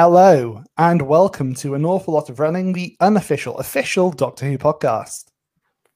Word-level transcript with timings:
Hello, 0.00 0.62
and 0.76 1.02
welcome 1.02 1.56
to 1.56 1.74
an 1.74 1.84
awful 1.84 2.14
lot 2.14 2.30
of 2.30 2.38
running, 2.38 2.72
the 2.72 2.96
unofficial, 3.00 3.58
official 3.58 4.12
Doctor 4.12 4.46
Who 4.46 4.56
podcast. 4.56 5.24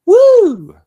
Woo! 0.04 0.81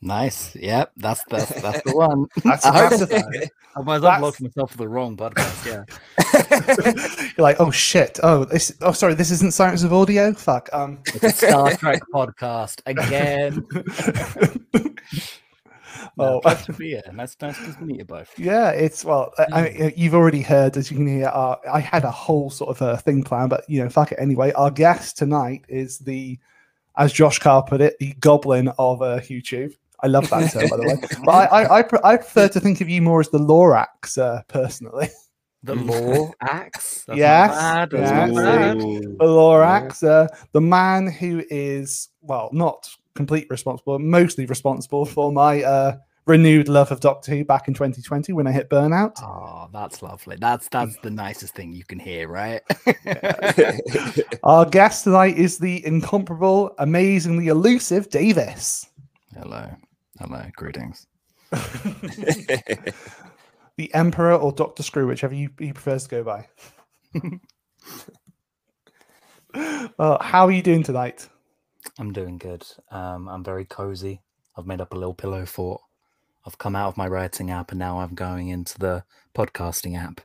Nice. 0.00 0.54
Yep, 0.54 0.92
that's 0.96 1.24
that's 1.24 1.60
that's 1.60 1.82
the 1.82 1.96
one. 1.96 2.26
That's, 2.44 2.64
I 2.64 2.88
hope 2.88 3.00
that's 3.08 3.50
Otherwise, 3.76 4.04
I've 4.04 4.22
locked 4.22 4.40
myself 4.40 4.72
for 4.72 4.78
the 4.78 4.88
wrong 4.88 5.16
podcast. 5.16 5.66
Yeah, 5.66 7.30
You're 7.36 7.42
like, 7.42 7.56
oh 7.60 7.70
shit. 7.70 8.18
Oh, 8.22 8.44
this. 8.44 8.72
Oh, 8.80 8.92
sorry. 8.92 9.14
This 9.14 9.30
isn't 9.30 9.52
Science 9.54 9.82
of 9.82 9.92
Audio. 9.92 10.32
Fuck. 10.32 10.68
Um. 10.72 10.98
it's 11.06 11.22
a 11.24 11.30
Star 11.30 11.70
Trek 11.76 12.00
podcast 12.12 12.80
again. 12.86 13.66
No, 16.16 16.36
Oh. 16.36 16.40
glad 16.40 16.58
to 16.64 16.72
be 16.72 16.90
here. 16.90 17.02
Nice, 17.12 17.36
nice 17.40 17.56
to 17.58 17.82
meet 17.82 17.98
you 17.98 18.04
both. 18.04 18.36
Yeah, 18.38 18.70
it's 18.70 19.04
well. 19.04 19.32
I, 19.38 19.44
I, 19.52 19.92
you've 19.96 20.14
already 20.14 20.42
heard, 20.42 20.76
as 20.76 20.90
you 20.90 20.96
can 20.96 21.06
hear. 21.06 21.26
Uh, 21.32 21.56
I 21.72 21.78
had 21.80 22.04
a 22.04 22.10
whole 22.10 22.50
sort 22.50 22.70
of 22.70 22.82
a 22.82 22.96
thing 22.98 23.22
planned, 23.22 23.50
but 23.50 23.64
you 23.68 23.82
know, 23.82 23.88
fuck 23.88 24.10
it 24.12 24.18
anyway. 24.20 24.52
Our 24.52 24.70
guest 24.70 25.16
tonight 25.18 25.64
is 25.68 25.98
the, 25.98 26.38
as 26.96 27.12
Josh 27.12 27.38
Carr 27.38 27.62
put 27.62 27.80
it, 27.80 27.96
the 28.00 28.14
Goblin 28.14 28.68
of 28.78 29.00
uh, 29.02 29.20
YouTube. 29.20 29.74
I 30.00 30.06
love 30.06 30.28
that 30.30 30.50
term, 30.52 30.68
by 30.68 30.76
the 30.76 30.82
way. 30.86 31.22
But 31.24 31.30
I, 31.52 31.62
I, 31.62 31.78
I, 31.78 31.82
pre- 31.82 31.98
I 32.04 32.16
prefer 32.16 32.48
to 32.48 32.60
think 32.60 32.80
of 32.80 32.88
you 32.88 33.02
more 33.02 33.20
as 33.20 33.28
the 33.30 33.38
Lorax, 33.38 34.16
uh, 34.18 34.42
personally. 34.48 35.08
The 35.64 35.74
law 35.74 36.30
axe. 36.40 37.02
That's 37.08 37.18
Yes, 37.18 37.50
not 37.50 37.90
bad. 37.90 38.00
Yes. 38.00 38.30
not 38.32 38.44
bad. 38.44 38.78
the 38.78 39.24
Lorax, 39.24 40.04
uh, 40.06 40.28
the 40.52 40.60
man 40.60 41.08
who 41.08 41.42
is 41.50 42.10
well, 42.20 42.48
not 42.52 42.88
complete 43.16 43.48
responsible, 43.50 43.98
mostly 43.98 44.46
responsible 44.46 45.04
for 45.04 45.32
my 45.32 45.62
uh, 45.64 45.96
renewed 46.26 46.68
love 46.68 46.92
of 46.92 47.00
Doctor 47.00 47.32
Who 47.32 47.44
back 47.44 47.66
in 47.66 47.74
2020 47.74 48.32
when 48.34 48.46
I 48.46 48.52
hit 48.52 48.70
burnout. 48.70 49.20
Oh, 49.20 49.68
that's 49.72 50.00
lovely. 50.00 50.36
That's 50.38 50.68
that's 50.68 50.96
the 50.98 51.10
nicest 51.10 51.56
thing 51.56 51.72
you 51.72 51.84
can 51.84 51.98
hear, 51.98 52.28
right? 52.28 52.62
Our 54.44 54.64
guest 54.64 55.02
tonight 55.04 55.36
is 55.36 55.58
the 55.58 55.84
incomparable, 55.84 56.72
amazingly 56.78 57.48
elusive 57.48 58.08
Davis. 58.10 58.86
Hello, 59.36 59.68
hello, 60.20 60.44
greetings. 60.56 61.06
the 61.50 62.94
Emperor 63.94 64.34
or 64.34 64.52
Doctor 64.52 64.82
Screw, 64.82 65.06
whichever 65.06 65.34
you, 65.34 65.48
he 65.58 65.72
prefers 65.72 66.04
to 66.04 66.10
go 66.10 66.22
by. 66.24 66.46
well, 69.98 70.18
how 70.20 70.46
are 70.46 70.50
you 70.50 70.62
doing 70.62 70.82
tonight? 70.82 71.28
I'm 71.98 72.12
doing 72.12 72.38
good. 72.38 72.66
Um, 72.90 73.28
I'm 73.28 73.44
very 73.44 73.64
cozy. 73.64 74.20
I've 74.56 74.66
made 74.66 74.80
up 74.80 74.92
a 74.92 74.96
little 74.96 75.14
pillow 75.14 75.46
fort. 75.46 75.80
I've 76.46 76.58
come 76.58 76.76
out 76.76 76.88
of 76.88 76.96
my 76.96 77.08
writing 77.08 77.50
app 77.50 77.70
and 77.70 77.78
now 77.78 78.00
I'm 78.00 78.14
going 78.14 78.48
into 78.48 78.78
the 78.78 79.04
podcasting 79.34 79.98
app. 79.98 80.20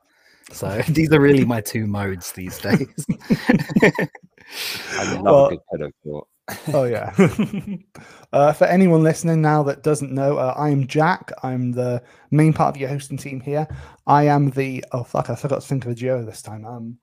So 0.51 0.81
these 0.89 1.11
are 1.11 1.19
really 1.19 1.45
my 1.45 1.61
two 1.61 1.87
modes 1.87 2.31
these 2.31 2.57
days. 2.59 3.05
I 4.97 5.13
love 5.13 5.21
Well- 5.23 5.45
a 5.47 5.49
good 5.51 5.59
pillow 5.71 5.91
fort. 6.03 6.27
Oh 6.73 6.83
yeah. 6.83 7.13
uh, 8.33 8.53
for 8.53 8.65
anyone 8.65 9.03
listening 9.03 9.41
now 9.41 9.63
that 9.63 9.83
doesn't 9.83 10.11
know, 10.11 10.37
uh, 10.37 10.53
I 10.57 10.69
am 10.69 10.87
Jack. 10.87 11.31
I'm 11.41 11.71
the 11.71 12.03
main 12.31 12.53
part 12.53 12.75
of 12.75 12.79
your 12.79 12.89
hosting 12.89 13.17
team 13.17 13.39
here. 13.39 13.67
I 14.05 14.27
am 14.27 14.49
the 14.51 14.83
oh 14.91 15.03
fuck, 15.03 15.29
I 15.29 15.35
forgot 15.35 15.61
to 15.61 15.67
think 15.67 15.85
of 15.85 15.91
a 15.91 15.95
Joe 15.95 16.23
this 16.23 16.41
time. 16.41 16.65
Um, 16.65 16.97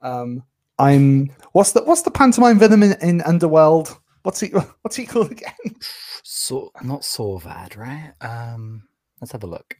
um, 0.00 0.44
I'm 0.78 1.30
what's 1.52 1.72
the 1.72 1.82
what's 1.82 2.02
the 2.02 2.10
pantomime 2.10 2.58
villain 2.58 2.82
in, 2.82 2.92
in 3.00 3.20
Underworld? 3.22 3.98
What's 4.22 4.40
he 4.40 4.48
what's 4.82 4.96
he 4.96 5.06
called 5.06 5.32
again? 5.32 5.76
so 6.22 6.70
not 6.82 7.02
Sorvad, 7.02 7.76
right? 7.76 8.12
Um, 8.20 8.84
let's 9.20 9.32
have 9.32 9.42
a 9.42 9.48
look. 9.48 9.76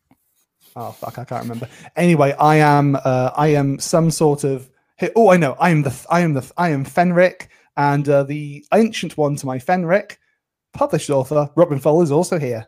Oh 0.76 0.90
fuck, 0.90 1.18
I 1.18 1.24
can't 1.24 1.42
remember. 1.42 1.68
Anyway, 1.94 2.32
I 2.32 2.56
am 2.56 2.96
uh, 2.96 3.30
I 3.36 3.48
am 3.48 3.78
some 3.78 4.10
sort 4.10 4.42
of 4.42 4.68
oh 5.14 5.30
I 5.30 5.36
know 5.36 5.56
I 5.60 5.70
am 5.70 5.82
the 5.82 6.06
I 6.10 6.20
am 6.20 6.34
the 6.34 6.52
I 6.56 6.70
am 6.70 6.84
Fenric 6.84 7.48
and 7.76 8.08
uh, 8.08 8.22
the 8.22 8.64
ancient 8.72 9.16
one 9.16 9.36
to 9.36 9.46
my 9.46 9.58
Fenric, 9.58 10.16
published 10.72 11.10
author 11.10 11.50
Robin 11.56 11.78
Fowler 11.78 12.04
is 12.04 12.12
also 12.12 12.38
here. 12.38 12.66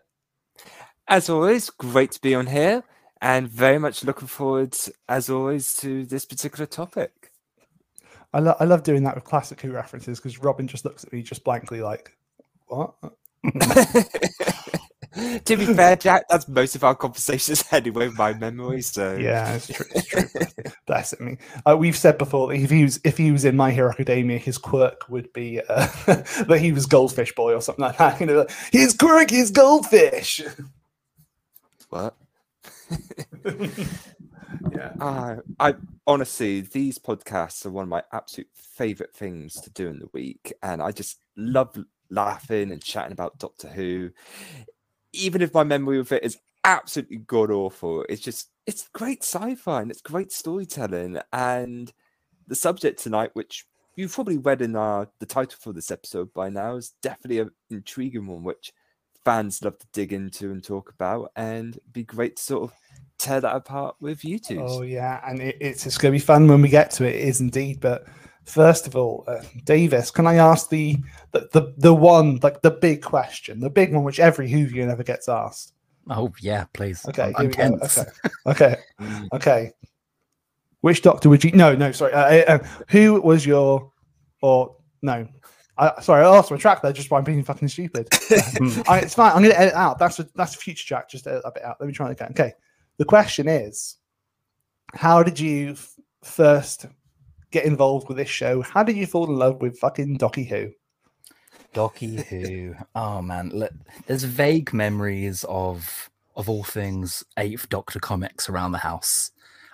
As 1.08 1.28
always, 1.30 1.70
great 1.70 2.12
to 2.12 2.20
be 2.20 2.34
on 2.34 2.46
here 2.46 2.82
and 3.20 3.48
very 3.48 3.78
much 3.78 4.04
looking 4.04 4.28
forward, 4.28 4.76
as 5.08 5.30
always, 5.30 5.74
to 5.78 6.04
this 6.04 6.24
particular 6.24 6.66
topic. 6.66 7.32
I, 8.32 8.40
lo- 8.40 8.56
I 8.58 8.64
love 8.64 8.82
doing 8.82 9.04
that 9.04 9.14
with 9.14 9.24
classic 9.24 9.60
Who 9.60 9.72
references 9.72 10.18
because 10.18 10.38
Robin 10.38 10.66
just 10.66 10.84
looks 10.84 11.04
at 11.04 11.12
me 11.12 11.22
just 11.22 11.44
blankly 11.44 11.80
like, 11.80 12.16
what? 12.66 12.94
to 15.44 15.56
be 15.56 15.66
fair, 15.66 15.96
Jack, 15.96 16.24
that's 16.28 16.46
most 16.48 16.74
of 16.76 16.84
our 16.84 16.94
conversations 16.94 17.64
anyway, 17.72 18.10
my 18.16 18.34
memory. 18.34 18.82
So 18.82 19.16
Yeah, 19.16 19.54
it's 19.54 19.68
true. 19.68 19.86
It's 19.94 20.06
true. 20.06 20.24
Bless 20.86 21.12
it 21.12 21.20
me. 21.20 21.38
Uh, 21.64 21.76
we've 21.76 21.96
said 21.96 22.18
before 22.18 22.48
that 22.48 22.54
if 22.54 22.70
he 22.70 22.82
was 22.82 23.00
if 23.04 23.16
he 23.16 23.32
was 23.32 23.44
in 23.44 23.56
My 23.56 23.70
Hero 23.70 23.90
Academia, 23.90 24.38
his 24.38 24.58
quirk 24.58 25.08
would 25.08 25.32
be 25.32 25.60
uh, 25.68 25.86
that 26.06 26.58
he 26.60 26.72
was 26.72 26.86
Goldfish 26.86 27.34
Boy 27.34 27.54
or 27.54 27.60
something 27.60 27.84
like 27.84 27.98
that. 27.98 28.20
You 28.20 28.26
know, 28.26 28.38
like, 28.40 28.50
his 28.72 28.94
quirk 28.94 29.32
is 29.32 29.50
goldfish. 29.50 30.42
what? 31.90 32.14
yeah. 34.72 34.92
Uh, 35.00 35.36
I 35.58 35.74
honestly, 36.06 36.60
these 36.60 36.98
podcasts 36.98 37.64
are 37.66 37.70
one 37.70 37.84
of 37.84 37.88
my 37.88 38.02
absolute 38.12 38.50
favorite 38.54 39.14
things 39.14 39.54
to 39.60 39.70
do 39.70 39.88
in 39.88 39.98
the 39.98 40.08
week, 40.12 40.52
and 40.62 40.82
I 40.82 40.92
just 40.92 41.18
love 41.36 41.76
laughing 42.10 42.70
and 42.70 42.82
chatting 42.82 43.12
about 43.12 43.38
Doctor 43.38 43.68
Who. 43.68 44.10
Even 45.16 45.42
if 45.42 45.54
my 45.54 45.64
memory 45.64 45.98
of 45.98 46.12
it 46.12 46.24
is 46.24 46.38
absolutely 46.64 47.18
god 47.18 47.50
awful, 47.50 48.04
it's 48.08 48.22
just 48.22 48.50
it's 48.66 48.88
great 48.92 49.22
sci-fi 49.22 49.82
and 49.82 49.90
it's 49.90 50.00
great 50.02 50.32
storytelling. 50.32 51.18
And 51.32 51.92
the 52.46 52.54
subject 52.54 53.00
tonight, 53.00 53.30
which 53.34 53.66
you've 53.94 54.12
probably 54.12 54.38
read 54.38 54.62
in 54.62 54.76
our 54.76 55.08
the 55.18 55.26
title 55.26 55.58
for 55.60 55.72
this 55.72 55.90
episode 55.90 56.32
by 56.34 56.48
now, 56.48 56.76
is 56.76 56.94
definitely 57.02 57.38
an 57.40 57.50
intriguing 57.70 58.26
one, 58.26 58.44
which 58.44 58.72
fans 59.24 59.62
love 59.62 59.78
to 59.78 59.86
dig 59.92 60.12
into 60.12 60.50
and 60.52 60.62
talk 60.62 60.90
about, 60.90 61.32
and 61.36 61.78
be 61.92 62.04
great 62.04 62.36
to 62.36 62.42
sort 62.42 62.62
of 62.64 62.72
tear 63.18 63.40
that 63.40 63.56
apart 63.56 63.96
with 64.00 64.24
you 64.24 64.38
two. 64.38 64.60
Oh 64.60 64.82
yeah, 64.82 65.20
and 65.26 65.40
it, 65.40 65.56
it's 65.60 65.86
it's 65.86 65.98
going 65.98 66.12
to 66.12 66.18
be 66.20 66.24
fun 66.24 66.46
when 66.48 66.62
we 66.62 66.68
get 66.68 66.90
to 66.92 67.04
it. 67.04 67.16
It 67.16 67.28
is 67.28 67.40
indeed. 67.40 67.80
But 67.80 68.06
first 68.46 68.86
of 68.86 68.96
all, 68.96 69.24
uh, 69.26 69.42
Davis, 69.64 70.10
can 70.10 70.26
I 70.26 70.36
ask 70.36 70.70
the, 70.70 70.96
the 71.32 71.48
the 71.52 71.74
the 71.76 71.94
one 71.94 72.38
like 72.42 72.62
the 72.62 72.70
big 72.70 73.02
question, 73.02 73.60
the 73.60 73.70
big 73.70 73.92
one 73.92 74.04
which 74.04 74.20
every 74.20 74.48
Whovian 74.48 74.90
ever 74.90 75.02
gets 75.02 75.28
asked? 75.28 75.74
Oh 76.08 76.32
yeah, 76.40 76.64
please. 76.72 77.06
Okay, 77.08 77.32
I'm, 77.36 77.50
tense. 77.50 77.98
Okay, 77.98 78.06
okay, 78.46 78.76
okay. 79.32 79.72
Which 80.80 81.02
doctor 81.02 81.28
would 81.28 81.42
you? 81.42 81.52
No, 81.52 81.74
no, 81.74 81.92
sorry. 81.92 82.12
Uh, 82.12 82.54
uh, 82.54 82.58
who 82.88 83.20
was 83.20 83.44
your? 83.44 83.92
Or 84.42 84.76
no, 85.02 85.26
I 85.78 86.00
sorry, 86.00 86.24
I 86.24 86.28
lost 86.28 86.50
my 86.50 86.56
track 86.56 86.82
there 86.82 86.92
just 86.92 87.08
by 87.08 87.20
being 87.20 87.42
fucking 87.42 87.68
stupid. 87.68 88.08
I, 88.88 89.00
it's 89.00 89.14
fine. 89.14 89.32
I'm 89.32 89.42
going 89.42 89.50
to 89.50 89.60
edit 89.60 89.74
out. 89.74 89.98
That's 89.98 90.18
a, 90.18 90.28
that's 90.34 90.54
a 90.54 90.58
future 90.58 90.86
track. 90.86 91.10
Just 91.10 91.26
edit 91.26 91.42
that 91.44 91.54
bit 91.54 91.64
out. 91.64 91.76
Let 91.80 91.86
me 91.86 91.92
try 91.92 92.08
it 92.08 92.12
again. 92.12 92.28
Okay. 92.30 92.52
The 92.98 93.04
question 93.04 93.46
is, 93.48 93.96
how 94.94 95.22
did 95.22 95.38
you 95.38 95.72
f- 95.72 95.94
first 96.22 96.86
get 97.56 97.64
involved 97.66 98.08
with 98.08 98.18
this 98.18 98.28
show? 98.28 98.60
How 98.62 98.82
did 98.82 98.96
you 98.96 99.06
fall 99.06 99.24
in 99.30 99.36
love 99.38 99.62
with 99.62 99.78
fucking 99.78 100.18
Docky 100.18 100.46
Who? 100.48 100.72
Docky 101.74 102.24
Who. 102.26 102.74
Oh 102.94 103.22
man, 103.22 103.68
there's 104.06 104.24
vague 104.24 104.72
memories 104.72 105.44
of 105.48 106.10
of 106.36 106.48
all 106.50 106.64
things 106.64 107.24
Eighth 107.38 107.68
Doctor 107.70 107.98
comics 107.98 108.48
around 108.48 108.72
the 108.72 108.78
house. 108.78 109.30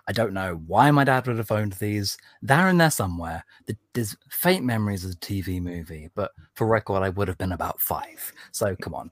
I 0.08 0.12
don't 0.12 0.32
know 0.32 0.60
why 0.66 0.90
my 0.90 1.04
dad 1.04 1.26
would 1.26 1.38
have 1.38 1.50
owned 1.52 1.74
these. 1.74 2.16
They're 2.40 2.68
in 2.68 2.78
there 2.78 2.90
somewhere. 2.90 3.44
The- 3.66 3.76
There's 3.94 4.16
faint 4.30 4.64
memories 4.64 5.04
of 5.04 5.10
the 5.12 5.16
TV 5.26 5.60
movie, 5.60 6.08
but 6.14 6.32
for 6.54 6.66
record, 6.66 7.02
I 7.02 7.08
would 7.08 7.28
have 7.28 7.38
been 7.38 7.52
about 7.52 7.80
five. 7.80 8.32
So 8.52 8.74
come 8.76 8.94
on. 8.94 9.10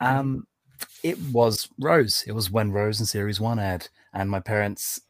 Um, 0.00 0.46
it 1.02 1.18
was 1.32 1.68
Rose. 1.78 2.22
It 2.26 2.32
was 2.32 2.50
when 2.50 2.70
Rose 2.72 3.00
in 3.00 3.06
series 3.06 3.40
one 3.40 3.58
aired, 3.58 3.88
and 4.12 4.30
my 4.30 4.40
parents 4.40 5.00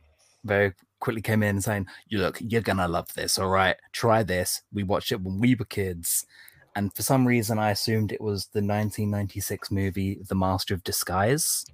very 0.45 0.73
quickly 1.01 1.23
came 1.23 1.43
in 1.43 1.61
saying, 1.61 1.87
"You 2.09 2.19
look, 2.19 2.39
you're 2.41 2.63
gonna 2.63 2.89
love 2.89 3.13
this. 3.15 3.39
All 3.39 3.49
right, 3.49 3.77
try 3.93 4.23
this." 4.23 4.63
We 4.73 4.83
watched 4.83 5.13
it 5.13 5.21
when 5.21 5.41
we 5.41 5.55
were 5.55 5.65
kids, 5.65 6.27
and 6.75 6.95
for 6.95 7.03
some 7.03 7.27
reason, 7.27 7.59
I 7.59 7.71
assumed 7.71 8.13
it 8.13 8.21
was 8.21 8.47
the 8.47 8.61
1996 8.61 9.71
movie 9.71 10.21
The 10.29 10.35
Master 10.35 10.75
of 10.75 10.85
Disguise, 10.85 11.65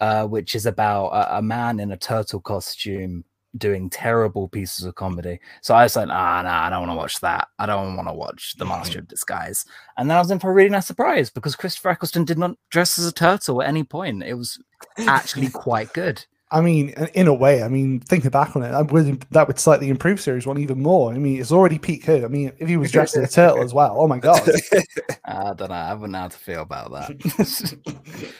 uh, 0.00 0.26
which 0.26 0.54
is 0.54 0.66
about 0.66 1.08
a, 1.08 1.38
a 1.38 1.42
man 1.42 1.78
in 1.80 1.92
a 1.92 1.96
turtle 1.96 2.40
costume 2.40 3.24
doing 3.58 3.90
terrible 3.90 4.48
pieces 4.48 4.84
of 4.84 4.94
comedy. 4.94 5.38
So 5.60 5.74
I 5.74 5.84
was 5.84 5.96
like, 5.96 6.08
ah, 6.08 6.42
nah, 6.42 6.66
I 6.66 6.70
don't 6.70 6.80
want 6.80 6.92
to 6.92 6.96
watch 6.96 7.20
that. 7.20 7.48
I 7.58 7.66
don't 7.66 7.96
want 7.96 8.08
to 8.08 8.14
watch 8.14 8.54
The 8.56 8.64
Master 8.64 9.00
of 9.00 9.08
Disguise. 9.08 9.64
And 9.96 10.10
then 10.10 10.16
I 10.16 10.20
was 10.20 10.30
in 10.30 10.38
for 10.38 10.50
a 10.50 10.54
really 10.54 10.70
nice 10.70 10.86
surprise 10.86 11.30
because 11.30 11.54
Christopher 11.54 11.90
Eccleston 11.90 12.24
did 12.24 12.38
not 12.38 12.56
dress 12.70 12.98
as 12.98 13.06
a 13.06 13.12
turtle 13.12 13.62
at 13.62 13.68
any 13.68 13.84
point. 13.84 14.22
It 14.22 14.34
was 14.34 14.58
actually 14.98 15.50
quite 15.50 15.92
good. 15.92 16.24
I 16.52 16.60
mean, 16.60 16.90
in 17.14 17.26
a 17.28 17.32
way, 17.34 17.62
I 17.62 17.68
mean, 17.68 18.00
thinking 18.00 18.30
back 18.30 18.54
on 18.54 18.62
it, 18.62 18.72
that 18.72 18.92
would 18.92 19.20
that 19.30 19.48
would 19.48 19.58
slightly 19.58 19.88
improve 19.88 20.20
series 20.20 20.46
one 20.46 20.58
even 20.58 20.82
more. 20.82 21.10
I 21.10 21.16
mean, 21.16 21.40
it's 21.40 21.50
already 21.50 21.78
peak 21.78 22.04
Who. 22.04 22.24
I 22.24 22.28
mean, 22.28 22.52
if 22.58 22.68
he 22.68 22.76
was 22.76 22.92
dressed 22.92 23.16
as 23.16 23.30
a 23.30 23.32
turtle 23.32 23.62
as 23.64 23.72
well, 23.72 23.96
oh 23.98 24.06
my 24.06 24.18
god! 24.18 24.42
I 25.24 25.54
don't 25.54 25.70
know. 25.70 25.74
I 25.74 25.94
wouldn't 25.94 26.12
know 26.12 26.18
how 26.18 26.28
to 26.28 26.36
feel 26.36 26.60
about 26.60 26.92
that. 26.92 28.34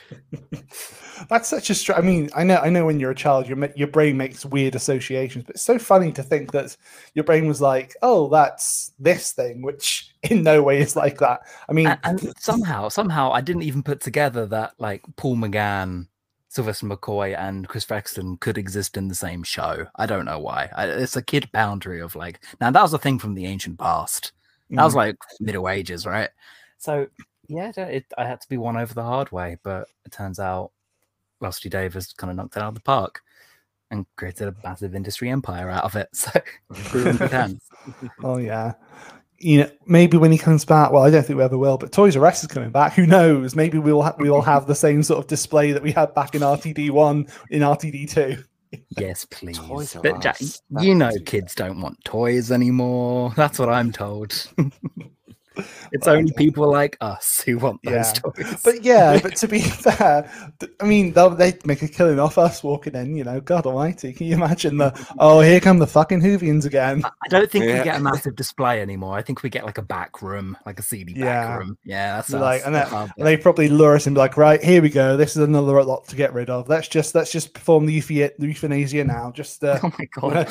That's 1.30 1.48
such 1.48 1.70
a. 1.70 1.74
Str- 1.74 1.94
I 1.94 2.02
mean, 2.02 2.28
I 2.36 2.44
know, 2.44 2.58
I 2.58 2.68
know. 2.68 2.84
When 2.84 3.00
you're 3.00 3.12
a 3.12 3.14
child, 3.14 3.48
your 3.48 3.58
your 3.74 3.88
brain 3.88 4.18
makes 4.18 4.44
weird 4.44 4.74
associations, 4.74 5.44
but 5.44 5.54
it's 5.54 5.64
so 5.64 5.78
funny 5.78 6.12
to 6.12 6.22
think 6.22 6.52
that 6.52 6.76
your 7.14 7.24
brain 7.24 7.46
was 7.46 7.62
like, 7.62 7.96
"Oh, 8.02 8.28
that's 8.28 8.92
this 8.98 9.32
thing," 9.32 9.62
which 9.62 10.10
in 10.22 10.42
no 10.42 10.62
way 10.62 10.80
is 10.80 10.96
like 10.96 11.18
that. 11.20 11.40
I 11.66 11.72
mean, 11.72 11.86
and, 11.86 11.98
and 12.04 12.34
somehow, 12.38 12.90
somehow, 12.90 13.32
I 13.32 13.40
didn't 13.40 13.62
even 13.62 13.82
put 13.82 14.00
together 14.00 14.44
that 14.46 14.74
like 14.78 15.02
Paul 15.16 15.36
McGann 15.36 16.08
Sylvester 16.52 16.84
McCoy 16.84 17.34
and 17.34 17.66
Chris 17.66 17.90
Eccleston 17.90 18.36
could 18.36 18.58
exist 18.58 18.98
in 18.98 19.08
the 19.08 19.14
same 19.14 19.42
show. 19.42 19.86
I 19.96 20.04
don't 20.04 20.26
know 20.26 20.38
why. 20.38 20.68
I, 20.76 20.84
it's 20.84 21.16
a 21.16 21.22
kid 21.22 21.50
boundary 21.50 21.98
of 21.98 22.14
like 22.14 22.44
now 22.60 22.70
that 22.70 22.82
was 22.82 22.92
a 22.92 22.98
thing 22.98 23.18
from 23.18 23.32
the 23.32 23.46
ancient 23.46 23.78
past. 23.78 24.32
That 24.68 24.76
mm. 24.76 24.84
was 24.84 24.94
like 24.94 25.16
Middle 25.40 25.66
Ages, 25.66 26.04
right? 26.04 26.28
So 26.76 27.06
yeah, 27.48 27.72
it, 27.74 28.04
I 28.18 28.26
had 28.26 28.42
to 28.42 28.48
be 28.50 28.58
won 28.58 28.76
over 28.76 28.92
the 28.92 29.02
hard 29.02 29.32
way, 29.32 29.56
but 29.62 29.88
it 30.04 30.12
turns 30.12 30.38
out 30.38 30.72
Rusty 31.40 31.70
Davies 31.70 32.12
kind 32.12 32.30
of 32.30 32.36
knocked 32.36 32.58
it 32.58 32.62
out 32.62 32.68
of 32.68 32.74
the 32.74 32.80
park 32.80 33.22
and 33.90 34.04
created 34.16 34.48
a 34.48 34.54
massive 34.62 34.94
industry 34.94 35.30
empire 35.30 35.70
out 35.70 35.84
of 35.84 35.96
it. 35.96 36.10
So 36.74 37.56
oh 38.22 38.36
yeah 38.36 38.74
you 39.42 39.58
know, 39.58 39.70
maybe 39.86 40.16
when 40.16 40.30
he 40.30 40.38
comes 40.38 40.64
back, 40.64 40.92
well, 40.92 41.02
I 41.02 41.10
don't 41.10 41.26
think 41.26 41.36
we 41.36 41.42
ever 41.44 41.58
will, 41.58 41.76
but 41.76 41.90
Toys 41.90 42.16
R 42.16 42.24
Us 42.26 42.42
is 42.42 42.48
coming 42.48 42.70
back. 42.70 42.92
Who 42.94 43.06
knows? 43.06 43.56
Maybe 43.56 43.78
we'll 43.78 44.02
ha- 44.02 44.14
we 44.18 44.30
will 44.30 44.42
have 44.42 44.66
the 44.66 44.74
same 44.74 45.02
sort 45.02 45.18
of 45.18 45.26
display 45.26 45.72
that 45.72 45.82
we 45.82 45.90
had 45.90 46.14
back 46.14 46.34
in 46.34 46.42
RTD 46.42 46.90
one 46.90 47.26
in 47.50 47.62
RTD 47.62 48.08
two. 48.08 48.42
Yes, 48.96 49.24
please. 49.30 49.58
but 50.02 50.20
Jack, 50.20 50.38
you 50.80 50.94
know, 50.94 51.10
kids 51.26 51.54
don't 51.54 51.80
want 51.80 52.02
toys 52.04 52.52
anymore. 52.52 53.32
That's 53.36 53.58
what 53.58 53.68
I'm 53.68 53.90
told. 53.90 54.32
It's 55.92 56.08
only 56.08 56.32
people 56.32 56.70
like 56.70 56.96
us 57.00 57.40
who 57.46 57.58
want 57.58 57.82
those 57.82 57.92
yeah. 57.92 58.12
toys. 58.12 58.62
But 58.64 58.82
yeah, 58.82 59.20
but 59.22 59.36
to 59.36 59.48
be 59.48 59.60
fair, 59.62 60.30
I 60.80 60.84
mean, 60.84 61.12
they'd 61.12 61.66
make 61.66 61.82
a 61.82 61.88
killing 61.88 62.18
off 62.18 62.38
us 62.38 62.62
walking 62.62 62.94
in, 62.94 63.16
you 63.16 63.24
know, 63.24 63.40
God 63.40 63.66
almighty. 63.66 64.12
Can 64.12 64.26
you 64.26 64.34
imagine 64.34 64.78
the, 64.78 64.92
oh, 65.18 65.40
here 65.40 65.60
come 65.60 65.78
the 65.78 65.86
fucking 65.86 66.20
Whovians 66.20 66.64
again? 66.66 67.02
I 67.04 67.28
don't 67.28 67.50
think 67.50 67.64
yeah. 67.64 67.78
we 67.78 67.84
get 67.84 67.96
a 67.96 68.00
massive 68.00 68.36
display 68.36 68.80
anymore. 68.80 69.16
I 69.16 69.22
think 69.22 69.42
we 69.42 69.50
get 69.50 69.64
like 69.64 69.78
a 69.78 69.82
back 69.82 70.22
room, 70.22 70.56
like 70.66 70.78
a 70.78 70.82
CD 70.82 71.14
back 71.14 71.22
yeah. 71.22 71.56
room. 71.56 71.78
Yeah, 71.84 72.16
that's 72.16 72.30
like, 72.30 72.62
and, 72.64 72.74
that, 72.74 72.92
and 72.92 73.26
they 73.26 73.36
probably 73.36 73.68
lure 73.68 73.96
us 73.96 74.06
and 74.06 74.14
be 74.14 74.20
like, 74.20 74.36
right, 74.36 74.62
here 74.62 74.82
we 74.82 74.88
go. 74.88 75.16
This 75.16 75.36
is 75.36 75.42
another 75.42 75.82
lot 75.82 76.06
to 76.08 76.16
get 76.16 76.32
rid 76.32 76.50
of. 76.50 76.68
Let's 76.68 76.88
just, 76.88 77.14
let's 77.14 77.32
just 77.32 77.54
perform 77.54 77.86
the, 77.86 78.00
euthan- 78.00 78.36
the 78.38 78.46
euthanasia 78.46 79.04
now. 79.04 79.30
Just, 79.32 79.62
uh, 79.64 79.78
oh 79.82 79.92
my 79.98 80.06
God. 80.06 80.48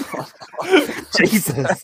Jesus. 1.18 1.84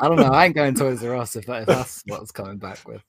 I 0.00 0.08
don't 0.08 0.16
know. 0.16 0.30
I 0.32 0.46
ain't 0.46 0.54
going 0.54 0.74
Toys 0.74 1.02
R 1.04 1.16
Us 1.16 1.36
if, 1.36 1.46
that, 1.46 1.62
if 1.62 1.68
that's 1.78 2.02
what's 2.06 2.30
coming 2.30 2.58
back 2.58 2.86
with. 2.86 3.02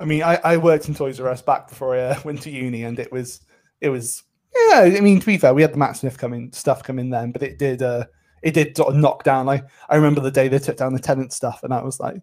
I 0.00 0.04
mean, 0.04 0.22
I, 0.22 0.36
I 0.44 0.56
worked 0.56 0.88
in 0.88 0.94
Toys 0.94 1.20
R 1.20 1.28
Us 1.28 1.42
back 1.42 1.68
before 1.68 1.94
I 1.94 2.00
uh, 2.00 2.20
went 2.24 2.42
to 2.42 2.50
uni, 2.50 2.84
and 2.84 2.98
it 2.98 3.12
was 3.12 3.40
it 3.80 3.90
was 3.90 4.24
yeah. 4.54 4.80
I 4.80 5.00
mean, 5.00 5.20
to 5.20 5.26
be 5.26 5.38
fair, 5.38 5.54
we 5.54 5.62
had 5.62 5.72
the 5.72 5.78
Matt 5.78 5.96
Smith 5.96 6.18
coming 6.18 6.52
stuff 6.52 6.82
come 6.82 6.98
in 6.98 7.10
then, 7.10 7.32
but 7.32 7.42
it 7.42 7.58
did 7.58 7.82
uh 7.82 8.04
it 8.42 8.54
did 8.54 8.76
sort 8.76 8.94
of 8.94 9.00
knock 9.00 9.24
down. 9.24 9.46
Like 9.46 9.64
I 9.88 9.96
remember 9.96 10.20
the 10.20 10.30
day 10.30 10.48
they 10.48 10.58
took 10.58 10.76
down 10.76 10.94
the 10.94 11.00
Tennant 11.00 11.32
stuff, 11.32 11.62
and 11.62 11.72
I 11.72 11.82
was 11.82 12.00
like, 12.00 12.16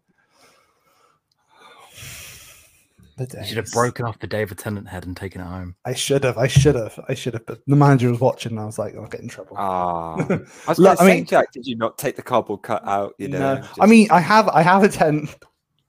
the 3.18 3.28
you 3.40 3.46
should 3.46 3.58
have 3.58 3.72
broken 3.72 4.06
off 4.06 4.20
the 4.20 4.28
day 4.28 4.40
David 4.40 4.58
Tennant 4.58 4.90
head 4.90 5.06
and 5.06 5.16
taken 5.16 5.42
it 5.42 5.46
home. 5.46 5.76
I 5.86 5.94
should 5.94 6.26
have. 6.26 6.38
I 6.38 6.48
should 6.48 6.76
have. 6.76 7.00
I 7.08 7.14
should 7.14 7.36
have. 7.36 7.46
But 7.46 7.60
the 7.68 7.76
manager 7.76 8.10
was 8.10 8.20
watching, 8.20 8.54
and 8.54 8.60
I 8.60 8.66
was 8.66 8.78
like, 8.78 8.96
"I'll 8.96 9.08
get 9.08 9.22
in 9.22 9.30
trouble." 9.30 9.56
Ah, 9.58 10.16
I 10.30 10.42
was 10.68 10.78
Look, 10.78 11.02
I 11.02 11.08
mean, 11.08 11.26
Jack, 11.26 11.54
did 11.54 11.66
you 11.66 11.78
not 11.78 11.98
take 11.98 12.18
the 12.18 12.22
cardboard 12.22 12.64
cut 12.64 12.86
out? 12.86 13.16
You 13.18 13.30
know, 13.30 13.56
no. 13.56 13.62
Just... 13.62 13.82
I 13.82 13.86
mean, 13.86 14.10
I 14.12 14.20
have. 14.20 14.50
I 14.50 14.62
have 14.62 14.84
a 14.84 14.90
Tennant. 14.90 15.34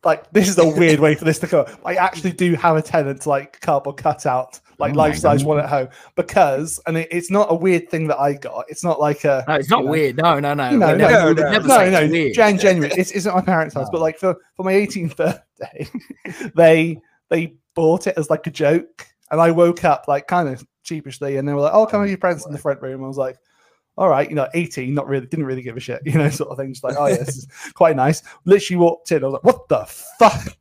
Like 0.07 0.31
this 0.31 0.49
is 0.49 0.57
a 0.57 0.67
weird 0.79 1.01
way 1.01 1.17
for 1.17 1.25
this 1.25 1.41
to 1.41 1.49
go. 1.49 1.67
I 1.85 1.97
actually 1.97 2.31
do 2.31 2.55
have 2.55 2.77
a 2.77 2.83
Tennant 2.83 3.27
like 3.27 3.61
cardboard 3.61 3.97
cutout, 3.97 4.61
like 4.79 4.95
oh 4.95 4.99
life 4.99 5.17
size 5.17 5.43
one 5.43 5.59
at 5.59 5.69
home, 5.69 5.89
because 6.15 6.81
and 6.87 6.97
it, 6.97 7.09
it's 7.11 7.29
not 7.29 7.49
a 7.51 7.55
weird 7.57 7.91
thing 7.91 8.07
that 8.07 8.21
I 8.21 8.35
got. 8.35 8.67
It's 8.69 8.85
not 8.85 9.01
like 9.01 9.25
a. 9.25 9.45
No, 9.49 9.55
it's 9.55 9.69
not 9.69 9.85
know, 9.85 9.91
weird. 9.91 10.17
No, 10.17 10.39
no, 10.39 10.55
no. 10.55 10.71
You 10.71 10.79
know, 10.79 10.95
no, 10.97 11.09
no, 11.09 11.33
no, 11.33 11.59
no, 11.59 11.91
no, 11.91 12.07
no. 12.07 12.33
Jan, 12.33 12.57
genuine. 12.57 12.93
It's, 12.97 13.11
it's 13.11 13.27
not 13.27 13.35
my 13.35 13.41
parents' 13.41 13.75
house, 13.75 13.89
no. 13.89 13.93
but 13.93 14.01
like 14.01 14.17
for 14.17 14.37
for 14.55 14.63
my 14.63 14.75
18th 14.75 15.17
birthday, 15.17 15.89
they 16.55 17.01
they 17.29 17.55
bought 17.75 18.07
it 18.07 18.17
as 18.17 18.31
like 18.31 18.47
a 18.47 18.51
joke. 18.53 19.09
And 19.33 19.41
I 19.41 19.51
woke 19.51 19.85
up 19.85 20.05
like 20.07 20.29
kind 20.29 20.49
of 20.49 20.65
sheepishly, 20.85 21.37
and 21.37 21.49
they 21.49 21.53
were 21.53 21.63
like, 21.63 21.75
"Oh, 21.75 21.85
come 21.85 22.01
with 22.01 22.11
your 22.11 22.19
friends 22.19 22.47
in 22.47 22.53
the 22.53 22.59
front 22.59 22.81
room." 22.81 23.03
I 23.03 23.09
was 23.09 23.19
like, 23.19 23.39
"All 23.97 24.09
right, 24.09 24.29
you 24.29 24.35
know, 24.35 24.49
18, 24.55 24.93
not 24.95 25.09
really, 25.09 25.27
didn't 25.27 25.47
really 25.47 25.63
give 25.63 25.77
a 25.77 25.81
shit, 25.81 26.03
you 26.07 26.13
know, 26.13 26.31
sort 26.31 26.51
of 26.51 26.59
thing." 26.59 26.73
Just 26.73 26.85
like, 26.85 26.97
"Oh 26.99 27.07
yeah, 27.07 27.17
this 27.17 27.37
is 27.37 27.49
quite 27.75 27.97
nice." 27.97 28.23
Literally 28.45 28.79
walked 28.79 29.13
in, 29.13 29.23
I 29.23 29.27
was 29.27 29.33
like, 29.35 29.45
"What 29.45 29.69
the 29.69 29.85
fuck?" 30.19 30.57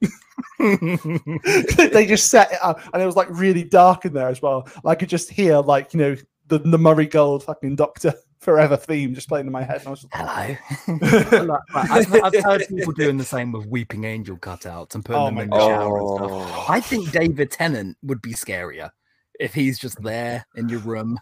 they 1.94 2.06
just 2.06 2.30
set 2.30 2.52
it 2.52 2.60
up, 2.62 2.80
and 2.94 3.02
it 3.02 3.06
was 3.06 3.16
like 3.16 3.28
really 3.30 3.64
dark 3.64 4.06
in 4.06 4.14
there 4.14 4.30
as 4.30 4.42
well. 4.42 4.68
I 4.84 4.96
could 4.96 5.10
just 5.10 5.30
hear 5.30 5.60
like 5.60 5.94
you 5.94 6.00
know 6.00 6.16
the, 6.48 6.60
the 6.60 6.78
Murray 6.78 7.08
Gold 7.08 7.44
fucking 7.44 7.76
Doctor 7.76 8.14
forever 8.40 8.78
theme 8.78 9.16
just 9.16 9.28
playing 9.28 9.48
in 9.48 9.52
my 9.52 9.64
head. 9.64 9.80
And 9.80 9.88
I 9.88 9.90
was 9.92 10.06
Hello. 10.12 11.58
I've, 11.74 12.14
I've, 12.14 12.44
heard 12.44 12.64
people 12.68 12.94
doing 12.94 13.18
the 13.18 13.26
same 13.26 13.52
with 13.52 13.66
Weeping 13.66 14.04
Angel 14.04 14.38
cutouts 14.38 14.96
and 14.96 15.04
putting 15.04 15.22
oh 15.22 15.26
them 15.26 15.38
in 15.40 15.50
the 15.50 15.60
shower 15.60 16.00
oh. 16.00 16.18
and 16.18 16.48
stuff. 16.48 16.70
I 16.70 16.80
think 16.80 17.12
David 17.12 17.52
Tennant 17.52 17.98
would 18.04 18.22
be 18.22 18.34
scarier 18.34 18.92
if 19.40 19.54
he's 19.54 19.80
just 19.80 20.02
there 20.02 20.46
in 20.56 20.70
your 20.70 20.80
room. 20.82 21.18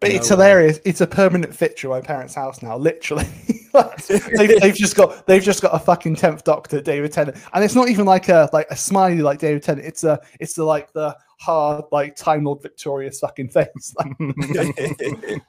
But 0.00 0.10
no 0.10 0.16
it's 0.16 0.30
way. 0.30 0.36
hilarious. 0.36 0.80
It's 0.84 1.00
a 1.00 1.06
permanent 1.06 1.54
fixture 1.54 1.88
at 1.88 1.90
my 1.90 2.00
parents' 2.00 2.34
house 2.34 2.62
now, 2.62 2.76
literally. 2.76 3.26
they've, 4.08 4.60
they've, 4.60 4.74
just 4.74 4.96
got 4.96 5.26
they've 5.26 5.42
just 5.42 5.62
got 5.62 5.74
a 5.74 5.78
fucking 5.78 6.16
tenth 6.16 6.44
Doctor, 6.44 6.80
David 6.80 7.12
Tennant, 7.12 7.36
and 7.52 7.64
it's 7.64 7.74
not 7.74 7.88
even 7.88 8.06
like 8.06 8.28
a 8.28 8.48
like 8.52 8.66
a 8.70 8.76
smiley 8.76 9.22
like 9.22 9.38
David 9.38 9.62
Tennant. 9.62 9.86
It's 9.86 10.04
a 10.04 10.20
it's 10.40 10.54
the 10.54 10.64
like 10.64 10.92
the 10.92 11.16
hard 11.38 11.84
like 11.92 12.16
Time 12.16 12.44
Lord 12.44 12.62
victorious 12.62 13.20
fucking 13.20 13.50
face. 13.50 13.94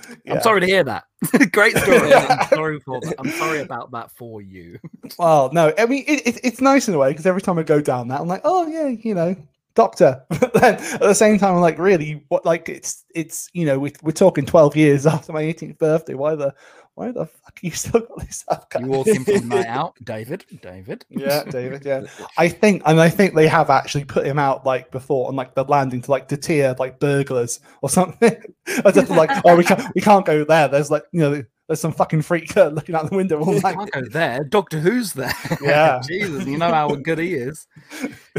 Yeah. 0.24 0.34
I'm 0.34 0.40
sorry 0.40 0.60
to 0.60 0.66
hear 0.66 0.84
that. 0.84 1.04
Great 1.52 1.76
story. 1.76 2.12
I'm 2.14 2.48
sorry 2.48 2.80
for 2.80 3.00
that. 3.00 3.14
I'm 3.18 3.30
sorry 3.32 3.60
about 3.60 3.90
that 3.90 4.10
for 4.12 4.40
you. 4.40 4.78
well, 5.18 5.50
no, 5.52 5.72
I 5.76 5.86
mean 5.86 6.04
it, 6.06 6.26
it, 6.26 6.40
it's 6.42 6.60
nice 6.60 6.88
in 6.88 6.94
a 6.94 6.98
way 6.98 7.10
because 7.10 7.26
every 7.26 7.42
time 7.42 7.58
I 7.58 7.62
go 7.62 7.80
down 7.80 8.08
that, 8.08 8.20
I'm 8.20 8.28
like, 8.28 8.42
oh 8.44 8.66
yeah, 8.66 8.88
you 8.88 9.14
know, 9.14 9.36
doctor. 9.74 10.24
But 10.40 10.54
then 10.54 10.74
at 10.74 11.00
the 11.00 11.14
same 11.14 11.38
time, 11.38 11.54
I'm 11.54 11.60
like, 11.60 11.78
really, 11.78 12.24
what? 12.28 12.44
Like 12.44 12.68
it's 12.68 13.04
it's 13.14 13.48
you 13.52 13.66
know, 13.66 13.78
we, 13.78 13.92
we're 14.02 14.12
talking 14.12 14.46
12 14.46 14.76
years 14.76 15.06
after 15.14 15.32
my 15.32 15.42
18th 15.42 15.78
birthday. 15.78 16.14
Why 16.14 16.34
the 16.34 16.54
why 16.94 17.12
the 17.12 17.24
fuck 17.24 17.58
you 17.62 17.70
still 17.70 18.00
got 18.00 18.18
this 18.20 18.44
up? 18.48 18.72
You 18.78 18.86
walk 18.86 19.06
in 19.06 19.24
from 19.24 19.48
night 19.48 19.66
out, 19.68 19.94
David. 20.04 20.44
David. 20.60 21.04
Yeah, 21.08 21.44
David. 21.44 21.84
Yeah, 21.84 22.02
I 22.36 22.48
think, 22.48 22.82
and 22.84 23.00
I 23.00 23.08
think 23.08 23.34
they 23.34 23.48
have 23.48 23.70
actually 23.70 24.04
put 24.04 24.26
him 24.26 24.38
out 24.38 24.66
like 24.66 24.90
before 24.90 25.28
on 25.28 25.36
like 25.36 25.54
the 25.54 25.64
landing 25.64 26.02
to 26.02 26.10
like 26.10 26.28
deter 26.28 26.74
like 26.78 27.00
burglars 27.00 27.60
or 27.80 27.88
something. 27.88 28.36
I 28.84 28.90
just 28.90 29.10
like, 29.10 29.30
oh, 29.44 29.56
we 29.56 29.64
can't, 29.64 29.82
we 29.94 30.00
can't 30.00 30.26
go 30.26 30.44
there. 30.44 30.68
There's 30.68 30.90
like, 30.90 31.04
you 31.12 31.20
know, 31.20 31.42
there's 31.68 31.80
some 31.80 31.92
fucking 31.92 32.22
freak 32.22 32.54
looking 32.56 32.94
out 32.94 33.08
the 33.08 33.16
window 33.16 33.38
all 33.40 33.52
night. 33.60 33.76
Can't 33.76 33.92
go 33.92 34.02
there. 34.10 34.44
Doctor 34.44 34.80
Who's 34.80 35.12
there. 35.12 35.32
Yeah, 35.62 36.00
Jesus, 36.06 36.44
you 36.44 36.58
know 36.58 36.70
how 36.70 36.94
good 36.96 37.18
he 37.18 37.34
is. 37.34 37.66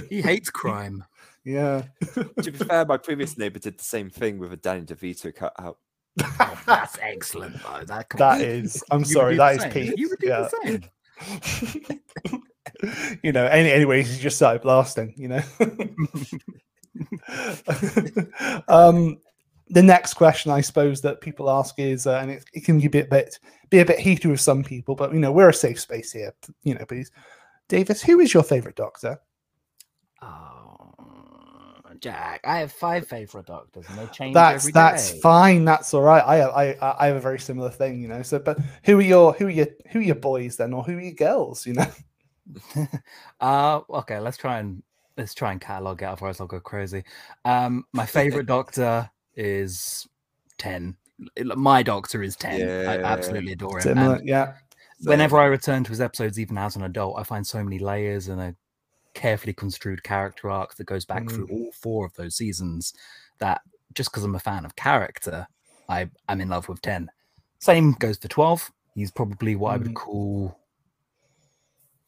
He 0.09 0.21
hates 0.21 0.49
crime. 0.49 1.05
Yeah. 1.43 1.83
to 2.15 2.51
be 2.51 2.51
fair, 2.51 2.85
my 2.85 2.97
previous 2.97 3.37
neighbor 3.37 3.59
did 3.59 3.77
the 3.77 3.83
same 3.83 4.09
thing 4.09 4.37
with 4.39 4.53
a 4.53 4.57
Danny 4.57 4.83
DeVito 4.83 5.33
cutout. 5.33 5.77
Oh, 6.19 6.61
that's 6.65 6.97
excellent, 7.01 7.61
though. 7.63 7.83
That, 7.85 8.09
that 8.17 8.41
is. 8.41 8.83
I'm 8.91 9.05
sorry. 9.05 9.37
That 9.37 9.57
is 9.57 9.73
Pete. 9.73 9.97
You 9.97 10.09
would 10.09 10.19
do 10.19 10.27
yeah. 10.27 10.49
the 10.63 10.89
same. 12.81 13.19
you 13.23 13.31
know. 13.31 13.45
Any, 13.45 13.71
anyways, 13.71 14.13
he 14.13 14.21
just 14.21 14.35
started 14.35 14.61
blasting. 14.61 15.13
You 15.17 15.29
know. 15.29 15.41
um, 18.67 19.17
the 19.69 19.81
next 19.81 20.15
question, 20.15 20.51
I 20.51 20.61
suppose, 20.61 21.01
that 21.01 21.21
people 21.21 21.49
ask 21.49 21.79
is, 21.79 22.05
uh, 22.05 22.17
and 22.17 22.31
it, 22.31 22.43
it, 22.53 22.65
can 22.65 22.79
be 22.79 22.87
a 22.87 22.89
bit, 22.89 23.09
bit, 23.09 23.39
be 23.69 23.79
a 23.79 23.85
bit 23.85 23.99
heated 23.99 24.29
with 24.29 24.41
some 24.41 24.63
people, 24.63 24.95
but 24.95 25.13
you 25.13 25.19
know, 25.19 25.31
we're 25.31 25.49
a 25.49 25.53
safe 25.53 25.79
space 25.79 26.11
here. 26.11 26.33
You 26.63 26.75
know, 26.75 26.85
please, 26.85 27.09
Davis, 27.69 28.01
who 28.03 28.19
is 28.19 28.33
your 28.33 28.43
favorite 28.43 28.75
doctor? 28.75 29.19
Oh. 30.21 30.60
Jack. 32.01 32.41
I 32.43 32.59
have 32.59 32.71
five 32.71 33.07
favorite 33.07 33.45
doctors, 33.45 33.85
and 33.89 33.97
they 33.99 34.07
change. 34.07 34.33
That's 34.33 34.63
every 34.63 34.71
that's 34.73 35.11
day. 35.11 35.19
fine. 35.19 35.65
That's 35.65 35.93
all 35.93 36.01
right. 36.01 36.21
I 36.21 36.41
I 36.71 37.03
I 37.03 37.07
have 37.07 37.15
a 37.15 37.21
very 37.21 37.39
similar 37.39 37.69
thing, 37.69 38.01
you 38.01 38.07
know. 38.07 38.23
So, 38.23 38.39
but 38.39 38.59
who 38.83 38.97
are 38.97 39.03
your 39.03 39.33
who 39.33 39.47
are 39.47 39.51
your 39.51 39.67
who 39.91 39.99
are 39.99 40.03
your 40.03 40.15
boys 40.15 40.57
then, 40.57 40.73
or 40.73 40.83
who 40.83 40.97
are 40.97 41.01
your 41.01 41.13
girls? 41.13 41.65
You 41.65 41.73
know. 41.73 41.85
uh 43.39 43.81
okay. 43.89 44.19
Let's 44.19 44.37
try 44.37 44.59
and 44.59 44.83
let's 45.17 45.33
try 45.33 45.51
and 45.51 45.61
catalog 45.61 46.01
it. 46.01 46.05
Otherwise, 46.05 46.41
I'll 46.41 46.47
go 46.47 46.59
crazy. 46.59 47.03
Um, 47.45 47.85
my 47.93 48.05
favorite 48.05 48.45
doctor 48.47 49.09
is 49.35 50.07
10. 50.57 50.95
My 51.55 51.83
Doctor 51.83 52.23
is 52.23 52.35
10. 52.35 52.87
I 52.87 52.97
absolutely 53.03 53.53
adore 53.53 53.77
him. 53.77 53.81
Similar, 53.83 54.15
And 54.15 54.27
yeah. 54.27 54.53
whenever 55.03 55.37
I 55.37 55.45
return 55.45 55.83
to 55.83 55.89
his 55.89 56.01
episodes, 56.01 56.39
even 56.39 56.57
as 56.57 56.75
an 56.75 56.83
adult, 56.83 57.19
I 57.19 57.23
find 57.23 57.45
so 57.45 57.63
many 57.63 57.77
layers 57.77 58.27
and 58.27 58.41
a 58.41 58.55
carefully 59.13 59.53
construed 59.53 60.03
character 60.03 60.49
arc 60.49 60.75
that 60.75 60.85
goes 60.85 61.05
back 61.05 61.29
through 61.29 61.47
all 61.51 61.71
four 61.73 62.05
of 62.05 62.13
those 62.15 62.35
seasons. 62.35 62.93
That 63.39 63.61
just 63.93 64.11
because 64.11 64.23
I'm 64.23 64.35
a 64.35 64.39
fan 64.39 64.65
of 64.65 64.75
character, 64.75 65.47
I 65.89 66.09
am 66.29 66.41
in 66.41 66.49
love 66.49 66.69
with 66.69 66.81
10. 66.81 67.09
Same 67.59 67.93
goes 67.93 68.17
for 68.17 68.27
12. 68.27 68.71
He's 68.95 69.11
probably 69.11 69.55
what 69.55 69.73
I 69.73 69.77
would 69.77 69.87
Mm. 69.87 69.95
call. 69.95 70.57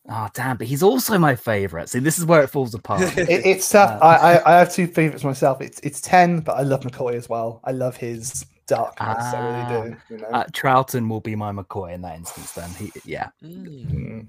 Oh, 0.09 0.27
damn, 0.33 0.57
but 0.57 0.67
he's 0.67 0.83
also 0.83 1.17
my 1.17 1.33
favorite. 1.35 1.87
See, 1.89 1.99
this 1.99 2.19
is 2.19 2.25
where 2.25 2.41
it 2.43 2.49
falls 2.49 2.73
apart. 2.75 3.01
It, 3.17 3.45
it's 3.45 3.69
tough. 3.69 4.01
Uh, 4.01 4.05
I, 4.05 4.15
I 4.33 4.41
I 4.55 4.59
have 4.59 4.73
two 4.73 4.85
favorites 4.87 5.23
myself. 5.23 5.61
It's 5.61 5.79
it's 5.79 6.01
ten, 6.01 6.41
but 6.41 6.57
I 6.57 6.61
love 6.63 6.81
McCoy 6.81 7.15
as 7.15 7.29
well. 7.29 7.61
I 7.63 7.71
love 7.71 7.95
his 7.95 8.45
darkness. 8.67 9.17
I 9.33 9.39
really 9.39 9.89
do. 9.89 9.95
You 10.09 10.17
know, 10.21 10.27
uh, 10.27 10.43
Troughton 10.47 11.07
will 11.09 11.21
be 11.21 11.35
my 11.35 11.51
McCoy 11.53 11.93
in 11.93 12.01
that 12.01 12.17
instance, 12.17 12.51
then. 12.51 12.69
He, 12.71 12.91
yeah. 13.05 13.29
Mm. 13.41 14.27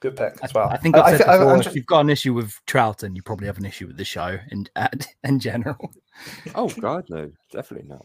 Good 0.00 0.16
pick 0.16 0.38
as 0.42 0.54
well. 0.54 0.68
I 0.70 0.78
think 0.78 0.96
I've 0.96 1.18
said 1.18 1.28
I- 1.28 1.34
I- 1.34 1.38
before, 1.38 1.54
I'm 1.54 1.60
if 1.60 1.74
you've 1.74 1.86
got 1.86 2.00
an 2.00 2.10
issue 2.10 2.32
with 2.34 2.58
Troughton, 2.66 3.14
you 3.14 3.22
probably 3.22 3.46
have 3.46 3.58
an 3.58 3.66
issue 3.66 3.86
with 3.86 3.96
the 3.98 4.04
show 4.04 4.38
in, 4.50 4.66
in 5.24 5.38
general. 5.40 5.92
Oh 6.54 6.68
God, 6.68 7.04
no, 7.10 7.30
definitely 7.52 7.88
not. 7.88 8.04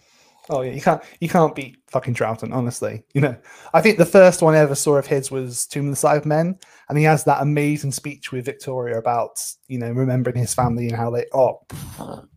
Oh 0.49 0.61
yeah, 0.61 0.73
you 0.73 0.81
can't 0.81 1.01
you 1.19 1.27
can't 1.27 1.55
beat 1.55 1.77
fucking 1.87 2.13
Troughton, 2.13 2.53
honestly. 2.53 3.03
You 3.13 3.21
know, 3.21 3.35
I 3.73 3.81
think 3.81 3.97
the 3.97 4.05
first 4.05 4.41
one 4.41 4.53
I 4.53 4.59
ever 4.59 4.75
saw 4.75 4.97
of 4.97 5.07
his 5.07 5.31
was 5.31 5.65
Tomb 5.65 5.89
of 5.89 5.99
the 5.99 6.07
Cybermen, 6.07 6.61
and 6.87 6.97
he 6.97 7.03
has 7.05 7.23
that 7.23 7.41
amazing 7.41 7.91
speech 7.93 8.31
with 8.31 8.45
Victoria 8.45 8.99
about 8.99 9.43
you 9.67 9.79
know 9.79 9.89
remembering 9.91 10.35
his 10.37 10.53
family 10.53 10.87
and 10.87 10.95
how 10.95 11.09
they. 11.09 11.25
Oh, 11.33 11.61
I'm 11.97 12.27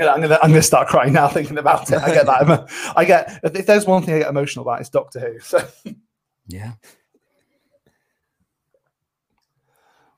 gonna 0.00 0.10
I'm 0.10 0.20
gonna 0.20 0.38
I'm 0.42 0.50
gonna 0.50 0.62
start 0.62 0.88
crying 0.88 1.12
now 1.14 1.28
thinking 1.28 1.56
about 1.58 1.90
it. 1.90 1.98
I 2.02 2.12
get 2.12 2.26
that. 2.26 2.92
I 2.96 3.04
get 3.04 3.40
if 3.44 3.64
there's 3.66 3.86
one 3.86 4.02
thing 4.02 4.16
I 4.16 4.18
get 4.18 4.28
emotional 4.30 4.64
about, 4.64 4.80
it's 4.80 4.90
Doctor 4.90 5.20
Who. 5.20 5.38
So 5.40 5.66
Yeah. 6.48 6.72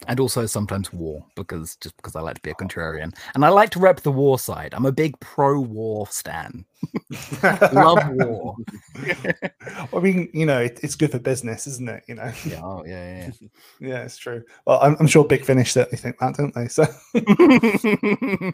And 0.09 0.19
also 0.21 0.47
sometimes 0.47 0.93
war, 0.93 1.25
because 1.37 1.77
just 1.77 1.97
because 1.97 2.17
I 2.17 2.21
like 2.21 2.37
to 2.37 2.41
be 2.41 2.50
a 2.50 2.55
contrarian. 2.55 3.15
And 3.35 3.45
I 3.45 3.50
like 3.50 3.69
to 3.71 3.79
rep 3.79 4.00
the 4.00 4.11
war 4.11 4.38
side. 4.38 4.73
I'm 4.75 4.87
a 4.87 4.93
big 4.93 5.21
pro 5.21 5.61
war 5.61 6.07
stan. 6.09 6.65
Love 7.73 8.09
war. 8.12 8.57
I 9.93 9.99
mean, 10.00 10.31
you 10.33 10.47
know, 10.47 10.62
it, 10.62 10.81
it's 10.83 10.95
good 10.95 11.11
for 11.11 11.19
business, 11.19 11.67
isn't 11.67 11.88
it? 11.91 12.05
You 12.09 12.15
know, 12.15 12.33
Yeah, 12.47 12.61
oh, 12.65 12.85
yeah, 12.87 13.31
yeah, 13.81 13.99
it's 14.05 14.17
true. 14.17 14.43
Well, 14.67 14.81
I'm, 14.81 14.97
I'm 14.99 15.07
sure 15.07 15.25
Big 15.25 15.45
Finish 15.45 15.73
certainly 15.73 15.99
think 15.99 16.19
that, 16.19 16.37
don't 16.37 16.55
they? 16.55 16.69
So 16.69 16.87
yeah. 17.15 18.50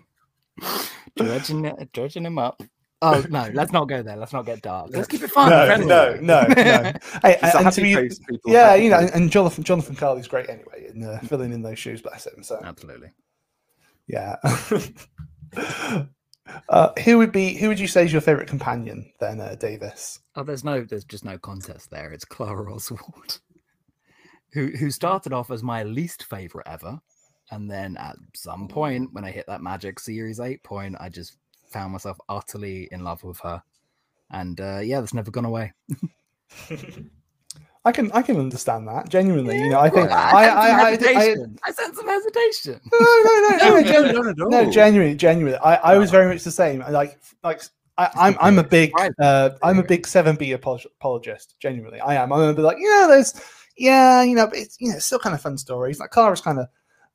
dredging, 1.17 1.89
dredging 1.93 2.27
him 2.27 2.39
up. 2.39 2.61
Oh 3.05 3.23
no, 3.31 3.51
let's 3.53 3.71
not 3.71 3.87
go 3.87 4.03
there. 4.03 4.17
Let's 4.17 4.33
not 4.33 4.47
get 4.47 4.63
dark. 4.63 4.89
Let's 4.91 5.09
keep 5.09 5.23
it 5.23 5.31
fun. 5.31 5.51
no, 5.51 5.67
friendly. 5.67 5.87
no, 5.87 6.15
no, 6.15 6.47
no. 6.47 6.55
Hey, 7.23 7.39
It's 7.43 7.55
and 7.55 7.71
to 7.73 7.83
be, 7.83 7.95
people, 7.95 8.41
yeah, 8.47 8.71
happy 8.71 8.85
you 8.85 8.91
know, 8.91 9.09
and 9.13 9.31
Jonathan 9.31 9.63
Jonathan 9.63 9.95
Carley's 9.95 10.27
great 10.27 10.49
anyway, 10.49 10.89
in 10.89 11.05
uh, 11.05 11.19
filling 11.21 11.53
in 11.53 11.61
those 11.63 11.79
shoes. 11.79 12.01
Bless 12.01 12.27
him. 12.27 12.43
So 12.43 12.61
Absolutely. 12.65 13.11
yeah. 14.07 14.37
uh, 16.71 16.93
who 17.05 17.19
would 17.19 17.31
be? 17.33 17.55
Who 17.55 17.69
would 17.69 17.79
you 17.79 17.89
say 17.89 18.05
is 18.07 18.13
your 18.13 18.23
favorite 18.23 18.49
companion 18.49 19.13
then, 19.21 19.39
uh, 19.41 19.55
Davis? 19.57 20.21
Oh, 20.35 20.43
there's 20.43 20.65
no, 20.65 20.83
there's 20.83 21.05
just 21.05 21.25
no 21.27 21.37
contest 21.37 21.91
there. 21.91 22.11
It's 22.11 22.25
Clara 22.25 22.73
Oswald, 22.75 23.41
who 24.55 24.69
who 24.69 24.91
started 24.91 25.35
off 25.35 25.51
as 25.51 25.63
my 25.63 25.83
least 25.83 26.25
favorite 26.25 26.67
ever, 26.67 27.01
and 27.51 27.71
then 27.71 27.99
at 27.99 28.17
some 28.35 28.67
point 28.67 29.11
when 29.13 29.25
I 29.25 29.31
hit 29.31 29.47
that 29.49 29.63
magic 29.63 30.01
series 30.01 30.41
eight 30.41 30.63
point, 30.63 30.97
I 30.99 31.11
just 31.11 31.37
found 31.75 31.93
myself 31.93 32.17
utterly 32.29 32.89
in 32.93 33.03
love 33.05 33.23
with 33.25 33.39
her, 33.41 33.63
and 34.31 34.61
uh, 34.61 34.79
yeah, 34.83 35.01
that's 35.01 35.13
never 35.13 35.31
gone 35.31 35.45
away. 35.45 35.73
I 37.87 37.93
can 37.93 38.11
I 38.13 38.23
can 38.23 38.39
understand 38.39 38.89
that 38.89 39.11
genuinely. 39.11 39.59
you 39.59 39.69
know, 39.71 39.81
I 39.81 39.91
think 39.91 40.11
I, 40.11 40.15
I 40.15 40.45
sense 40.47 40.57
I, 40.57 40.69
some 40.71 40.81
I, 40.81 40.83
I, 40.83 40.91
hesitation. 40.91 41.59
I 41.65 41.73
sense 41.73 41.97
some 41.97 42.09
hesitation. 42.09 42.81
no 42.93 43.21
no 43.25 43.41
no 43.41 43.57
no, 43.59 43.83
gen- 43.83 44.15
not 44.15 44.27
at 44.27 44.37
no, 44.39 44.71
genuinely, 44.71 45.17
genuinely. 45.17 45.59
I, 45.59 45.75
I 45.93 45.99
was 45.99 46.11
very 46.11 46.33
much 46.33 46.45
the 46.45 46.51
same. 46.51 46.81
I 46.81 46.89
Like, 46.91 47.19
like 47.43 47.61
I, 47.99 48.11
I'm, 48.17 48.37
I'm 48.41 48.59
a 48.59 48.65
big, 48.65 48.97
Right. 48.97 49.13
uh, 49.21 49.51
I'm 49.63 49.79
a 49.79 49.83
big 49.85 50.07
seven 50.07 50.35
B 50.37 50.53
apologist. 50.53 51.57
Genuinely, 51.61 52.01
I 52.01 52.15
am. 52.15 52.33
I'm 52.33 52.39
gonna 52.41 52.55
be 52.55 52.63
like, 52.63 52.79
yeah, 52.81 53.07
there's, 53.09 53.35
yeah, 53.77 54.23
you 54.23 54.35
know, 54.35 54.47
but 54.47 54.59
it's, 54.59 54.77
you 54.81 54.89
know, 54.89 54.97
it's 54.97 55.05
still 55.05 55.19
kind 55.19 55.35
of 55.35 55.41
fun 55.43 55.59
stories. 55.59 56.01
Like 56.01 56.11
Clara's 56.11 56.41
kind 56.41 56.59
of 56.59 56.69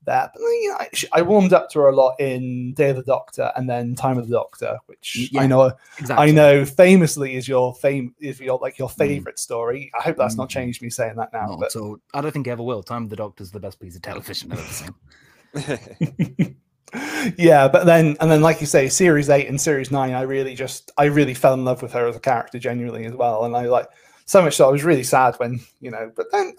that, 0.05 0.31
but 0.33 0.41
you 0.41 0.69
know, 0.69 0.77
I, 0.79 0.89
I 1.19 1.21
warmed 1.21 1.53
up 1.53 1.69
to 1.71 1.79
her 1.79 1.89
a 1.89 1.95
lot 1.95 2.19
in 2.19 2.73
Day 2.73 2.89
of 2.89 2.95
the 2.95 3.03
Doctor 3.03 3.51
and 3.55 3.69
then 3.69 3.95
Time 3.95 4.17
of 4.17 4.27
the 4.27 4.33
Doctor, 4.35 4.77
which 4.87 5.31
I 5.37 5.45
know, 5.45 5.71
Exactly. 5.99 6.29
I 6.29 6.31
know, 6.31 6.65
famously 6.65 7.35
is 7.35 7.47
your 7.47 7.75
fame, 7.75 8.15
is 8.19 8.39
your 8.39 8.57
like 8.59 8.77
your 8.79 8.89
Mm. 8.89 8.97
favorite 8.97 9.39
story. 9.39 9.91
I 9.99 10.01
hope 10.01 10.17
that's 10.17 10.35
not 10.35 10.47
Mm. 10.47 10.51
changed 10.51 10.81
me 10.81 10.89
saying 10.89 11.15
that 11.17 11.31
now. 11.33 11.47
Not 11.47 11.59
But 11.59 11.75
all. 11.75 11.97
I 12.13 12.21
don't 12.21 12.31
think 12.31 12.47
it 12.47 12.51
ever 12.51 12.63
will. 12.63 12.81
Time 12.81 13.03
of 13.03 13.09
the 13.09 13.15
Doctor's 13.15 13.51
the 13.51 13.59
best 13.59 13.79
piece 13.79 13.95
of 13.95 14.01
television 14.01 14.51
I've 14.51 14.59
ever 14.59 14.67
seen. 14.71 16.55
yeah, 17.37 17.67
but 17.67 17.85
then 17.85 18.17
and 18.19 18.31
then 18.31 18.41
like 18.41 18.61
you 18.61 18.67
say, 18.67 18.89
series 18.89 19.29
eight 19.29 19.47
and 19.47 19.59
series 19.61 19.91
nine, 19.91 20.13
I 20.13 20.21
really 20.23 20.55
just 20.55 20.91
I 20.97 21.05
really 21.05 21.33
fell 21.33 21.53
in 21.53 21.65
love 21.65 21.81
with 21.81 21.91
her 21.93 22.07
as 22.07 22.15
a 22.15 22.19
character 22.19 22.57
genuinely 22.57 23.05
as 23.05 23.13
well. 23.13 23.45
And 23.45 23.55
I 23.55 23.65
like 23.65 23.87
so 24.25 24.41
much 24.41 24.55
so 24.55 24.67
I 24.67 24.71
was 24.71 24.83
really 24.83 25.03
sad 25.03 25.35
when, 25.35 25.59
you 25.81 25.91
know, 25.91 26.11
but 26.15 26.27
then 26.31 26.53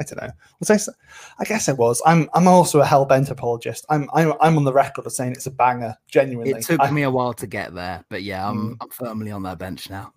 I 0.00 0.04
don't 0.04 0.22
know. 0.22 0.30
Was 0.60 0.70
I 0.70 0.92
I 1.38 1.44
guess 1.44 1.68
it 1.68 1.76
was. 1.76 2.02
I'm 2.04 2.28
I'm 2.34 2.48
also 2.48 2.80
a 2.80 2.84
Hell 2.84 3.04
Bent 3.04 3.30
apologist. 3.30 3.86
I'm 3.88 4.08
I'm 4.12 4.32
I'm 4.40 4.56
on 4.56 4.64
the 4.64 4.72
record 4.72 5.06
of 5.06 5.12
saying 5.12 5.32
it's 5.32 5.46
a 5.46 5.50
banger, 5.50 5.96
genuinely. 6.08 6.52
It 6.52 6.62
took 6.64 6.80
I- 6.80 6.90
me 6.90 7.02
a 7.02 7.10
while 7.10 7.34
to 7.34 7.46
get 7.46 7.74
there, 7.74 8.04
but 8.08 8.22
yeah, 8.22 8.48
I'm, 8.48 8.70
mm. 8.70 8.76
I'm 8.80 8.90
firmly 8.90 9.30
on 9.30 9.42
that 9.44 9.58
bench 9.58 9.90
now. 9.90 10.12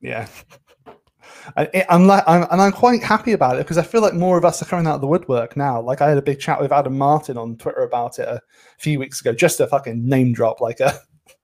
Yeah. 0.00 0.28
I, 1.56 1.68
it- 1.72 1.86
I'm 1.88 2.06
like, 2.06 2.24
I'm, 2.26 2.46
and 2.50 2.60
I'm 2.60 2.72
quite 2.72 3.02
happy 3.02 3.32
about 3.32 3.56
it 3.56 3.60
because 3.60 3.78
I 3.78 3.82
feel 3.82 4.02
like 4.02 4.14
more 4.14 4.38
of 4.38 4.44
us 4.44 4.62
are 4.62 4.66
coming 4.66 4.86
out 4.86 4.96
of 4.96 5.00
the 5.00 5.06
woodwork 5.06 5.56
now. 5.56 5.80
Like 5.80 6.00
I 6.00 6.08
had 6.08 6.18
a 6.18 6.22
big 6.22 6.40
chat 6.40 6.60
with 6.60 6.72
Adam 6.72 6.96
Martin 6.96 7.38
on 7.38 7.56
Twitter 7.56 7.82
about 7.82 8.18
it 8.18 8.28
a 8.28 8.40
few 8.78 8.98
weeks 8.98 9.20
ago, 9.20 9.32
just 9.32 9.60
a 9.60 9.66
fucking 9.66 10.06
name 10.06 10.32
drop, 10.32 10.60
like 10.60 10.80
a, 10.80 10.98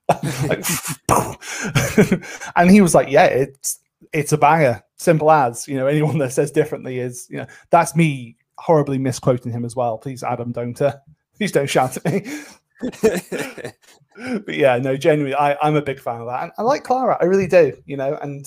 like, 0.49 0.64
and 2.56 2.70
he 2.70 2.80
was 2.80 2.94
like, 2.94 3.10
"Yeah, 3.10 3.26
it's 3.26 3.78
it's 4.12 4.32
a 4.32 4.38
banger, 4.38 4.82
simple 5.00 5.30
as." 5.30 5.66
You 5.66 5.76
know, 5.76 5.87
anyone 5.87 6.19
that 6.19 6.33
says 6.33 6.50
differently 6.50 6.99
is, 6.99 7.26
you 7.30 7.38
know, 7.38 7.47
that's 7.71 7.97
me 7.97 8.37
horribly 8.59 8.99
misquoting 8.99 9.52
him 9.52 9.64
as 9.64 9.75
well. 9.75 9.99
Please, 9.99 10.23
Adam, 10.23 10.52
don't 10.52 10.80
uh, 10.80 10.97
please 11.37 11.52
don't 11.52 11.69
shout 11.69 11.97
at 11.97 12.04
me. 12.04 12.26
but 14.23 14.54
yeah, 14.54 14.78
no, 14.78 14.97
genuinely, 14.97 15.35
I, 15.35 15.57
I'm 15.62 15.76
a 15.76 15.83
big 15.83 16.00
fan 16.00 16.21
of 16.21 16.26
that. 16.28 16.45
And 16.45 16.52
I 16.59 16.62
like 16.62 16.85
Clara, 16.85 17.16
I 17.21 17.25
really 17.25 17.47
do, 17.47 17.76
you 17.87 17.97
know, 17.97 18.19
and 18.21 18.47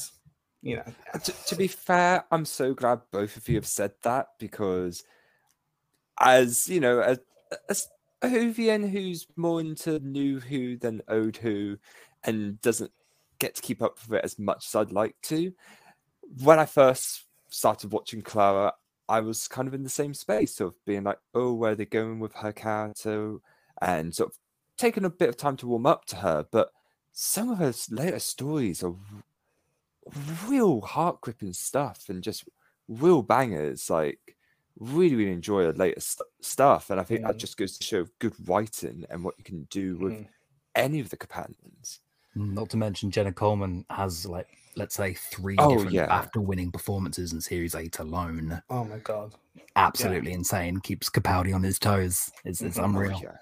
you 0.61 0.77
know, 0.77 0.85
to, 1.21 1.31
to 1.47 1.55
be 1.55 1.67
fair, 1.67 2.23
I'm 2.31 2.45
so 2.45 2.73
glad 2.73 3.01
both 3.11 3.35
of 3.35 3.47
you 3.49 3.55
have 3.55 3.67
said 3.67 3.91
that 4.03 4.27
because, 4.39 5.03
as 6.19 6.69
you 6.69 6.79
know, 6.79 7.01
as, 7.01 7.19
as 7.69 7.87
a 8.21 8.27
Whovian 8.27 8.89
who's 8.89 9.27
more 9.35 9.59
into 9.59 9.99
new 9.99 10.39
Who 10.39 10.77
than 10.77 11.01
old 11.09 11.37
Who, 11.37 11.77
and 12.23 12.61
doesn't 12.61 12.91
get 13.39 13.55
to 13.55 13.61
keep 13.61 13.81
up 13.81 13.97
with 14.07 14.19
it 14.19 14.23
as 14.23 14.39
much 14.39 14.67
as 14.67 14.75
I'd 14.75 14.93
like 14.93 15.15
to, 15.23 15.51
when 16.41 16.59
I 16.59 16.65
first 16.65 17.23
started 17.49 17.91
watching 17.91 18.21
Clara, 18.21 18.73
I 19.09 19.19
was 19.19 19.47
kind 19.47 19.67
of 19.67 19.73
in 19.73 19.83
the 19.83 19.89
same 19.89 20.13
space 20.13 20.59
of 20.59 20.73
being 20.85 21.03
like, 21.03 21.19
oh, 21.33 21.53
where 21.53 21.71
are 21.71 21.75
they 21.75 21.85
going 21.85 22.19
with 22.19 22.33
her 22.35 22.51
character, 22.51 23.37
and 23.81 24.15
sort 24.15 24.31
of 24.31 24.37
taking 24.77 25.05
a 25.05 25.09
bit 25.09 25.29
of 25.29 25.37
time 25.37 25.57
to 25.57 25.67
warm 25.67 25.85
up 25.85 26.05
to 26.05 26.15
her, 26.17 26.45
but 26.51 26.71
some 27.11 27.49
of 27.49 27.59
her 27.59 27.73
later 27.91 28.19
stories 28.19 28.83
are 28.83 28.95
real 30.47 30.81
heart 30.81 31.21
gripping 31.21 31.53
stuff 31.53 32.05
and 32.09 32.23
just 32.23 32.47
real 32.87 33.21
bangers. 33.21 33.89
Like, 33.89 34.19
really, 34.79 35.15
really 35.15 35.31
enjoy 35.31 35.63
her 35.65 35.73
later 35.73 35.99
st- 35.99 36.27
stuff. 36.41 36.89
And 36.89 36.99
I 36.99 37.03
think 37.03 37.21
that 37.21 37.35
Mm. 37.35 37.39
just 37.39 37.57
goes 37.57 37.77
to 37.77 37.83
show 37.83 38.07
good 38.19 38.33
writing 38.47 39.05
and 39.09 39.23
what 39.23 39.35
you 39.37 39.43
can 39.43 39.63
do 39.65 39.97
with 39.97 40.13
Mm. 40.13 40.27
any 40.75 40.99
of 40.99 41.09
the 41.09 41.17
companions. 41.17 41.99
Not 42.35 42.71
to 42.71 42.77
mention 42.77 43.11
Jenna 43.11 43.31
Coleman 43.31 43.85
has 43.91 44.25
like 44.25 44.57
let's 44.75 44.95
say 44.95 45.13
three 45.13 45.55
Oh, 45.59 45.69
different 45.71 45.93
yeah. 45.93 46.07
BAFTA 46.07 46.37
winning 46.43 46.71
performances 46.71 47.33
in 47.33 47.41
Series 47.41 47.75
Eight 47.75 47.99
alone. 47.99 48.61
oh 48.69 48.83
my 48.85 48.97
god. 48.99 49.33
Absolutely 49.75 50.33
insane. 50.33 50.79
Keeps 50.79 51.09
Capaldi 51.09 51.53
on 51.53 51.63
his 51.63 51.79
toes. 51.79 52.31
It's, 52.45 52.61
it's 52.61 52.77
Mhm. 52.77 52.81
Oh, 52.81 52.85
unreal. 52.85 53.19
yeah. 53.23 53.35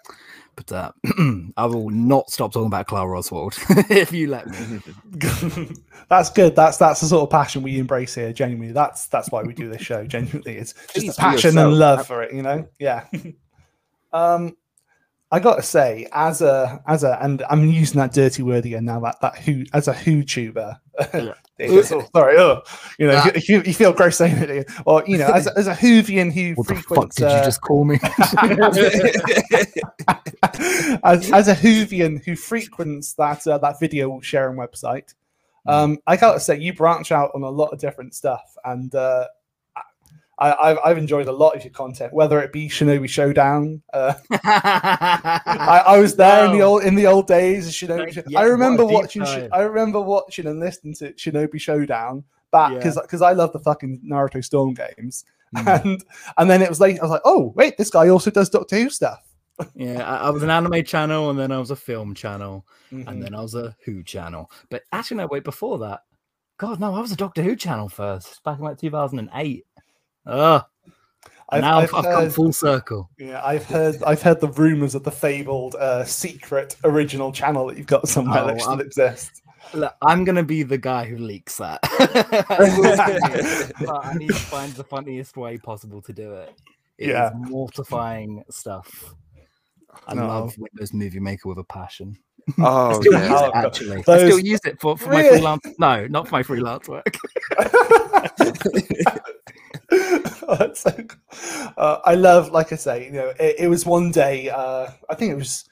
But 0.56 0.72
uh, 0.72 0.92
I 1.58 1.66
will 1.66 1.90
not 1.90 2.30
stop 2.30 2.52
talking 2.54 2.68
about 2.68 2.88
Clara 2.88 3.18
Oswald 3.18 3.54
if 3.90 4.12
you 4.12 4.28
let 4.28 4.48
me. 4.48 4.80
that's 6.10 6.30
good. 6.30 6.56
That's 6.56 6.78
that's 6.78 7.00
the 7.02 7.08
sort 7.08 7.24
of 7.24 7.30
passion 7.30 7.64
we 7.64 7.80
embrace 7.80 8.16
here. 8.16 8.34
Genuinely, 8.34 8.74
that's 8.74 9.08
that's 9.08 9.32
why 9.32 9.44
we 9.44 9.54
do 9.54 9.70
this 9.70 9.82
show. 9.82 10.06
Genuinely, 10.06 10.58
it's 10.58 10.74
just 10.74 10.94
Please 10.94 11.04
a 11.04 11.12
be 11.12 11.16
passion 11.18 11.58
and 11.58 11.74
love 11.78 12.06
for 12.06 12.22
it. 12.24 12.34
You 12.34 12.42
know, 12.44 12.68
yeah. 12.80 13.06
um, 14.14 14.56
I 15.34 15.40
got 15.40 15.56
to 15.56 15.64
say, 15.64 16.08
as 16.12 16.42
a 16.42 16.84
as 16.88 17.06
a, 17.06 17.18
and 17.22 17.42
I'm 17.50 17.66
using 17.66 18.00
that 18.00 18.12
dirty 18.12 18.44
word 18.44 18.66
again 18.66 18.84
now. 18.84 19.00
That 19.00 19.22
that 19.22 19.38
who 19.38 19.64
as 19.72 19.88
a 19.88 19.94
who 19.94 20.24
tuber. 20.24 20.78
Davis, 21.58 21.92
oh, 21.94 22.04
sorry, 22.14 22.38
oh, 22.38 22.62
you 23.00 23.08
know, 23.08 23.24
if 23.34 23.48
you, 23.48 23.64
you 23.64 23.74
feel 23.74 23.94
gross 23.94 24.18
saying 24.18 24.38
it, 24.38 24.70
or 24.86 25.04
you 25.08 25.18
know, 25.18 25.28
as 25.28 25.48
a, 25.48 25.58
as 25.58 25.68
a 25.68 25.74
Whovian 25.74 26.34
who 26.34 26.54
What 26.56 26.68
the 26.68 26.76
fuck 26.76 26.84
frequents, 26.84 27.16
did 27.16 27.24
you 27.24 27.30
uh, 27.30 27.46
just 27.46 27.62
call 27.62 27.86
me? 27.86 27.96
as, 31.04 31.32
as 31.32 31.48
a 31.48 31.56
Whovian 31.56 32.24
who 32.26 32.36
frequents 32.36 33.14
that 33.14 33.48
uh, 33.48 33.58
that 33.60 33.80
video 33.80 34.20
sharing 34.20 34.58
website, 34.58 35.14
Um, 35.66 36.00
I 36.08 36.18
gotta 36.18 36.42
say, 36.42 36.60
you 36.60 36.74
branch 36.74 37.14
out 37.14 37.32
on 37.36 37.44
a 37.44 37.50
lot 37.50 37.68
of 37.68 37.80
different 37.80 38.16
stuff, 38.16 38.58
and 38.66 38.94
uh, 38.94 39.28
I, 40.41 40.71
I've, 40.71 40.77
I've 40.83 40.98
enjoyed 40.98 41.27
a 41.27 41.31
lot 41.31 41.55
of 41.55 41.63
your 41.63 41.71
content, 41.71 42.12
whether 42.13 42.41
it 42.41 42.51
be 42.51 42.67
Shinobi 42.67 43.07
Showdown. 43.07 43.81
Uh, 43.93 44.13
I, 44.31 45.83
I 45.88 45.98
was 46.00 46.15
there 46.15 46.45
in 46.45 46.51
the 46.53 46.62
old 46.62 46.83
in 46.83 46.95
the 46.95 47.07
old 47.07 47.27
days. 47.27 47.67
of 47.67 47.74
Shinobi. 47.74 47.98
Thank- 48.00 48.13
Show- 48.13 48.24
yeah, 48.27 48.39
I 48.39 48.43
remember 48.43 48.86
watching. 48.86 49.21
I 49.24 49.62
remember 49.62 50.01
watching 50.01 50.48
and 50.48 50.60
listening 50.60 50.95
to 50.95 51.13
Shinobi 51.13 51.60
Showdown 51.60 52.24
back 52.51 52.71
Yeah. 52.74 52.91
because 53.01 53.21
I 53.21 53.31
love 53.33 53.53
the 53.53 53.60
fucking 53.60 54.01
Naruto 54.10 54.43
Storm 54.43 54.74
games, 54.74 55.25
Mm. 55.55 55.83
and 55.86 56.03
and 56.38 56.50
then 56.50 56.62
it 56.62 56.69
was 56.69 56.79
late. 56.79 57.00
I 57.00 57.03
was 57.03 57.12
like, 57.12 57.21
oh 57.25 57.53
wait, 57.55 57.77
this 57.77 57.89
guy 57.89 58.10
also 58.10 58.31
does 58.31 58.50
Doctor 58.50 58.77
Who 58.77 58.89
stuff. 58.89 59.21
yeah, 59.75 60.03
I, 60.10 60.27
I 60.27 60.29
was 60.31 60.43
an 60.43 60.50
anime 60.50 60.83
channel, 60.83 61.29
and 61.29 61.38
then 61.38 61.51
I 61.51 61.60
was 61.60 61.71
a 61.71 61.75
film 61.75 62.15
channel, 62.15 62.65
Mhm. 62.91 63.07
and 63.07 63.21
then 63.24 63.36
I 63.36 63.41
was 63.41 63.53
a 63.55 63.75
Who 63.86 64.01
channel. 64.01 64.50
But 64.69 64.83
actually, 64.91 65.17
no, 65.17 65.27
wait, 65.27 65.43
before 65.43 65.77
that, 65.79 66.01
God, 66.57 66.79
no, 66.79 66.95
I 66.95 67.00
was 67.01 67.12
a 67.12 67.15
Doctor 67.17 67.43
Who 67.43 67.55
channel 67.55 67.89
first, 67.89 68.41
back 68.43 68.60
in 68.60 68.63
like 68.63 68.77
2008. 68.79 69.65
Ugh. 70.25 70.63
I've- 71.50 71.62
now 71.62 71.80
I've 71.80 71.94
I've, 71.94 72.06
come 72.06 72.30
full 72.30 72.54
circle. 72.54 73.10
Yeah, 73.20 73.42
I've 73.44 73.66
heard 73.66 74.01
I've 74.04 74.22
heard 74.22 74.40
the 74.40 74.48
rumors 74.48 74.96
of 74.96 75.04
the 75.04 75.12
fabled 75.12 75.75
uh, 75.75 76.06
secret 76.06 76.78
original 76.86 77.34
channel 77.34 77.68
that 77.68 77.78
you've 77.78 77.88
got 77.88 78.08
somewhere 78.08 78.44
Oh, 78.44 78.48
that 78.48 78.62
still 78.62 78.72
I'm- 78.72 78.80
exists. 78.82 79.42
Look, 79.74 79.94
I'm 80.01 80.24
gonna 80.24 80.44
be 80.44 80.63
the 80.63 80.78
guy 80.78 81.06
who 81.06 81.18
leaks 81.18 81.58
that. 81.58 81.80
I 82.54 83.72
but 83.86 84.06
I 84.06 84.13
need 84.16 84.28
to 84.30 84.34
find 84.34 84.74
the 84.74 84.84
funniest 84.84 85.38
way 85.38 85.58
possible 85.58 86.01
to 86.04 86.13
do 86.13 86.34
it. 86.34 86.54
It 86.98 87.04
is 87.06 87.10
Yeah. 87.10 87.32
mortifying 87.36 88.44
stuff. 88.50 89.13
I 90.08 90.13
No. 90.16 90.28
love 90.28 90.56
Windows 90.58 90.94
Movie 90.94 91.20
Maker 91.20 91.50
with 91.50 91.58
a 91.58 91.63
passion. 91.63 92.18
I 92.58 92.60
Oh 92.60 93.01
still 93.01 93.13
yeah. 93.13 93.30
use 93.30 93.42
Oh, 93.42 93.46
it 93.46 93.54
God. 93.54 93.66
actually. 93.66 93.98
I 93.98 94.01
still 94.01 94.40
use 94.40 94.60
it 94.66 94.82
for, 94.82 94.98
for 94.98 95.10
my 95.10 95.18
Really? 95.18 95.30
freelance. 95.38 95.68
No, 95.78 96.08
not 96.08 96.28
for 96.28 96.36
my 96.36 96.44
freelance 96.44 96.88
work. 96.90 97.16
So 100.74 100.91
uh, 101.77 102.00
I 102.05 102.15
love, 102.15 102.51
like 102.51 102.74
I 102.74 102.75
say, 102.75 103.05
you 103.05 103.12
know, 103.12 103.33
it, 103.39 103.55
it 103.60 103.67
was 103.67 103.86
one 103.86 104.12
day. 104.12 104.50
Uh, 104.50 104.88
I 105.10 105.15
think 105.15 105.31
it 105.31 105.36
was, 105.36 105.65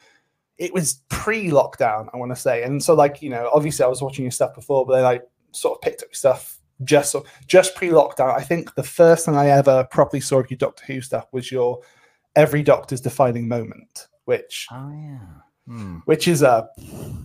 it 0.58 0.74
was 0.74 1.02
pre-lockdown. 1.10 2.10
I 2.14 2.18
want 2.18 2.32
to 2.32 2.36
say, 2.36 2.64
and 2.64 2.82
so 2.82 2.94
like 2.94 3.22
you 3.22 3.30
know, 3.30 3.50
obviously 3.54 3.86
I 3.86 3.88
was 3.88 4.02
watching 4.02 4.24
your 4.24 4.32
stuff 4.32 4.56
before, 4.56 4.86
but 4.86 4.96
then 4.96 5.06
I 5.06 5.20
sort 5.52 5.78
of 5.78 5.82
picked 5.82 6.02
up 6.02 6.10
your 6.10 6.16
stuff 6.16 6.60
just 6.84 7.16
just 7.48 7.76
pre-lockdown. 7.76 8.36
I 8.36 8.42
think 8.42 8.76
the 8.76 8.84
first 8.84 9.26
thing 9.26 9.36
I 9.36 9.50
ever 9.50 9.86
properly 9.92 10.22
saw 10.22 10.40
of 10.40 10.50
your 10.50 10.58
Doctor 10.58 10.86
Who 10.86 11.02
stuff 11.02 11.28
was 11.32 11.52
your 11.52 11.82
every 12.36 12.64
Doctor's 12.64 13.02
defining 13.02 13.48
moment, 13.48 14.08
which 14.26 14.68
Oh 14.72 14.92
yeah. 14.92 15.20
Hmm. 15.68 15.98
which 16.06 16.28
is 16.28 16.42
a 16.42 16.68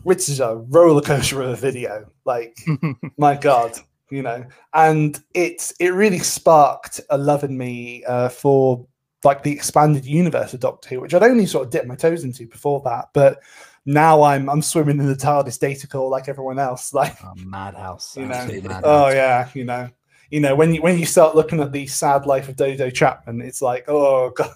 which 0.02 0.28
is 0.28 0.40
a 0.40 0.56
roller 0.68 1.00
coaster 1.00 1.42
of 1.42 1.50
a 1.50 1.56
video. 1.56 2.10
Like 2.24 2.56
my 3.16 3.36
god 3.36 3.78
you 4.11 4.23
know 4.23 4.44
and 4.75 5.23
it's 5.34 5.73
it 5.80 5.88
really 5.88 6.18
sparked 6.18 7.00
a 7.11 7.18
love 7.18 7.42
in 7.44 7.56
me 7.56 8.04
uh, 8.04 8.28
for 8.28 8.87
like 9.25 9.42
the 9.42 9.52
expanded 9.52 10.04
universe 10.04 10.52
of 10.52 10.61
doctor 10.61 10.88
who 10.90 11.00
which 11.00 11.14
i'd 11.14 11.23
only 11.23 11.46
sort 11.46 11.64
of 11.64 11.70
dipped 11.70 11.87
my 11.87 11.94
toes 11.96 12.25
into 12.25 12.46
before 12.46 12.80
that 12.84 13.08
but 13.14 13.40
now 13.87 14.23
i'm 14.23 14.49
i'm 14.50 14.61
swimming 14.62 14.99
in 14.99 15.06
the 15.06 15.14
tardis 15.14 15.58
data 15.58 15.87
core 15.88 16.11
like 16.11 16.28
everyone 16.28 16.58
else 16.58 16.92
like 17.00 17.16
Oh, 17.25 17.32
madhouse. 17.37 18.16
You 18.16 18.26
know, 18.26 18.46
madhouse. 18.46 18.82
oh 18.84 19.08
yeah 19.08 19.49
you 19.54 19.64
know 19.64 19.88
you 20.30 20.40
know 20.40 20.54
when 20.54 20.75
you 20.75 20.82
when 20.82 20.99
you 20.99 21.06
start 21.06 21.34
looking 21.34 21.61
at 21.61 21.73
the 21.73 21.87
sad 21.87 22.26
life 22.26 22.49
of 22.49 22.56
dodo 22.56 22.90
chapman 22.90 23.40
it's 23.40 23.62
like 23.62 23.84
oh 23.88 24.30
god 24.30 24.52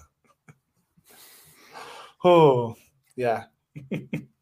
oh 2.23 2.75
yeah 3.15 3.45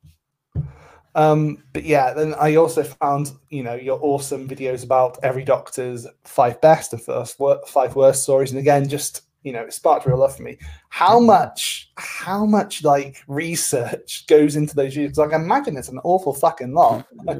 um 1.17 1.61
but 1.73 1.83
yeah 1.83 2.13
then 2.13 2.33
i 2.35 2.55
also 2.55 2.83
found 2.83 3.31
you 3.49 3.63
know 3.63 3.75
your 3.75 3.99
awesome 4.01 4.47
videos 4.47 4.83
about 4.83 5.17
every 5.23 5.43
doctor's 5.43 6.07
five 6.23 6.59
best 6.61 6.93
and 6.93 7.01
first 7.01 7.39
wor- 7.39 7.61
five 7.67 7.95
worst 7.95 8.23
stories 8.23 8.51
and 8.51 8.59
again 8.59 8.87
just 8.87 9.23
you 9.43 9.51
know 9.51 9.63
it 9.63 9.73
sparked 9.73 10.05
real 10.05 10.17
love 10.17 10.35
for 10.35 10.43
me 10.43 10.57
how 10.89 11.19
much 11.19 11.91
how 11.97 12.45
much 12.45 12.83
like 12.83 13.17
research 13.27 14.25
goes 14.27 14.55
into 14.55 14.75
those 14.75 14.95
videos 14.95 15.17
like 15.17 15.33
i 15.33 15.35
imagine 15.35 15.75
it's 15.75 15.89
an 15.89 15.99
awful 16.03 16.33
fucking 16.33 16.73
lot 16.73 17.05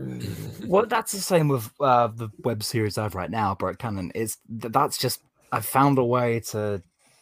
Well, 0.68 0.86
that's 0.86 1.14
the 1.14 1.20
same 1.20 1.48
with 1.48 1.72
uh, 1.80 2.08
the 2.08 2.30
web 2.44 2.62
series 2.62 2.98
I 2.98 3.04
have 3.04 3.16
right 3.16 3.32
now, 3.32 3.56
Broke 3.56 3.78
Canon. 3.78 4.12
Is 4.14 4.38
that's 4.50 4.98
just 4.98 5.22
I've 5.52 5.66
found 5.66 5.98
a 5.98 6.04
way 6.04 6.42
to. 6.52 6.82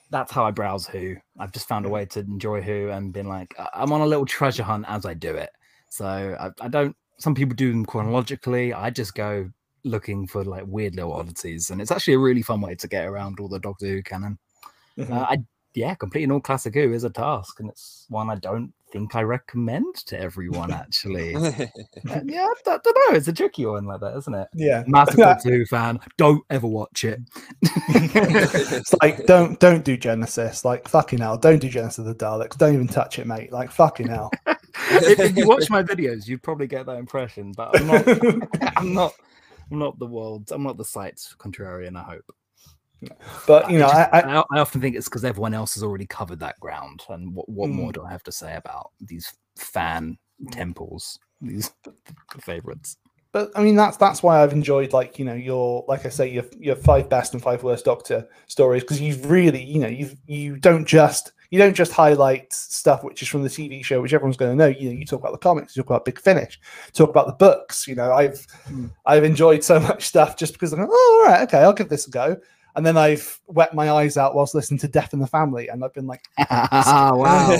That's 0.10 0.32
how 0.32 0.46
I 0.46 0.52
browse 0.52 0.88
Who. 0.88 1.16
I've 1.40 1.52
just 1.52 1.68
found 1.68 1.86
a 1.86 1.90
way 1.90 2.06
to 2.08 2.22
enjoy 2.22 2.62
Who 2.62 2.90
and 2.90 3.14
been 3.14 3.28
like 3.28 3.54
I'm 3.74 3.92
on 3.92 4.02
a 4.02 4.06
little 4.06 4.26
treasure 4.26 4.64
hunt 4.64 4.86
as 4.88 5.06
I 5.06 5.14
do 5.14 5.36
it. 5.36 5.52
So 5.96 6.06
I, 6.40 6.52
I 6.60 6.68
don't. 6.68 6.96
Some 7.20 7.36
people 7.36 7.56
do 7.56 7.72
them 7.72 7.86
chronologically. 7.86 8.74
I 8.74 8.90
just 8.90 9.16
go 9.16 9.50
looking 9.86 10.28
for 10.28 10.44
like 10.44 10.66
weird 10.68 10.96
little 10.96 11.14
oddities, 11.14 11.70
and 11.70 11.80
it's 11.82 11.92
actually 11.92 12.16
a 12.16 12.20
really 12.20 12.42
fun 12.42 12.60
way 12.60 12.76
to 12.76 12.88
get 12.88 13.06
around 13.06 13.40
all 13.40 13.48
the 13.48 13.60
Doctor 13.60 13.86
Who 13.88 14.04
canon. 14.04 14.38
Mhm. 14.98 15.12
Uh, 15.12 15.26
I 15.30 15.38
yeah, 15.74 15.94
completing 15.96 16.32
all 16.32 16.40
classic 16.42 16.74
Who 16.74 16.92
is 16.94 17.04
a 17.06 17.10
task, 17.10 17.60
and 17.62 17.70
it's 17.70 18.06
one 18.10 18.30
I 18.30 18.36
don't 18.36 18.74
think 18.92 19.16
I 19.16 19.22
recommend 19.24 19.96
to 20.08 20.20
everyone. 20.20 20.72
Actually, 20.72 21.36
Uh, 21.36 21.52
yeah, 22.26 22.46
I 22.46 22.54
don't, 22.64 22.84
don't 22.84 23.12
know. 23.12 23.18
It's 23.18 23.28
a 23.28 23.34
tricky 23.34 23.66
one 23.66 23.86
like 23.86 24.00
that, 24.02 24.16
isn't 24.18 24.34
it? 24.36 24.48
yeah 24.54 24.84
Massive 24.88 25.16
Doctor 25.18 25.52
Who 25.52 25.66
fan. 25.66 26.00
Don't 26.18 26.44
ever 26.50 26.68
watch 26.68 27.04
it. 27.06 27.22
it's 27.62 28.94
like 29.02 29.26
don't 29.26 29.60
don't 29.60 29.84
do 29.86 29.96
Genesis. 29.98 30.66
Like 30.66 30.88
fucking 30.88 31.20
hell, 31.20 31.38
don't 31.38 31.60
do 31.60 31.70
Genesis 31.70 32.00
of 32.00 32.06
the 32.06 32.16
Daleks. 32.16 32.58
Don't 32.58 32.74
even 32.74 32.88
touch 32.88 33.20
it, 33.20 33.28
mate. 33.28 33.52
Like 33.52 33.72
fucking 33.72 34.08
hell. 34.08 34.32
If, 34.92 35.20
if 35.20 35.38
you 35.38 35.48
watch 35.48 35.70
my 35.70 35.84
videos, 35.84 36.28
you'd 36.28 36.44
probably 36.44 36.68
get 36.68 36.86
that 36.86 36.98
impression. 36.98 37.52
But 37.52 37.80
I'm 37.80 37.88
not. 37.88 38.48
I'm 38.78 38.94
not. 38.94 39.14
I'm 39.72 39.80
not 39.80 39.98
the 40.00 40.06
world. 40.06 40.52
I'm 40.52 40.64
not 40.64 40.78
the 40.78 40.86
site's 40.86 41.36
contrarian. 41.40 41.96
I 41.98 42.04
hope. 42.04 42.26
But 43.48 43.70
you 43.70 43.80
know, 43.80 43.88
just- 43.88 43.96
I, 44.14 44.20
I 44.22 44.40
I, 44.40 44.44
I 44.54 44.60
often 44.60 44.82
think 44.82 44.96
it's 44.96 45.08
because 45.08 45.26
everyone 45.26 45.54
else 45.54 45.74
has 45.76 45.84
already 45.84 46.06
covered 46.06 46.40
that 46.40 46.60
ground. 46.60 47.04
And 47.10 47.34
what, 47.36 47.48
what 47.50 47.70
more 47.70 47.90
Mm. 47.92 47.94
do 47.96 48.04
I 48.04 48.12
have 48.12 48.24
to 48.24 48.32
say 48.32 48.56
about 48.56 48.92
these 49.02 49.32
fan 49.56 50.18
temples? 50.52 51.20
These 51.42 51.72
favorites. 52.42 52.98
but 53.32 53.52
I 53.56 53.62
mean 53.62 53.76
that's 53.76 53.98
that's 53.98 54.24
why 54.24 54.42
I've 54.42 54.54
enjoyed 54.54 54.94
like 54.94 55.20
you 55.20 55.26
know 55.26 55.34
your 55.34 55.84
like 55.88 56.06
I 56.06 56.10
say 56.10 56.30
your 56.30 56.46
your 56.58 56.76
five 56.78 57.10
best 57.10 57.34
and 57.34 57.44
five 57.44 57.62
worst 57.64 57.86
Doctor 57.86 58.28
stories 58.48 58.84
because 58.84 59.02
you've 59.02 59.30
really 59.30 59.62
you 59.64 59.80
know 59.80 59.88
you've 59.88 60.16
you 60.26 60.56
don't 60.58 60.86
just 60.86 61.34
you 61.50 61.60
don't 61.60 61.74
just 61.74 61.92
highlight 61.92 62.52
stuff 62.54 63.04
which 63.04 63.22
is 63.22 63.28
from 63.28 63.44
the 63.44 63.50
TV 63.50 63.84
show 63.84 64.02
which 64.02 64.14
everyone's 64.14 64.38
going 64.38 64.52
to 64.52 64.58
know. 64.58 64.68
You 64.68 64.90
know 64.90 65.00
you 65.00 65.06
talk 65.06 65.20
about 65.20 65.32
the 65.32 65.38
comics, 65.38 65.76
you 65.76 65.84
talk 65.84 65.90
about 65.90 66.06
Big 66.06 66.20
Finish, 66.20 66.60
talk 66.94 67.10
about 67.10 67.28
the 67.28 67.34
books. 67.34 67.88
You 67.88 67.96
know 67.96 68.12
I've 68.14 68.46
Mm. 68.70 68.92
I've 69.06 69.24
enjoyed 69.24 69.64
so 69.64 69.80
much 69.80 70.06
stuff 70.06 70.38
just 70.38 70.54
because 70.54 70.74
I'm 70.74 70.80
like, 70.80 70.90
oh 70.92 71.22
all 71.24 71.32
right 71.32 71.44
okay 71.44 71.60
I'll 71.60 71.74
give 71.74 71.90
this 71.90 72.08
a 72.08 72.12
go. 72.12 72.38
And 72.76 72.86
then 72.86 72.98
I've 72.98 73.40
wet 73.48 73.74
my 73.74 73.90
eyes 73.90 74.18
out 74.18 74.36
whilst 74.36 74.54
listening 74.54 74.80
to 74.80 74.90
Death 74.90 75.14
in 75.14 75.20
the 75.20 75.28
Family, 75.28 75.70
and 75.70 75.82
I've 75.82 75.94
been 75.94 76.08
like, 76.08 76.26
wow. 76.52 77.56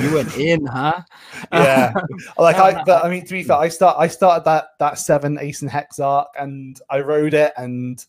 You 0.00 0.14
went 0.14 0.36
in, 0.36 0.66
huh? 0.66 1.00
yeah 1.52 1.92
like 2.38 2.56
i 2.56 2.82
but 2.84 3.04
i 3.04 3.08
mean 3.08 3.24
to 3.24 3.32
be 3.32 3.42
fair 3.42 3.56
i 3.56 3.68
start 3.68 3.96
i 3.98 4.06
started 4.06 4.44
that 4.44 4.68
that 4.78 4.98
seven 4.98 5.38
ace 5.40 5.62
and 5.62 5.70
hex 5.70 5.98
arc 5.98 6.28
and 6.38 6.80
i 6.90 7.00
rode 7.00 7.34
it 7.34 7.52
and 7.56 8.06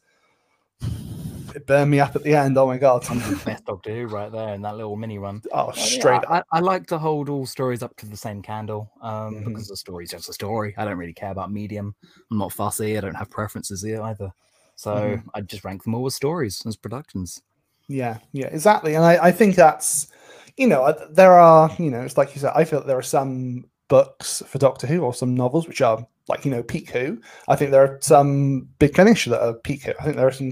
it 1.55 1.65
burned 1.65 1.89
me 1.91 1.99
up 1.99 2.15
at 2.15 2.23
the 2.23 2.35
end 2.35 2.57
oh 2.57 2.67
my 2.67 2.77
god 2.77 3.01
Best 3.45 3.65
Doctor 3.65 3.91
Who 3.95 4.07
right 4.07 4.31
there 4.31 4.53
in 4.53 4.61
that 4.63 4.75
little 4.75 4.95
mini 4.95 5.17
run. 5.17 5.41
oh 5.53 5.71
yeah, 5.75 5.81
straight 5.83 6.23
up 6.23 6.29
I, 6.29 6.43
I 6.51 6.59
like 6.59 6.85
to 6.87 6.97
hold 6.97 7.29
all 7.29 7.45
stories 7.45 7.81
up 7.83 7.95
to 7.97 8.05
the 8.05 8.17
same 8.17 8.41
candle 8.41 8.91
um, 9.01 9.35
Mhm. 9.35 9.45
because 9.45 9.67
the 9.69 9.77
story's 9.77 10.11
just 10.11 10.29
a 10.29 10.33
story. 10.33 10.73
I 10.77 10.85
don't 10.85 10.97
really 10.97 11.13
care 11.13 11.31
about 11.31 11.51
medium. 11.51 11.95
I'm 12.31 12.37
not 12.37 12.53
fussy. 12.53 12.97
I 12.97 13.01
don't 13.01 13.15
have 13.15 13.29
preferences 13.29 13.81
here 13.83 14.01
either. 14.03 14.31
So 14.75 14.93
Mhm. 14.95 15.23
I 15.33 15.41
just 15.41 15.63
rank 15.63 15.83
them 15.83 15.95
all 15.95 16.05
as 16.05 16.15
stories, 16.15 16.61
as 16.65 16.75
productions. 16.75 17.41
yeah 17.87 18.17
yeah 18.33 18.47
exactly 18.47 18.95
and 18.95 19.05
i 19.05 19.27
i 19.27 19.31
think 19.31 19.53
that's 19.55 20.07
you 20.57 20.65
know 20.67 20.81
uh, 20.85 21.05
there 21.11 21.33
are 21.33 21.69
you 21.77 21.91
know 21.91 22.01
it's 22.01 22.17
like 22.17 22.33
you 22.33 22.41
said 22.41 22.51
i 22.55 22.63
feel 22.65 22.79
that 22.79 22.87
there 22.87 22.97
are 22.97 23.11
some 23.19 23.63
books 23.89 24.41
for 24.47 24.57
doctor 24.57 24.87
who 24.87 25.01
or 25.01 25.13
some 25.13 25.35
novels 25.35 25.67
which 25.67 25.81
are 25.81 26.03
like 26.27 26.43
you 26.45 26.49
know 26.49 26.63
peak 26.63 26.89
who 26.89 27.21
i 27.47 27.55
think 27.55 27.69
there 27.69 27.83
are 27.85 27.99
some 28.01 28.67
big 28.79 28.95
finish 28.95 29.25
that 29.25 29.39
are 29.39 29.53
peak 29.53 29.83
who 29.83 29.91
i 29.99 30.03
think 30.03 30.15
there 30.15 30.25
are 30.27 30.31
some 30.31 30.51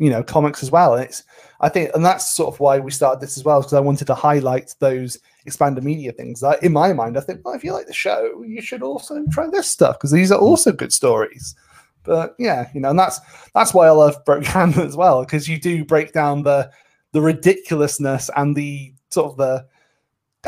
you 0.00 0.10
know 0.10 0.22
comics 0.22 0.62
as 0.64 0.72
well. 0.72 0.94
And 0.94 1.04
it's 1.04 1.22
i 1.60 1.68
think 1.68 1.90
and 1.94 2.04
that's 2.04 2.32
sort 2.32 2.52
of 2.52 2.58
why 2.58 2.78
we 2.78 2.90
started 2.90 3.20
this 3.20 3.36
as 3.36 3.44
well 3.44 3.60
because 3.60 3.74
i 3.74 3.80
wanted 3.80 4.06
to 4.06 4.14
highlight 4.14 4.74
those 4.80 5.18
expanded 5.44 5.84
media 5.84 6.10
things. 6.10 6.40
That 6.40 6.62
in 6.64 6.72
my 6.72 6.92
mind 6.92 7.16
i 7.16 7.20
think 7.20 7.44
well 7.44 7.54
if 7.54 7.62
you 7.62 7.72
like 7.72 7.86
the 7.86 7.92
show 7.92 8.42
you 8.42 8.60
should 8.62 8.82
also 8.82 9.24
try 9.30 9.48
this 9.48 9.70
stuff 9.70 9.98
because 9.98 10.10
these 10.10 10.32
are 10.32 10.40
also 10.40 10.72
good 10.72 10.92
stories. 10.92 11.54
But 12.02 12.34
yeah 12.38 12.70
you 12.74 12.80
know 12.80 12.90
and 12.90 12.98
that's 12.98 13.20
that's 13.54 13.74
why 13.74 13.86
i 13.86 13.90
love 13.90 14.24
broke 14.24 14.44
Canon 14.52 14.80
as 14.80 14.96
well 14.96 15.22
because 15.22 15.48
you 15.48 15.60
do 15.60 15.84
break 15.84 16.12
down 16.12 16.42
the 16.42 16.70
the 17.12 17.20
ridiculousness 17.20 18.30
and 18.36 18.56
the 18.56 18.94
sort 19.10 19.32
of 19.32 19.36
the 19.36 19.66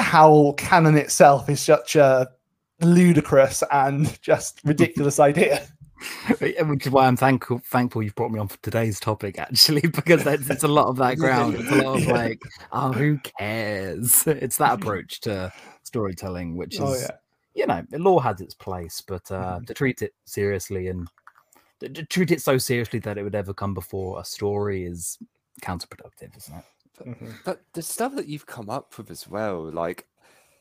how 0.01 0.55
canon 0.57 0.97
itself 0.97 1.51
is 1.51 1.61
such 1.61 1.97
a 1.97 2.27
ludicrous 2.81 3.63
and 3.71 4.21
just 4.23 4.61
ridiculous 4.65 5.21
idea 5.21 5.67
Which 6.41 6.87
is 6.87 6.93
why 6.93 7.07
I'm 7.07 7.17
thankful 7.17 7.61
thankful 7.65 8.03
you've 8.03 8.15
brought 8.15 8.31
me 8.33 8.39
on 8.41 8.49
for 8.49 8.59
today's 8.63 9.01
topic, 9.01 9.39
actually, 9.39 9.81
because 9.95 10.25
that's, 10.25 10.49
it's 10.51 10.65
a 10.65 10.69
lot 10.69 10.87
of 10.89 10.97
that 10.97 11.19
ground. 11.19 11.55
It's 11.57 11.71
a 11.71 11.75
lot 11.77 11.95
of 11.95 12.07
Yeah. 12.07 12.13
like, 12.13 12.41
oh, 12.73 12.93
who 12.93 13.19
cares? 13.39 14.25
It's 14.27 14.57
that 14.59 14.75
approach 14.75 15.21
to 15.23 15.53
storytelling, 15.83 16.57
which 16.57 16.75
is 16.75 16.81
oh 16.81 16.95
yeah 16.95 17.11
you 17.55 17.67
know, 17.67 17.83
the 17.91 17.99
law 17.99 18.19
has 18.19 18.41
its 18.41 18.55
place, 18.55 19.03
but 19.07 19.31
uh, 19.31 19.59
Mhm. 19.61 19.67
to 19.67 19.75
treat 19.75 20.01
it 20.01 20.15
seriously 20.25 20.89
and 20.89 21.07
to, 21.81 21.89
to 21.91 22.05
treat 22.07 22.31
it 22.31 22.41
so 22.41 22.57
seriously 22.57 22.99
that 23.01 23.19
it 23.19 23.23
would 23.25 23.35
ever 23.35 23.53
come 23.53 23.75
before 23.75 24.19
a 24.21 24.25
story 24.25 24.85
is 24.85 25.19
counterproductive, 25.61 26.35
isn't 26.37 26.57
it? 26.57 26.65
Mhm. 27.07 27.35
But 27.45 27.63
the 27.75 27.83
stuff 27.83 28.15
that 28.17 28.27
you've 28.27 28.47
come 28.47 28.71
up 28.71 28.97
with 28.97 29.11
as 29.11 29.29
well, 29.29 29.71
like 29.71 30.07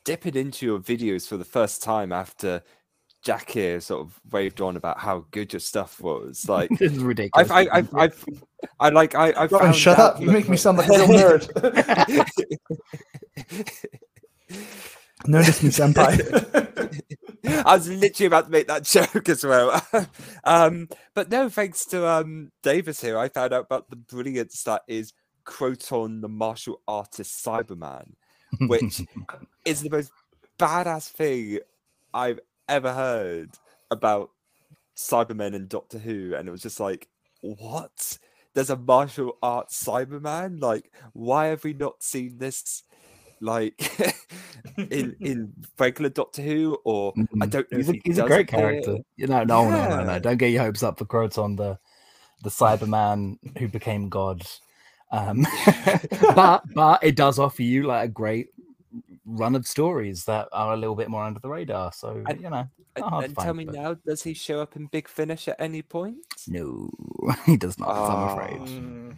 dipping 0.04 0.34
into 0.36 0.66
your 0.66 0.78
videos 0.80 1.26
for 1.26 1.36
the 1.36 1.44
first 1.44 1.82
time 1.82 2.12
after 2.12 2.62
Jack 3.22 3.50
here 3.50 3.80
sort 3.80 4.00
of 4.02 4.20
waved 4.30 4.60
on 4.60 4.76
about 4.76 4.98
how 4.98 5.24
good 5.30 5.52
your 5.52 5.60
stuff 5.60 6.00
was. 6.00 6.44
Like 6.48 6.70
this 6.70 6.92
is 6.92 6.98
ridiculous. 6.98 7.50
I've, 7.50 7.68
I, 7.68 7.78
I've, 7.78 7.94
I've, 7.94 8.24
I 8.78 8.88
like, 8.90 9.14
I, 9.14 9.30
I 9.30 9.42
Robin, 9.46 9.58
found 9.60 9.76
shut 9.76 9.98
up! 9.98 10.20
You 10.20 10.30
make 10.30 10.48
me 10.48 10.56
sound 10.56 10.78
like 10.78 10.88
a 10.88 10.92
real 10.92 11.08
nerd. 11.08 11.48
Notice 15.26 15.62
me, 15.62 15.70
senpai. 15.70 17.02
I 17.64 17.76
was 17.76 17.88
literally 17.88 18.26
about 18.26 18.46
to 18.46 18.50
make 18.50 18.66
that 18.66 18.82
joke 18.84 19.28
as 19.28 19.44
well. 19.44 19.80
um, 20.44 20.88
but 21.14 21.30
no, 21.30 21.48
thanks 21.48 21.86
to 21.86 22.06
um, 22.06 22.50
Davis 22.62 23.00
here, 23.00 23.16
I 23.18 23.28
found 23.28 23.52
out 23.52 23.66
about 23.66 23.88
the 23.88 23.96
brilliance 23.96 24.62
that 24.64 24.82
is 24.88 25.12
Kroton, 25.44 26.20
the 26.22 26.28
martial 26.28 26.80
artist 26.88 27.44
Cyberman, 27.44 28.14
which 28.60 29.02
is 29.64 29.82
the 29.82 29.90
most 29.90 30.10
badass 30.58 31.08
thing 31.08 31.60
I've 32.12 32.40
ever 32.72 32.92
heard 32.92 33.50
about 33.90 34.30
Cybermen 34.96 35.54
and 35.54 35.68
Doctor 35.68 35.98
Who. 35.98 36.34
And 36.34 36.48
it 36.48 36.52
was 36.52 36.62
just 36.62 36.80
like, 36.80 37.08
what? 37.40 38.18
There's 38.54 38.70
a 38.70 38.76
martial 38.76 39.38
arts 39.42 39.82
Cyberman? 39.82 40.60
Like, 40.60 40.92
why 41.12 41.46
have 41.46 41.64
we 41.64 41.72
not 41.74 42.02
seen 42.02 42.38
this? 42.38 42.82
Like 43.40 43.74
in 44.90 45.16
in 45.22 45.52
regular 45.78 46.10
Doctor 46.10 46.42
Who, 46.42 46.78
or 46.84 47.14
I 47.40 47.46
Mhm. 47.46 47.50
don't 47.50 47.72
know. 47.72 47.78
He's 47.78 47.88
a, 47.88 47.92
he 47.92 48.02
he's 48.04 48.18
a 48.18 48.22
great 48.22 48.46
character. 48.46 48.98
You 49.16 49.26
know, 49.26 49.44
no, 49.44 49.70
no, 49.70 49.86
no, 49.86 50.02
no. 50.04 50.12
Yeah. 50.12 50.18
Don't 50.20 50.36
get 50.38 50.52
your 50.52 50.62
hopes 50.62 50.82
up 50.82 50.98
for 50.98 51.04
Kroton, 51.04 51.56
the 51.56 51.78
the 52.42 52.50
Cyberman 52.50 53.38
who 53.58 53.68
became 53.68 54.08
God. 54.08 54.42
Um, 55.10 55.46
but 56.34 56.62
but 56.74 57.02
it 57.04 57.16
does 57.16 57.38
offer 57.38 57.62
you 57.62 57.84
like 57.84 58.04
a 58.04 58.12
great 58.12 58.48
run 59.24 59.54
of 59.54 59.66
stories 59.66 60.24
that 60.24 60.48
are 60.52 60.74
a 60.74 60.76
little 60.76 60.94
bit 60.96 61.08
more 61.08 61.22
under 61.24 61.40
the 61.40 61.48
radar. 61.48 61.92
So 61.92 62.22
And- 62.26 62.40
you 62.40 62.50
know, 62.50 62.66
And, 62.96 63.04
not 63.10 63.24
and 63.24 63.36
tell 63.38 63.54
me 63.54 63.64
but- 63.64 63.74
now, 63.74 63.94
does 64.06 64.22
he 64.22 64.34
show 64.34 64.60
up 64.60 64.76
in 64.76 64.86
Big 64.86 65.08
Finish 65.08 65.48
at 65.48 65.56
any 65.60 65.82
point? 65.82 66.18
no, 66.48 66.90
he 67.46 67.56
does 67.56 67.78
not. 67.78 67.88
I'm 67.88 68.38
afraid. 68.38 68.60
Mm. 68.60 69.16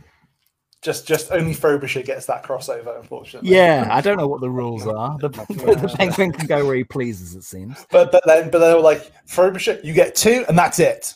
Just, 0.83 1.07
just 1.07 1.33
only 1.33 1.55
Frobisher 1.55 2.03
gets 2.03 2.27
that 2.27 2.43
crossover, 2.45 3.01
unfortunately. 3.01 3.51
Yeah, 3.51 3.89
I 3.91 4.03
don't 4.03 4.19
know 4.19 4.29
what 4.29 4.43
the 4.43 4.51
rules 4.51 4.87
are. 4.87 5.17
The, 5.19 5.31
Yeah. 5.31 5.75
the 5.77 5.95
penguin 5.97 6.31
can 6.33 6.47
go 6.47 6.67
where 6.67 6.77
he 6.77 6.85
pleases, 6.85 7.35
it 7.35 7.43
seems. 7.45 7.87
But 7.91 8.13
but 8.13 8.23
then 8.27 8.51
but 8.51 8.59
they 8.59 8.75
were 8.75 8.81
like 8.81 9.11
Frobisher, 9.27 9.81
you 9.83 9.95
get 9.95 10.15
two, 10.15 10.45
and 10.47 10.59
that's 10.59 10.79
it. 10.79 11.15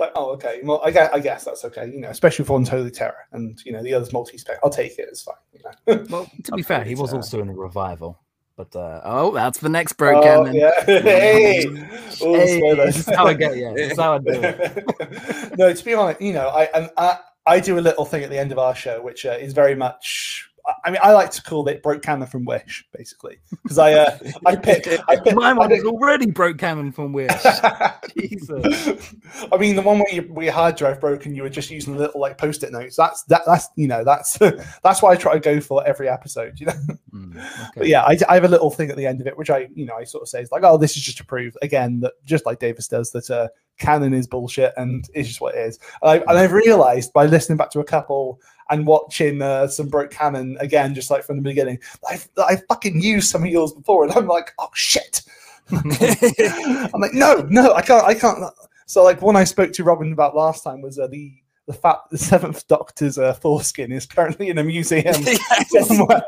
like 0.00 0.12
oh 0.14 0.30
okay, 0.32 0.60
well 0.62 0.80
I 0.84 0.90
guess, 0.90 1.10
I 1.12 1.20
guess 1.20 1.44
that's 1.44 1.64
okay. 1.64 1.86
You 1.86 2.00
know, 2.00 2.08
especially 2.10 2.44
if 2.44 2.50
one's 2.50 2.68
Holy 2.68 2.90
Terror 2.90 3.26
and 3.32 3.58
you 3.64 3.72
know 3.72 3.82
the 3.82 3.94
other's 3.94 4.12
multi-spec. 4.12 4.58
I'll 4.62 4.70
take 4.70 4.98
it. 4.98 5.08
It's 5.08 5.22
fine. 5.22 5.34
You 5.52 5.60
know. 5.64 6.04
Well, 6.10 6.30
to 6.44 6.52
be 6.52 6.62
fair, 6.62 6.84
he 6.84 6.94
was 6.94 7.12
also 7.12 7.40
in 7.40 7.48
the 7.48 7.54
revival. 7.54 8.20
But 8.56 8.74
uh, 8.74 9.00
oh, 9.04 9.30
that's 9.32 9.58
the 9.60 9.68
next 9.68 9.92
bro 9.92 10.18
Oh, 10.18 10.22
canon. 10.22 10.54
yeah. 10.56 10.70
hey. 10.84 11.64
Ooh, 11.66 12.34
Hey, 12.34 12.74
this 12.74 12.98
is 12.98 13.14
how 13.14 13.26
I 13.26 13.34
get 13.34 13.56
you. 13.56 13.72
This 13.74 13.92
is 13.92 13.98
how 13.98 14.14
I 14.14 14.18
do 14.18 14.30
it. 14.32 15.56
no, 15.56 15.72
to 15.72 15.84
be 15.84 15.94
honest, 15.94 16.20
you 16.20 16.32
know, 16.32 16.48
I 16.48 16.64
and 16.74 16.90
I, 16.96 17.18
I 17.46 17.60
do 17.60 17.78
a 17.78 17.80
little 17.80 18.04
thing 18.04 18.24
at 18.24 18.30
the 18.30 18.38
end 18.38 18.50
of 18.50 18.58
our 18.58 18.74
show, 18.74 19.00
which 19.00 19.24
uh, 19.24 19.30
is 19.38 19.52
very 19.52 19.76
much. 19.76 20.47
I- 20.84 20.90
mean, 20.90 21.00
I 21.02 21.12
like 21.12 21.30
to 21.32 21.42
call 21.42 21.66
it 21.68 21.82
broke 21.82 22.02
canon 22.02 22.26
from 22.26 22.44
Wish, 22.44 22.86
basically, 22.96 23.38
because 23.62 23.78
I 23.78 23.92
uh, 23.92 24.18
I 24.46 24.56
pick 24.56 24.86
I 25.08 25.16
My 25.32 25.52
one 25.52 25.72
is 25.72 25.84
already 25.84 26.26
broke 26.30 26.58
canon 26.58 26.92
from 26.92 27.12
Wish. 27.12 27.30
Jesus. 28.18 29.14
I 29.52 29.56
mean, 29.56 29.76
the 29.76 29.82
one 29.82 29.98
where, 29.98 30.12
you, 30.12 30.22
where 30.22 30.44
your 30.44 30.54
hard 30.54 30.76
drive 30.76 31.00
broke 31.00 31.26
and 31.26 31.36
you 31.36 31.42
were 31.42 31.48
just 31.48 31.70
using 31.70 31.96
little 31.96 32.20
like 32.20 32.38
post-it 32.38 32.72
notes. 32.72 32.96
That's 32.96 33.22
that. 33.24 33.42
That's 33.46 33.68
you 33.76 33.88
know 33.88 34.04
that's 34.04 34.38
that's 34.82 35.02
why 35.02 35.12
I 35.12 35.16
try 35.16 35.34
to 35.34 35.40
go 35.40 35.60
for 35.60 35.86
every 35.86 36.08
episode. 36.08 36.58
You 36.60 36.66
know. 36.66 36.72
Mm, 37.14 37.72
But 37.76 37.86
yeah, 37.88 38.02
I, 38.02 38.18
I 38.28 38.34
have 38.34 38.44
a 38.44 38.48
little 38.48 38.70
thing 38.70 38.90
at 38.90 38.96
the 38.96 39.06
end 39.06 39.20
of 39.20 39.26
it, 39.26 39.36
which 39.36 39.50
I, 39.50 39.68
you 39.74 39.86
know, 39.86 39.94
I 39.94 40.04
sort 40.04 40.22
of 40.22 40.28
say 40.28 40.42
is 40.42 40.52
like, 40.52 40.62
oh, 40.64 40.76
this 40.76 40.96
is 40.96 41.02
just 41.02 41.18
to 41.18 41.24
prove 41.24 41.56
again 41.62 42.00
that 42.00 42.12
just 42.24 42.46
like 42.46 42.58
Davis 42.58 42.88
does 42.88 43.10
that 43.12 43.30
uh, 43.30 43.48
canon 43.78 44.12
is 44.12 44.26
bullshit 44.26 44.72
and 44.76 45.08
it's 45.14 45.28
just 45.28 45.40
what 45.40 45.54
it 45.54 45.58
is. 45.58 45.78
And, 46.02 46.10
I, 46.10 46.16
and 46.16 46.38
I've 46.38 46.52
realized 46.52 47.12
by 47.12 47.26
listening 47.26 47.58
back 47.58 47.70
to 47.70 47.80
a 47.80 47.84
couple 47.84 48.40
and 48.70 48.86
watching 48.86 49.40
uh, 49.40 49.68
some 49.68 49.88
broke 49.88 50.10
canon 50.10 50.56
again, 50.60 50.94
just 50.94 51.10
like 51.10 51.24
from 51.24 51.36
the 51.36 51.42
beginning, 51.42 51.78
I've 52.08 52.28
I 52.38 52.56
fucking 52.68 53.00
used 53.00 53.30
some 53.30 53.42
of 53.42 53.48
yours 53.48 53.72
before, 53.72 54.04
and 54.04 54.12
I'm 54.12 54.26
like, 54.26 54.52
oh 54.58 54.68
shit. 54.74 55.22
I'm 55.70 57.00
like, 57.00 57.14
no, 57.14 57.46
no, 57.48 57.74
I 57.74 57.82
can't, 57.82 58.04
I 58.04 58.14
can't. 58.14 58.42
So 58.86 59.02
like 59.04 59.22
one 59.22 59.36
I 59.36 59.44
spoke 59.44 59.72
to 59.72 59.84
Robin 59.84 60.12
about 60.12 60.36
last 60.36 60.64
time 60.64 60.80
was 60.80 60.98
uh, 60.98 61.06
the 61.06 61.32
the 61.66 61.74
fact 61.74 62.10
the 62.10 62.18
Seventh 62.18 62.66
Doctor's 62.66 63.18
uh, 63.18 63.34
foreskin 63.34 63.92
is 63.92 64.06
currently 64.06 64.48
in 64.48 64.56
a 64.56 64.64
museum 64.64 65.14
somewhere, 65.68 66.22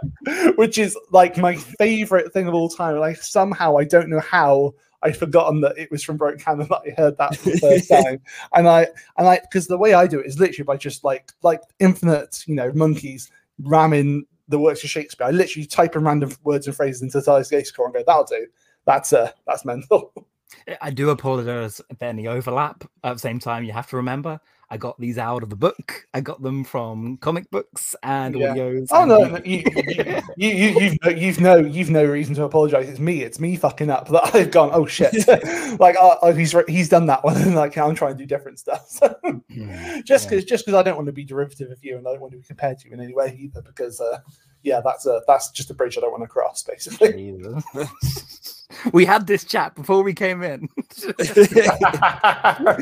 which 0.57 0.77
is 0.77 0.97
like 1.11 1.39
my 1.39 1.57
favorite 1.57 2.33
thing 2.33 2.47
of 2.47 2.55
all 2.55 2.69
time. 2.69 2.99
Like 2.99 3.17
somehow 3.17 3.79
I 3.79 3.85
don't 3.85 4.11
know 4.11 4.21
how 4.21 4.75
I'd 5.03 5.17
forgotten 5.17 5.61
that 5.63 5.79
it 5.79 5.91
was 5.91 6.03
from 6.03 6.17
Broke 6.17 6.39
Canon 6.39 6.69
that 6.69 6.83
I 6.87 6.91
heard 7.01 7.17
that 7.19 7.37
for 7.37 7.51
the 7.51 7.59
first 7.61 7.89
time. 7.89 8.21
And 8.55 8.69
I 8.69 8.89
and 9.17 9.29
I 9.29 9.41
because 9.41 9.67
the 9.67 9.79
way 9.79 9.95
I 9.95 10.07
do 10.07 10.21
it 10.21 10.27
is 10.27 10.39
literally 10.39 10.65
by 10.65 10.77
just 10.77 11.05
like 11.05 11.33
like 11.43 11.63
infinite, 11.79 12.45
you 12.47 12.55
know, 12.55 12.73
monkeys 12.75 13.31
ramming 13.63 14.27
the 14.49 14.59
works 14.59 14.85
of 14.85 14.91
Shakespeare. 14.91 15.27
I 15.27 15.31
literally 15.31 15.67
type 15.67 15.97
in 15.97 16.05
random 16.05 16.33
words 16.45 16.67
and 16.67 16.77
phrases 16.77 17.03
into 17.03 17.21
the 17.21 17.47
Data 17.51 17.73
Core 17.73 17.87
and 17.87 17.95
go, 17.95 18.03
that'll 18.07 18.25
do. 18.25 18.47
That's 18.85 19.13
uh 19.13 19.31
that's 19.47 19.65
mental. 19.65 20.13
I 20.81 20.91
do 20.91 21.11
apologize 21.11 21.81
for 21.99 22.05
any 22.05 22.27
overlap. 22.27 22.85
At 23.05 23.15
the 23.15 23.19
same 23.21 23.39
time, 23.39 23.65
you 23.65 23.73
have 23.73 23.89
to 23.91 23.97
remember 23.97 24.41
I 24.73 24.77
got 24.77 24.99
these 25.01 25.19
out 25.19 25.43
of 25.43 25.51
the 25.51 25.57
book. 25.57 26.07
I 26.15 26.21
got 26.21 26.41
them 26.43 26.63
from 26.63 27.17
comic 27.17 27.51
books 27.51 27.97
and 28.05 28.37
Yeah. 28.37 28.55
audios. 28.55 28.87
Oh 28.93 29.01
and 29.03 29.09
no, 29.09 29.19
no, 29.37 29.41
you, 29.45 29.65
you, 29.75 30.23
you, 30.37 30.49
you, 30.49 30.69
you've, 30.81 30.99
no, 31.03 31.11
you've 31.11 31.41
no, 31.41 31.57
you've 31.57 31.91
no 31.91 32.05
reason 32.05 32.35
to 32.37 32.45
apologize. 32.45 32.89
It's 32.89 33.01
me. 33.01 33.23
It's 33.23 33.41
me 33.41 33.57
fucking 33.57 33.91
up 33.91 34.09
that 34.09 34.33
I've 34.35 34.53
gone. 34.53 34.71
Oh 34.73 34.87
shit! 34.87 35.13
like, 35.81 35.97
oh, 35.99 36.19
oh, 36.23 36.33
he's 36.33 36.55
he's 36.69 36.89
done 36.89 37.07
that 37.07 37.25
one, 37.25 37.37
and 37.37 37.57
like 37.57 37.77
I'm 37.77 37.97
trying 37.97 38.13
to 38.13 38.19
do 38.19 38.27
different 38.27 38.59
stuff. 38.61 38.89
So, 38.89 39.09
Hmm, 39.23 40.01
just 40.05 40.25
yeah. 40.25 40.31
because, 40.31 40.45
just 40.45 40.65
because 40.67 40.79
I 40.79 40.83
don't 40.85 40.95
want 40.97 41.07
to 41.07 41.13
be 41.13 41.25
derivative 41.25 41.71
of 41.71 41.83
you, 41.85 41.97
and 41.97 42.07
I 42.07 42.13
don't 42.13 42.21
want 42.21 42.33
to 42.33 42.39
be 42.39 42.45
compared 42.45 42.79
to 42.79 42.89
you 42.89 42.95
in 42.95 43.01
any 43.01 43.15
way 43.15 43.37
either. 43.41 43.63
Because, 43.63 44.01
uh, 44.01 44.19
yeah, 44.63 44.81
that's 44.85 45.07
a 45.07 45.23
that's 45.27 45.51
just 45.51 45.71
a 45.71 45.75
bridge 45.75 45.99
I 45.99 46.01
don't 46.03 46.13
want 46.13 46.23
to 46.23 46.29
cross, 46.29 46.63
basically. 46.63 47.35
Jesus. 48.71 48.87
we 48.93 49.05
had 49.05 49.27
this 49.27 49.45
chat 49.45 49.75
before 49.75 50.03
we 50.03 50.15
came 50.15 50.43
in. 50.43 50.69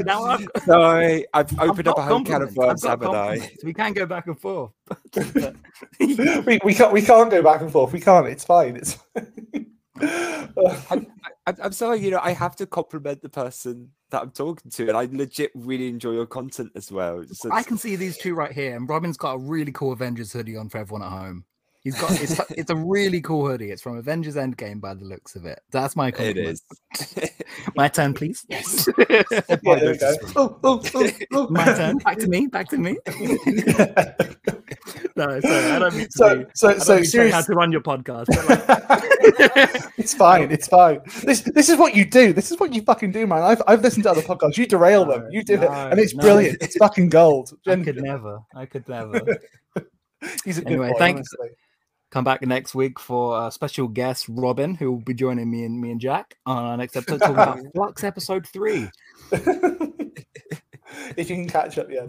now 0.05 0.24
I've, 0.24 0.46
Sorry, 0.64 1.27
I've 1.35 1.59
I've 1.59 1.70
opened 1.70 1.88
up 1.88 1.98
a 1.98 2.03
whole 2.03 2.24
can 2.24 2.42
of 2.42 2.57
worms, 2.57 2.83
got 2.83 2.90
haven't 3.01 3.14
I? 3.14 3.51
We 3.62 3.74
can 3.74 3.92
go 3.92 4.07
back 4.07 4.27
and 4.27 4.38
forth. 4.38 4.72
we, 6.01 6.59
we 6.64 6.74
can't 6.74 6.92
we 6.92 7.03
can't 7.03 7.31
go 7.31 7.42
back 7.42 7.61
and 7.61 7.70
forth. 7.70 7.92
We 7.92 8.01
can't. 8.01 8.27
It's 8.27 8.44
fine. 8.44 8.77
It's. 8.77 8.98
I'm, 10.90 11.07
I'm, 11.46 11.57
I'm 11.62 11.72
sorry, 11.72 11.98
you 11.98 12.11
know, 12.11 12.20
I 12.22 12.33
have 12.33 12.55
to 12.57 12.66
compliment 12.66 13.20
the 13.20 13.29
person 13.29 13.90
that 14.11 14.22
I'm 14.22 14.31
talking 14.31 14.70
to, 14.70 14.88
and 14.88 14.96
I 14.96 15.09
legit 15.11 15.51
really 15.55 15.88
enjoy 15.88 16.12
your 16.12 16.27
content 16.27 16.70
as 16.77 16.92
well. 16.92 17.24
So 17.33 17.51
I 17.53 17.62
can 17.62 17.79
see 17.79 17.96
these 17.96 18.16
two 18.16 18.35
right 18.35 18.53
here, 18.53 18.77
and 18.77 18.88
Robin's 18.88 19.16
got 19.16 19.33
a 19.33 19.38
really 19.38 19.72
cool 19.72 19.92
Avengers 19.92 20.33
hoodie 20.33 20.57
on 20.57 20.68
for 20.68 20.79
everyone 20.79 21.03
at 21.03 21.11
home. 21.11 21.44
He's 21.84 22.00
got 22.00 22.10
it's, 22.20 22.38
it's 22.50 22.70
a 22.70 22.76
really 22.76 23.20
cool 23.20 23.46
hoodie. 23.46 23.70
It's 23.70 23.80
from 23.80 23.96
Avengers 23.96 24.34
Endgame 24.34 24.80
by 24.80 24.94
the 24.94 25.04
looks 25.04 25.36
of 25.36 25.44
it. 25.44 25.60
That's 25.70 25.94
my 25.94 26.08
it 26.08 26.16
compliment. 26.16 26.48
is. 26.48 27.30
My 27.76 27.88
turn, 27.88 28.14
please. 28.14 28.44
Yes. 28.48 28.88
yeah, 29.10 29.22
there 29.28 29.92
we 29.92 29.98
go. 29.98 30.14
Oh, 30.36 30.58
oh, 30.64 30.82
oh, 30.94 31.10
oh. 31.32 31.48
my 31.50 31.64
turn. 31.64 31.98
Back 31.98 32.18
to 32.18 32.28
me. 32.28 32.46
Back 32.46 32.68
to 32.68 32.78
me. 32.78 32.96
no, 35.16 35.40
sorry, 35.40 35.70
I 35.72 35.78
don't 35.78 35.94
mean 35.96 36.06
to. 36.06 36.12
so 36.12 36.36
be, 36.36 36.44
so 36.54 36.68
I 36.68 36.72
don't 36.72 36.82
so 36.82 36.94
mean 36.96 37.04
to 37.04 37.26
you 37.26 37.32
how 37.32 37.42
to 37.42 37.52
run 37.54 37.72
your 37.72 37.80
podcast. 37.80 38.28
Like, 38.48 39.92
it's 39.98 40.14
fine. 40.14 40.50
It's 40.50 40.68
fine. 40.68 41.00
This 41.24 41.40
this 41.40 41.68
is 41.68 41.76
what 41.78 41.94
you 41.94 42.04
do. 42.04 42.32
This 42.32 42.50
is 42.50 42.58
what 42.60 42.72
you 42.72 42.82
fucking 42.82 43.12
do, 43.12 43.26
man. 43.26 43.42
I've 43.42 43.62
I've 43.66 43.82
listened 43.82 44.04
to 44.04 44.10
other 44.10 44.22
podcasts. 44.22 44.56
You 44.56 44.66
derail 44.66 45.04
them. 45.04 45.28
You 45.30 45.42
do 45.42 45.54
it, 45.54 45.70
and 45.70 45.98
it's 45.98 46.14
no. 46.14 46.22
brilliant. 46.22 46.58
It's 46.60 46.76
fucking 46.76 47.08
gold. 47.08 47.52
I 47.66 47.76
could 47.76 48.00
never. 48.00 48.38
I 48.54 48.66
could 48.66 48.88
never. 48.88 49.20
He's 50.44 50.58
a 50.58 50.62
good 50.62 50.72
Anyway, 50.72 50.92
boy, 50.92 50.98
thanks. 50.98 51.28
honestly. 51.38 51.56
Come 52.10 52.24
back 52.24 52.40
next 52.40 52.74
week 52.74 52.98
for 52.98 53.46
a 53.46 53.50
special 53.50 53.86
guest, 53.86 54.26
Robin, 54.30 54.74
who 54.74 54.92
will 54.92 55.00
be 55.00 55.12
joining 55.12 55.50
me 55.50 55.64
and 55.64 55.78
me 55.78 55.90
and 55.90 56.00
Jack 56.00 56.36
on 56.46 56.64
our 56.64 56.76
next 56.76 56.96
episode 56.96 57.18
talking 57.18 57.34
about 57.34 57.60
Flux 57.74 58.02
episode 58.02 58.46
three. 58.46 58.88
if 59.32 61.28
you 61.28 61.36
can 61.36 61.48
catch 61.48 61.76
up, 61.76 61.88
yeah. 61.90 62.06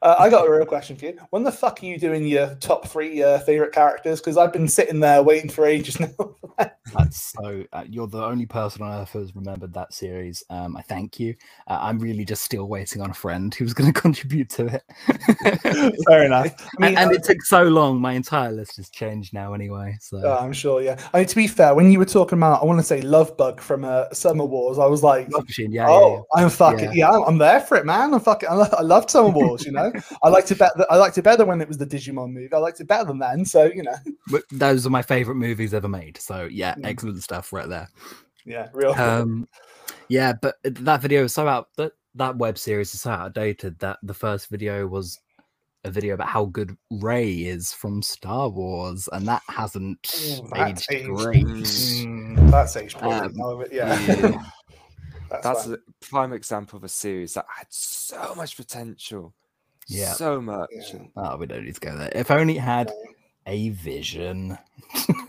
Uh, 0.00 0.16
I 0.18 0.30
got 0.30 0.46
a 0.46 0.50
real 0.50 0.64
question 0.64 0.96
for 0.96 1.04
you. 1.04 1.18
When 1.30 1.42
the 1.42 1.52
fuck 1.52 1.82
are 1.82 1.86
you 1.86 1.98
doing 1.98 2.26
your 2.26 2.54
top 2.56 2.88
three 2.88 3.22
uh, 3.22 3.40
favorite 3.40 3.72
characters? 3.72 4.20
Because 4.20 4.38
I've 4.38 4.54
been 4.54 4.68
sitting 4.68 5.00
there 5.00 5.22
waiting 5.22 5.50
for 5.50 5.66
ages 5.66 6.00
now. 6.58 6.68
That's 6.92 7.32
so. 7.32 7.64
Uh, 7.72 7.84
you're 7.88 8.06
the 8.06 8.24
only 8.24 8.46
person 8.46 8.82
on 8.82 9.00
earth 9.00 9.10
who's 9.10 9.34
remembered 9.34 9.72
that 9.74 9.92
series. 9.92 10.42
Um, 10.50 10.76
I 10.76 10.82
thank 10.82 11.18
you. 11.20 11.34
Uh, 11.66 11.78
I'm 11.80 11.98
really 11.98 12.24
just 12.24 12.42
still 12.42 12.66
waiting 12.66 13.02
on 13.02 13.10
a 13.10 13.14
friend 13.14 13.54
who's 13.54 13.74
going 13.80 13.92
to 13.92 14.00
contribute 14.00 14.50
to 14.50 14.66
it. 14.66 16.02
Fair 16.06 16.24
enough. 16.24 16.46
I 16.78 16.86
mean, 16.86 16.96
and, 16.96 16.98
and 16.98 17.10
uh, 17.10 17.14
it 17.14 17.24
took 17.24 17.42
so 17.42 17.64
long. 17.64 18.00
My 18.00 18.12
entire 18.12 18.52
list 18.52 18.76
has 18.76 18.88
changed 18.90 19.32
now, 19.32 19.54
anyway. 19.54 19.96
So 20.00 20.18
uh, 20.18 20.38
I'm 20.40 20.52
sure, 20.52 20.82
yeah. 20.82 21.00
I 21.12 21.18
mean, 21.18 21.26
to 21.28 21.36
be 21.36 21.46
fair, 21.46 21.74
when 21.74 21.90
you 21.90 21.98
were 21.98 22.04
talking 22.04 22.38
about, 22.38 22.62
I 22.62 22.64
want 22.64 22.78
to 22.78 22.84
say 22.84 23.00
Love 23.02 23.36
Bug 23.36 23.60
from 23.60 23.84
uh, 23.84 24.10
Summer 24.12 24.44
Wars, 24.44 24.78
I 24.78 24.86
was 24.86 25.02
like, 25.02 25.30
Love 25.30 25.44
Machine, 25.46 25.72
yeah, 25.72 25.86
oh, 25.88 26.26
yeah, 26.36 26.42
I'm 26.42 26.50
fucking, 26.50 26.92
Yeah. 26.92 26.92
yeah, 26.92 27.10
I'm, 27.10 27.22
I'm 27.24 27.38
there 27.38 27.60
for 27.60 27.76
it, 27.76 27.86
man. 27.86 28.14
I'm 28.14 28.20
fucking, 28.20 28.48
I, 28.48 28.54
lo- 28.54 28.74
I 28.76 28.82
loved 28.82 29.10
Summer 29.10 29.30
Wars, 29.30 29.64
you 29.64 29.72
know. 29.72 29.92
I 30.22 30.28
liked 30.28 30.50
it 30.50 30.58
better. 30.58 30.84
I 30.90 30.96
liked 30.96 31.18
it 31.18 31.22
better 31.22 31.44
when 31.44 31.60
it 31.60 31.68
was 31.68 31.78
the 31.78 31.86
Digimon 31.86 32.32
movie. 32.32 32.52
I 32.52 32.58
liked 32.58 32.80
it 32.80 32.86
better 32.86 33.04
than 33.04 33.18
then. 33.18 33.44
So 33.44 33.64
you 33.64 33.82
know. 33.82 33.94
But 34.30 34.42
those 34.50 34.86
are 34.86 34.90
my 34.90 35.02
favorite 35.02 35.36
movies 35.36 35.74
ever 35.74 35.88
made. 35.88 36.18
So 36.18 36.44
yeah. 36.50 36.74
Excellent 36.84 37.22
stuff 37.22 37.52
right 37.52 37.68
there. 37.68 37.88
yeah, 38.44 38.68
real. 38.72 38.92
Um, 38.92 39.48
yeah, 40.08 40.32
but 40.40 40.56
that 40.64 41.02
video 41.02 41.24
is 41.24 41.34
so 41.34 41.48
out 41.48 41.68
that 41.76 41.92
that 42.14 42.36
web 42.36 42.58
series 42.58 42.94
is 42.94 43.02
so 43.02 43.10
outdated 43.10 43.78
that 43.78 43.98
the 44.02 44.14
first 44.14 44.48
video 44.48 44.86
was 44.86 45.18
a 45.84 45.90
video 45.90 46.14
about 46.14 46.28
how 46.28 46.44
good 46.46 46.76
Rey 46.90 47.32
is 47.32 47.72
from 47.72 48.02
Star 48.02 48.48
Wars, 48.48 49.08
and 49.12 49.26
that 49.28 49.42
hasn't 49.48 50.10
Ooh, 50.20 50.48
that's 50.52 50.90
aged 50.90 50.92
aged. 50.92 51.06
great. 51.06 51.44
Mm, 51.44 52.50
that's 52.50 52.76
aged 52.76 52.98
poorly. 52.98 53.26
Um, 53.26 53.64
yeah, 53.72 53.98
yeah. 54.00 54.42
that's, 55.30 55.42
That's 55.42 55.66
a 55.68 55.78
prime 56.00 56.32
example 56.32 56.76
of 56.76 56.84
a 56.84 56.88
series 56.88 57.34
that 57.34 57.46
had 57.48 57.66
so 57.70 58.34
much 58.34 58.56
potential. 58.56 59.32
Yeah. 59.86 60.12
So 60.12 60.40
much. 60.40 60.68
Yeah. 60.72 61.00
Oh, 61.16 61.36
we 61.36 61.46
don't 61.46 61.64
need 61.64 61.74
to 61.74 61.80
go 61.80 61.96
there. 61.96 62.12
If 62.14 62.30
only 62.30 62.58
it 62.58 62.60
had 62.60 62.88
Yeah. 62.88 63.12
A 63.50 63.68
vision. 63.70 64.56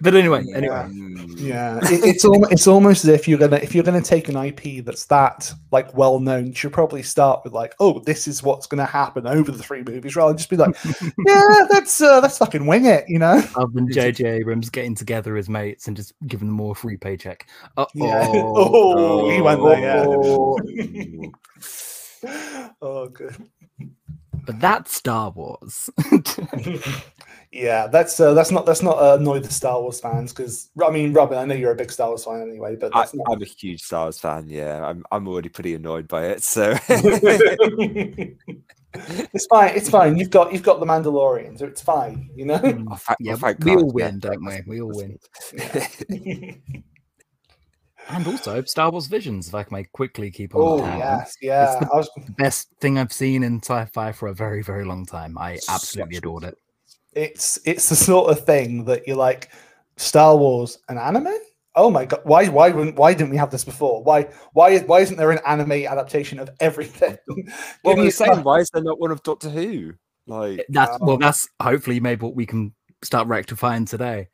but 0.00 0.14
anyway, 0.14 0.42
Yeah. 0.46 0.56
anyway. 0.56 0.88
Yeah, 1.36 1.78
it, 1.82 2.04
it's 2.04 2.24
almost 2.24 2.52
it's 2.52 2.66
almost 2.66 3.04
as 3.04 3.10
if 3.10 3.26
you're 3.28 3.38
gonna 3.38 3.56
if 3.56 3.74
you're 3.74 3.84
gonna 3.84 4.00
take 4.02 4.28
an 4.28 4.36
IP 4.36 4.84
that's 4.84 5.04
that 5.06 5.52
like 5.72 5.94
well 5.96 6.18
known, 6.20 6.46
you 6.46 6.54
should 6.54 6.72
probably 6.72 7.02
start 7.02 7.42
with 7.44 7.52
like, 7.52 7.74
oh, 7.80 7.98
this 8.00 8.26
is 8.28 8.42
what's 8.42 8.66
gonna 8.66 8.84
happen 8.86 9.26
over 9.26 9.50
the 9.50 9.62
three 9.62 9.82
movies, 9.82 10.16
rather 10.16 10.30
than 10.30 10.38
just 10.38 10.50
be 10.50 10.56
like, 10.56 10.74
yeah, 11.26 11.66
that's 11.70 12.00
uh, 12.00 12.20
let's 12.22 12.38
fucking 12.38 12.66
wing 12.66 12.86
it, 12.86 13.04
you 13.08 13.18
know? 13.18 13.42
other 13.56 13.72
than 13.72 13.90
J.J. 13.90 14.24
Abrams 14.24 14.70
getting 14.70 14.94
together 14.94 15.36
his 15.36 15.48
mates 15.48 15.88
and 15.88 15.96
just 15.96 16.12
giving 16.26 16.48
them 16.48 16.56
more 16.56 16.74
free 16.74 16.96
paycheck. 16.96 17.46
Uh 17.76 17.86
Yeah. 17.94 18.26
oh. 18.28 18.96
Oh, 19.26 19.30
he 19.30 19.40
went 19.40 19.62
there, 19.62 19.80
yeah. 19.80 20.04
Oh. 20.06 20.58
oh, 22.82 23.08
good. 23.08 23.36
But 24.46 24.60
that's 24.60 24.94
Star 24.94 25.30
Wars. 25.30 25.90
Yeah, 27.52 27.86
that's 27.86 28.18
uh, 28.20 28.34
that's 28.34 28.50
not 28.50 28.66
that's 28.66 28.82
not 28.82 28.98
uh, 28.98 29.16
annoy 29.18 29.38
the 29.40 29.50
Star 29.50 29.80
Wars 29.80 29.98
fans 30.00 30.30
because 30.32 30.68
I 30.84 30.90
mean, 30.90 31.12
Robin, 31.12 31.38
I 31.38 31.44
know 31.46 31.54
you're 31.54 31.70
a 31.72 31.76
big 31.76 31.90
Star 31.90 32.08
Wars 32.08 32.24
fan 32.24 32.42
anyway, 32.42 32.76
but 32.76 32.94
I, 32.94 33.06
not... 33.14 33.26
I'm 33.30 33.40
a 33.40 33.46
huge 33.46 33.82
Star 33.82 34.04
Wars 34.04 34.18
fan. 34.18 34.46
Yeah, 34.48 34.84
I'm. 34.84 35.04
I'm 35.10 35.26
already 35.26 35.48
pretty 35.48 35.74
annoyed 35.74 36.06
by 36.08 36.26
it. 36.26 36.42
So 36.42 36.76
it's 36.88 38.36
fine. 39.46 39.76
It's 39.76 39.88
fine. 39.88 40.18
You've 40.18 40.28
got 40.30 40.52
you've 40.52 40.62
got 40.62 40.80
the 40.80 40.86
Mandalorian, 40.86 41.58
so 41.58 41.64
it's 41.66 41.80
fine. 41.80 42.28
You 42.34 42.44
know. 42.46 42.58
Mm, 42.58 42.88
I'll 42.90 42.96
fa- 42.96 43.16
yeah, 43.20 43.32
I'll 43.32 43.38
fight 43.38 43.64
we 43.64 43.76
all 43.76 43.90
cards, 43.90 43.94
yeah. 43.96 44.06
win, 44.06 44.18
don't 44.18 44.44
we? 44.44 44.60
We 44.66 44.82
all 44.82 44.92
win. 44.92 45.18
Yeah. 48.08 48.16
And 48.16 48.26
also 48.26 48.62
Star 48.64 48.90
Wars 48.90 49.06
Visions, 49.06 49.48
if 49.48 49.54
I 49.54 49.64
may 49.70 49.84
quickly 49.84 50.30
keep 50.30 50.54
on. 50.54 50.60
oh 50.62 50.86
yes, 50.98 51.34
yeah. 51.42 51.78
the- 51.80 51.88
I 51.92 51.96
was, 51.96 52.10
The 52.24 52.32
best 52.32 52.68
thing 52.80 52.98
I've 52.98 53.12
seen 53.12 53.42
in 53.42 53.58
sci-fi 53.62 54.12
for 54.12 54.28
a 54.28 54.34
very, 54.34 54.62
very 54.62 54.84
long 54.84 55.04
time. 55.06 55.36
I 55.38 55.58
absolutely 55.68 56.14
Such- 56.14 56.18
adored 56.22 56.44
it. 56.44 56.58
it's 57.14 57.58
it's 57.64 57.88
the 57.88 57.96
sort 57.96 58.30
of 58.30 58.44
thing 58.44 58.84
that 58.84 59.06
you're 59.06 59.16
like 59.16 59.50
Star 59.96 60.36
Wars 60.36 60.78
an 60.88 60.98
anime. 60.98 61.34
Oh 61.74 61.90
my 61.90 62.04
god! 62.06 62.20
Why 62.24 62.46
why 62.48 62.70
wouldn't 62.70 62.96
why 62.96 63.12
didn't 63.12 63.30
we 63.30 63.36
have 63.36 63.50
this 63.50 63.64
before? 63.64 64.02
Why 64.02 64.28
why 64.54 64.78
why 64.80 65.00
isn't 65.00 65.16
there 65.16 65.30
an 65.30 65.40
anime 65.46 65.72
adaptation 65.72 66.38
of 66.38 66.48
everything? 66.60 67.18
Well, 67.84 67.94
Give 67.94 67.96
me 67.98 68.02
we're 68.04 68.08
a 68.08 68.10
saying, 68.12 68.42
why 68.44 68.60
is 68.60 68.70
there 68.70 68.82
not 68.82 68.98
one 68.98 69.10
of 69.10 69.22
Doctor 69.22 69.50
Who? 69.50 69.92
Like, 70.26 70.64
That's 70.70 70.92
Wow. 71.00 71.06
well, 71.06 71.16
that's 71.18 71.46
hopefully 71.62 72.00
maybe 72.00 72.22
what 72.24 72.34
we 72.34 72.46
can 72.46 72.72
start 73.04 73.28
rectifying 73.28 73.84
today. 73.84 74.28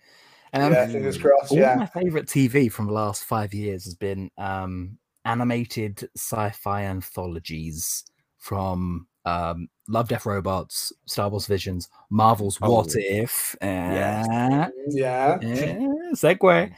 Um, 0.54 0.72
yeah, 0.72 0.86
fingers 0.86 1.18
crossed. 1.18 1.52
Yeah. 1.52 1.76
my 1.76 1.86
favorite 1.86 2.26
TV 2.26 2.70
from 2.70 2.86
the 2.86 2.92
last 2.92 3.24
five 3.24 3.54
years 3.54 3.84
has 3.84 3.94
been 3.94 4.30
um, 4.38 4.98
animated 5.24 6.08
sci-fi 6.16 6.82
anthologies 6.84 8.04
from 8.38 9.06
um, 9.24 9.68
Love, 9.88 10.08
Death, 10.08 10.26
Robots, 10.26 10.92
Star 11.06 11.28
Wars 11.28 11.46
Visions, 11.46 11.88
Marvel's 12.10 12.58
Oh, 12.60 12.70
What 12.72 12.94
If, 12.96 13.56
yes. 13.62 14.26
uh, 14.28 14.68
Yeah. 14.88 15.38
eh, 15.42 15.78
segue. 16.14 16.72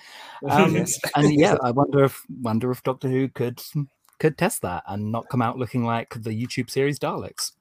Um, 0.49 0.85
and 1.17 1.33
yeah, 1.35 1.57
I 1.63 1.71
wonder 1.71 2.05
if 2.05 2.23
wonder 2.43 2.71
if 2.71 2.83
Doctor 2.83 3.09
Who 3.09 3.29
could 3.29 3.63
could 4.21 4.39
test 4.39 4.63
that 4.63 4.85
and 4.87 5.11
not 5.11 5.29
come 5.31 5.43
out 5.43 5.59
looking 5.59 5.85
like 5.85 6.15
the 6.23 6.31
YouTube 6.31 6.71
series 6.71 6.99
Daleks. 6.99 7.53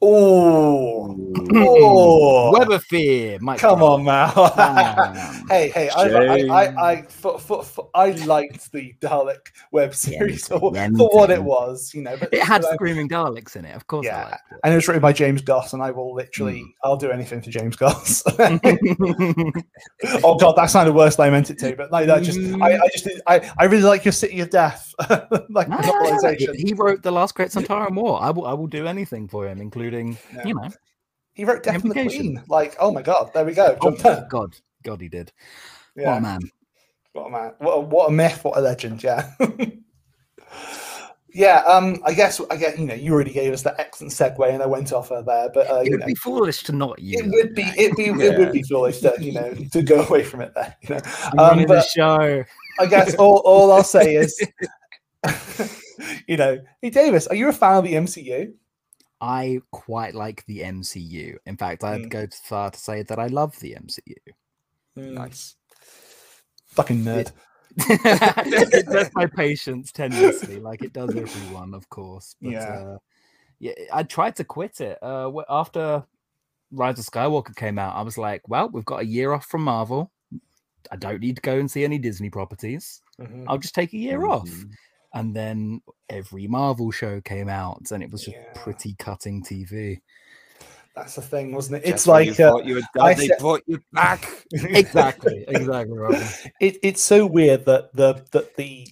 Oh, 0.00 1.10
Ooh. 1.10 1.52
oh, 1.56 2.52
Web 2.56 2.70
of 2.70 2.84
Fear, 2.84 3.38
Mike 3.40 3.58
come 3.58 3.82
on, 3.82 4.04
man. 4.04 4.30
Hey, 5.48 5.70
hey, 5.70 5.88
I, 5.88 6.02
I, 6.02 6.36
I, 6.46 6.90
I, 6.90 7.02
for, 7.02 7.38
for, 7.38 7.64
for, 7.64 7.88
I 7.94 8.10
liked 8.10 8.70
the 8.70 8.94
Dalek 9.00 9.48
web 9.72 9.94
series 9.94 10.46
for, 10.46 10.60
for 10.60 10.72
yeah, 10.74 10.88
what 10.90 11.30
it 11.30 11.42
was, 11.42 11.92
you 11.94 12.02
know. 12.02 12.16
But 12.16 12.32
It 12.32 12.42
had 12.42 12.62
but 12.62 12.74
screaming 12.74 13.08
Daleks 13.08 13.56
in 13.56 13.64
it, 13.64 13.74
of 13.74 13.88
course. 13.88 14.06
Yeah. 14.06 14.18
I 14.18 14.22
liked 14.24 14.42
it. 14.52 14.58
and 14.62 14.72
it 14.72 14.76
was 14.76 14.86
written 14.86 15.00
by 15.02 15.12
James 15.12 15.42
Goss, 15.42 15.72
and 15.72 15.82
I 15.82 15.90
will 15.90 16.14
literally, 16.14 16.60
Hmm. 16.60 16.66
I'll 16.84 16.96
do 16.96 17.10
anything 17.10 17.42
for 17.42 17.50
James 17.50 17.74
Goss. 17.74 18.22
oh 20.22 20.36
god, 20.36 20.52
that 20.52 20.66
sounded 20.68 20.94
worse 20.94 21.16
than 21.16 21.26
I 21.26 21.30
meant 21.30 21.50
it 21.50 21.58
to, 21.58 21.74
but 21.74 21.90
no, 21.90 22.06
that 22.06 22.22
just, 22.22 22.38
I, 22.60 22.76
I 22.76 22.88
just, 22.92 23.08
I, 23.26 23.50
I 23.58 23.64
really 23.64 23.82
like 23.82 24.04
your 24.04 24.12
City 24.12 24.40
of 24.40 24.50
Death, 24.50 24.94
like 25.48 25.66
novelization. 25.68 26.54
he 26.54 26.74
wrote 26.74 27.02
the 27.02 27.10
last 27.10 27.34
great 27.34 27.50
Santara 27.50 27.90
War. 27.90 28.22
I 28.22 28.30
will, 28.30 28.46
I 28.46 28.52
will 28.52 28.68
do 28.68 28.86
anything 28.86 29.26
for 29.26 29.48
him, 29.48 29.60
including 29.60 29.87
Yeah. 29.90 30.46
you 30.46 30.54
know. 30.54 30.68
He 31.32 31.44
wrote 31.44 31.62
Death 31.62 31.82
and 31.82 31.92
the 31.92 32.02
Queen. 32.02 32.42
Like, 32.48 32.76
oh 32.80 32.90
my 32.90 33.02
god, 33.02 33.30
there 33.32 33.44
we 33.44 33.54
go. 33.54 33.76
Oh 33.80 33.90
Jump 33.90 34.04
my 34.04 34.18
in. 34.18 34.28
God, 34.28 34.56
God, 34.82 35.00
he 35.00 35.08
did. 35.08 35.32
What 35.94 36.02
yeah, 36.02 36.16
a 36.16 36.20
man. 36.20 36.40
what 37.12 37.26
a 37.26 37.30
man, 37.30 37.52
what 37.58 37.72
a, 37.72 37.80
what 37.80 38.08
a 38.08 38.12
myth, 38.12 38.42
what 38.42 38.58
a 38.58 38.60
legend. 38.60 39.02
Yeah. 39.02 39.30
Yeah, 41.34 41.58
um, 41.68 42.00
I 42.04 42.14
guess 42.14 42.40
I 42.50 42.56
get 42.56 42.78
you 42.78 42.86
know 42.86 42.94
you 42.94 43.12
already 43.12 43.32
gave 43.32 43.52
us 43.52 43.62
that 43.62 43.78
excellent 43.78 44.12
segue, 44.12 44.52
and 44.52 44.62
I 44.62 44.66
went 44.66 44.92
off 44.92 45.10
her 45.10 45.22
there, 45.22 45.50
but 45.52 45.70
uh, 45.70 45.76
It 45.76 45.84
you 45.84 45.90
would 45.92 46.00
know, 46.00 46.06
be 46.06 46.14
foolish 46.14 46.62
to 46.64 46.72
not 46.72 46.98
use. 46.98 47.20
it 47.20 47.30
would 47.30 47.54
be 47.54 47.62
it 47.62 47.96
be 47.96 48.06
it 48.06 48.38
would 48.38 48.50
be 48.50 48.62
foolish 48.62 49.00
to 49.00 49.14
you 49.20 49.32
know 49.32 49.54
to 49.72 49.82
go 49.82 50.02
away 50.04 50.24
from 50.24 50.40
it 50.40 50.52
there. 50.54 50.74
You 50.82 50.94
know, 50.94 51.00
I'm 51.24 51.38
um, 51.38 51.48
running 51.50 51.66
the 51.68 51.82
show. 51.82 52.44
I 52.80 52.86
guess 52.86 53.14
all, 53.16 53.42
all 53.44 53.70
I'll 53.70 53.84
say 53.84 54.16
is, 54.16 54.40
you 56.26 56.38
know, 56.38 56.58
hey 56.80 56.90
Davis, 56.90 57.26
are 57.26 57.36
you 57.36 57.48
a 57.48 57.52
fan 57.52 57.76
of 57.76 57.84
the 57.84 57.94
MCU? 57.94 58.52
I 59.20 59.60
quite 59.72 60.14
like 60.14 60.44
the 60.46 60.60
MCU. 60.60 61.36
In 61.46 61.56
fact, 61.56 61.82
I'd 61.84 62.02
Mm. 62.02 62.08
go 62.10 62.26
too 62.26 62.36
far 62.44 62.70
to 62.70 62.78
say 62.78 63.02
that 63.02 63.18
I 63.18 63.26
love 63.26 63.58
the 63.60 63.74
MCU. 63.74 64.14
nice. 64.96 65.56
Fucking 66.66 67.02
nerd. 67.04 67.32
it 67.76 68.86
does 68.86 69.10
my 69.14 69.26
patience 69.36 69.92
tenuously, 69.92 70.60
like 70.60 70.82
it 70.82 70.92
does 70.92 71.14
everyone, 71.14 71.74
of 71.74 71.88
course. 71.88 72.34
But, 72.40 72.50
Yeah. 72.50 72.72
uh, 72.74 72.98
yeah. 73.60 73.72
I 73.92 74.02
tried 74.02 74.36
to 74.36 74.44
quit 74.44 74.80
it 74.80 74.98
uh, 75.02 75.30
after 75.48 76.04
Rise 76.72 76.98
of 76.98 77.04
Skywalker 77.06 77.54
came 77.54 77.78
out. 77.78 77.94
I 77.96 78.02
was 78.02 78.18
like, 78.18 78.46
well, 78.48 78.68
we've 78.68 78.84
got 78.84 79.00
a 79.00 79.06
year 79.06 79.32
off 79.32 79.46
from 79.46 79.62
Marvel. 79.62 80.10
I 80.90 80.96
don't 80.96 81.20
need 81.20 81.36
to 81.36 81.42
go 81.42 81.58
and 81.58 81.70
see 81.70 81.84
any 81.84 81.98
Disney 81.98 82.30
properties. 82.30 83.02
Mhm. 83.20 83.44
I'll 83.48 83.58
just 83.58 83.74
take 83.74 83.92
a 83.92 83.98
year 83.98 84.26
off. 84.26 84.48
And 85.14 85.34
then 85.34 85.80
every 86.10 86.46
Marvel 86.46 86.90
show 86.90 87.20
came 87.22 87.48
out, 87.48 87.90
and 87.90 88.02
it 88.02 88.10
was 88.10 88.24
just 88.24 88.36
Yeah. 88.36 88.52
pretty 88.54 88.94
cutting 88.98 89.42
TV. 89.42 90.00
That's 90.94 91.14
the 91.14 91.22
thing, 91.22 91.54
wasn't 91.54 91.76
it? 91.76 91.84
Just 91.90 91.94
It's 91.94 92.06
when 92.06 92.24
you 92.24 92.30
like 92.32 92.40
uh, 92.40 92.56
you 92.66 92.74
were 92.74 92.80
done, 92.94 93.16
they 93.16 93.28
said- 93.28 93.38
brought 93.38 93.62
you 93.66 93.80
back. 93.92 94.28
Exactly, 94.52 95.44
exactly, 95.48 95.96
Robin. 95.96 96.22
it, 96.60 96.76
it's 96.82 97.00
so 97.00 97.24
weird 97.26 97.64
that 97.66 97.94
the 97.94 98.24
that 98.32 98.56
the, 98.56 98.86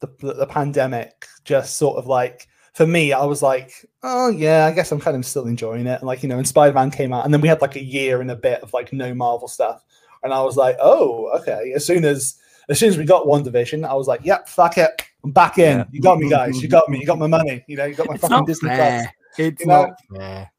the 0.00 0.06
the 0.20 0.34
the 0.34 0.46
pandemic 0.46 1.26
just 1.44 1.76
sort 1.76 1.96
of 1.96 2.06
like 2.06 2.46
for 2.74 2.86
me 2.86 3.12
i 3.14 3.24
was 3.24 3.42
like 3.42 3.72
oh 4.02 4.28
yeah 4.28 4.66
i 4.66 4.70
guess 4.72 4.92
i'm 4.92 5.00
kind 5.00 5.16
of 5.16 5.24
still 5.24 5.46
enjoying 5.46 5.86
it 5.86 5.94
and 6.00 6.02
like 6.02 6.22
you 6.22 6.28
know 6.28 6.36
and 6.36 6.46
spider-man 6.46 6.90
came 6.90 7.12
out 7.14 7.24
and 7.24 7.32
then 7.32 7.40
we 7.40 7.48
had 7.48 7.62
like 7.62 7.76
a 7.76 7.82
year 7.82 8.20
and 8.20 8.30
a 8.30 8.36
bit 8.36 8.60
of 8.62 8.72
like 8.74 8.92
no 8.92 9.14
marvel 9.14 9.48
stuff 9.48 9.82
and 10.22 10.34
i 10.34 10.42
was 10.42 10.56
like 10.58 10.76
oh 10.80 11.30
okay 11.38 11.72
as 11.74 11.86
soon 11.86 12.04
as 12.04 12.36
as 12.68 12.78
soon 12.78 12.90
as 12.90 12.98
we 12.98 13.04
got 13.06 13.24
WandaVision 13.26 13.88
i 13.88 13.94
was 13.94 14.06
like 14.06 14.20
yep 14.24 14.46
fuck 14.48 14.76
it 14.76 14.90
i'm 15.26 15.32
back 15.32 15.58
in 15.58 15.78
Yeah. 15.78 15.84
you 15.90 16.00
got 16.00 16.18
me 16.18 16.30
guys 16.30 16.62
you 16.62 16.68
got 16.68 16.88
me 16.88 17.00
you 17.00 17.06
got 17.06 17.18
my 17.18 17.26
money 17.26 17.64
you 17.66 17.76
know 17.76 17.84
you 17.84 17.94
got 17.94 18.06
my 18.06 18.14
It's 18.14 18.22
fucking 18.22 18.44
disney 18.44 18.68
fair. 18.70 19.12
It's 19.36 19.60
You 19.60 19.66
know? 19.66 19.86
not 19.86 19.98
fair. 20.16 20.50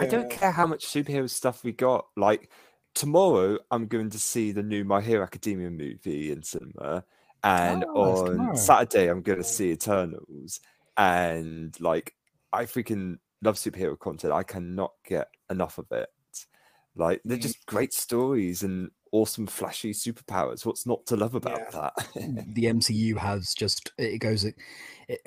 I 0.00 0.06
don't 0.06 0.30
care 0.30 0.52
how 0.52 0.66
much 0.66 0.86
superhero 0.86 1.28
stuff 1.28 1.64
we 1.64 1.72
got. 1.72 2.06
Like 2.16 2.50
tomorrow, 2.94 3.58
I'm 3.70 3.86
going 3.88 4.10
to 4.10 4.18
see 4.18 4.52
the 4.52 4.62
new 4.62 4.84
My 4.84 5.00
Hero 5.00 5.24
Academia 5.24 5.70
movie 5.70 6.30
in 6.30 6.42
cinema, 6.42 7.04
and 7.42 7.84
Oh, 7.94 8.26
on. 8.28 8.56
Saturday 8.56 9.08
I'm 9.08 9.22
going 9.22 9.38
to 9.38 9.44
see 9.44 9.72
Eternals, 9.72 10.60
and 10.96 11.78
like 11.80 12.14
I 12.52 12.64
freaking 12.64 13.18
love 13.42 13.56
superhero 13.56 13.98
content. 13.98 14.32
I 14.32 14.44
cannot 14.44 14.92
get 15.04 15.28
enough 15.50 15.78
of 15.78 15.86
it. 15.90 16.08
Like 16.94 17.20
they're 17.24 17.38
Mm. 17.38 17.42
just 17.42 17.66
great 17.66 17.92
stories 17.92 18.62
and 18.62 18.90
awesome 19.12 19.46
flashy 19.46 19.92
superpowers. 19.92 20.64
What's 20.64 20.86
not 20.86 21.04
to 21.06 21.16
love 21.16 21.34
about 21.34 21.60
Yeah. 21.72 21.90
that? 21.90 22.06
the 22.54 22.64
MCU 22.66 23.16
has 23.16 23.54
just 23.54 23.92
it 23.98 24.18
goes 24.18 24.44
it, 24.44 24.56
it, 25.08 25.20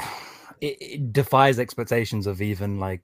it 0.61 1.13
defies 1.13 1.59
expectations 1.59 2.27
of 2.27 2.41
even 2.41 2.79
like 2.79 3.01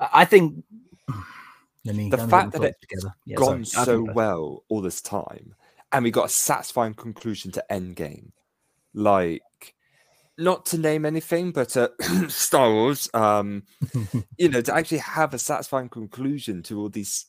I 0.00 0.08
I 0.12 0.24
think 0.24 0.64
let 1.84 1.94
me 1.96 2.10
The 2.10 2.16
let 2.18 2.30
fact 2.30 2.52
get 2.52 2.52
that 2.52 2.58
my 2.60 2.66
it 2.66 2.70
thoughts 2.70 2.80
together. 2.80 3.14
Yeah, 3.26 3.36
Gone 3.36 3.64
sorry. 3.64 3.86
So 3.86 4.12
well 4.14 4.64
all 4.68 4.80
this 4.80 5.00
time, 5.00 5.54
and 5.92 6.04
we 6.04 6.10
got 6.10 6.26
a 6.26 6.30
satisfying 6.30 6.94
conclusion 6.94 7.50
to 7.52 7.64
Endgame. 7.70 8.30
Like, 8.94 9.42
not 10.38 10.66
to 10.66 10.78
name 10.78 11.04
anything, 11.04 11.52
but 11.52 11.76
uh, 11.76 11.88
Star 12.28 12.70
Wars. 12.70 13.08
Um, 13.14 13.64
you 14.38 14.48
know, 14.48 14.60
to 14.60 14.74
actually 14.74 14.98
have 14.98 15.34
a 15.34 15.38
satisfying 15.38 15.88
conclusion 15.88 16.62
to 16.64 16.80
all 16.80 16.88
these 16.88 17.26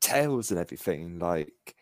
tales 0.00 0.50
and 0.50 0.60
everything. 0.60 1.18
Like, 1.18 1.75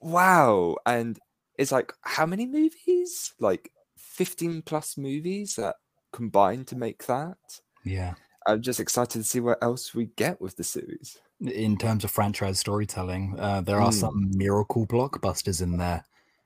wow! 0.00 0.76
And 0.86 1.18
it's 1.56 1.72
like, 1.72 1.92
how 2.02 2.26
many 2.26 2.46
movies? 2.46 3.34
Like, 3.38 3.70
fifteen 3.96 4.62
plus 4.62 4.96
movies 4.96 5.56
that 5.56 5.76
combined 6.12 6.66
to 6.68 6.76
make 6.76 7.06
that. 7.06 7.36
yeah. 7.84 8.14
I'm 8.46 8.62
just 8.62 8.80
excited 8.80 9.18
to 9.18 9.24
see 9.24 9.40
what 9.40 9.58
else 9.62 9.94
we 9.94 10.06
get 10.16 10.40
with 10.40 10.56
the 10.56 10.64
series. 10.64 11.18
in 11.40 11.76
terms 11.76 12.02
of 12.02 12.10
franchise 12.10 12.58
storytelling, 12.58 13.34
uh, 13.38 13.60
there 13.60 13.80
are 13.80 13.90
Mm. 13.90 14.00
some 14.00 14.30
miracle 14.34 14.86
blockbusters 14.86 15.60
in 15.60 15.76
there 15.76 16.02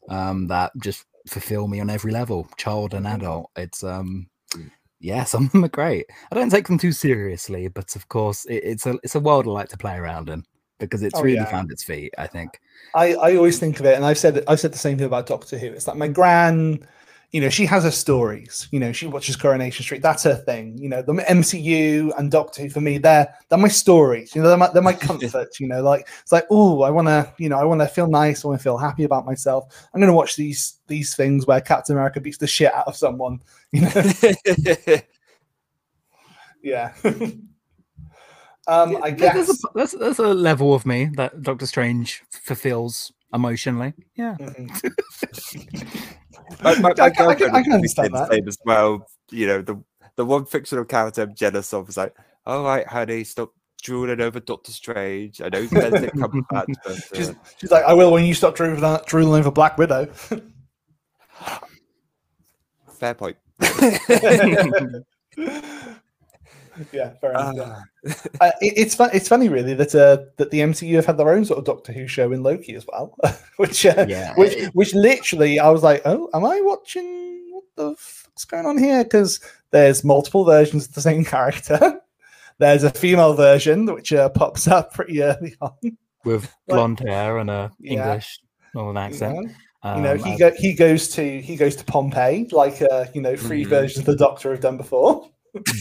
um, 0.08 0.48
that 0.48 0.72
just 0.82 1.04
fulfill 1.28 1.68
me 1.68 1.78
on 1.80 1.88
every 1.90 2.10
level, 2.10 2.48
child 2.56 2.92
and 2.94 3.06
adult. 3.06 3.50
It's 3.56 3.84
um, 3.84 4.28
Mm. 4.56 4.70
yeah, 4.98 5.22
some 5.32 5.46
of 5.46 5.52
them 5.52 5.64
are 5.64 5.68
great. 5.68 6.06
I 6.30 6.34
don't 6.34 6.50
take 6.50 6.66
them 6.66 6.78
too 6.78 6.90
seriously, 6.92 7.68
but 7.68 7.94
of 7.94 8.08
course, 8.08 8.44
it, 8.46 8.64
it's 8.64 8.86
a 8.86 8.98
it's 9.04 9.14
a 9.14 9.20
world 9.20 9.46
I 9.46 9.50
like 9.50 9.68
to 9.68 9.78
play 9.78 9.94
around 9.96 10.28
in 10.28 10.44
because 10.88 11.02
it's 11.02 11.18
Oh, 11.18 11.22
really 11.22 11.36
yeah. 11.36 11.44
found 11.44 11.70
its 11.72 11.82
feet. 11.82 12.12
I 12.18 12.26
think. 12.26 12.60
I, 12.94 13.14
I 13.14 13.36
always 13.36 13.58
think 13.58 13.80
of 13.80 13.86
it, 13.86 13.94
and 13.96 14.04
I've 14.04 14.18
said 14.18 14.44
I've 14.48 14.60
said 14.60 14.72
the 14.72 14.78
same 14.78 14.98
thing 14.98 15.06
about 15.06 15.26
Doctor 15.26 15.58
Who. 15.58 15.66
It's 15.68 15.86
like 15.86 15.96
my 15.96 16.08
gran, 16.08 16.86
you 17.30 17.40
know, 17.40 17.48
she 17.48 17.64
has 17.66 17.84
her 17.84 17.90
stories. 17.90 18.68
You 18.70 18.80
know, 18.80 18.92
she 18.92 19.06
watches 19.06 19.34
Coronation 19.36 19.82
Street. 19.82 20.02
That's 20.02 20.22
her 20.24 20.34
thing. 20.34 20.76
You 20.76 20.90
know, 20.90 21.00
the 21.00 21.12
MCU 21.14 22.12
and 22.18 22.30
Doctor 22.30 22.62
Who 22.62 22.68
for 22.68 22.82
me, 22.82 22.98
they're 22.98 23.32
they're 23.48 23.58
my 23.58 23.68
stories. 23.68 24.34
You 24.34 24.42
know, 24.42 24.48
they're 24.48 24.58
my, 24.58 24.68
they're 24.68 24.82
my 24.82 24.92
comfort. 25.08 25.58
you 25.58 25.68
know, 25.68 25.82
like 25.82 26.06
it's 26.22 26.32
like, 26.32 26.46
oh, 26.50 26.82
I 26.82 26.90
want 26.90 27.08
to, 27.08 27.32
you 27.38 27.48
know, 27.48 27.56
I 27.58 27.64
want 27.64 27.80
to 27.80 27.88
feel 27.88 28.06
nice. 28.08 28.44
I 28.44 28.48
want 28.48 28.60
to 28.60 28.62
feel 28.62 28.76
happy 28.76 29.04
about 29.04 29.24
myself. 29.24 29.88
I'm 29.94 30.00
going 30.00 30.10
to 30.12 30.16
watch 30.16 30.36
these 30.36 30.78
these 30.86 31.16
things 31.16 31.46
where 31.46 31.60
Captain 31.62 31.94
America 31.96 32.20
beats 32.20 32.36
the 32.38 32.46
shit 32.46 32.74
out 32.74 32.86
of 32.86 32.96
someone. 32.96 33.40
You 33.72 33.80
know, 33.82 33.92
yeah. 36.62 36.92
um, 38.68 39.02
I 39.02 39.08
Yeah, 39.08 39.32
there's 39.32 39.46
guess. 39.48 39.64
a, 39.64 39.68
there's, 39.74 39.92
there's 39.92 40.18
a 40.18 40.28
level 40.34 40.74
of 40.74 40.84
me 40.86 41.10
that 41.16 41.42
Doctor 41.42 41.66
Strange 41.66 42.22
fulfills 42.30 43.12
emotionally. 43.32 43.92
Yeah. 44.14 44.36
Mhm. 46.62 46.62
my, 46.62 46.74
my, 46.80 46.90
I 46.90 47.10
can- 47.10 47.28
I 47.28 47.34
can- 47.34 47.50
I 47.54 47.62
can 47.62 47.70
say 47.70 47.74
understand 47.74 48.14
the 48.14 48.18
that. 48.18 48.30
same 48.32 48.48
as 48.48 48.58
well. 48.64 49.06
You 49.30 49.46
know, 49.46 49.62
the 49.62 49.82
the 50.16 50.24
one 50.24 50.44
fictional 50.44 50.84
character 50.84 51.22
I'm 51.22 51.34
jealous 51.34 51.72
of 51.72 51.88
is 51.88 51.96
like, 51.96 52.14
all 52.44 52.64
right, 52.64 52.86
honey, 52.86 53.24
stop 53.24 53.52
drooling 53.82 54.20
over 54.20 54.38
Doctor 54.40 54.70
Strange. 54.72 55.40
I 55.40 55.48
know 55.48 55.66
Benedict 55.68 56.14
Cumberbatch, 56.16 56.74
but 56.84 56.96
She's, 57.14 57.30
uh, 57.30 57.34
she's 57.58 57.70
like, 57.70 57.84
I 57.84 57.94
will 57.94 58.12
when 58.12 58.24
you 58.24 58.34
stop 58.34 58.54
drooling, 58.54 58.80
that- 58.82 59.06
drooling 59.06 59.38
over 59.40 59.50
Black 59.50 59.78
Widow. 59.78 60.06
fair 62.98 63.14
point. 63.14 63.36
yeah, 66.92 67.10
fair 67.20 67.30
enough. 67.32 67.54
yeah. 67.56 67.64
Ah, 67.68 67.82
Uh, 68.40 68.50
it, 68.60 68.72
it's 68.76 68.94
fun. 68.94 69.10
It's 69.12 69.28
funny, 69.28 69.48
really, 69.48 69.74
that 69.74 69.94
uh, 69.94 70.24
that 70.36 70.50
the 70.50 70.60
MCU 70.60 70.94
have 70.96 71.06
had 71.06 71.16
their 71.18 71.30
own 71.30 71.44
sort 71.44 71.58
of 71.58 71.64
Doctor 71.64 71.92
Who 71.92 72.06
show 72.08 72.32
in 72.32 72.42
Loki 72.42 72.74
as 72.74 72.86
well, 72.90 73.16
which 73.58 73.84
uh, 73.86 74.06
Yeah, 74.08 74.34
which 74.36 74.68
which 74.72 74.94
literally 74.94 75.58
I 75.58 75.68
was 75.70 75.82
like, 75.82 76.02
oh, 76.04 76.28
am 76.34 76.44
I 76.44 76.60
watching? 76.62 77.50
What 77.52 77.64
the 77.76 77.94
fuck's 77.98 78.44
going 78.44 78.66
on 78.66 78.78
here? 78.78 79.04
Because 79.04 79.40
there's 79.70 80.02
multiple 80.04 80.44
versions 80.44 80.86
of 80.88 80.94
the 80.94 81.00
same 81.00 81.24
character. 81.24 82.00
there's 82.58 82.84
a 82.84 82.90
female 82.90 83.34
version 83.34 83.86
which 83.86 84.12
uh, 84.12 84.28
pops 84.30 84.66
up 84.68 84.92
pretty 84.94 85.22
early 85.22 85.54
on. 85.60 85.72
With 86.24 86.50
blonde 86.68 87.00
hair 87.00 87.38
and 87.38 87.50
a 87.50 87.70
Yeah. 87.78 87.92
English 87.92 88.40
northern 88.74 88.96
accent. 88.96 89.34
know, 89.36 89.96
You 89.96 90.00
know, 90.02 90.12
Um, 90.12 90.18
he 90.18 90.32
uh, 90.34 90.38
go, 90.38 90.52
he 90.56 90.72
goes 90.74 91.08
to 91.10 91.40
he 91.40 91.56
goes 91.56 91.74
to 91.76 91.84
Pompeii, 91.84 92.48
like 92.52 92.80
uh, 92.82 93.06
you 93.14 93.20
know, 93.20 93.34
3 93.36 93.64
Mhm. 93.64 93.68
versions 93.68 93.98
of 93.98 94.04
the 94.06 94.16
Doctor 94.16 94.50
have 94.52 94.60
done 94.60 94.76
before. 94.76 95.28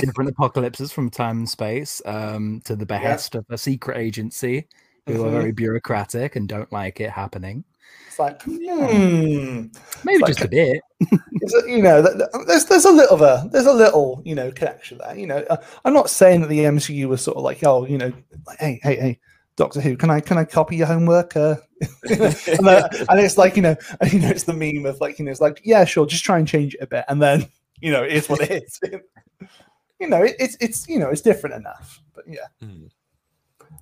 different 0.00 0.30
apocalypses 0.30 0.92
from 0.92 1.10
time 1.10 1.38
and 1.38 1.48
space 1.48 2.00
um, 2.06 2.60
to 2.64 2.74
the 2.76 2.86
behest 2.86 3.34
of 3.34 3.44
a 3.50 3.58
secret 3.58 3.98
agency 3.98 4.66
who 5.06 5.22
are 5.24 5.28
Mhm. 5.28 5.32
very 5.32 5.52
bureaucratic 5.52 6.36
and 6.36 6.48
don't 6.48 6.70
like 6.72 7.00
it 7.00 7.10
happening. 7.10 7.64
It's 8.06 8.18
like, 8.18 8.42
hmm, 8.42 9.66
Maybe 10.04 10.24
just 10.26 10.44
a 10.44 10.48
bit. 10.48 10.80
You 11.66 11.82
know, 11.82 12.02
th- 12.02 12.16
th- 12.16 12.46
there's 12.46 12.64
there's 12.66 12.84
a 12.84 12.92
little 12.92 13.22
a 13.22 13.48
there's 13.50 13.66
a 13.66 13.72
little 13.72 14.20
you 14.26 14.34
know 14.34 14.50
connection 14.52 14.98
there. 14.98 15.16
You 15.16 15.26
know, 15.26 15.38
uh, 15.48 15.56
I'm 15.84 15.94
not 15.94 16.10
saying 16.10 16.42
that 16.42 16.48
the 16.48 16.60
MCU 16.60 17.08
was 17.08 17.22
sort 17.22 17.38
of 17.38 17.42
like, 17.42 17.64
oh, 17.64 17.86
you 17.86 17.96
know, 17.96 18.12
like, 18.46 18.58
hey, 18.58 18.78
hey, 18.82 18.96
hey, 18.96 19.18
Doctor 19.56 19.80
Who, 19.80 19.96
can 19.96 20.10
I 20.10 20.20
can 20.20 20.36
I 20.36 20.44
copy 20.44 20.76
your 20.76 20.86
homework? 20.86 21.34
Uh, 21.36 21.56
and, 22.10 22.68
uh, 22.68 22.88
and 23.08 23.20
it's 23.20 23.38
like 23.38 23.56
you 23.56 23.62
know, 23.62 23.74
you 24.12 24.18
know, 24.20 24.28
it's 24.28 24.44
the 24.44 24.52
meme 24.52 24.84
of 24.84 25.00
like 25.00 25.18
you 25.18 25.24
know, 25.24 25.30
it's 25.30 25.40
like 25.40 25.62
yeah, 25.64 25.84
sure, 25.86 26.04
just 26.04 26.24
try 26.24 26.38
and 26.38 26.46
change 26.46 26.74
it 26.74 26.82
a 26.82 26.86
bit, 26.86 27.06
and 27.08 27.22
then 27.22 27.46
you 27.82 27.92
know, 27.92 28.02
it's 28.02 28.28
what 28.28 28.40
it 28.42 28.62
is. 28.62 28.80
you 30.00 30.08
know, 30.08 30.22
it, 30.22 30.36
it's 30.38 30.56
it's 30.60 30.88
you 30.88 30.98
know, 30.98 31.10
it's 31.10 31.20
different 31.22 31.56
enough, 31.56 32.02
but 32.14 32.24
yeah, 32.26 32.46
hmm. 32.60 32.86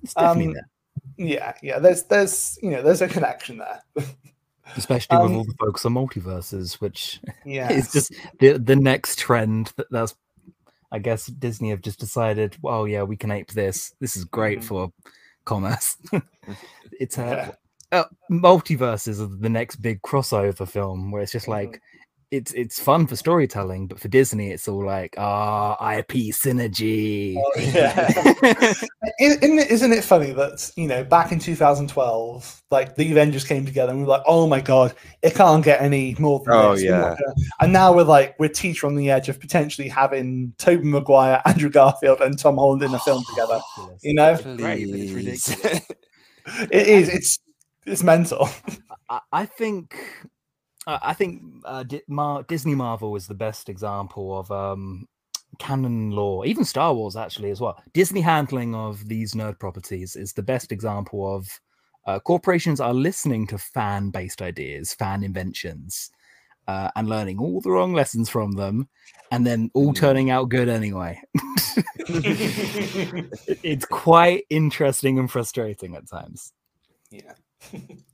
It's 0.03 0.13
definitely 0.13 0.47
um, 0.47 0.53
there, 0.53 1.27
yeah, 1.27 1.53
yeah. 1.61 1.79
There's 1.79 2.03
there's 2.03 2.57
you 2.61 2.69
know, 2.71 2.81
there's 2.81 3.01
a 3.01 3.07
connection 3.07 3.57
there. 3.57 3.81
especially 4.75 5.17
with 5.17 5.31
um, 5.31 5.37
all 5.37 5.43
the 5.43 5.55
focus 5.59 5.85
on 5.85 5.93
multiverses, 5.93 6.73
which 6.75 7.19
yeah, 7.45 7.71
is 7.71 7.91
just 7.91 8.13
the 8.39 8.57
the 8.57 8.75
next 8.75 9.19
trend 9.19 9.73
that 9.77 9.87
that's. 9.91 10.15
I 10.91 10.97
guess 10.97 11.27
Disney 11.27 11.69
have 11.69 11.81
just 11.81 11.99
decided, 11.99 12.57
well, 12.63 12.87
yeah, 12.87 13.03
we 13.03 13.15
can 13.15 13.29
ape 13.29 13.51
this. 13.51 13.93
This 13.99 14.17
is 14.17 14.25
great 14.25 14.61
Mhm. 14.61 14.63
for 14.63 14.91
commerce. 15.45 15.97
it's 16.93 17.19
a 17.19 17.55
Yeah. 17.91 17.99
uh, 17.99 18.03
multiverses 18.31 19.21
are 19.21 19.27
the 19.27 19.49
next 19.49 19.75
big 19.83 20.01
crossover 20.01 20.67
film 20.67 21.11
where 21.11 21.21
it's 21.21 21.31
just 21.31 21.45
Mhm. 21.45 21.49
like 21.49 21.81
it's 22.31 22.51
it's 22.53 22.79
fun 22.79 23.07
for 23.07 23.15
storytelling, 23.15 23.87
but 23.87 23.99
for 23.99 24.07
Disney, 24.07 24.51
it's 24.51 24.67
all 24.67 24.85
like 24.85 25.15
ah 25.17 25.73
IP 25.97 26.31
synergy. 26.31 27.35
Oh, 27.37 27.51
yeah. 27.59 28.07
Isn't 29.19 29.57
it, 29.59 29.71
isn't 29.71 29.91
it 29.91 30.03
funny 30.03 30.31
that 30.33 30.71
you 30.75 30.87
know 30.87 31.03
back 31.03 31.31
in 31.31 31.39
2012, 31.39 32.61
like 32.69 32.95
the 32.95 33.09
Avengers 33.11 33.43
came 33.43 33.65
together 33.65 33.91
and 33.91 33.99
we 33.99 34.05
were 34.05 34.11
like, 34.11 34.23
oh 34.27 34.45
my 34.47 34.61
god, 34.61 34.93
it 35.23 35.33
can't 35.33 35.63
get 35.65 35.81
any 35.81 36.15
more 36.19 36.39
than 36.45 36.53
Oh, 36.53 36.75
this. 36.75 36.83
Yeah. 36.83 37.15
And 37.61 37.73
now 37.73 37.93
we're 37.93 38.03
like 38.03 38.37
we're 38.39 38.49
teeter 38.49 38.85
on 38.85 38.95
the 38.95 39.09
edge 39.09 39.27
of 39.27 39.39
potentially 39.39 39.87
having 39.89 40.53
Tobey 40.59 40.83
Maguire, 40.85 41.41
Andrew 41.45 41.69
Garfield, 41.71 42.21
and 42.21 42.37
Tom 42.37 42.57
Holland 42.57 42.83
in 42.83 42.93
a 42.93 42.99
film 42.99 43.23
together. 43.29 43.59
You 44.01 44.13
know, 44.13 44.35
Great, 44.57 44.89
but 44.89 44.99
it's 44.99 45.11
ridiculous. 45.11 45.81
it 46.71 46.87
is. 46.87 47.09
It's 47.09 47.39
it's 47.87 48.03
mental. 48.03 48.49
I, 49.09 49.19
I 49.31 49.45
think 49.47 49.95
I 50.87 50.99
I 51.01 51.13
think 51.13 51.41
uh, 51.65 51.83
Mar- 52.07 52.43
Disney 52.43 52.75
Marvel 52.75 53.15
is 53.15 53.27
the 53.27 53.33
best 53.33 53.69
example 53.69 54.37
of 54.39 54.51
um, 54.51 55.07
canon 55.57 56.11
law, 56.11 56.43
even 56.43 56.63
Star 56.65 56.93
Wars 56.93 57.15
actually 57.15 57.51
as 57.51 57.59
well. 57.61 57.81
Disney 57.93 58.21
handling 58.21 58.75
of 58.75 59.07
these 59.07 59.33
nerd 59.33 59.59
properties 59.59 60.15
is 60.15 60.33
the 60.33 60.43
best 60.43 60.71
example 60.71 61.35
of 61.35 61.47
uh, 62.05 62.19
corporations 62.19 62.79
are 62.79 62.93
listening 62.93 63.45
to 63.47 63.57
fan-based 63.57 64.41
ideas, 64.41 64.93
fan 64.93 65.23
inventions, 65.23 66.11
uh, 66.67 66.89
and 66.95 67.07
learning 67.09 67.39
all 67.39 67.61
the 67.61 67.69
wrong 67.71 67.93
lessons 67.93 68.29
from 68.29 68.53
them, 68.53 68.87
and 69.31 69.45
then 69.45 69.69
all 69.73 69.91
Mm. 69.91 69.95
turning 69.95 70.29
out 70.31 70.49
good 70.49 70.69
anyway. 70.69 71.19
It's 73.63 73.85
quite 73.85 74.45
interesting 74.49 75.19
and 75.19 75.29
frustrating 75.29 75.95
at 75.95 76.07
times. 76.07 76.53
Yeah. 77.11 77.33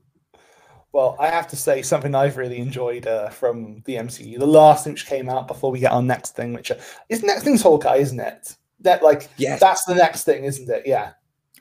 well, 0.95 1.17
I 1.19 1.27
have 1.27 1.45
to 1.49 1.57
say 1.57 1.81
something 1.81 2.15
I've 2.15 2.37
really 2.37 2.57
enjoyed 2.59 3.05
uh, 3.05 3.27
from 3.29 3.81
the 3.85 3.95
MCU. 3.95 4.39
The 4.39 4.47
last 4.47 4.85
thing 4.85 4.93
which 4.93 5.05
came 5.05 5.27
out 5.29 5.45
before 5.45 5.69
we 5.69 5.79
get 5.79 5.91
our 5.91 6.01
next 6.01 6.37
thing, 6.37 6.53
which 6.53 6.71
uh, 6.71 6.75
is 7.09 7.21
next 7.21 7.43
thing's 7.43 7.61
Hawkeye, 7.61 7.97
isn't 7.97 8.19
it? 8.19 8.55
That 8.79 9.03
like 9.03 9.27
Yes. 9.37 9.59
that's 9.59 9.83
the 9.83 9.93
next 9.95 10.23
thing, 10.23 10.45
isn't 10.45 10.69
it? 10.69 10.83
Yeah. 10.85 11.11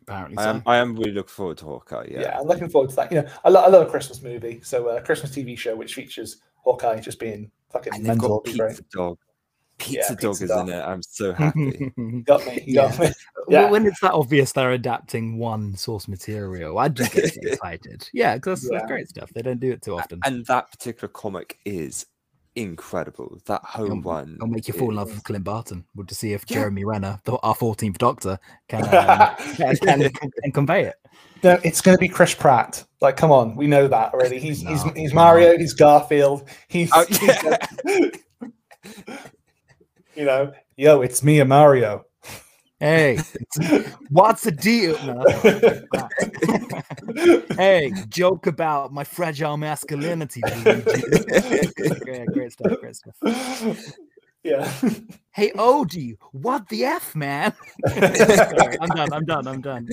Apparently, 0.03 0.39
I 0.39 0.51
am. 0.51 0.63
I 0.67 0.77
am 0.77 0.95
really 0.95 1.11
looking 1.11 1.31
forward 1.31 1.59
to 1.59 1.65
Hawkeye. 1.65 2.07
yeah, 2.13 2.21
Yeah. 2.21 2.39
I'm 2.39 2.47
looking 2.47 2.69
forward 2.69 2.91
to 2.91 2.97
that. 2.97 3.11
You 3.11 3.23
know, 3.23 3.29
I, 3.45 3.49
lo- 3.49 3.63
I 3.63 3.69
love 3.69 3.87
a 3.89 3.91
Christmas 3.91 4.23
movie, 4.23 4.61
so 4.63 4.89
uh, 4.91 4.97
a 4.97 5.03
Christmas 5.03 5.33
TV 5.35 5.59
show 5.59 5.75
which 5.75 5.95
features 5.95 6.37
Hawkeye 6.63 7.01
just 7.01 7.19
being 7.19 7.51
fucking 7.73 7.93
And 7.95 8.05
mental. 8.05 8.29
got 8.41 8.45
Pete 8.45 8.57
the 8.59 8.85
dog. 8.93 9.19
Pizza 9.79 10.13
Yeah, 10.13 10.17
Dog 10.21 10.33
Pizza 10.33 10.45
is 10.45 10.51
Dog. 10.51 10.69
in 10.69 10.75
it. 10.75 10.81
I'm 10.83 11.03
so 11.03 11.33
happy. 11.35 11.93
Got 12.25 12.47
me. 12.47 12.63
You 12.67 12.75
got 12.77 12.99
me. 12.99 13.09
Well, 13.49 13.71
when 13.73 13.87
it's 13.87 14.01
that 14.01 14.13
obvious 14.13 14.53
they're 14.53 14.73
adapting 14.73 15.39
one 15.39 15.77
source 15.77 16.09
material, 16.09 16.79
I 16.79 16.89
just 16.89 17.13
get 17.13 17.33
so 17.35 17.41
excited. 17.43 18.09
Yeah, 18.13 18.37
because 18.37 18.63
that's, 18.63 18.73
Yeah. 18.73 18.79
that's 18.79 18.91
great 18.91 19.09
stuff. 19.09 19.31
They 19.35 19.43
don't 19.43 19.61
do 19.61 19.73
it 19.73 19.83
too 19.83 19.99
often. 19.99 20.21
and 20.25 20.45
that 20.47 20.71
particular 20.71 21.09
comic 21.09 21.59
is 21.65 22.07
incredible. 22.57 23.37
That 23.47 23.63
home 23.65 23.87
It'll- 23.87 24.01
one. 24.03 24.35
It'll 24.37 24.47
make 24.47 24.69
you 24.69 24.75
fall 24.75 24.91
in 24.91 24.95
love 24.97 25.11
with 25.11 25.25
Clint 25.25 25.43
Barton. 25.45 25.85
We'll 25.97 26.07
to 26.07 26.15
see 26.15 26.33
if 26.35 26.45
Yeah. 26.49 26.59
Jeremy 26.59 26.85
Renner, 26.85 27.21
the, 27.25 27.37
our 27.39 27.57
14th 27.57 27.99
Doctor, 27.99 28.39
can, 28.69 28.85
um, 28.85 29.35
can, 29.57 29.77
can, 29.77 30.11
can 30.13 30.53
convey 30.53 30.85
it. 30.85 30.95
No, 31.43 31.59
it's 31.65 31.81
going 31.81 31.97
to 31.97 32.01
be 32.01 32.09
Chris 32.09 32.33
Pratt. 32.33 32.85
Like, 33.01 33.17
come 33.17 33.31
on, 33.33 33.55
we 33.57 33.67
know 33.67 33.87
that 33.89 34.15
already. 34.15 34.39
He's 34.39 34.61
he's 34.63 34.85
No, 34.85 34.93
he's 34.95 35.11
no. 35.11 35.17
Mario. 35.17 35.59
He's 35.59 35.75
Garfield. 35.75 36.49
He's, 36.69 36.91
Oh, 36.95 37.05
he's, 37.07 37.21
yeah. 37.23 37.59
You 40.17 40.25
know, 40.25 40.53
yo, 40.77 41.03
it's 41.03 41.23
me, 41.23 41.41
a 41.41 41.45
Mario. 41.45 42.05
Hey, 42.81 43.19
what's 44.11 44.43
the 44.43 44.51
deal? 44.51 44.99
No. 45.05 45.25
hey, 47.57 47.93
joke 48.09 48.47
about 48.47 48.93
my 48.93 49.05
fragile 49.05 49.57
masculinity. 49.57 50.43
Great, 52.05 52.27
great 52.33 52.53
stuff. 52.53 52.73
Great 52.81 52.97
stuff. 52.97 53.15
yeah. 54.43 54.71
Hey, 55.33 55.51
Odie, 55.53 56.17
what 56.33 56.69
the 56.69 56.85
f, 56.85 57.15
man? 57.15 57.55
I'm 57.87 58.89
done. 58.91 59.13
I'm 59.13 59.25
done. 59.25 59.47
I'm 59.47 59.61
done. 59.61 59.89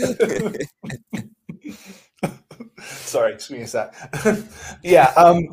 Sorry, 2.82 3.34
just 3.34 3.52
me 3.52 3.62
a 3.62 3.68
sec. 3.68 3.94
yeah, 4.84 5.14
um, 5.18 5.48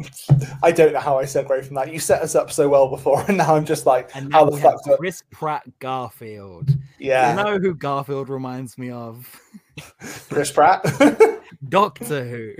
I 0.62 0.72
don't 0.72 0.92
know 0.92 1.00
how 1.00 1.18
I 1.18 1.24
segue 1.24 1.64
from 1.64 1.74
that. 1.76 1.92
You 1.92 1.98
set 1.98 2.22
us 2.22 2.34
up 2.34 2.50
so 2.50 2.68
well 2.68 2.88
before, 2.88 3.24
and 3.28 3.38
now 3.38 3.54
I'm 3.54 3.64
just 3.64 3.86
like, 3.86 4.14
And 4.14 4.32
how 4.32 4.48
the 4.48 4.56
fuck? 4.56 4.80
Chris 4.98 5.22
Pratt 5.30 5.64
Garfield. 5.78 6.70
Yeah, 6.98 7.30
You 7.30 7.44
know 7.44 7.58
who 7.58 7.74
Garfield 7.74 8.28
reminds 8.28 8.78
me 8.78 8.90
of? 8.90 9.40
Chris 10.28 10.50
Pratt. 10.50 10.84
Doctor 11.68 12.24
Who. 12.24 12.52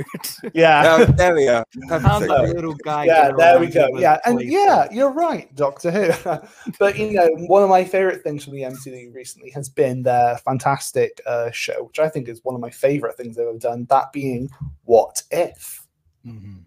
yeah, 0.55 0.97
Oh, 0.99 1.05
there 1.05 1.35
we 1.35 1.45
go. 1.45 1.63
Sounds 1.89 2.27
Perfect. 2.27 2.31
a 2.33 2.43
little 2.55 2.75
guy. 2.75 3.05
yeah, 3.05 3.31
there 3.37 3.61
we 3.61 3.69
go. 3.69 3.89
Yeah, 3.97 4.19
and 4.25 4.39
place 4.39 4.51
yeah, 4.51 4.89
you're 4.91 5.13
right, 5.13 5.55
Doctor 5.55 5.91
Who. 5.93 6.73
but 6.81 6.99
you 6.99 7.13
know, 7.13 7.29
one 7.47 7.63
of 7.63 7.69
my 7.69 7.85
favorite 7.85 8.23
things 8.25 8.43
from 8.45 8.55
the 8.55 8.63
MCU 8.63 9.15
recently 9.15 9.51
has 9.51 9.69
been 9.69 10.03
their 10.03 10.37
fantastic 10.39 11.21
uh, 11.27 11.51
show, 11.53 11.85
which 11.85 12.01
I 12.01 12.09
think 12.09 12.29
is 12.29 12.41
one 12.43 12.57
of 12.57 12.61
my 12.61 12.71
favorite 12.71 13.17
things 13.17 13.37
they've 13.37 13.47
ever 13.47 13.57
done. 13.59 13.87
That 13.89 14.13
being 14.13 14.51
What 14.85 15.23
If. 15.31 15.87
Mhm. 16.27 16.65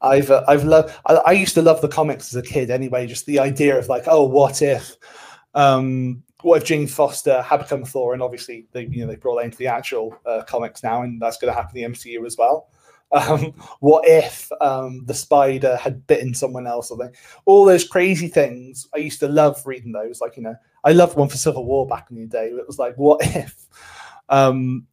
I've 0.00 0.30
uh, 0.32 0.44
I've 0.48 0.64
loved. 0.64 0.92
I, 1.06 1.14
I 1.14 1.32
used 1.32 1.54
to 1.54 1.62
love 1.62 1.80
the 1.80 1.88
comics 1.88 2.34
as 2.34 2.36
a 2.36 2.46
kid. 2.46 2.68
Anyway, 2.70 3.06
just 3.06 3.26
the 3.26 3.38
idea 3.38 3.78
of 3.78 3.88
like, 3.88 4.04
oh, 4.06 4.24
what 4.24 4.60
if, 4.60 4.96
um, 5.54 6.23
what 6.44 6.60
if 6.60 6.68
Jane 6.68 6.86
Foster 6.86 7.40
had 7.42 7.60
become 7.60 7.84
Thor? 7.84 8.12
And 8.12 8.22
obviously, 8.22 8.66
they 8.72 8.86
you 8.86 9.00
know 9.00 9.06
they 9.06 9.16
brought 9.16 9.36
that 9.36 9.46
into 9.46 9.56
the 9.56 9.66
actual 9.66 10.16
uh, 10.26 10.42
comics 10.46 10.82
now, 10.82 11.02
and 11.02 11.20
that's 11.20 11.38
going 11.38 11.52
to 11.52 11.56
happen 11.58 11.76
in 11.78 11.90
the 11.90 11.98
MCU 11.98 12.24
as 12.26 12.36
well. 12.36 12.68
Um, 13.12 13.52
what 13.78 14.08
if 14.08 14.50
um, 14.60 15.04
the 15.04 15.14
spider 15.14 15.76
had 15.76 16.04
bitten 16.08 16.34
someone 16.34 16.66
else? 16.66 16.90
Or 16.90 16.98
something? 16.98 17.14
All 17.44 17.64
those 17.64 17.86
crazy 17.86 18.26
things. 18.26 18.88
I 18.92 18.98
used 18.98 19.20
to 19.20 19.28
love 19.28 19.64
reading 19.64 19.92
those. 19.92 20.20
Like 20.20 20.36
you 20.36 20.42
know, 20.42 20.56
I 20.82 20.92
loved 20.92 21.16
one 21.16 21.28
for 21.28 21.36
Civil 21.36 21.64
War 21.64 21.86
back 21.86 22.10
in 22.10 22.16
the 22.16 22.26
day. 22.26 22.46
It 22.46 22.66
was 22.66 22.78
like, 22.78 22.96
what 22.96 23.20
if? 23.24 23.68
Um, 24.28 24.88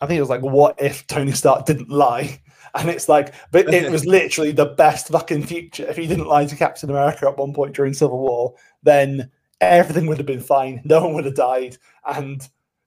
I 0.00 0.06
think 0.06 0.18
it 0.18 0.20
was 0.20 0.30
like, 0.30 0.42
what 0.42 0.80
if 0.80 1.04
Tony 1.08 1.32
Stark 1.32 1.66
didn't 1.66 1.90
lie? 1.90 2.40
And 2.76 2.90
it's 2.90 3.08
like, 3.08 3.32
but 3.52 3.72
it 3.72 3.88
was 3.88 4.04
literally 4.06 4.50
the 4.50 4.66
best 4.66 5.06
fucking 5.06 5.46
future. 5.46 5.88
If 5.88 5.96
he 5.96 6.08
didn't 6.08 6.26
lie 6.26 6.44
to 6.44 6.56
Captain 6.56 6.90
America 6.90 7.28
at 7.28 7.38
one 7.38 7.54
point 7.54 7.76
during 7.76 7.94
Civil 7.94 8.18
War, 8.18 8.54
then 8.82 9.30
everything 9.72 10.06
would 10.06 10.18
have 10.18 10.26
been 10.26 10.40
fine. 10.40 10.80
No 10.84 11.04
one 11.04 11.14
would 11.14 11.24
have 11.24 11.34
died. 11.34 11.76
And 12.06 12.46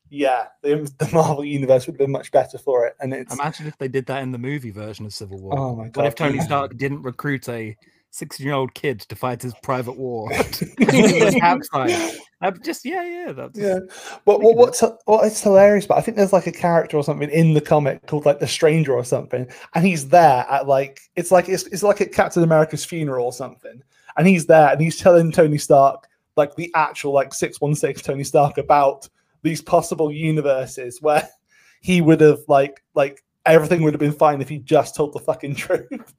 yeah, 0.09 0.47
the, 0.61 0.91
the 0.97 1.09
Marvel 1.13 1.43
universe 1.43 1.86
would 1.88 1.93
have 1.93 1.99
been 1.99 2.11
much 2.11 2.32
better 2.32 2.57
for 2.57 2.86
it. 2.86 2.95
And 2.99 3.13
it's 3.13 3.34
Imagine 3.34 3.67
if 3.67 3.78
they 3.78 3.88
did 3.88 4.05
that 4.07 4.23
in 4.23 4.32
the 4.32 4.38
movie 4.38 4.71
version 4.71 5.05
of 5.05 5.13
Civil 5.13 5.39
War. 5.39 5.57
oh 5.57 5.75
my 5.75 5.89
god. 5.89 5.97
What 5.97 6.05
if 6.07 6.15
Tony 6.15 6.39
Stark 6.39 6.78
didn't 6.78 7.01
recruit 7.01 7.49
a 7.49 7.75
16 8.11 8.45
year 8.45 8.55
old 8.55 8.73
kid 8.73 9.01
to 9.01 9.15
fight 9.15 9.41
his 9.41 9.53
private 9.63 9.97
war? 9.97 10.32
He 10.32 11.23
was 11.23 11.36
capsized. 11.36 12.21
Uh, 12.39 12.51
just, 12.63 12.86
yeah, 12.86 13.03
yeah. 13.03 13.32
That's, 13.32 13.57
Yeah. 13.57 13.80
What, 14.25 14.41
what 14.41 14.55
what's 14.55 14.84
what 15.05 15.25
is 15.25 15.41
hilarious? 15.41 15.88
But 15.88 15.97
I 15.97 16.01
think 16.01 16.17
there's 16.17 16.34
like 16.34 16.45
a 16.45 16.51
character 16.51 16.95
or 16.95 17.03
something 17.03 17.30
in 17.32 17.55
the 17.55 17.61
comic 17.61 18.05
called 18.05 18.25
like 18.25 18.39
the 18.39 18.47
Stranger 18.47 18.93
or 18.93 19.03
something, 19.03 19.47
and 19.73 19.86
he's 19.86 20.09
there 20.09 20.45
at 20.49 20.67
like 20.67 20.99
it's 21.15 21.32
like 21.32 21.49
it's, 21.49 21.63
it's 21.67 21.82
like 21.82 21.99
at 21.99 22.11
Captain 22.13 22.43
America's 22.43 22.86
funeral 22.86 23.25
or 23.25 23.34
something, 23.34 23.82
and 24.17 24.28
he's 24.28 24.45
there 24.45 24.69
and 24.69 24.80
he's 24.80 24.97
telling 24.97 25.32
Tony 25.32 25.57
Stark 25.57 26.07
like 26.38 26.56
the 26.56 26.72
actual 26.76 27.14
like 27.14 27.34
six 27.34 27.60
one 27.60 27.76
six 27.76 28.02
Tony 28.02 28.24
Stark 28.24 28.58
about 28.58 29.10
these 29.44 29.62
possible 29.62 30.12
universes 30.12 31.02
where 31.02 31.28
he 31.82 32.02
would 32.02 32.22
have 32.22 32.40
like 32.48 32.84
like 32.96 33.24
everything 33.46 33.82
would 33.82 33.94
have 33.94 34.00
been 34.00 34.12
fine 34.12 34.42
if 34.42 34.50
he 34.50 34.60
just 34.60 34.96
told 34.96 35.14
the 35.14 35.20
fucking 35.20 35.56
truth. 35.64 36.14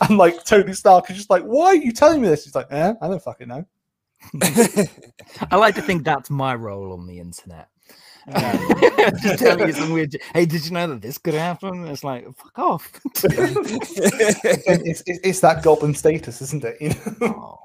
and 0.00 0.18
like 0.18 0.44
Tony 0.44 0.72
Stark 0.72 1.10
is 1.10 1.16
just 1.16 1.30
like, 1.30 1.44
why 1.44 1.66
are 1.66 1.74
you 1.76 1.92
telling 1.92 2.20
me 2.20 2.28
this? 2.28 2.44
He's 2.44 2.54
like, 2.54 2.66
eh, 2.70 2.94
I 3.00 3.08
don't 3.08 3.22
fucking 3.22 3.48
know. 3.48 3.64
I 5.50 5.56
like 5.56 5.74
to 5.76 5.82
think 5.82 6.04
that's 6.04 6.30
my 6.30 6.54
role 6.54 6.92
on 6.92 7.06
the 7.06 7.18
internet. 7.18 7.68
Just 9.22 9.38
telling 9.38 9.68
you 9.68 9.72
some 9.72 9.92
weird. 9.92 10.16
Hey, 10.34 10.46
did 10.46 10.64
you 10.64 10.72
know 10.72 10.86
that 10.86 11.02
this 11.02 11.18
could 11.18 11.34
happen? 11.34 11.86
It's 11.88 12.04
like 12.04 12.24
fuck 12.36 12.58
off. 12.58 13.00
it's, 13.24 15.02
it's, 15.06 15.20
it's 15.24 15.40
that 15.40 15.62
goblin 15.62 15.94
status, 15.94 16.40
isn't 16.42 16.64
it? 16.64 16.76
You 16.80 16.88
know, 16.90 17.16
oh, 17.22 17.58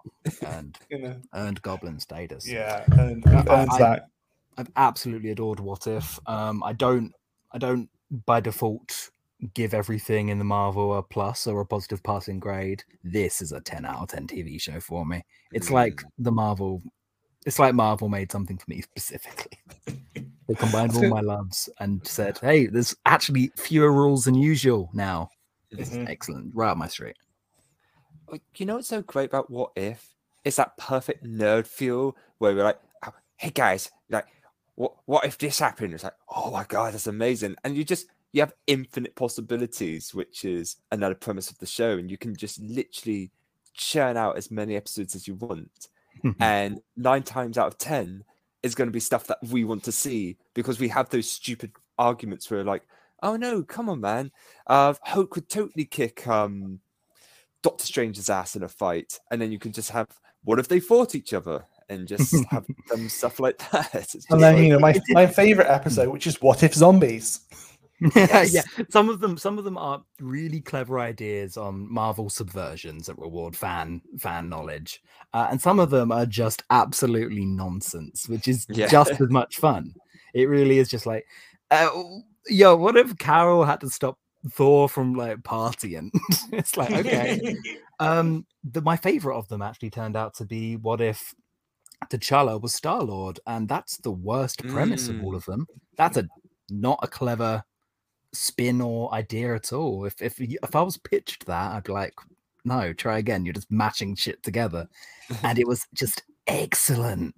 earned, 0.48 0.78
you 0.90 1.00
know? 1.00 1.16
earned 1.34 1.62
goblin 1.62 2.00
status. 2.00 2.48
yeah, 2.48 2.84
and, 2.94 3.26
and 3.26 3.50
I- 3.50 3.62
earns 3.62 3.74
I- 3.76 3.80
that. 3.80 4.08
I've 4.60 4.72
absolutely 4.76 5.30
adored 5.30 5.60
What 5.60 5.86
If. 5.86 6.20
Um, 6.26 6.64
I 6.64 6.74
don't, 6.74 7.14
I 7.52 7.60
don't 7.60 7.88
by 8.26 8.40
default 8.40 9.12
give 9.54 9.76
everything 9.76 10.30
in 10.30 10.40
the 10.40 10.44
Marvel 10.44 10.98
a 10.98 11.04
plus 11.04 11.46
or 11.46 11.62
a 11.62 11.66
positive 11.66 12.02
passing 12.02 12.40
grade. 12.40 12.84
This 13.04 13.40
is 13.42 13.52
a 13.52 13.62
ten 13.62 13.86
out 13.86 14.02
of 14.02 14.08
ten 14.08 14.26
TV 14.26 14.60
show 14.60 14.80
for 14.80 15.06
me. 15.06 15.24
It's 15.52 15.70
like 15.70 16.02
the 16.18 16.32
Marvel. 16.32 16.82
It's 17.46 17.60
like 17.60 17.76
Marvel 17.76 18.10
made 18.10 18.32
something 18.32 18.58
for 18.58 18.66
me 18.68 18.82
specifically. 18.82 19.60
They 20.48 20.56
combined 20.56 20.96
all 20.96 21.10
my 21.10 21.20
loves 21.22 21.70
and 21.80 22.06
said, 22.08 22.38
"Hey, 22.40 22.68
there's 22.68 22.96
actually 23.06 23.52
fewer 23.58 23.92
rules 23.92 24.26
than 24.26 24.36
usual 24.36 24.90
now." 24.94 25.30
It's 25.72 25.90
Mhm. 25.90 26.10
excellent, 26.10 26.56
right 26.56 26.70
up 26.72 26.78
my 26.78 26.88
street. 26.88 27.18
Like, 28.30 28.44
you 28.56 28.66
know 28.66 28.76
what's 28.76 28.88
so 28.88 29.02
great 29.02 29.30
about 29.30 29.50
What 29.50 29.72
If? 29.76 30.16
It's 30.44 30.58
that 30.58 30.78
perfect 30.78 31.26
nerd 31.26 31.68
feel 31.68 32.16
where 32.38 32.56
we're 32.56 32.64
like, 32.64 32.80
"Oh, 33.06 33.14
hey 33.38 33.50
guys, 33.50 33.92
like, 34.10 34.28
what 34.76 34.96
what 35.06 35.26
if 35.26 35.38
this 35.38 35.60
happened? 35.60 35.94
It's 35.94 36.04
like, 36.04 36.16
oh 36.30 36.52
my 36.52 36.64
god, 36.64 36.94
that's 36.94 37.08
amazing. 37.08 37.56
And 37.64 37.76
you 37.76 37.84
just 37.84 38.08
you 38.32 38.42
have 38.42 38.54
infinite 38.68 39.16
possibilities, 39.16 40.14
which 40.14 40.46
is 40.46 40.78
another 40.92 41.16
premise 41.16 41.50
of 41.50 41.58
the 41.58 41.66
show, 41.66 41.98
and 41.98 42.10
you 42.12 42.18
can 42.18 42.36
just 42.36 42.60
literally 42.62 43.32
churn 43.74 44.16
out 44.18 44.38
as 44.38 44.52
many 44.52 44.76
episodes 44.76 45.16
as 45.16 45.28
you 45.28 45.36
want. 45.36 45.90
and 46.40 46.82
nine 46.96 47.24
times 47.24 47.58
out 47.58 47.68
of 47.68 47.78
ten 47.78 48.24
is 48.68 48.76
going 48.76 48.88
to 48.88 48.94
be 48.94 49.00
stuff 49.00 49.26
that 49.28 49.40
we 49.50 49.64
want 49.64 49.84
to 49.86 49.92
see 49.92 50.38
because 50.54 50.80
we 50.80 50.90
have 50.90 51.10
those 51.10 51.30
stupid 51.30 51.72
arguments 51.98 52.52
where 52.52 52.64
like, 52.64 52.84
oh 53.24 53.36
no, 53.36 53.64
come 53.64 53.90
on, 53.90 54.00
man, 54.00 54.32
uh, 54.68 54.94
Hope 55.02 55.32
could 55.32 55.50
totally 55.50 55.86
kick 55.86 56.28
um 56.28 56.80
Doctor 57.64 57.86
Strange's 57.86 58.30
ass 58.30 58.56
in 58.56 58.64
a 58.64 58.68
fight, 58.68 59.20
and 59.32 59.42
then 59.42 59.52
you 59.52 59.58
can 59.60 59.72
just 59.72 59.90
have 59.90 60.08
what 60.44 60.60
if 60.60 60.68
they 60.68 60.80
fought 60.80 61.16
each 61.16 61.34
other 61.34 61.66
and 61.90 62.08
just 62.08 62.36
have 62.52 62.66
them 62.90 63.10
stuff 63.10 63.40
like 63.40 63.58
that. 63.72 64.14
And 64.30 64.42
then 64.42 64.56
like- 64.56 64.64
you 64.64 64.70
know 64.70 64.80
my 64.80 64.96
my 65.10 65.26
favorite 65.26 65.68
episode, 65.70 66.10
which 66.10 66.28
is 66.28 66.42
what 66.42 66.62
if 66.64 66.74
zombies? 66.74 67.42
yeah, 68.16 68.62
some 68.90 69.10
of 69.10 69.20
them, 69.20 69.38
some 69.38 69.58
of 69.58 69.64
them 69.64 69.78
are 69.78 70.04
really 70.20 70.62
clever 70.62 71.00
ideas 71.00 71.58
on 71.58 71.92
Marvel 71.92 72.30
subversions 72.30 73.06
that 73.06 73.18
reward 73.18 73.56
fan 73.56 74.02
fan 74.20 74.50
knowledge, 74.50 75.02
uh, 75.34 75.48
and 75.50 75.62
some 75.62 75.80
of 75.80 75.90
them 75.90 76.12
are 76.12 76.26
just 76.26 76.64
absolutely 76.70 77.46
nonsense, 77.46 78.28
which 78.30 78.48
is 78.48 78.66
Yeah. 78.70 78.88
just 78.88 79.20
as 79.20 79.30
much 79.30 79.58
fun. 79.58 79.94
It 80.34 80.48
really 80.50 80.78
is 80.78 80.90
just 80.90 81.06
like, 81.06 81.26
uh, 81.72 81.90
yo, 82.48 82.76
what 82.76 82.98
if 82.98 83.18
Carol 83.18 83.64
had 83.66 83.82
to 83.82 83.90
stop 83.90 84.20
Thor 84.52 84.88
from 84.88 85.16
like 85.16 85.40
partying? 85.40 86.10
it's 86.52 86.78
like 86.78 86.92
okay. 86.92 87.40
Um, 88.00 88.46
the, 88.64 88.82
my 88.82 88.96
favorite 88.96 89.38
of 89.38 89.48
them 89.48 89.64
actually 89.64 89.90
turned 89.90 90.16
out 90.16 90.36
to 90.36 90.46
be 90.46 90.76
what 90.76 91.02
if 91.02 91.34
T'Challa 92.12 92.62
was 92.62 92.76
Star 92.76 93.02
Lord, 93.02 93.40
and 93.48 93.68
that's 93.68 93.98
the 93.98 94.12
worst 94.12 94.66
premise 94.68 95.10
of 95.10 95.20
all 95.24 95.36
of 95.36 95.46
them. 95.46 95.66
That's 95.96 96.18
a 96.18 96.28
not 96.70 97.00
a 97.02 97.08
clever 97.08 97.64
spin 98.38 98.82
or 98.82 99.14
idea 99.14 99.56
at 99.56 99.74
all. 99.74 100.06
If 100.06 100.22
if 100.22 100.40
if 100.40 100.76
I 100.76 100.82
was 100.82 100.98
pitched 100.98 101.46
that, 101.46 101.72
I'd 101.72 101.84
be 101.84 101.94
like, 101.94 102.14
no, 102.66 102.94
try 102.94 103.18
again. 103.18 103.46
You're 103.46 103.54
just 103.54 103.72
matching 103.72 104.16
shit 104.16 104.44
together, 104.44 104.88
and 105.44 105.60
it 105.60 105.68
was 105.68 105.88
just 105.94 106.24
excellent. 106.48 107.36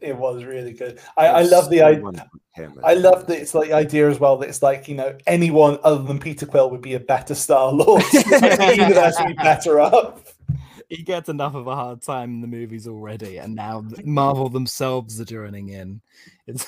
It 0.00 0.16
was 0.16 0.44
really 0.44 0.72
good. 0.72 1.00
I, 1.16 1.26
I 1.26 1.42
love 1.42 1.70
the 1.70 1.78
so 1.78 1.86
idea. 1.86 2.02
wonderful 2.02 2.38
to 2.38 2.40
hear, 2.54 2.68
man. 2.68 2.84
I 2.84 2.94
love 2.94 3.26
that 3.26 3.40
it's 3.40 3.52
like 3.52 3.68
the 3.68 3.74
idea 3.74 4.08
as 4.08 4.20
well 4.20 4.36
that 4.38 4.48
it's 4.48 4.62
like 4.62 4.86
you 4.86 4.94
know 4.94 5.16
anyone 5.26 5.78
other 5.82 6.02
than 6.02 6.20
Peter 6.20 6.46
Quill 6.46 6.70
would 6.70 6.82
be 6.82 6.94
a 6.94 7.00
better 7.00 7.34
Star 7.34 7.72
Lord. 7.72 8.02
the 8.12 8.74
universe 8.76 9.16
would 9.18 9.28
be 9.28 9.42
better 9.42 9.80
up. 9.80 10.24
he 10.88 11.02
gets 11.02 11.28
enough 11.28 11.54
of 11.54 11.66
a 11.66 11.74
hard 11.74 12.02
time 12.02 12.34
in 12.34 12.40
the 12.40 12.46
movies 12.46 12.86
already, 12.86 13.38
and 13.38 13.54
now 13.54 13.84
Marvel 14.04 14.48
themselves 14.48 15.20
are 15.20 15.24
joining 15.24 15.70
in. 15.70 16.00
It's 16.46 16.64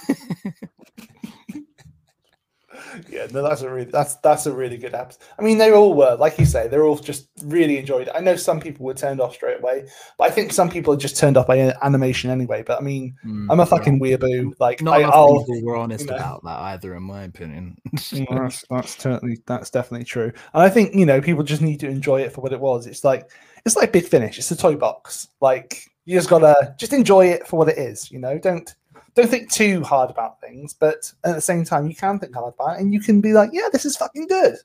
yeah, 3.09 3.27
no, 3.33 3.43
that's 3.43 3.63
a 3.63 3.71
really 3.71 3.91
that's 3.91 4.17
that's 4.17 4.47
a 4.47 4.53
really 4.53 4.77
good 4.77 4.95
app. 4.95 5.13
I 5.39 5.43
mean, 5.43 5.59
they 5.59 5.73
all 5.73 5.95
were, 5.95 6.15
like 6.17 6.39
you 6.39 6.45
say, 6.45 6.69
they're 6.69 6.85
all 6.85 6.97
just 6.99 7.29
really 7.45 7.79
enjoyed 7.79 8.09
it. 8.09 8.13
I 8.15 8.21
know 8.21 8.37
some 8.37 8.61
people 8.61 8.87
were 8.87 8.95
turned 8.95 9.21
off 9.21 9.35
straight 9.35 9.59
away, 9.61 9.87
but 10.19 10.25
I 10.25 10.31
think 10.31 10.53
some 10.53 10.71
people 10.71 10.95
are 10.95 10.97
just 10.97 11.17
turned 11.17 11.37
off 11.37 11.47
by 11.47 11.59
animation 11.83 12.31
anyway. 12.31 12.63
But 12.63 12.79
I 12.79 12.83
mean, 12.83 13.15
Mm, 13.25 13.47
I'm 13.51 13.61
a 13.61 13.63
yeah. 13.63 13.65
fucking 13.65 14.01
weeaboo. 14.01 14.55
Like, 14.61 14.81
Not 14.83 14.99
I, 14.99 15.01
enough 15.01 15.15
I'll, 15.15 15.45
people 15.45 15.63
were 15.65 15.77
honest 15.77 16.05
you 16.05 16.11
know. 16.11 16.17
about 16.17 16.45
that 16.45 16.59
either, 16.59 16.95
in 16.95 17.03
my 17.03 17.23
opinion. 17.25 17.77
That's 18.31 18.65
that's 18.71 18.97
totally 18.97 19.39
that's 19.47 19.71
definitely 19.71 20.05
true. 20.05 20.33
And 20.55 20.63
I 20.63 20.69
think 20.69 20.95
you 20.95 21.07
know 21.07 21.21
people 21.21 21.43
just 21.45 21.63
need 21.63 21.81
to 21.81 21.89
enjoy 21.89 22.23
it 22.23 22.33
for 22.33 22.41
what 22.41 22.53
it 22.53 22.61
was. 22.61 22.87
It's 22.87 23.05
like 23.05 23.31
it's 23.67 23.77
like 23.77 23.93
Big 23.93 24.07
Finish. 24.07 24.39
It's 24.39 24.51
a 24.51 24.57
toy 24.57 24.77
box. 24.77 25.29
Like 25.41 25.85
you 26.05 26.17
just 26.17 26.29
gotta 26.31 26.75
just 26.79 26.93
enjoy 26.93 27.27
it 27.27 27.47
for 27.47 27.59
what 27.59 27.69
it 27.69 27.79
is. 27.79 28.11
You 28.11 28.19
know, 28.19 28.39
don't 28.39 28.75
don't 29.15 29.29
think 29.29 29.51
too 29.51 29.83
hard 29.83 30.11
about 30.11 30.41
things, 30.41 30.75
but 30.75 31.13
at 31.25 31.35
the 31.35 31.41
same 31.41 31.65
time 31.65 31.87
you 31.87 31.95
can 31.95 32.19
think 32.19 32.35
hard 32.35 32.55
about 32.55 32.77
it, 32.77 32.81
and 32.81 32.93
you 32.93 33.01
can 33.01 33.21
be 33.21 33.33
like, 33.33 33.51
yeah, 33.53 33.69
this 33.73 33.85
is 33.85 33.97
fucking 33.97 34.27
good. 34.27 34.57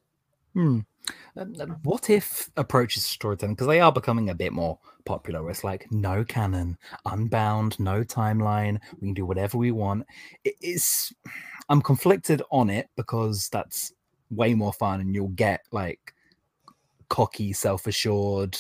Hmm. 0.54 0.80
Um, 1.38 1.54
um, 1.60 1.78
What 1.84 2.10
if 2.10 2.50
approaches 2.58 3.04
to 3.04 3.10
storytelling 3.10 3.56
because 3.56 3.68
they 3.68 3.82
are 3.82 3.92
becoming 3.92 4.30
a 4.30 4.36
bit 4.36 4.54
more 4.54 4.80
popular? 5.06 5.42
Where 5.42 5.52
it's 5.52 5.64
like 5.64 5.92
no 5.92 6.24
canon, 6.24 6.78
unbound, 7.06 7.80
no 7.80 8.04
timeline. 8.04 8.80
We 8.94 9.08
can 9.08 9.14
do 9.14 9.26
whatever 9.26 9.58
we 9.58 9.72
want. 9.72 10.06
It's 10.44 11.14
I'm 11.70 11.82
conflicted 11.82 12.42
on 12.52 12.70
it 12.70 12.90
because 12.96 13.50
that's 13.50 13.94
way 14.30 14.54
more 14.54 14.74
fun, 14.74 15.02
and 15.02 15.14
you'll 15.14 15.28
get 15.30 15.62
like 15.72 16.14
cocky, 17.10 17.54
self-assured, 17.54 18.58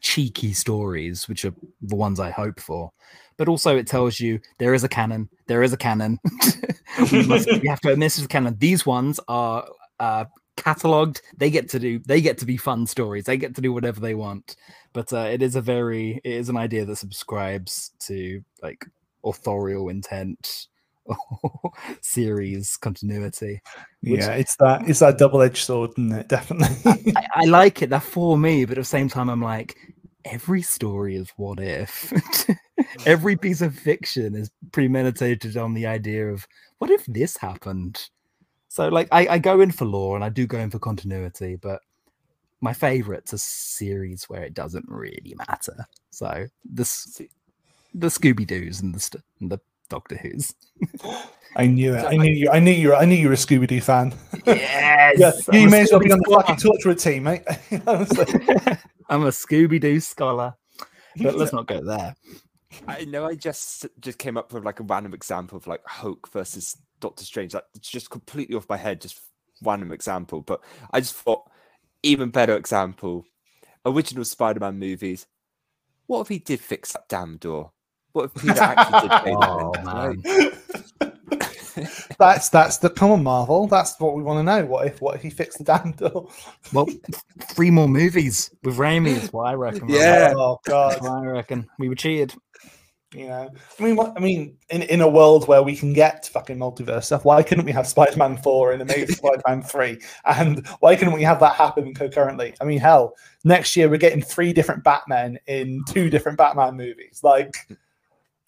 cheeky 0.00 0.52
stories, 0.52 1.28
which 1.28 1.44
are 1.44 1.54
the 1.82 1.96
ones 1.96 2.20
I 2.20 2.30
hope 2.30 2.60
for. 2.60 2.92
But 3.40 3.48
also, 3.48 3.74
it 3.74 3.86
tells 3.86 4.20
you 4.20 4.38
there 4.58 4.74
is 4.74 4.84
a 4.84 4.88
canon. 4.88 5.30
There 5.46 5.62
is 5.62 5.72
a 5.72 5.78
canon. 5.78 6.18
we, 7.10 7.26
must, 7.26 7.50
we 7.62 7.68
have 7.68 7.80
to 7.80 7.92
admit 7.92 8.04
this 8.04 8.18
is 8.18 8.26
canon. 8.26 8.54
These 8.58 8.84
ones 8.84 9.18
are 9.28 9.66
uh, 9.98 10.26
cataloged. 10.58 11.22
They 11.38 11.48
get 11.48 11.70
to 11.70 11.78
do. 11.78 12.00
They 12.00 12.20
get 12.20 12.36
to 12.40 12.44
be 12.44 12.58
fun 12.58 12.86
stories. 12.86 13.24
They 13.24 13.38
get 13.38 13.54
to 13.54 13.62
do 13.62 13.72
whatever 13.72 13.98
they 13.98 14.14
want. 14.14 14.56
But 14.92 15.10
uh, 15.14 15.20
it 15.32 15.40
is 15.40 15.56
a 15.56 15.62
very. 15.62 16.20
It 16.22 16.32
is 16.32 16.50
an 16.50 16.58
idea 16.58 16.84
that 16.84 16.96
subscribes 16.96 17.92
to 18.00 18.44
like 18.62 18.84
authorial 19.24 19.88
intent. 19.88 20.66
series 22.02 22.76
continuity 22.76 23.60
Which- 24.02 24.20
yeah, 24.20 24.32
it's 24.32 24.54
that 24.56 24.86
it's 24.86 25.00
that 25.00 25.16
double 25.16 25.40
edged 25.40 25.64
sword, 25.64 25.92
isn't 25.92 26.12
it? 26.12 26.28
Definitely. 26.28 27.14
I, 27.16 27.26
I 27.36 27.44
like 27.46 27.80
it. 27.80 27.88
That 27.88 28.02
for 28.02 28.36
me, 28.36 28.66
but 28.66 28.76
at 28.76 28.82
the 28.82 28.84
same 28.84 29.08
time, 29.08 29.30
I'm 29.30 29.40
like, 29.40 29.76
every 30.24 30.62
story 30.62 31.16
is 31.16 31.30
what 31.36 31.60
if. 31.60 32.12
Mm. 32.96 33.02
every 33.06 33.36
piece 33.36 33.60
of 33.60 33.78
fiction 33.78 34.34
is 34.34 34.50
premeditated 34.72 35.56
on 35.56 35.74
the 35.74 35.86
idea 35.86 36.26
of 36.28 36.46
what 36.78 36.90
if 36.90 37.04
this 37.06 37.36
happened. 37.36 38.08
So, 38.68 38.88
like, 38.88 39.06
I, 39.12 39.26
I 39.28 39.38
go 39.38 39.60
in 39.60 39.70
for 39.70 39.84
lore 39.84 40.16
and 40.16 40.24
I 40.24 40.28
do 40.28 40.46
go 40.46 40.58
in 40.58 40.70
for 40.70 40.78
continuity, 40.78 41.56
but 41.56 41.82
my 42.60 42.72
favorite's 42.72 43.32
a 43.32 43.38
series 43.38 44.24
where 44.28 44.42
it 44.42 44.54
doesn't 44.54 44.86
really 44.88 45.34
matter. 45.48 45.86
So, 46.10 46.46
this 46.64 47.20
the 47.94 48.06
Scooby 48.06 48.46
Doo's 48.46 48.80
and 48.80 48.94
the 48.94 49.22
and 49.40 49.50
the 49.50 49.60
Doctor 49.90 50.16
Who's. 50.16 50.54
I 51.56 51.66
knew 51.66 51.94
it. 51.94 52.04
I 52.06 52.16
knew 52.16 52.30
you. 52.32 52.48
I 52.50 52.60
knew 52.60 52.70
you. 52.70 52.88
Were, 52.88 52.96
I 52.96 53.04
knew 53.04 53.16
you 53.16 53.26
were 53.28 53.34
a 53.34 53.36
Scooby 53.36 53.66
Doo 53.66 53.80
fan. 53.82 54.14
Yes, 54.46 55.18
Yeah, 55.18 55.32
you 55.52 55.62
I'm 55.62 55.68
a 55.68 55.70
may 55.70 55.80
as 55.82 55.90
well 55.90 56.00
be 56.00 56.06
Scooby 56.08 56.12
on 56.12 56.18
the 56.20 56.24
Squad. 56.24 56.40
fucking 56.42 56.56
torture 56.56 56.94
team, 56.94 57.22
mate. 57.24 57.42
Honestly. 57.86 58.24
I'm 59.10 59.24
a 59.24 59.28
Scooby 59.30 59.80
Doo 59.80 60.00
scholar. 60.00 60.54
But 61.20 61.34
let's 61.34 61.52
not 61.52 61.66
go 61.66 61.84
there. 61.84 62.14
I 62.86 63.04
know 63.04 63.26
I 63.26 63.34
just 63.34 63.86
just 64.00 64.18
came 64.18 64.36
up 64.36 64.52
with 64.52 64.64
like 64.64 64.78
a 64.78 64.84
random 64.84 65.12
example 65.12 65.58
of 65.58 65.66
like 65.66 65.84
Hulk 65.84 66.30
versus 66.32 66.76
Doctor 67.00 67.24
Strange. 67.24 67.52
Like 67.52 67.64
it's 67.74 67.90
just 67.90 68.10
completely 68.10 68.54
off 68.54 68.68
my 68.68 68.76
head, 68.76 69.00
just 69.00 69.20
random 69.62 69.90
example. 69.90 70.40
But 70.40 70.60
I 70.92 71.00
just 71.00 71.16
thought 71.16 71.50
even 72.04 72.30
better 72.30 72.56
example. 72.56 73.24
Original 73.84 74.24
Spider-Man 74.24 74.78
movies. 74.78 75.26
What 76.06 76.20
if 76.20 76.28
he 76.28 76.38
did 76.38 76.60
fix 76.60 76.92
that 76.92 77.08
damn 77.08 77.38
door? 77.38 77.72
What 78.12 78.24
if 78.34 78.42
Peter 78.42 78.60
actually 78.60 79.08
did 79.08 79.22
pay 79.24 79.34
Oh, 79.36 79.72
that? 79.74 81.04
man. 81.04 81.86
that's 82.18 82.48
that's 82.48 82.78
the 82.78 82.90
common 82.90 83.22
Marvel. 83.22 83.66
That's 83.66 83.98
what 84.00 84.14
we 84.14 84.22
want 84.22 84.38
to 84.38 84.42
know. 84.42 84.66
What 84.66 84.86
if 84.86 85.00
what 85.00 85.14
if 85.14 85.22
he 85.22 85.30
fixed 85.30 85.58
the 85.58 85.64
damn 85.64 85.92
door? 85.92 86.28
Well, 86.72 86.86
three 87.40 87.70
more 87.70 87.88
movies 87.88 88.50
with 88.64 88.76
Raimi 88.76 89.16
is 89.22 89.32
what 89.32 89.44
I 89.44 89.54
reckon. 89.54 89.82
Rob. 89.82 89.90
Yeah. 89.90 90.34
Oh 90.36 90.58
god. 90.64 90.92
That's 90.92 91.02
what 91.02 91.12
I 91.12 91.26
reckon. 91.26 91.68
We 91.78 91.88
were 91.88 91.94
cheated. 91.94 92.34
You 93.14 93.26
know. 93.26 93.50
I 93.78 93.82
mean, 93.82 93.96
what, 93.96 94.12
I 94.16 94.20
mean, 94.20 94.56
in 94.68 94.82
in 94.82 95.00
a 95.00 95.08
world 95.08 95.48
where 95.48 95.62
we 95.64 95.74
can 95.74 95.92
get 95.92 96.26
fucking 96.26 96.58
multiverse 96.58 97.04
stuff, 97.04 97.24
why 97.24 97.42
couldn't 97.42 97.64
we 97.64 97.72
have 97.72 97.88
Spider-Man 97.88 98.36
four 98.36 98.70
and 98.72 98.82
Amazing 98.82 99.16
Spider-Man 99.16 99.62
three? 99.62 99.98
And 100.24 100.64
why 100.78 100.94
couldn't 100.94 101.14
we 101.14 101.24
have 101.24 101.40
that 101.40 101.54
happen 101.54 101.92
concurrently? 101.92 102.54
I 102.60 102.64
mean, 102.64 102.78
hell, 102.78 103.14
next 103.42 103.76
year 103.76 103.88
we're 103.88 103.96
getting 103.96 104.22
three 104.22 104.52
different 104.52 104.84
Batmen 104.84 105.38
in 105.48 105.82
two 105.88 106.08
different 106.10 106.38
Batman 106.38 106.76
movies. 106.76 107.20
Like. 107.22 107.54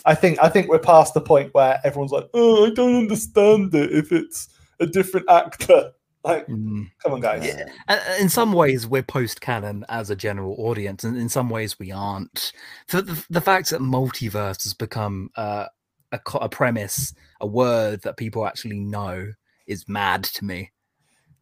I 0.04 0.14
think 0.14 0.38
I 0.42 0.48
think 0.48 0.68
we're 0.68 0.78
past 0.78 1.14
the 1.14 1.20
point 1.20 1.54
where 1.54 1.80
everyone's 1.84 2.12
like, 2.12 2.28
"Oh, 2.34 2.66
I 2.66 2.70
don't 2.70 2.96
understand 2.96 3.74
it 3.74 3.92
if 3.92 4.12
it's 4.12 4.48
a 4.80 4.86
different 4.86 5.28
actor." 5.30 5.92
Like, 6.24 6.46
Mm. 6.46 6.88
come 7.02 7.14
on, 7.14 7.20
guys. 7.20 7.44
Yeah. 7.44 7.64
And- 7.88 8.00
and 8.06 8.22
In 8.22 8.28
some 8.28 8.52
ways, 8.52 8.86
we're 8.86 9.02
post 9.02 9.40
canon 9.40 9.84
as 9.88 10.08
a 10.08 10.14
general 10.14 10.54
audience, 10.56 11.02
and 11.02 11.16
in 11.16 11.28
some 11.28 11.50
ways, 11.50 11.80
we 11.80 11.90
aren't. 11.90 12.52
The, 12.90 13.02
the, 13.02 13.24
the 13.28 13.40
fact 13.40 13.70
that 13.70 13.80
multiverse 13.80 14.62
has 14.62 14.72
become 14.72 15.30
uh, 15.34 15.66
a, 16.12 16.20
a 16.36 16.48
premise, 16.48 17.12
a 17.40 17.46
word 17.48 18.02
that 18.02 18.16
people 18.16 18.46
actually 18.46 18.78
know, 18.78 19.32
is 19.66 19.88
mad 19.88 20.22
to 20.22 20.44
me. 20.44 20.70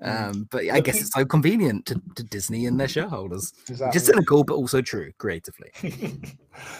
Mm. 0.03 0.31
Um, 0.31 0.49
but 0.51 0.69
I 0.71 0.81
guess 0.81 1.01
it's 1.01 1.13
so 1.13 1.25
convenient 1.27 1.85
to, 1.87 2.01
to 2.17 2.23
Disney 2.23 2.65
and 2.67 2.81
their 2.81 2.89
shareholders. 2.89 3.53
Exactly. 3.69 3.93
Just 3.93 4.07
cynical, 4.07 4.45
but 4.45 4.55
also 4.55 4.81
true 4.81 5.13
creatively. 5.19 5.71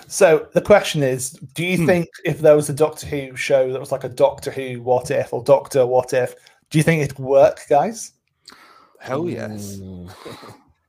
so 0.09 0.49
the 0.55 0.61
question 0.63 1.03
is 1.03 1.31
do 1.55 1.65
you 1.65 1.77
Hmm. 1.77 1.87
think 1.87 2.09
if 2.25 2.41
there 2.41 2.57
was 2.57 2.69
a 2.71 2.75
doctor 2.75 3.07
who 3.07 3.37
show 3.37 3.73
that 3.73 3.81
was 3.81 3.93
like 3.93 4.05
a 4.05 4.09
doctor 4.09 4.51
who 4.51 4.81
what 4.83 5.11
if 5.11 5.33
or 5.33 5.43
doctor 5.45 5.85
what 5.87 6.13
if 6.13 6.35
do 6.71 6.79
you 6.79 6.83
think 6.83 7.03
it'd 7.03 7.19
work 7.19 7.61
guys 7.69 8.13
Hell 9.01 9.29
yes. 9.29 9.79
Ooh. 9.79 10.09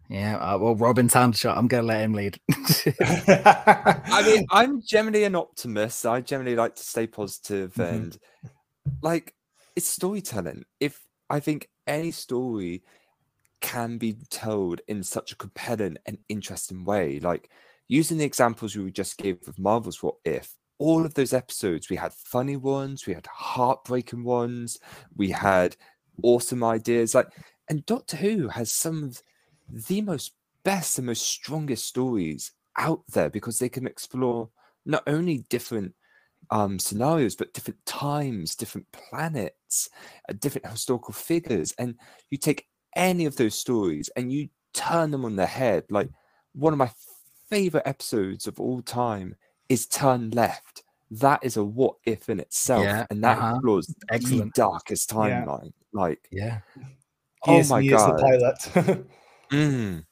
Yeah, 0.10 0.36
uh, 0.40 0.58
well, 0.58 0.76
Robin 0.76 1.08
Sandshot, 1.08 1.56
I'm 1.56 1.70
going 1.70 1.84
to 1.84 1.88
let 1.88 2.02
him 2.02 2.12
lead. 2.14 2.38
I 3.00 4.24
mean, 4.26 4.46
I'm 4.52 4.82
generally 4.82 5.24
an 5.24 5.36
optimist. 5.36 6.06
I 6.06 6.20
generally 6.20 6.58
like 6.58 6.76
to 6.76 6.84
stay 6.84 7.08
positive 7.08 7.74
Mhm. 7.76 7.90
and 7.90 8.18
like 9.02 9.34
it's 9.78 9.88
storytelling. 9.88 10.66
If 10.82 11.02
I 11.30 11.40
think 11.40 11.70
any 11.88 12.12
story 12.12 12.84
can 13.62 13.98
be 13.98 14.16
told 14.30 14.82
in 14.88 15.04
such 15.04 15.32
a 15.32 15.36
compelling 15.36 15.98
and 16.06 16.18
interesting 16.30 16.84
way, 16.84 17.20
like 17.20 17.50
using 17.88 18.18
the 18.18 18.26
examples 18.26 18.76
we 18.76 18.92
just 18.92 19.18
gave 19.18 19.38
of 19.48 19.60
Marvel's 19.60 20.02
What 20.02 20.16
If, 20.26 20.56
all 20.80 21.06
of 21.06 21.14
those 21.14 21.34
episodes, 21.34 21.90
we 21.90 21.96
had 21.96 22.14
funny 22.14 22.58
ones, 22.58 23.06
we 23.06 23.14
had 23.14 23.28
heartbreaking 23.28 24.24
ones, 24.24 24.80
we 25.16 25.30
had 25.30 25.76
awesome 26.24 26.64
ideas. 26.64 27.14
Like, 27.14 27.28
and 27.70 27.86
Doctor 27.86 28.18
Who 28.18 28.48
has 28.48 28.72
some 28.72 29.04
of 29.04 29.22
the 29.70 30.02
most 30.02 30.34
best 30.64 30.98
and 30.98 31.08
most 31.08 31.24
strongest 31.24 31.86
stories 31.86 32.52
out 32.78 33.04
there 33.14 33.30
because 33.30 33.60
they 33.60 33.70
can 33.70 33.86
explore 33.86 34.50
not 34.86 35.04
only 35.06 35.46
different 35.50 35.94
um, 36.52 36.78
scenarios 36.78 37.36
but 37.36 37.54
different 37.54 37.84
times, 37.86 38.56
different 38.56 38.88
planets, 38.92 39.90
uh, 40.30 40.34
different 40.40 40.68
historical 40.68 41.14
figures, 41.14 41.74
and 41.80 41.96
you 42.30 42.38
take 42.38 42.68
any 42.96 43.26
of 43.26 43.36
those 43.38 43.56
stories 43.56 44.10
and 44.16 44.32
you 44.32 44.50
turn 44.74 45.12
them 45.12 45.26
on 45.26 45.36
their 45.36 45.46
head. 45.46 45.86
Like 45.90 46.10
one 46.54 46.74
of 46.74 46.80
my 46.80 46.92
favorite 47.50 47.88
episodes 47.88 48.48
of 48.48 48.60
all 48.60 48.82
time 48.82 49.36
is 49.70 49.88
Turn 49.88 50.30
Left. 50.32 50.84
That 51.12 51.40
is 51.44 51.58
a 51.58 51.64
what 51.64 51.96
if 52.06 52.30
in 52.30 52.40
itself, 52.40 52.86
Yeah, 52.86 53.06
and 53.10 53.24
that 53.24 53.38
uh-huh. 53.38 53.56
explores 53.56 53.96
Excellent. 54.10 54.56
the 54.56 54.62
darkest 54.62 55.10
Yeah. 55.12 55.46
timeline. 55.46 55.74
Like, 55.94 56.28
Yeah. 56.32 56.60
he 57.44 57.52
oh 57.52 57.60
is, 57.60 57.70
my 57.70 57.86
god, 57.86 58.18
the 58.18 58.22
pilot 58.22 59.08
Mm. 59.52 60.06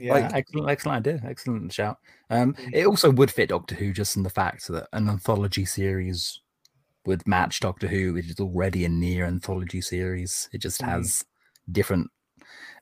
Yeah 0.00 0.12
Like- 0.14 0.32
excellent, 0.34 0.70
excellent 0.70 1.06
idea. 1.06 1.20
Excellent 1.28 1.72
shout. 1.72 1.98
Um, 2.30 2.54
Mm. 2.54 2.70
it 2.74 2.86
also 2.86 3.10
would 3.10 3.30
fit 3.30 3.48
Doctor 3.50 3.74
Who 3.74 3.92
just 3.92 4.16
in 4.16 4.22
the 4.22 4.30
fact 4.30 4.66
that 4.68 4.88
an 4.92 5.08
anthology 5.08 5.64
series 5.64 6.40
would 7.06 7.26
match 7.26 7.60
Doctor 7.60 7.86
Who, 7.88 8.14
which 8.14 8.26
is 8.30 8.40
already 8.40 8.84
a 8.84 8.88
near 8.88 9.24
anthology 9.24 9.80
series. 9.80 10.48
It 10.52 10.58
just 10.58 10.80
Mm. 10.80 10.86
has 10.88 11.24
different 11.70 12.10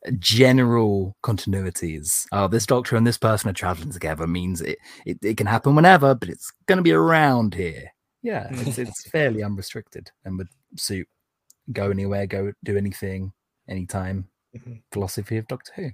uh, 0.06 0.12
general 0.18 1.16
continuities. 1.24 2.26
Oh, 2.32 2.46
this 2.48 2.66
Doctor 2.66 2.96
and 2.96 3.06
this 3.06 3.18
person 3.18 3.50
are 3.50 3.54
traveling 3.54 3.90
together 3.90 4.26
means 4.26 4.60
it, 4.60 4.78
it, 5.04 5.18
it 5.22 5.36
can 5.36 5.46
happen 5.48 5.74
whenever, 5.74 6.14
but 6.14 6.28
it's 6.28 6.52
going 6.66 6.76
to 6.78 6.82
be 6.82 6.92
around 6.92 7.54
here. 7.54 7.90
Yeah, 8.22 8.46
it's, 8.50 8.78
it's 8.78 9.08
fairly 9.10 9.42
unrestricted 9.42 10.10
and 10.24 10.38
would 10.38 10.48
suit 10.76 11.08
go 11.72 11.90
anywhere, 11.90 12.26
go 12.26 12.52
do 12.64 12.76
anything, 12.76 13.32
anytime 13.68 14.28
Mhm. 14.56 14.82
philosophy 14.92 15.36
of 15.36 15.46
Doctor 15.48 15.72
Who. 15.76 15.90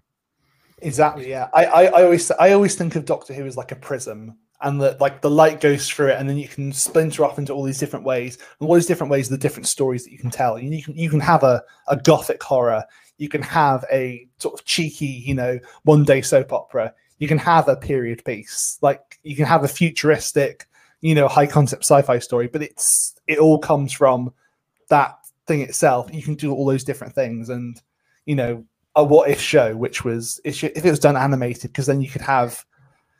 Exactly. 0.85 1.28
Yeah. 1.30 1.49
I, 1.55 1.64
I, 1.64 1.82
I 1.85 2.05
always 2.05 2.30
I 2.32 2.53
always 2.53 2.74
think 2.74 2.95
of 2.95 3.05
Doctor 3.05 3.32
Who 3.32 3.47
as 3.47 3.57
like 3.57 3.72
a 3.72 3.76
prism, 3.76 4.37
and 4.61 4.80
that 4.82 5.01
like 5.01 5.22
the 5.22 5.30
light 5.30 5.61
goes 5.61 5.89
through 5.89 6.09
it, 6.09 6.20
and 6.20 6.28
then 6.28 6.37
you 6.37 6.47
can 6.47 6.72
splinter 6.72 7.24
off 7.24 7.39
into 7.39 7.53
all 7.53 7.62
these 7.64 7.78
different 7.78 8.05
ways, 8.05 8.37
and 8.61 8.68
all 8.68 8.74
these 8.74 8.87
different 8.87 9.11
ways, 9.11 9.28
the 9.28 9.39
different 9.39 9.66
stories 9.66 10.05
that 10.05 10.12
you 10.12 10.18
can 10.18 10.30
tell. 10.30 10.59
You 10.59 10.82
can 10.82 10.95
you 10.97 11.09
can 11.09 11.20
have 11.20 11.43
a, 11.43 11.62
a 11.89 11.97
gothic 11.97 12.43
horror, 12.43 12.85
you 13.16 13.28
can 13.28 13.43
have 13.43 13.85
a 13.91 14.28
sort 14.39 14.59
of 14.59 14.64
cheeky, 14.66 15.07
you 15.07 15.35
know, 15.35 15.59
one 15.85 16.05
day 16.05 16.20
soap 16.20 16.53
opera, 16.53 16.93
you 17.18 17.28
can 17.28 17.39
have 17.39 17.68
a 17.68 17.76
period 17.76 18.22
piece, 18.24 18.78
like 18.82 19.18
you 19.22 19.37
can 19.37 19.47
have 19.47 19.64
a 19.64 19.68
futuristic, 19.68 20.68
you 21.01 21.14
know, 21.14 21.28
high 21.28 21.47
concept 21.47 21.82
sci-fi 21.82 22.18
story, 22.18 22.47
but 22.47 22.62
it's 22.62 23.14
it 23.26 23.39
all 23.39 23.59
comes 23.59 23.93
from 23.93 24.32
that 24.91 25.16
thing 25.47 25.62
itself. 25.62 26.11
You 26.12 26.22
can 26.22 26.35
do 26.35 26.53
all 26.53 26.66
those 26.66 26.85
different 26.85 27.14
things, 27.14 27.49
and 27.49 27.80
you 28.26 28.35
know, 28.35 28.64
a 28.97 29.03
what 29.05 29.29
if 29.31 29.41
show, 29.41 29.77
which 29.77 30.05
was 30.05 30.41
if 30.45 30.63
it 30.65 30.85
was 30.85 30.99
done 31.01 31.17
animated, 31.17 31.71
because 31.73 31.87
then 31.87 32.01
you 32.01 32.09
could 32.09 32.21
have, 32.23 32.65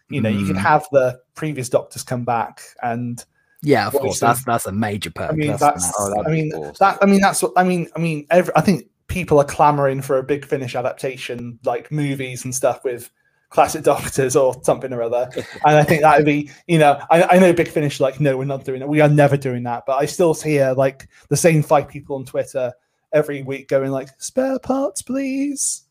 you 0.09 0.21
know, 0.21 0.29
you 0.29 0.47
could 0.47 0.57
Mm. 0.57 0.61
have 0.63 0.87
the 0.93 1.19
previous 1.35 1.69
doctors 1.69 2.03
come 2.03 2.25
back, 2.25 2.63
and 2.83 3.25
Yeah, 3.63 3.87
of 3.87 3.95
course. 3.95 4.21
That's 4.21 4.45
that's 4.45 4.67
a 4.67 4.73
major 4.73 5.11
perk. 5.11 5.33
I 5.33 5.35
mean 5.35 5.49
that's, 5.49 5.61
that's, 5.61 5.87
that's- 5.87 5.95
Oh, 5.99 6.23
I 6.25 6.31
mean 6.31 6.53
awesome. 6.53 6.75
that 6.81 6.99
I 7.03 7.07
mean 7.07 7.21
that's 7.21 7.43
what 7.43 7.53
I 7.57 7.65
mean. 7.65 7.89
I 7.97 7.99
mean, 7.99 8.27
every, 8.31 8.53
I 8.57 8.61
think 8.61 8.85
people 9.07 9.39
are 9.39 9.45
clamoring 9.45 10.03
for 10.03 10.19
a 10.19 10.23
big 10.23 10.45
finish 10.45 10.75
adaptation, 10.75 11.59
like 11.65 11.91
movies 11.93 12.45
and 12.45 12.55
stuff 12.55 12.85
with 12.85 13.11
classic 13.51 13.83
doctors 13.93 14.35
or 14.37 14.55
something 14.65 14.93
or 14.93 15.03
other. 15.03 15.29
and 15.67 15.77
I 15.77 15.83
think 15.85 16.03
that 16.03 16.17
would 16.17 16.27
be, 16.27 16.51
you 16.67 16.79
know, 16.79 17.01
I, 17.11 17.37
I 17.37 17.39
know 17.39 17.53
Big 17.53 17.69
Finish, 17.69 18.01
like, 18.01 18.19
no, 18.21 18.37
we're 18.37 18.45
not 18.47 18.65
doing 18.65 18.83
it. 18.83 18.89
We 18.89 19.01
are 19.01 19.09
never 19.09 19.37
doing 19.37 19.63
that. 19.65 19.85
But 19.87 19.99
I 20.01 20.07
still 20.07 20.35
hear 20.35 20.73
like 20.73 21.09
the 21.29 21.37
same 21.37 21.63
five 21.63 21.87
people 21.89 22.17
on 22.17 22.25
Twitter 22.25 22.73
every 23.15 23.43
week 23.43 23.69
going 23.69 23.91
like, 23.91 24.09
spare 24.19 24.59
parts, 24.59 25.01
please. 25.01 25.85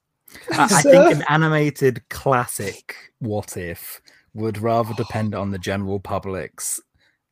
I, 0.51 0.65
I 0.65 0.81
think 0.81 1.15
an 1.15 1.23
animated 1.29 2.07
classic 2.09 2.95
What 3.19 3.57
If 3.57 4.01
would 4.33 4.57
rather 4.57 4.93
depend 4.95 5.33
on 5.33 5.51
the 5.51 5.59
general 5.59 5.99
public's 5.99 6.81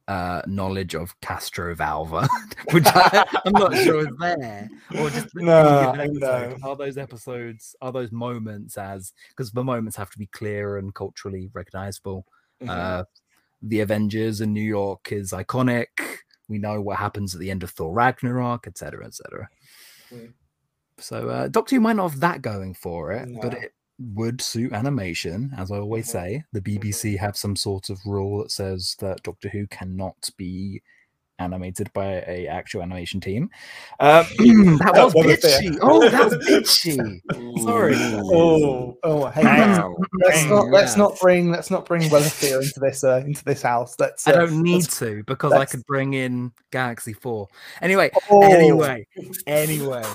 uh, 0.07 0.41
knowledge 0.45 0.95
of 0.95 1.19
Castrovalva, 1.21 2.27
which 2.71 2.85
I, 2.87 3.25
I'm 3.45 3.53
not 3.53 3.75
sure 3.75 3.99
is 3.99 4.15
there. 4.19 4.69
Or 4.99 5.09
just 5.09 5.27
No, 5.35 5.93
any 5.93 6.09
given 6.09 6.23
I 6.23 6.43
episode. 6.45 6.63
Are 6.63 6.75
those 6.75 6.97
episodes, 6.97 7.75
are 7.81 7.91
those 7.91 8.11
moments 8.11 8.77
as, 8.77 9.13
because 9.29 9.51
the 9.51 9.63
moments 9.63 9.95
have 9.97 10.11
to 10.11 10.19
be 10.19 10.27
clear 10.27 10.77
and 10.77 10.93
culturally 10.93 11.49
recognizable. 11.53 12.25
Mm-hmm. 12.61 12.69
Uh, 12.69 13.03
the 13.61 13.79
Avengers 13.81 14.41
in 14.41 14.53
New 14.53 14.61
York 14.61 15.11
is 15.11 15.31
iconic. 15.31 16.10
We 16.49 16.57
know 16.57 16.81
what 16.81 16.97
happens 16.97 17.33
at 17.33 17.39
the 17.39 17.51
end 17.51 17.63
of 17.63 17.71
Thor 17.71 17.93
Ragnarok, 17.93 18.67
etc., 18.67 19.05
etc. 19.05 19.49
Mm. 20.11 20.33
So 20.97 21.29
uh, 21.29 21.47
Doctor 21.47 21.75
Who 21.75 21.81
might 21.81 21.95
not 21.95 22.11
have 22.11 22.19
that 22.19 22.41
going 22.41 22.73
for 22.73 23.11
it, 23.11 23.29
but 23.41 23.53
it 23.53 23.73
would 23.99 24.41
suit 24.41 24.73
animation, 24.73 25.51
as 25.57 25.71
I 25.71 25.77
always 25.77 26.07
Mhm. 26.07 26.11
say. 26.11 26.43
The 26.51 26.61
BBC 26.61 27.17
have 27.17 27.37
some 27.37 27.55
sort 27.55 27.89
of 27.89 27.99
rule 28.05 28.39
that 28.39 28.51
says 28.51 28.95
that 28.99 29.23
Doctor 29.23 29.49
Who 29.49 29.67
cannot 29.67 30.29
be 30.37 30.81
animated 31.41 31.91
by 31.93 32.23
a 32.27 32.47
actual 32.47 32.81
animation 32.81 33.19
team. 33.19 33.49
Um, 33.99 34.25
that 34.37 34.91
That 34.93 35.03
was 35.05 35.13
was 35.15 35.25
a 35.25 35.27
bit- 35.27 35.41
bitchy. 35.41 35.77
Oh, 35.81 36.09
that 36.09 36.25
was 36.25 36.35
bitchy. 36.47 37.61
Sorry. 37.63 37.93
Oh, 37.97 38.97
oh, 39.03 39.25
hey, 39.27 39.43
let's, 39.43 39.83
let's 40.21 40.45
not 40.45 40.67
let's 40.69 40.97
not 40.97 41.19
bring 41.19 41.51
let's 41.51 41.71
not 41.71 41.85
bring 41.85 42.01
Weatherfield 42.03 42.63
into 42.63 42.79
this 42.79 43.03
uh, 43.03 43.23
into 43.25 43.43
this 43.43 43.61
house. 43.61 43.95
Let's. 43.99 44.27
I 44.27 44.31
uh, 44.33 44.35
don't 44.45 44.61
need 44.63 44.73
let's- 44.83 44.99
to 44.99 45.23
because 45.25 45.51
I 45.53 45.65
could 45.65 45.85
bring 45.85 46.13
in 46.13 46.51
Galaxy 46.71 47.13
4. 47.13 47.47
Anyway, 47.81 48.11
Oh, 48.29 48.41
anyway, 48.43 49.05
anyway. 49.47 50.03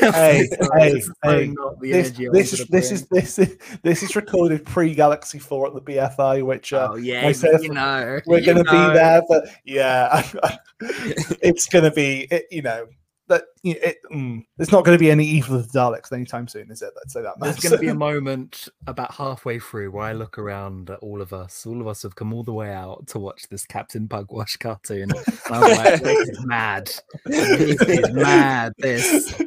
Hey, 0.00 0.48
hey, 0.74 0.92
This 0.92 1.04
is 1.06 1.12
hey, 1.22 1.46
not 1.48 1.80
this, 1.80 2.06
energy 2.18 2.28
this 2.32 2.52
is 2.52 2.66
this 2.66 2.90
is 2.92 3.06
this 3.08 3.38
is 3.38 3.56
this 3.82 4.02
is 4.02 4.16
recorded 4.16 4.64
pre 4.66 4.94
Galaxy 4.94 5.38
Four 5.38 5.68
at 5.68 5.74
the 5.74 5.80
BFI, 5.80 6.42
which 6.44 6.72
uh, 6.72 6.88
oh 6.92 6.96
yeah, 6.96 7.22
myself- 7.22 7.62
you 7.62 7.72
know, 7.72 8.20
we're 8.26 8.38
you 8.38 8.44
going 8.46 8.58
to 8.58 8.64
know. 8.64 8.88
be 8.88 8.94
there. 8.94 9.22
But 9.28 9.48
yeah, 9.64 10.22
it's 10.80 11.66
going 11.66 11.84
to 11.84 11.90
be 11.90 12.26
it, 12.30 12.46
you 12.50 12.62
know 12.62 12.86
that 13.28 13.44
it, 13.62 13.96
mm, 14.12 14.44
there's 14.56 14.70
not 14.70 14.84
going 14.84 14.96
to 14.96 15.00
be 15.00 15.10
any 15.10 15.24
Evil 15.24 15.56
of 15.56 15.70
the 15.70 15.78
Daleks 15.78 16.12
anytime 16.12 16.46
soon, 16.46 16.70
is 16.70 16.82
it? 16.82 16.90
Let's 16.94 17.12
say 17.12 17.22
that 17.22 17.34
There's 17.40 17.58
going 17.58 17.72
to 17.72 17.78
be 17.78 17.88
a 17.88 17.94
moment 18.10 18.68
about 18.86 19.14
halfway 19.14 19.58
through 19.58 19.90
where 19.90 20.04
I 20.04 20.12
look 20.12 20.38
around 20.38 20.90
at 20.90 20.98
all 20.98 21.22
of 21.22 21.32
us. 21.32 21.66
All 21.66 21.80
of 21.80 21.86
us 21.86 22.02
have 22.02 22.14
come 22.16 22.34
all 22.34 22.42
the 22.42 22.52
way 22.52 22.72
out 22.72 23.06
to 23.08 23.18
watch 23.18 23.48
this 23.48 23.64
Captain 23.64 24.08
Pugwash 24.08 24.56
cartoon. 24.58 25.10
And 25.10 25.14
I 25.50 25.60
was 25.60 25.78
like, 25.78 26.02
this 26.02 26.28
is 26.28 26.46
mad. 26.46 26.90
This 27.24 27.80
is 27.80 28.12
mad. 28.12 28.72
This. 28.78 29.40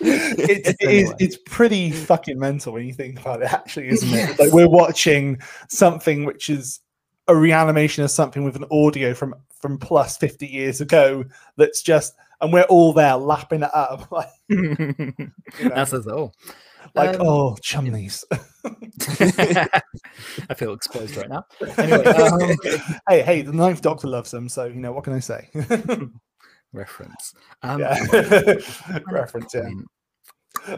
it, 0.00 0.66
it 0.68 0.76
is 0.80 1.10
Anyway. 1.10 1.16
it's 1.18 1.38
pretty 1.46 1.90
fucking 1.90 2.38
mental 2.38 2.72
when 2.72 2.86
you 2.86 2.92
think 2.92 3.18
about 3.20 3.42
it 3.42 3.52
actually 3.52 3.88
isn't 3.88 4.12
it 4.12 4.38
like 4.38 4.52
we're 4.52 4.68
watching 4.68 5.38
something 5.68 6.24
which 6.24 6.50
is 6.50 6.80
a 7.28 7.34
reanimation 7.34 8.04
of 8.04 8.10
something 8.10 8.44
with 8.44 8.56
an 8.56 8.66
audio 8.70 9.14
from 9.14 9.34
from 9.64 9.78
plus 9.78 10.18
50 10.18 10.46
years 10.46 10.82
ago 10.82 11.24
that's 11.56 11.80
just 11.80 12.12
and 12.42 12.52
we're 12.52 12.64
all 12.64 12.92
there 12.92 13.16
lapping 13.16 13.62
it 13.62 13.70
up 13.74 14.06
like, 14.12 14.28
you 14.48 14.62
know, 14.78 15.70
That 15.70 15.88
says 15.88 16.06
it 16.06 16.12
all. 16.12 16.34
like 16.94 17.18
um, 17.18 17.26
oh 17.26 17.56
chumblies 17.62 18.24
I 20.50 20.54
feel 20.54 20.74
exposed 20.74 21.16
right 21.16 21.30
now. 21.30 21.46
Anyway, 21.78 22.04
um, 22.04 22.40
hey 23.08 23.22
hey 23.22 23.40
the 23.40 23.54
ninth 23.54 23.80
doctor 23.80 24.06
loves 24.06 24.30
them 24.30 24.50
so 24.50 24.66
you 24.66 24.74
know 24.74 24.92
what 24.92 25.04
can 25.04 25.14
i 25.14 25.18
say 25.18 25.48
reference. 26.74 27.32
Um, 27.62 27.80
yeah 27.80 28.04
reference 29.10 29.54
yeah. 29.54 29.70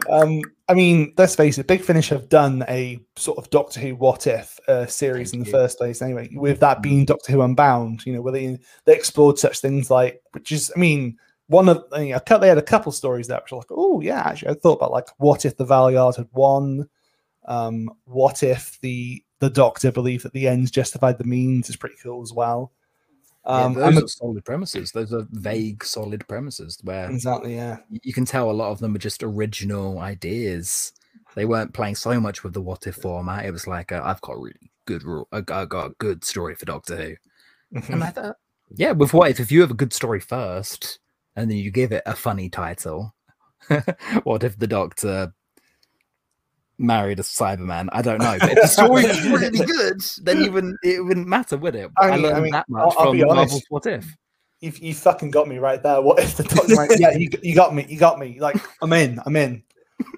Um, 0.09 0.41
I 0.67 0.73
mean, 0.73 1.13
let's 1.17 1.35
face 1.35 1.57
it, 1.57 1.67
Big 1.67 1.81
Finish 1.81 2.09
have 2.09 2.29
done 2.29 2.65
a 2.67 2.99
sort 3.15 3.37
of 3.37 3.49
Doctor 3.49 3.79
Who 3.79 3.95
What 3.95 4.27
If 4.27 4.59
uh, 4.67 4.85
series 4.85 5.31
Thank 5.31 5.39
in 5.39 5.39
the 5.41 5.45
you. 5.45 5.51
first 5.51 5.77
place, 5.77 6.01
anyway. 6.01 6.29
With 6.33 6.59
that 6.59 6.81
being 6.81 7.05
Doctor 7.05 7.31
Who 7.31 7.41
Unbound, 7.41 8.05
you 8.05 8.13
know, 8.13 8.21
where 8.21 8.33
they 8.33 8.59
they 8.85 8.95
explored 8.95 9.39
such 9.39 9.59
things 9.59 9.89
like, 9.89 10.21
which 10.31 10.51
is, 10.51 10.71
I 10.75 10.79
mean, 10.79 11.17
one 11.47 11.69
of 11.69 11.85
you 11.93 12.09
know, 12.09 12.19
a 12.25 12.39
they 12.39 12.49
had 12.49 12.57
a 12.57 12.63
couple 12.63 12.91
stories 12.91 13.27
there 13.27 13.39
which 13.41 13.51
were 13.51 13.59
like, 13.59 13.67
oh 13.71 14.01
yeah, 14.01 14.23
actually, 14.25 14.51
I 14.51 14.53
thought 14.55 14.77
about 14.77 14.91
like, 14.91 15.07
what 15.17 15.45
if 15.45 15.55
the 15.55 15.65
Valeyard 15.65 16.17
had 16.17 16.27
won? 16.33 16.89
Um, 17.45 17.89
what 18.03 18.43
if 18.43 18.77
the 18.81 19.23
the 19.39 19.49
Doctor 19.49 19.91
believed 19.91 20.25
that 20.25 20.33
the 20.33 20.47
ends 20.47 20.71
justified 20.71 21.17
the 21.17 21.23
means 21.23 21.69
is 21.69 21.75
pretty 21.75 21.95
cool 22.01 22.21
as 22.21 22.33
well. 22.33 22.71
Um, 23.47 23.77
yeah, 23.77 23.85
I'm 23.85 23.95
those 23.95 24.03
are 24.03 24.07
solid 24.07 24.45
premises. 24.45 24.91
Those 24.91 25.13
are 25.13 25.25
vague, 25.31 25.83
solid 25.83 26.27
premises 26.27 26.77
where 26.83 27.09
exactly, 27.09 27.55
yeah. 27.55 27.77
you 27.89 28.13
can 28.13 28.25
tell 28.25 28.51
a 28.51 28.51
lot 28.51 28.71
of 28.71 28.79
them 28.79 28.93
are 28.93 28.99
just 28.99 29.23
original 29.23 29.99
ideas. 29.99 30.91
They 31.33 31.45
weren't 31.45 31.73
playing 31.73 31.95
so 31.95 32.19
much 32.19 32.43
with 32.43 32.53
the 32.53 32.61
what 32.61 32.87
if 32.87 32.95
format. 32.95 33.45
It 33.45 33.51
was 33.51 33.65
like, 33.65 33.93
uh, 33.93 34.01
I've 34.03 34.21
got 34.21 34.33
a 34.33 34.39
really 34.39 34.71
good, 34.85 35.03
rule. 35.03 35.29
I 35.31 35.41
got 35.41 35.71
a 35.71 35.89
good 35.97 36.25
story 36.25 36.55
for 36.55 36.65
Doctor 36.65 36.97
Who. 36.97 37.15
And 37.93 38.03
I 38.03 38.09
thought, 38.09 38.35
yeah, 38.69 38.91
with 38.91 39.13
what 39.13 39.31
if 39.31 39.39
if 39.39 39.51
you 39.51 39.61
have 39.61 39.71
a 39.71 39.75
good 39.75 39.93
story 39.93 40.19
first, 40.19 40.99
and 41.35 41.49
then 41.49 41.57
you 41.57 41.71
give 41.71 41.93
it 41.93 42.03
a 42.05 42.15
funny 42.15 42.49
title? 42.49 43.15
what 44.23 44.43
if 44.43 44.57
the 44.57 44.67
Doctor 44.67 45.33
married 46.77 47.19
a 47.19 47.23
Cyberman? 47.23 47.89
I 47.91 48.01
don't 48.01 48.19
know. 48.19 48.37
But 48.39 48.51
if 48.51 48.61
the 48.61 48.67
story 48.67 49.03
was 49.03 49.23
really 49.29 49.65
good, 49.65 50.01
then 50.23 50.43
you 50.43 50.51
wouldn't 50.51 50.77
it 50.83 51.03
wouldn't 51.03 51.27
matter, 51.27 51.57
would 51.57 51.75
it? 51.75 51.91
I 51.97 52.09
I, 52.09 52.15
mean- 52.15 52.25
I 52.25 52.29
learned 52.29 52.43
mean, 52.43 52.51
that 52.53 52.69
much 52.69 52.93
I'll 52.97 53.05
from 53.07 53.17
be 53.17 53.23
honest. 53.23 53.35
Marvel's 53.35 53.63
What 53.69 53.85
If. 53.85 54.05
you 54.61 54.71
you 54.75 54.93
fucking 54.93 55.31
got 55.31 55.47
me 55.47 55.57
right 55.57 55.81
there. 55.81 56.01
What 56.01 56.19
if 56.19 56.37
the 56.37 56.43
doctor? 56.43 56.75
went, 56.75 56.91
yeah, 56.99 57.11
you 57.17 57.29
you 57.43 57.55
got 57.55 57.73
me. 57.75 57.85
You 57.89 57.97
got 57.99 58.19
me. 58.19 58.39
Like 58.39 58.57
I'm 58.81 58.93
in. 58.93 59.19
I'm 59.25 59.35
in. 59.35 59.63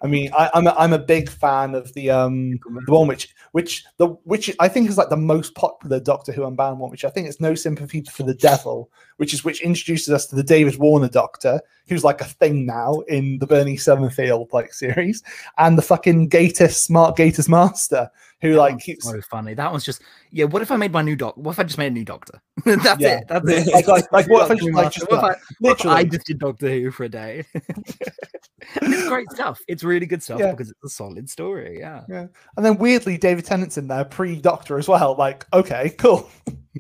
I 0.02 0.08
mean, 0.08 0.32
I, 0.38 0.50
I'm 0.54 0.68
a, 0.68 0.72
I'm 0.78 0.94
a 0.94 1.00
big 1.00 1.30
fan 1.30 1.74
of 1.74 1.94
the 1.94 2.10
um 2.10 2.60
the 2.86 2.92
one 2.92 3.08
which 3.08 3.34
which 3.52 3.86
the 3.98 4.08
which 4.24 4.54
I 4.60 4.68
think 4.68 4.90
is 4.90 4.98
like 4.98 5.10
the 5.10 5.18
most 5.18 5.56
popular 5.56 6.00
Doctor 6.00 6.32
Who 6.32 6.46
Unbound 6.46 6.80
one, 6.80 6.92
which 6.92 7.06
I 7.06 7.10
think 7.10 7.28
is 7.28 7.40
No 7.40 7.56
Sympathy 7.56 8.04
for 8.04 8.24
the 8.24 8.34
Devil, 8.34 8.92
which 9.18 9.34
is 9.34 9.44
which 9.44 9.62
introduces 9.62 10.10
us 10.10 10.26
to 10.28 10.36
the 10.36 10.44
David 10.44 10.78
Warner 10.78 11.10
Doctor, 11.10 11.62
who's 11.88 12.04
like 12.04 12.22
a 12.22 12.26
thing 12.26 12.66
now 12.66 13.00
in 13.08 13.40
the 13.40 13.48
Bernie 13.48 13.78
Summerfield 13.78 14.50
like 14.52 14.74
series, 14.74 15.24
and 15.58 15.78
the 15.78 15.82
fucking 15.82 16.30
Gatiss 16.30 16.74
Smart 16.74 17.16
Gatiss's 17.16 17.50
Master, 17.50 18.10
who 18.42 18.52
That 18.54 18.58
like 18.58 18.80
keeps 18.80 19.06
so 19.06 19.20
funny. 19.30 19.54
That 19.54 19.72
one's 19.72 19.84
just 19.84 20.02
yeah. 20.32 20.46
What 20.46 20.62
if 20.62 20.72
I 20.72 20.78
made 20.78 20.92
my 20.92 21.02
new 21.02 21.16
doc? 21.16 21.36
What 21.38 21.52
if 21.52 21.60
I 21.60 21.64
just 21.64 21.78
made 21.78 21.88
a 21.88 21.92
new 21.92 22.06
doctor? 22.06 22.42
That's 22.66 23.00
Yeah. 23.02 23.20
it. 23.20 23.28
That's 23.28 23.46
it. 23.48 23.68
like 23.74 23.88
like, 23.88 24.12
like 24.12 24.30
what 24.30 24.46
if 24.46 24.52
I 24.52 24.56
just, 24.56 24.68
Doctor 24.68 24.84
like, 24.84 24.92
just 24.94 25.10
What 25.12 25.18
if 25.18 25.24
I- 25.24 25.42
what 25.60 25.80
if 25.80 25.86
I 25.86 26.04
just 26.04 26.26
did 26.28 26.40
Doctor 26.40 26.70
Who 26.70 26.92
for 26.92 27.04
a 27.04 27.10
day. 27.10 27.46
it's 27.54 29.08
great 29.08 29.30
stuff. 29.32 29.60
It's 29.68 29.84
really 29.84 30.06
good 30.06 30.22
stuff 30.24 30.40
Yeah. 30.40 30.52
because 30.52 30.70
it's 30.70 30.84
a 30.84 30.90
solid 30.90 31.30
story. 31.30 31.80
Yeah. 31.80 32.04
Yeah. 32.10 32.28
And 32.58 32.66
then 32.66 32.78
weirdly, 32.78 33.18
David 33.18 33.46
Tennant's 33.46 33.78
in 33.78 33.88
there 33.88 34.06
pre-Doctor 34.06 34.78
as 34.78 34.88
well. 34.88 35.16
Like, 35.18 35.46
okay, 35.54 35.90
cool. 35.98 36.30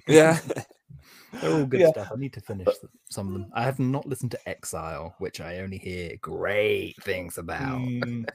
Yeah. 0.08 0.40
They're 1.42 1.52
all 1.54 1.66
good 1.66 1.80
Yeah. 1.82 1.92
stuff. 1.92 2.10
I 2.14 2.18
need 2.18 2.34
to 2.34 2.42
finish 2.42 2.68
some 3.10 3.28
of 3.28 3.34
them. 3.34 3.52
I 3.54 3.64
have 3.64 3.80
not 3.80 4.06
listened 4.08 4.32
to 4.32 4.50
Exile, 4.50 5.16
which 5.20 5.40
I 5.42 5.58
only 5.60 5.78
hear 5.78 6.14
great 6.22 6.96
things 7.04 7.38
about. 7.38 7.80
Mm, 7.80 8.28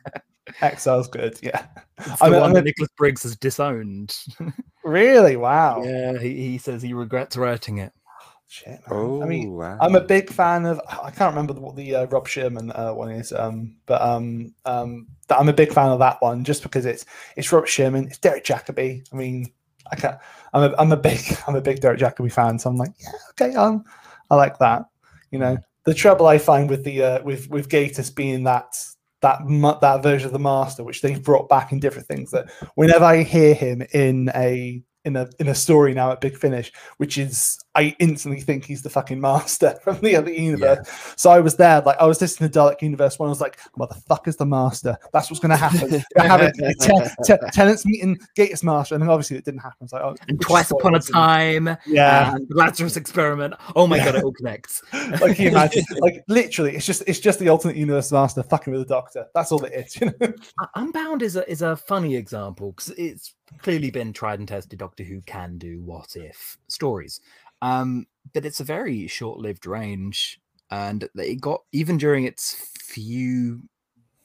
Exile's 0.61 1.09
good. 1.09 1.38
Yeah. 1.42 1.66
It's 1.99 2.22
I'm 2.22 2.32
the 2.32 2.38
a- 2.38 2.40
one 2.40 2.51
I'm 2.51 2.55
that 2.55 2.64
Nicholas 2.64 2.90
Briggs 2.97 3.22
has 3.22 3.36
disowned. 3.36 4.16
Really? 4.84 5.36
Wow. 5.36 5.82
yeah, 5.82 6.18
he, 6.18 6.34
he 6.51 6.59
says 6.59 6.82
he 6.82 6.92
regrets 6.92 7.38
writing 7.38 7.78
it. 7.78 7.90
Shit, 8.49 8.66
man. 8.66 8.80
Oh, 8.90 9.22
I 9.22 9.26
mean, 9.26 9.53
wow. 9.53 9.78
I'm 9.80 9.97
a 9.97 10.01
big 10.01 10.28
fan 10.28 10.66
of. 10.66 10.78
I 11.03 11.11
can't 11.11 11.34
remember 11.34 11.55
what 11.55 11.74
the 11.74 11.95
uh, 11.95 12.07
Rob 12.09 12.28
Shearman 12.28 12.70
uh, 12.72 12.92
one 12.92 13.11
is, 13.11 13.32
um, 13.32 13.76
but 13.86 14.03
um, 14.03 14.55
um, 14.66 15.07
that 15.28 15.38
I'm 15.38 15.49
a 15.49 15.55
big 15.55 15.72
fan 15.72 15.88
of 15.88 16.01
that 16.01 16.20
one 16.20 16.45
just 16.45 16.62
because 16.62 16.84
it's 16.84 17.07
it's 17.36 17.51
Robert 17.51 17.68
Shearman, 17.68 18.09
it's 18.09 18.18
Derek 18.18 18.45
Jacobi. 18.45 19.07
I 19.11 19.16
mean, 19.16 19.51
I 19.90 19.97
can't. 19.97 20.18
I'm 20.53 20.70
a 20.70 20.74
I'm 20.76 20.92
a 20.92 20.99
big 20.99 21.18
I'm 21.49 21.57
a 21.57 21.62
big 21.62 21.80
Derek 21.80 21.99
Jacobi 21.99 22.30
fan, 22.30 22.59
so 22.59 22.68
I'm 22.68 22.76
like, 22.76 22.92
yeah, 23.01 23.12
okay, 23.30 23.57
um, 23.57 23.84
I 24.30 24.36
like 24.36 24.59
that. 24.59 24.84
You 25.30 25.38
know, 25.38 25.57
the 25.84 25.95
trouble 25.95 26.26
I 26.26 26.36
find 26.36 26.68
with 26.68 26.84
the 26.84 27.03
uh, 27.03 27.22
with 27.22 27.49
with 27.49 27.70
Gatiss 27.70 28.14
being 28.14 28.45
that 28.45 28.76
that 29.24 29.80
that 29.80 30.02
version 30.02 30.26
of 30.26 30.32
the 30.32 30.38
Master, 30.38 30.84
which 30.84 31.00
they've 31.00 31.22
brought 31.22 31.48
back 31.48 31.72
in 31.72 31.80
different 31.80 32.06
things, 32.06 32.30
that 32.30 32.50
whenever 32.74 33.04
I 33.04 33.22
hear 33.22 33.54
him 33.54 33.82
in 33.92 34.30
a 34.34 34.82
in 35.05 35.16
a 35.16 35.28
in 35.38 35.48
a 35.48 35.55
story 35.55 35.94
now 35.94 36.12
at 36.12 36.20
Big 36.20 36.36
Finish, 36.36 36.72
which 36.96 37.18
is 37.18 37.59
I 37.74 37.94
instantly 37.98 38.40
think 38.40 38.64
he's 38.64 38.82
the 38.82 38.90
fucking 38.90 39.20
master 39.20 39.76
from 39.84 39.98
the 40.00 40.16
other 40.16 40.32
universe. 40.32 40.88
So 41.16 41.30
I 41.30 41.40
was 41.40 41.57
there, 41.57 41.80
like 41.82 41.96
I 41.98 42.07
was 42.07 42.20
listening 42.20 42.50
to 42.50 42.59
Dalek 42.59 42.80
Universe 42.82 43.18
one. 43.18 43.28
I 43.28 43.30
was 43.30 43.40
like, 43.40 43.59
"Motherfucker's 43.78 44.36
the 44.36 44.46
master. 44.46 44.96
That's 45.12 45.30
what's 45.30 45.40
going 45.40 45.50
to 45.57 45.57
happen." 45.57 46.02
Gonna 46.16 46.28
have 46.28 46.40
a, 46.40 46.46
a 46.64 46.74
te- 46.74 47.11
te- 47.24 47.50
Tennant's 47.52 47.84
meeting 47.84 48.18
Gatiss 48.36 48.62
Master, 48.64 48.94
and 48.94 49.02
then 49.02 49.11
obviously 49.11 49.36
it 49.36 49.44
didn't 49.44 49.61
happen. 49.61 49.88
Like, 49.92 50.02
oh, 50.02 50.14
And 50.28 50.40
twice 50.40 50.70
upon 50.70 50.94
a 50.94 51.00
time, 51.00 51.76
yeah. 51.86 52.34
and 52.34 52.48
the 52.48 52.55
Lazarus 52.57 52.96
experiment. 52.96 53.55
Oh 53.76 53.86
my 53.86 53.96
Yeah. 53.96 54.05
god, 54.07 54.14
it 54.16 54.24
all 54.24 54.32
connects. 54.38 54.82
like 55.20 55.38
you 55.38 55.48
imagine? 55.48 55.84
Like 55.98 56.24
literally, 56.28 56.74
it's 56.76 56.86
just 56.86 57.02
it's 57.07 57.20
just 57.20 57.38
the 57.38 57.48
alternate 57.48 57.76
universe 57.76 58.11
master 58.12 58.42
fucking 58.42 58.72
with 58.72 58.82
the 58.82 58.94
Doctor. 58.94 59.26
That's 59.34 59.50
all 59.52 59.64
it 59.64 59.72
is. 59.72 59.96
You 60.00 60.12
know? 60.20 60.32
Unbound 60.76 61.22
is 61.22 61.36
a 61.36 61.48
is 61.50 61.62
a 61.62 61.76
funny 61.76 62.16
example 62.16 62.72
because 62.72 62.90
it's 62.90 63.34
clearly 63.59 63.90
been 63.90 64.12
tried 64.12 64.38
and 64.38 64.48
tested. 64.48 64.78
Doctor 64.78 65.05
Who 65.05 65.20
can 65.22 65.59
do 65.59 65.80
what 65.82 66.16
if 66.16 66.59
stories, 66.68 67.20
um, 67.62 68.07
but 68.32 68.44
it's 68.44 68.61
a 68.61 68.64
very 68.64 69.07
short 69.07 69.38
lived 69.38 69.66
range, 69.66 70.40
and 70.70 71.09
it 71.16 71.40
got 71.40 71.62
even 71.72 71.96
during 71.96 72.24
its 72.24 72.55
few 72.78 73.62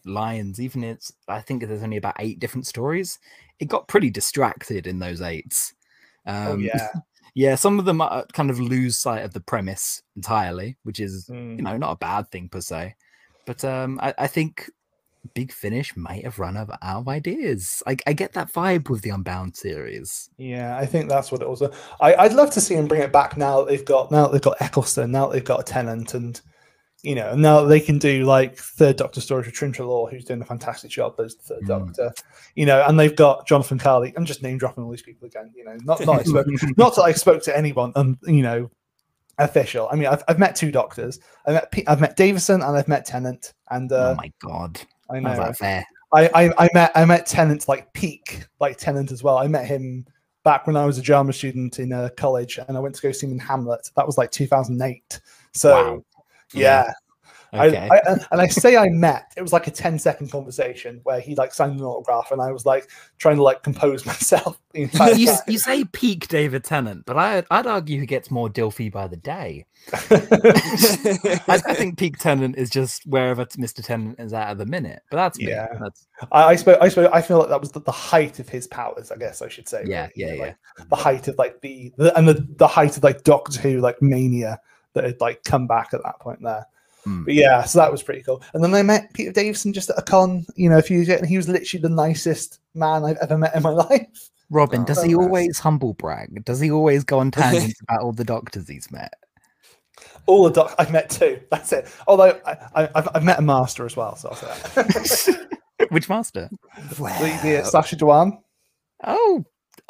lines, 0.06 0.60
even 0.60 0.84
its 0.84 1.12
I 1.28 1.42
think 1.42 1.66
there's 1.66 1.84
only 1.84 1.98
about 1.98 2.16
eight 2.20 2.40
different 2.40 2.68
stories. 2.68 3.20
It 3.60 3.66
got 3.68 3.88
pretty 3.88 4.10
distracted 4.10 4.88
in 4.88 5.00
those 5.00 5.22
eights. 5.22 5.74
Um, 6.26 6.54
oh 6.54 6.58
yeah. 6.58 6.88
yeah, 7.36 7.56
some 7.56 7.80
of 7.80 7.86
them 7.86 8.02
are, 8.02 8.26
kind 8.34 8.50
of 8.50 8.60
lose 8.60 8.98
sight 8.98 9.24
of 9.24 9.34
the 9.34 9.42
premise 9.42 10.02
entirely, 10.16 10.78
which 10.84 11.00
is 11.00 11.28
you 11.30 11.36
Mm. 11.36 11.64
know 11.64 11.78
not 11.78 11.92
a 11.92 11.98
bad 11.98 12.30
thing 12.32 12.50
per 12.50 12.62
se 12.62 12.96
but 13.46 13.66
um 13.66 14.00
i, 14.02 14.14
I 14.20 14.28
think 14.28 14.70
big 15.34 15.52
finish 15.52 15.96
might 15.98 16.24
have 16.24 16.40
run 16.40 16.56
out 16.58 16.70
of- 16.82 17.08
ideas 17.08 17.84
I, 17.86 17.98
I 18.08 18.14
get 18.14 18.34
that 18.34 18.52
vibe 18.54 18.90
with 18.90 19.02
the 19.02 19.10
unbound 19.10 19.56
series 19.56 20.30
Yeah, 20.38 20.78
I 20.78 20.86
think 20.86 21.10
that's 21.10 21.32
what 21.32 21.42
it 21.42 21.50
was. 21.50 21.62
I, 21.62 22.16
I'd 22.16 22.34
love 22.34 22.52
to 22.52 22.62
see 22.62 22.76
him 22.76 22.88
bring 22.88 23.02
it 23.02 23.12
back 23.12 23.36
now 23.38 23.60
that 23.60 23.68
they've 23.70 23.84
got 23.86 24.12
now 24.12 24.24
that 24.24 24.32
they've 24.32 24.42
got 24.42 24.62
Eccleston, 24.62 25.12
now 25.12 25.28
that 25.28 25.34
they've 25.34 25.44
got 25.44 25.60
a 25.60 25.64
Tennant, 25.64 26.14
and 26.14 26.40
you 27.04 27.16
know, 27.16 27.34
now 27.36 27.64
they 27.64 27.80
can 27.80 27.98
do 27.98 28.24
like 28.26 28.58
third 28.58 28.98
Doctor 28.98 29.22
stories 29.22 29.46
with 29.46 29.56
Treloar, 29.56 30.10
who's 30.12 30.26
doing 30.26 30.42
a 30.42 30.46
fantastic 30.46 30.92
job 30.92 31.16
as 31.20 31.36
the 31.36 31.44
third 31.44 31.64
Mm. 31.64 31.68
Doctor. 31.68 32.14
You 32.56 32.66
know, 32.66 32.84
and 32.86 33.00
they've 33.00 33.16
got 33.16 33.48
Jonathan 33.48 33.80
Carley. 33.80 34.14
I'm 34.18 34.26
just 34.26 34.44
name 34.44 34.58
dropping 34.58 34.84
all 34.84 34.92
these 34.92 35.02
people 35.02 35.26
again. 35.28 35.52
You 35.56 35.66
know, 35.66 35.78
not 35.84 36.06
not 36.06 36.20
I 36.20 36.24
spoke, 36.24 36.48
not 36.78 36.96
that 36.96 37.04
I 37.04 37.12
spoke 37.14 37.42
to 37.44 37.58
anyone, 37.58 37.92
um, 37.96 38.18
you 38.26 38.42
know, 38.42 38.70
official. 39.38 39.88
I 39.92 39.96
mean, 39.96 40.08
I've, 40.08 40.24
I've 40.28 40.40
met 40.40 40.56
two 40.56 40.72
doctors. 40.72 41.20
I 41.46 41.54
met 41.54 41.72
P- 41.72 41.88
I've 41.88 42.02
met 42.02 42.18
Davison 42.18 42.62
and 42.62 42.78
I've 42.78 42.88
met 42.90 43.06
Tennant, 43.06 43.54
and 43.70 43.92
oh 43.92 44.12
uh, 44.12 44.16
my 44.18 44.32
god 44.42 44.80
I 45.10 45.20
know 45.20 45.52
fair 45.54 45.86
I, 46.14 46.30
I 46.34 46.66
I 46.66 46.70
met 46.74 46.92
I 46.96 47.06
met 47.06 47.26
Tennant 47.26 47.68
like 47.68 47.92
peak 47.94 48.46
like 48.60 48.78
Tennant 48.78 49.12
as 49.12 49.24
well. 49.24 49.38
I 49.38 49.48
met 49.48 49.66
him 49.66 50.06
back 50.44 50.66
when 50.66 50.76
I 50.76 50.86
was 50.86 50.98
a 50.98 51.02
drama 51.02 51.34
student 51.34 51.80
in 51.80 51.94
uh, 51.94 52.10
college, 52.18 52.60
and 52.68 52.76
I 52.76 52.80
went 52.80 52.96
to 52.96 53.02
go 53.02 53.12
see 53.12 53.28
him 53.28 53.34
in 53.34 53.40
Hamlet. 53.40 53.90
That 53.96 54.06
was 54.06 54.18
like 54.18 54.32
2008. 54.32 55.22
So 55.54 55.72
Wow. 55.72 56.04
yeah, 56.54 56.94
okay 57.54 57.90
I, 57.92 57.96
I, 57.96 58.18
and 58.32 58.42
I 58.42 58.48
say 58.48 58.78
I 58.78 58.90
met. 58.90 59.34
It 59.38 59.42
was 59.42 59.54
like 59.54 59.68
a 59.68 59.72
10 59.72 60.00
second 60.00 60.32
conversation 60.32 61.02
where 61.04 61.20
he 61.20 61.36
like 61.36 61.54
signed 61.54 61.80
an 61.80 61.86
autograph, 61.86 62.32
and 62.32 62.42
I 62.42 62.52
was 62.52 62.66
like 62.66 62.90
trying 63.18 63.38
to 63.38 63.44
like 63.44 63.64
compose 63.64 64.06
myself. 64.06 64.60
You, 64.74 64.88
you 65.48 65.58
say 65.58 65.84
peak 65.86 66.28
david 66.28 66.64
tennant 66.64 67.08
but 67.08 67.18
I, 67.18 67.44
i'd 67.50 67.66
argue 67.66 68.00
he 68.00 68.06
gets 68.06 68.30
more 68.30 68.50
dilfy 68.50 68.92
by 68.92 69.08
the 69.08 69.18
day 69.18 69.66
I, 69.92 71.58
think 71.58 71.98
peak 71.98 72.20
tennant 72.20 72.56
is 72.56 72.70
just 72.70 73.04
wherever 73.08 73.46
mr 73.46 73.84
tennant 73.84 74.20
is 74.20 74.32
at 74.32 74.52
at 74.52 74.58
the 74.60 74.68
minute 74.68 75.02
but 75.10 75.18
that's 75.18 75.40
me. 75.40 75.50
Yeah. 75.50 75.70
that's 75.80 76.06
I, 76.32 76.44
I 76.44 76.56
spoke. 76.56 76.80
I 76.82 76.90
spoke. 76.90 77.12
I 77.14 77.22
feel 77.22 77.40
like 77.40 77.50
that 77.50 77.60
was 77.60 77.72
the, 77.72 77.82
the 77.82 77.92
height 77.92 78.40
of 78.40 78.50
his 78.50 78.68
powers. 78.68 79.12
I 79.12 79.18
guess 79.18 79.42
I 79.42 79.48
should 79.48 79.68
say. 79.68 79.84
yeah 79.86 80.10
you 80.16 80.26
yeah 80.26 80.32
know, 80.32 80.38
yeah 80.38 80.54
like, 80.78 80.90
the 80.90 80.96
height 80.96 81.28
of 81.28 81.38
like 81.38 81.62
the, 81.62 81.94
the 81.98 82.18
and 82.18 82.28
the, 82.28 82.46
the 82.58 82.68
height 82.68 82.98
of 82.98 83.04
like 83.04 83.24
Doctor 83.24 83.60
Who 83.62 83.80
like 83.80 84.02
mania 84.02 84.60
that 84.94 85.04
had 85.04 85.22
like 85.22 85.44
come 85.44 85.68
back 85.68 85.94
at 85.94 86.04
that 86.04 86.20
point 86.20 86.40
there. 86.42 86.66
Hmm. 87.10 87.24
But 87.24 87.34
yeah, 87.34 87.64
so 87.64 87.80
that 87.80 87.92
was 87.92 88.04
pretty 88.04 88.22
cool. 88.22 88.44
And 88.54 88.64
then 88.64 88.74
I 88.76 88.84
met 88.84 89.14
Peter 89.14 89.32
Davison 89.32 89.74
just 89.74 89.90
at 89.90 89.98
a 89.98 90.02
con, 90.04 90.46
you 90.56 90.70
know, 90.70 90.78
a 90.78 90.82
few 90.84 90.98
years 90.98 91.10
ago, 91.10 91.18
and 91.18 91.28
he 91.28 91.38
was 91.38 91.50
literally 91.50 91.82
the 91.82 91.90
nicest 91.90 92.60
man 92.76 93.04
I've 93.04 93.18
ever 93.18 93.38
met 93.38 93.56
in 93.56 93.64
my 93.64 93.70
life. 93.90 94.30
robin 94.52 94.82
Oh, 94.82 94.86
does 94.86 95.02
he 95.02 95.14
nice. 95.14 95.18
always 95.24 95.60
humble 95.60 95.94
brag 95.94 96.44
does 96.46 96.60
he 96.60 96.72
always 96.72 97.04
go 97.04 97.20
on 97.20 97.30
tangents 97.32 97.80
about 97.88 98.02
all 98.02 98.12
the 98.14 98.24
doctors 98.24 98.68
he's 98.68 98.90
met 98.92 99.14
All 100.28 100.44
the 100.44 100.52
doc 100.52 100.76
I've 100.80 100.92
met 100.92 101.10
too. 101.10 101.40
That's 101.52 101.72
it. 101.74 101.88
Although 102.08 102.40
I, 102.46 102.52
I, 102.76 102.90
I've, 102.96 103.08
I've 103.16 103.24
met 103.24 103.40
a 103.40 103.42
master 103.42 103.86
as 103.86 103.96
well, 103.98 104.16
so 104.16 104.30
I'll 104.30 104.36
say 104.36 104.48
that. 105.34 105.90
which 105.90 106.08
master 106.10 106.50
the, 106.98 107.40
the 107.44 107.64
Sacha 107.64 107.96
Dhawan. 107.96 108.38
Oh, 109.04 109.44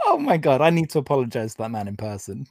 oh 0.05 0.17
my 0.17 0.37
god! 0.37 0.61
I 0.61 0.69
need 0.69 0.89
to 0.91 0.99
apologize 0.99 1.53
to 1.55 1.63
that 1.63 1.71
man 1.71 1.87
in 1.87 1.97
person. 1.97 2.45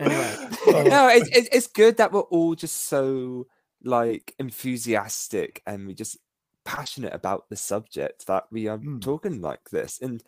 Anyway, 0.00 0.36
no, 0.66 1.08
it's, 1.08 1.28
it's 1.32 1.48
it's 1.52 1.66
good 1.68 1.96
that 1.96 2.12
we're 2.12 2.20
all 2.20 2.54
just 2.54 2.84
so 2.84 3.46
like 3.82 4.34
enthusiastic 4.38 5.62
and 5.66 5.86
we 5.86 5.94
just 5.94 6.16
passionate 6.64 7.14
about 7.14 7.48
the 7.48 7.56
subject 7.56 8.26
that 8.26 8.44
we 8.50 8.66
are 8.68 8.78
Mm. 8.78 9.00
talking 9.00 9.40
like 9.40 9.70
this. 9.70 10.00
And 10.02 10.22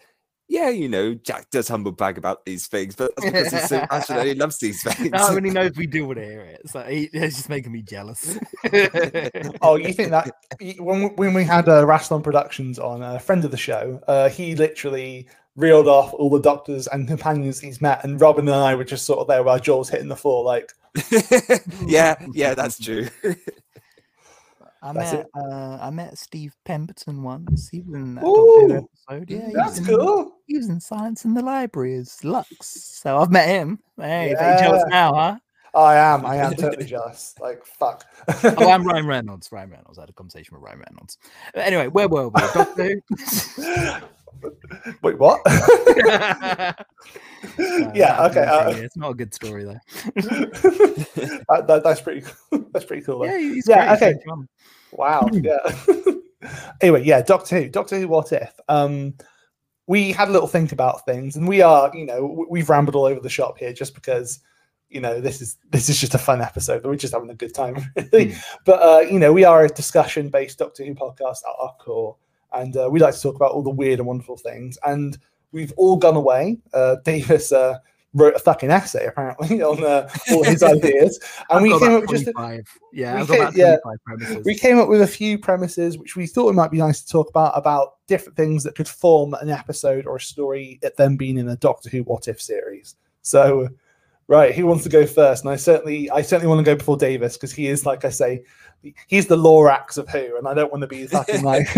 yeah, 0.51 0.71
you 0.71 0.89
know, 0.89 1.13
Jack 1.13 1.51
does 1.51 1.69
humble 1.69 1.93
brag 1.93 2.17
about 2.17 2.47
these 2.47 2.67
things, 2.69 2.95
but 2.97 3.11
that's 3.17 3.27
because 3.31 3.53
he's 3.53 3.69
so 3.69 3.87
passionate. 3.91 4.27
He 4.29 4.35
loves 4.35 4.59
these 4.59 4.83
things. 4.95 5.11
how 5.13 5.35
many 5.35 5.51
knows 5.51 5.73
we 5.77 5.87
do 5.87 6.07
want 6.07 6.19
to 6.21 6.25
hear 6.25 6.41
it? 6.41 6.63
So 6.71 6.81
he, 6.85 7.11
it's 7.13 7.37
just 7.37 7.49
making 7.51 7.73
me 7.73 7.83
jealous. 7.83 8.39
Oh, 9.61 9.77
you 9.77 9.93
think 9.93 10.11
that 10.11 10.31
when 10.79 11.03
we- 11.03 11.09
when 11.17 11.35
we 11.35 11.45
had 11.45 11.69
uh, 11.69 11.85
Rassilon 11.85 12.23
Productions 12.23 12.79
on, 12.79 13.03
a 13.03 13.19
friend 13.19 13.45
of 13.45 13.51
the 13.51 13.57
show, 13.59 14.01
uh, 14.09 14.29
he 14.31 14.55
literally 14.55 15.29
reeled 15.59 15.89
off 15.89 16.15
all 16.15 16.31
the 16.31 16.41
doctors 16.41 16.87
and 16.87 17.07
companions 17.07 17.61
he's 17.61 17.83
met, 17.83 18.05
and 18.05 18.21
Robin 18.21 18.49
and 18.49 18.57
I 18.57 18.75
were 18.75 18.85
just 18.85 19.05
sort 19.05 19.19
of 19.19 19.27
there 19.27 19.43
with 19.43 19.51
our 19.51 19.59
jaws 19.59 19.89
hitting 19.91 20.09
the 20.09 20.17
floor, 20.17 20.45
like, 20.45 20.73
yeah, 21.87 22.15
yeah, 22.33 22.55
that's 22.55 22.79
true. 22.79 23.09
I 24.81 24.93
That's 24.93 25.13
met 25.13 25.27
uh, 25.35 25.79
I 25.81 25.91
met 25.91 26.17
Steve 26.17 26.55
Pemberton 26.65 27.25
once. 27.25 27.69
He 27.69 27.81
was 27.81 27.97
in 27.97 28.15
that 28.15 28.25
Ooh, 28.25 28.87
episode. 29.09 29.29
Yeah, 29.29 29.49
he 29.49 29.53
that's 29.53 29.81
was 29.81 29.89
in, 29.89 29.97
cool. 29.97 30.37
He 30.47 30.57
was 30.57 30.69
in 30.69 30.79
Silence 30.79 31.25
in 31.25 31.35
the 31.35 31.43
Library 31.43 31.97
as 31.97 32.23
Lux. 32.23 32.69
So 32.69 33.19
I've 33.19 33.33
met 33.33 33.49
him. 33.49 33.81
Hey, 33.97 34.35
bet 34.39 34.61
you're 34.61 34.71
jealous 34.71 34.85
now, 34.89 35.15
huh? 35.15 35.39
I 35.75 35.97
am, 35.97 36.25
I 36.25 36.37
am 36.37 36.55
totally 36.57 36.87
jealous. 36.87 37.35
Like, 37.41 37.65
fuck. 37.65 38.05
Oh, 38.45 38.71
I'm 38.71 38.85
Ryan 38.87 39.07
Reynolds. 39.07 39.51
Ryan 39.53 39.71
Reynolds. 39.71 39.99
I 39.99 40.03
had 40.03 40.11
a 40.11 40.13
conversation 40.13 40.55
with 40.55 40.63
Ryan 40.63 40.79
Reynolds. 40.89 41.19
Anyway, 41.55 41.89
where 41.89 42.09
were 42.09 42.29
we? 42.29 42.41
Wait, 45.03 45.19
what? 45.19 45.41
Uh, 47.59 47.91
yeah, 47.95 48.27
okay. 48.27 48.41
Uh, 48.41 48.71
it's 48.71 48.97
not 48.97 49.11
a 49.11 49.15
good 49.15 49.33
story 49.33 49.63
though. 49.65 49.79
that, 50.17 51.65
that- 51.69 51.83
that's 51.85 52.01
pretty 52.01 52.23
cool. 52.23 52.65
That's 52.73 52.85
pretty 52.85 53.03
cool. 53.03 53.21
though. 53.21 53.27
Yeah, 53.27 53.39
he's 53.39 53.69
Yeah, 53.69 53.97
great, 53.97 54.17
okay. 54.17 54.45
Wow. 54.93 55.29
Yeah. 55.33 55.59
anyway, 56.81 57.05
yeah, 57.05 57.23
Doctor 57.23 57.61
Who. 57.63 57.69
Doctor 57.69 57.99
Who. 57.99 58.09
What 58.09 58.33
if? 58.33 58.53
Um, 58.69 59.15
we 59.87 60.11
had 60.13 60.29
a 60.29 60.33
little 60.33 60.49
think 60.49 60.73
about 60.73 61.05
things, 61.07 61.37
and 61.37 61.47
we 61.47 61.63
are, 61.63 61.91
you 61.95 62.07
know, 62.07 62.47
we've 62.51 62.69
rambled 62.69 62.97
all 62.97 63.05
over 63.07 63.21
the 63.21 63.31
shop 63.31 63.57
here 63.59 63.73
just 63.73 63.95
because, 63.95 64.41
you 64.89 65.01
know, 65.01 65.21
this 65.21 65.41
is 65.41 65.57
this 65.71 65.89
is 65.89 65.99
just 65.99 66.15
a 66.15 66.19
fun 66.19 66.41
episode. 66.43 66.83
But 66.83 66.89
we're 66.91 66.97
just 66.97 67.15
having 67.15 67.31
a 67.31 67.35
good 67.35 67.55
time, 67.55 67.77
really. 67.97 68.27
Mm. 68.33 68.45
But 68.65 68.83
uh, 68.83 69.01
you 69.01 69.19
know, 69.21 69.33
we 69.33 69.45
are 69.45 69.65
a 69.65 69.69
discussion-based 69.69 70.59
Doctor 70.59 70.85
Who 70.85 70.95
podcast 70.95 71.39
at 71.47 71.55
our 71.61 71.75
core, 71.79 72.17
and 72.53 72.77
uh, 72.77 72.89
we 72.91 73.01
like 73.01 73.15
to 73.15 73.21
talk 73.21 73.37
about 73.37 73.53
all 73.53 73.63
the 73.63 73.71
weird 73.71 73.99
and 73.99 74.09
wonderful 74.09 74.37
things. 74.37 74.79
And 74.85 75.19
we've 75.53 75.73
all 75.77 75.97
gone 75.97 76.17
away. 76.17 76.59
Uh, 76.73 76.97
Davis 77.05 77.53
uh, 77.53 77.79
wrote 78.15 78.35
a 78.35 78.39
fucking 78.39 78.71
essay 78.71 79.07
apparently 79.07 79.63
on 79.63 79.85
uh, 79.85 80.09
all 80.33 80.43
his 80.43 80.63
ideas, 80.75 81.21
and 81.51 81.63
we 81.63 81.79
came 81.79 81.93
up 81.93 82.01
with 82.03 82.11
just. 82.11 82.29
a- 82.29 82.63
yeah, 82.93 83.21
we 83.21 83.27
came- 83.27 83.53
yeah, 83.55 83.77
premises. 84.05 84.45
we 84.45 84.55
came 84.55 84.79
up 84.79 84.89
with 84.89 85.03
a 85.03 85.07
few 85.07 85.39
premises 85.39 85.99
which 85.99 86.17
we 86.17 86.27
thought 86.27 86.49
it 86.49 86.55
might 86.55 86.71
be 86.71 86.79
nice 86.79 87.03
to 87.03 87.13
talk 87.13 87.29
about 87.29 87.53
about 87.57 87.97
different 88.07 88.37
things 88.37 88.65
that 88.65 88.75
could 88.75 88.89
form 88.89 89.35
an 89.35 89.51
episode 89.51 90.07
or 90.07 90.17
a 90.17 90.21
story 90.21 90.79
at 90.83 90.97
them 90.97 91.17
being 91.17 91.37
in 91.37 91.49
a 91.51 91.57
Doctor 91.57 91.91
Who 91.91 92.03
What 92.05 92.29
If 92.29 92.41
series. 92.41 92.97
So, 93.21 93.69
right, 94.27 94.55
who 94.55 94.67
wants 94.67 94.85
to 94.85 94.89
go 94.89 95.05
first? 95.07 95.45
And 95.45 95.53
I 95.53 95.57
certainly, 95.57 96.09
I 96.11 96.23
certainly 96.23 96.49
want 96.49 96.61
to 96.65 96.71
go 96.71 96.77
before 96.77 96.97
Davis 96.97 97.37
because 97.37 97.53
he 97.53 97.67
is, 97.67 97.85
like 97.85 98.07
I 98.07 98.09
say, 98.09 98.43
he's 99.07 99.27
the 99.27 99.37
Lorax 99.37 99.99
of 99.99 100.09
Who, 100.09 100.39
and 100.39 100.49
I 100.49 100.55
don't 100.55 100.71
want 100.73 100.81
to 100.81 100.87
be 100.89 101.07
fucking 101.09 101.43
like. 101.45 101.69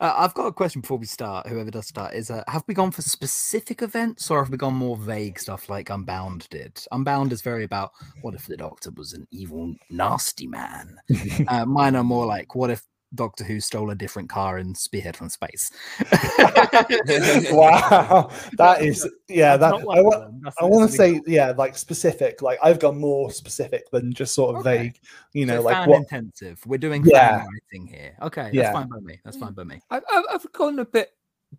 Uh, 0.00 0.14
I've 0.16 0.34
got 0.34 0.46
a 0.46 0.52
question 0.52 0.80
before 0.80 0.98
we 0.98 1.06
start. 1.06 1.46
Whoever 1.46 1.70
does 1.70 1.88
start 1.88 2.14
is: 2.14 2.30
uh, 2.30 2.44
Have 2.48 2.64
we 2.66 2.74
gone 2.74 2.90
for 2.90 3.02
specific 3.02 3.82
events, 3.82 4.30
or 4.30 4.42
have 4.42 4.50
we 4.50 4.56
gone 4.56 4.74
more 4.74 4.96
vague 4.96 5.38
stuff 5.38 5.68
like 5.68 5.90
Unbound 5.90 6.48
did? 6.50 6.80
Unbound 6.92 7.32
is 7.32 7.42
very 7.42 7.64
about 7.64 7.92
what 8.22 8.34
if 8.34 8.46
the 8.46 8.56
Doctor 8.56 8.90
was 8.92 9.12
an 9.12 9.26
evil, 9.30 9.74
nasty 9.90 10.46
man. 10.46 10.96
uh, 11.48 11.64
mine 11.66 11.96
are 11.96 12.04
more 12.04 12.26
like 12.26 12.54
what 12.54 12.70
if 12.70 12.82
Doctor 13.14 13.44
Who 13.44 13.60
stole 13.60 13.90
a 13.90 13.94
different 13.94 14.28
car 14.28 14.58
and 14.58 14.76
spearhead 14.76 15.16
from 15.16 15.28
space. 15.28 15.70
wow, 17.50 18.30
that 18.58 18.82
is 18.82 19.08
yeah. 19.28 19.56
That's 19.56 19.78
That 19.78 19.86
I, 19.90 20.00
of 20.00 20.04
wa- 20.04 20.30
I 20.60 20.64
want 20.64 20.90
to 20.90 21.02
an 21.02 21.16
say 21.16 21.20
yeah, 21.26 21.52
like 21.56 21.76
specific. 21.76 22.42
Like 22.42 22.58
I've 22.62 22.78
gone 22.78 22.98
more 22.98 23.30
specific 23.30 23.90
than 23.90 24.12
just 24.12 24.34
sort 24.34 24.54
of 24.56 24.60
Okay. 24.60 24.78
vague. 24.84 25.00
You 25.32 25.46
So 25.46 25.54
know, 25.54 25.62
like 25.62 25.86
what? 25.86 25.98
intensive. 25.98 26.60
We're 26.66 26.78
doing 26.78 27.02
Yeah. 27.04 27.38
fan 27.38 27.46
writing 27.72 27.86
here. 27.86 28.16
Okay, 28.22 28.42
that's 28.44 28.52
Yeah. 28.52 28.72
fine 28.72 28.88
by 28.88 28.98
me. 29.00 29.20
That's 29.24 29.36
fine 29.36 29.52
by 29.52 29.64
me. 29.64 29.80
I, 29.90 30.00
I, 30.08 30.22
I've 30.34 30.52
gone 30.52 30.78
a 30.78 30.84
bit 30.84 31.12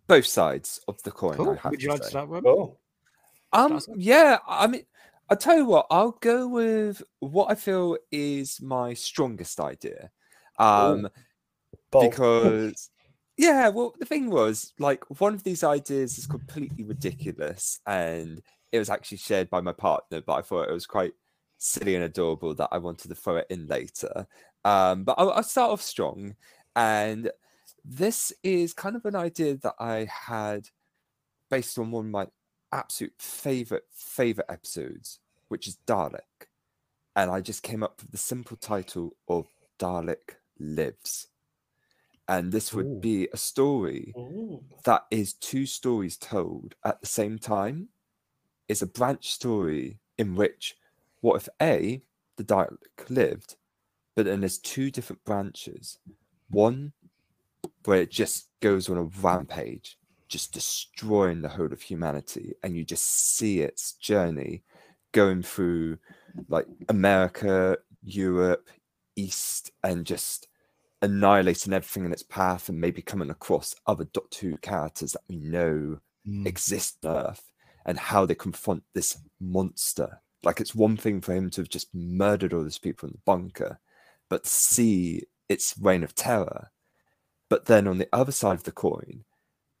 both 0.06 0.26
sides 0.26 0.80
of 0.88 1.02
the 1.02 1.10
coin. 1.10 1.34
I 1.34 1.36
Cool. 1.36 1.54
have 1.56 1.70
Would 1.72 1.82
you 1.82 1.88
to 1.88 1.94
like 1.94 2.02
to 2.02 2.08
start, 2.08 2.28
Rob? 2.28 2.46
Oh, 2.46 2.76
Um, 3.52 3.80
Start 3.80 3.98
yeah, 3.98 4.38
I 4.46 4.66
mean, 4.68 4.84
I'll 5.28 5.36
tell 5.36 5.56
you 5.56 5.64
what, 5.64 5.86
I'll 5.90 6.12
go 6.20 6.46
with 6.48 7.02
what 7.20 7.50
I 7.50 7.54
feel 7.54 7.96
is 8.12 8.60
my 8.62 8.94
strongest 8.94 9.58
idea. 9.60 10.10
Um, 10.58 11.08
because, 11.98 12.90
yeah, 13.36 13.68
well, 13.68 13.94
the 13.98 14.06
thing 14.06 14.30
was, 14.30 14.72
like, 14.78 15.04
one 15.20 15.34
of 15.34 15.44
these 15.44 15.64
ideas 15.64 16.18
is 16.18 16.26
completely 16.26 16.84
ridiculous 16.84 17.80
and 17.86 18.40
it 18.72 18.78
was 18.78 18.90
actually 18.90 19.18
shared 19.18 19.50
by 19.50 19.60
my 19.60 19.72
partner, 19.72 20.20
but 20.20 20.34
I 20.34 20.42
thought 20.42 20.68
it 20.68 20.72
was 20.72 20.86
quite 20.86 21.12
silly 21.58 21.94
and 21.94 22.04
adorable 22.04 22.54
that 22.54 22.68
I 22.72 22.78
wanted 22.78 23.08
to 23.08 23.14
throw 23.14 23.36
it 23.36 23.46
in 23.50 23.66
later. 23.66 24.26
Um, 24.64 25.04
but 25.04 25.14
I'll, 25.18 25.32
I'll 25.32 25.42
start 25.42 25.70
off 25.72 25.82
strong. 25.82 26.36
And 26.76 27.30
this 27.84 28.32
is 28.42 28.72
kind 28.72 28.96
of 28.96 29.04
an 29.04 29.16
idea 29.16 29.56
that 29.56 29.74
I 29.78 30.08
had 30.10 30.68
based 31.50 31.78
on 31.78 31.90
one 31.90 32.06
of 32.06 32.10
my 32.10 32.26
absolute 32.72 33.14
favorite 33.18 33.84
favorite 33.92 34.46
episodes, 34.48 35.18
which 35.48 35.66
is 35.66 35.78
Dalek, 35.86 36.46
and 37.16 37.30
I 37.30 37.40
just 37.40 37.62
came 37.62 37.82
up 37.82 38.00
with 38.00 38.12
the 38.12 38.18
simple 38.18 38.56
title 38.56 39.16
of 39.28 39.46
Dalek 39.78 40.36
Lives, 40.60 41.26
and 42.30 42.52
this 42.52 42.72
would 42.72 42.86
Ooh. 42.86 43.00
be 43.00 43.28
a 43.32 43.36
story 43.36 44.14
Ooh. 44.16 44.62
that 44.84 45.04
is 45.10 45.34
two 45.34 45.66
stories 45.66 46.16
told 46.16 46.76
at 46.84 47.00
the 47.00 47.06
same 47.06 47.40
time. 47.40 47.88
It's 48.68 48.82
a 48.82 48.86
branch 48.86 49.32
story 49.32 49.98
in 50.16 50.36
which, 50.36 50.76
what 51.22 51.42
if 51.42 51.48
A, 51.60 52.00
the 52.36 52.44
Dalek 52.44 52.78
lived, 53.08 53.56
but 54.14 54.26
then 54.26 54.40
there's 54.40 54.58
two 54.58 54.92
different 54.92 55.24
branches. 55.24 55.98
One 56.50 56.92
where 57.84 58.00
it 58.00 58.12
just 58.12 58.48
goes 58.60 58.88
on 58.88 58.96
a 58.96 59.10
rampage, 59.20 59.98
just 60.28 60.52
destroying 60.52 61.42
the 61.42 61.48
whole 61.48 61.72
of 61.72 61.82
humanity, 61.82 62.54
and 62.62 62.76
you 62.76 62.84
just 62.84 63.34
see 63.36 63.60
its 63.60 63.94
journey 63.94 64.62
going 65.10 65.42
through 65.42 65.98
like 66.48 66.66
America, 66.88 67.76
Europe, 68.04 68.68
East, 69.16 69.72
and 69.82 70.06
just 70.06 70.46
annihilating 71.02 71.72
everything 71.72 72.04
in 72.04 72.12
its 72.12 72.22
path, 72.22 72.68
and 72.68 72.80
maybe 72.80 73.02
coming 73.02 73.30
across 73.30 73.74
other 73.86 74.04
Doctor 74.04 74.48
Who 74.48 74.56
characters 74.58 75.12
that 75.12 75.22
we 75.28 75.36
know 75.36 76.00
Mm. 76.26 76.46
exist 76.46 77.04
on 77.04 77.16
Earth 77.16 77.50
and 77.86 77.98
how 77.98 78.26
they 78.26 78.34
confront 78.34 78.82
this 78.94 79.18
monster. 79.40 80.20
Like 80.42 80.60
it's 80.60 80.74
one 80.74 80.96
thing 80.96 81.20
for 81.20 81.34
him 81.34 81.50
to 81.50 81.62
have 81.62 81.68
just 81.68 81.94
murdered 81.94 82.52
all 82.52 82.62
those 82.62 82.78
people 82.78 83.08
in 83.08 83.12
the 83.12 83.20
bunker, 83.24 83.80
but 84.28 84.46
see 84.46 85.24
its 85.48 85.74
reign 85.80 86.02
of 86.02 86.14
terror. 86.14 86.70
But 87.48 87.66
then 87.66 87.88
on 87.88 87.98
the 87.98 88.08
other 88.12 88.32
side 88.32 88.54
of 88.58 88.64
the 88.64 88.72
coin, 88.72 89.24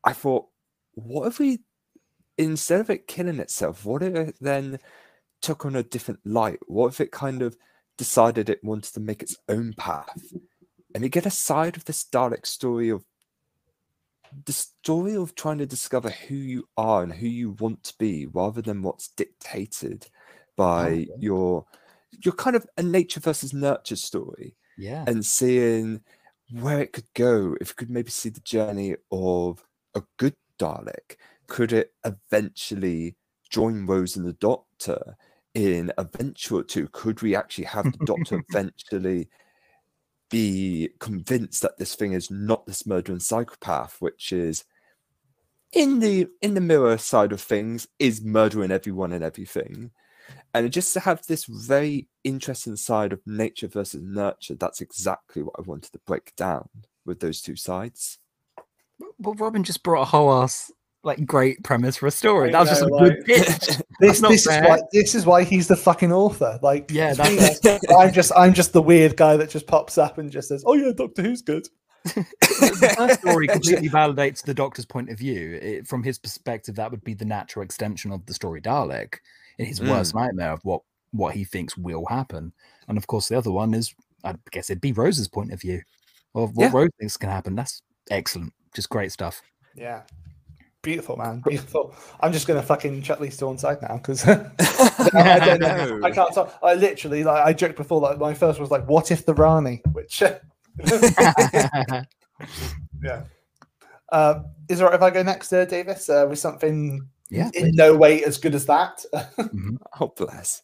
I 0.02 0.12
thought, 0.12 0.46
what 0.92 1.26
if 1.28 1.38
we, 1.38 1.60
instead 2.36 2.80
of 2.80 2.90
it 2.90 3.06
killing 3.06 3.38
itself, 3.38 3.84
what 3.84 4.02
if 4.02 4.14
it 4.14 4.36
then 4.40 4.78
took 5.40 5.64
on 5.64 5.76
a 5.76 5.82
different 5.82 6.20
light? 6.24 6.58
What 6.66 6.88
if 6.88 7.00
it 7.00 7.12
kind 7.12 7.42
of 7.42 7.56
decided 7.96 8.48
it 8.48 8.64
wanted 8.64 8.94
to 8.94 9.00
make 9.00 9.22
its 9.22 9.36
own 9.48 9.74
path? 9.74 10.32
And 10.94 11.04
you 11.04 11.10
get 11.10 11.26
a 11.26 11.30
side 11.30 11.76
of 11.76 11.84
this 11.84 12.04
Dalek 12.04 12.46
story 12.46 12.88
of 12.88 13.04
the 14.44 14.52
story 14.52 15.16
of 15.16 15.34
trying 15.34 15.58
to 15.58 15.66
discover 15.66 16.10
who 16.10 16.34
you 16.34 16.68
are 16.76 17.02
and 17.02 17.12
who 17.12 17.26
you 17.26 17.50
want 17.52 17.82
to 17.84 17.94
be 17.98 18.26
rather 18.26 18.62
than 18.62 18.82
what's 18.82 19.08
dictated 19.08 20.06
by 20.56 20.82
oh, 20.82 20.92
okay. 20.92 21.08
your 21.18 21.66
your 22.24 22.34
kind 22.34 22.56
of 22.56 22.66
a 22.76 22.82
nature 22.82 23.20
versus 23.20 23.52
nurture 23.52 23.96
story 23.96 24.56
Yeah. 24.76 25.04
and 25.06 25.24
seeing 25.24 26.02
where 26.52 26.80
it 26.80 26.92
could 26.92 27.12
go 27.14 27.56
if 27.60 27.70
you 27.70 27.74
could 27.76 27.90
maybe 27.90 28.10
see 28.10 28.28
the 28.28 28.40
journey 28.40 28.96
of 29.10 29.64
a 29.94 30.02
good 30.16 30.36
Dalek 30.58 31.16
could 31.46 31.72
it 31.72 31.92
eventually 32.04 33.16
join 33.48 33.86
Rose 33.86 34.16
and 34.16 34.26
the 34.26 34.34
Doctor 34.34 35.16
in 35.54 35.90
a 35.98 36.04
venture 36.04 36.56
or 36.56 36.62
two 36.62 36.88
could 36.92 37.22
we 37.22 37.34
actually 37.34 37.64
have 37.64 37.90
the 37.90 38.04
Doctor 38.04 38.42
eventually 38.50 39.28
be 40.30 40.90
convinced 40.98 41.62
that 41.62 41.76
this 41.78 41.94
thing 41.94 42.12
is 42.12 42.30
not 42.30 42.66
this 42.66 42.86
murdering 42.86 43.20
psychopath, 43.20 43.96
which 44.00 44.32
is 44.32 44.64
in 45.72 46.00
the 46.00 46.28
in 46.40 46.54
the 46.54 46.60
mirror 46.60 46.98
side 46.98 47.32
of 47.32 47.40
things, 47.40 47.86
is 47.98 48.22
murdering 48.22 48.70
everyone 48.70 49.12
and 49.12 49.24
everything. 49.24 49.90
And 50.54 50.72
just 50.72 50.92
to 50.94 51.00
have 51.00 51.26
this 51.26 51.44
very 51.44 52.08
interesting 52.24 52.76
side 52.76 53.12
of 53.12 53.20
nature 53.26 53.68
versus 53.68 54.02
nurture, 54.02 54.54
that's 54.54 54.80
exactly 54.80 55.42
what 55.42 55.56
I 55.58 55.62
wanted 55.62 55.92
to 55.92 56.00
break 56.06 56.34
down 56.36 56.68
with 57.04 57.20
those 57.20 57.40
two 57.40 57.56
sides. 57.56 58.18
Well, 59.18 59.34
Robin 59.34 59.64
just 59.64 59.82
brought 59.82 60.02
a 60.02 60.06
whole 60.06 60.32
ass 60.42 60.70
like 61.02 61.24
great 61.26 61.62
premise 61.62 61.96
for 61.96 62.06
a 62.06 62.10
story. 62.10 62.50
That 62.50 62.60
was 62.60 62.68
just 62.68 62.82
a 62.82 62.86
know, 62.86 62.98
good 62.98 63.16
like- 63.18 63.26
pitch. 63.26 63.76
This, 64.00 64.22
not 64.22 64.30
this 64.30 64.46
is 64.46 64.62
why 64.62 64.80
this 64.92 65.14
is 65.14 65.26
why 65.26 65.44
he's 65.44 65.68
the 65.68 65.76
fucking 65.76 66.10
author. 66.10 66.58
Like, 66.62 66.90
Yeah, 66.90 67.10
me, 67.10 67.36
that's 67.36 67.60
I'm 67.98 68.14
just 68.14 68.32
I'm 68.34 68.54
just 68.54 68.72
the 68.72 68.80
weird 68.80 69.14
guy 69.14 69.36
that 69.36 69.50
just 69.50 69.66
pops 69.66 69.98
up 69.98 70.16
and 70.16 70.30
just 70.30 70.48
says, 70.48 70.64
"Oh 70.66 70.72
yeah, 70.72 70.92
Doctor 70.96 71.20
Who's 71.20 71.42
good." 71.42 71.68
the 72.04 72.94
first 72.96 73.20
story 73.20 73.46
completely 73.46 73.90
validates 73.90 74.42
the 74.42 74.54
Doctor's 74.54 74.86
point 74.86 75.10
of 75.10 75.18
view. 75.18 75.58
It, 75.60 75.86
from 75.86 76.02
his 76.02 76.18
perspective, 76.18 76.76
that 76.76 76.90
would 76.90 77.04
be 77.04 77.12
the 77.12 77.26
natural 77.26 77.62
extension 77.62 78.10
of 78.10 78.24
the 78.24 78.32
story 78.32 78.62
Dalek 78.62 79.16
in 79.58 79.66
his 79.66 79.80
hmm. 79.80 79.90
worst 79.90 80.14
nightmare 80.14 80.52
of 80.52 80.64
what 80.64 80.80
what 81.12 81.34
he 81.34 81.44
thinks 81.44 81.76
will 81.76 82.06
happen. 82.06 82.54
And 82.88 82.96
of 82.96 83.06
course, 83.06 83.28
the 83.28 83.36
other 83.36 83.52
one 83.52 83.74
is, 83.74 83.94
I 84.24 84.34
guess, 84.50 84.70
it'd 84.70 84.80
be 84.80 84.92
Rose's 84.92 85.28
point 85.28 85.52
of 85.52 85.60
view 85.60 85.82
of 86.34 86.56
what 86.56 86.64
Yeah. 86.64 86.70
Rose 86.72 86.90
thinks 86.98 87.18
can 87.18 87.28
happen. 87.28 87.54
That's 87.54 87.82
excellent, 88.10 88.54
just 88.74 88.88
great 88.88 89.12
stuff. 89.12 89.42
Yeah, 89.76 90.02
beautiful 90.82 91.16
man, 91.16 91.40
beautiful. 91.46 91.94
I'm 92.20 92.32
just 92.32 92.46
gonna 92.46 92.62
fucking 92.62 93.02
shut 93.02 93.20
these 93.20 93.36
to 93.38 93.46
one 93.46 93.58
side 93.58 93.82
now 93.82 93.96
because 93.96 94.24
I 94.28 95.38
don't 95.44 95.60
know. 95.60 95.96
No. 95.98 96.06
I 96.06 96.10
can't 96.10 96.32
talk. 96.34 96.58
I 96.62 96.74
literally 96.74 97.24
like 97.24 97.44
I 97.44 97.52
joked 97.52 97.76
before 97.76 98.00
that 98.08 98.18
my 98.18 98.34
first 98.34 98.60
was 98.60 98.70
like, 98.70 98.88
"What 98.88 99.10
if 99.10 99.26
the 99.26 99.34
Rani?" 99.34 99.82
Which 99.92 100.22
yeah. 103.02 103.22
Uh, 104.12 104.42
is 104.68 104.80
it 104.80 104.84
all 104.84 104.90
right 104.90 104.96
if 104.96 105.02
I 105.02 105.10
go 105.10 105.22
next, 105.22 105.52
uh, 105.52 105.64
Davis, 105.64 106.08
uh, 106.08 106.26
with 106.28 106.38
something 106.38 107.08
yeah, 107.28 107.50
in 107.54 107.70
no 107.74 107.96
way 107.96 108.24
as 108.24 108.38
good 108.38 108.54
as 108.54 108.66
that? 108.66 109.04
oh 110.00 110.12
bless. 110.16 110.62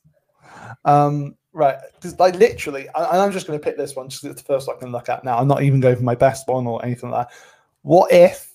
Um, 0.85 1.37
right, 1.53 1.77
because 1.95 2.19
like 2.19 2.35
literally, 2.35 2.89
I- 2.91 3.11
and 3.11 3.19
I'm 3.23 3.33
just 3.33 3.47
going 3.47 3.59
to 3.59 3.63
pick 3.65 3.77
this 3.77 3.95
one 3.95 4.09
just 4.09 4.23
'cause 4.23 4.33
it's 4.33 4.43
the 4.43 4.47
first 4.47 4.69
I 4.69 4.75
can 4.79 4.91
look 4.91 5.09
at 5.09 5.23
now. 5.25 5.39
I'm 5.39 5.47
not 5.49 5.63
even 5.63 5.81
going 5.81 5.97
for 5.97 6.03
my 6.03 6.15
best 6.17 6.49
one 6.49 6.67
or 6.67 6.85
anything 6.85 7.11
like 7.11 7.29
that. 7.29 7.35
What 7.83 8.11
if 8.13 8.53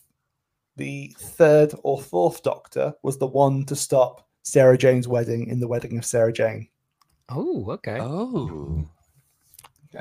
the 0.78 1.16
third 1.20 1.74
or 1.84 2.02
fourth 2.02 2.44
Doctor 2.44 2.94
was 3.04 3.18
the 3.18 3.28
one 3.28 3.66
to 3.66 3.76
stop 3.76 4.28
Sarah 4.44 4.78
Jane's 4.78 5.08
wedding 5.08 5.48
in 5.48 5.60
the 5.60 5.68
wedding 5.68 5.98
of 5.98 6.06
Sarah 6.06 6.34
Jane? 6.34 6.68
Oh, 7.30 7.72
okay. 7.72 8.00
Oh. 8.00 8.86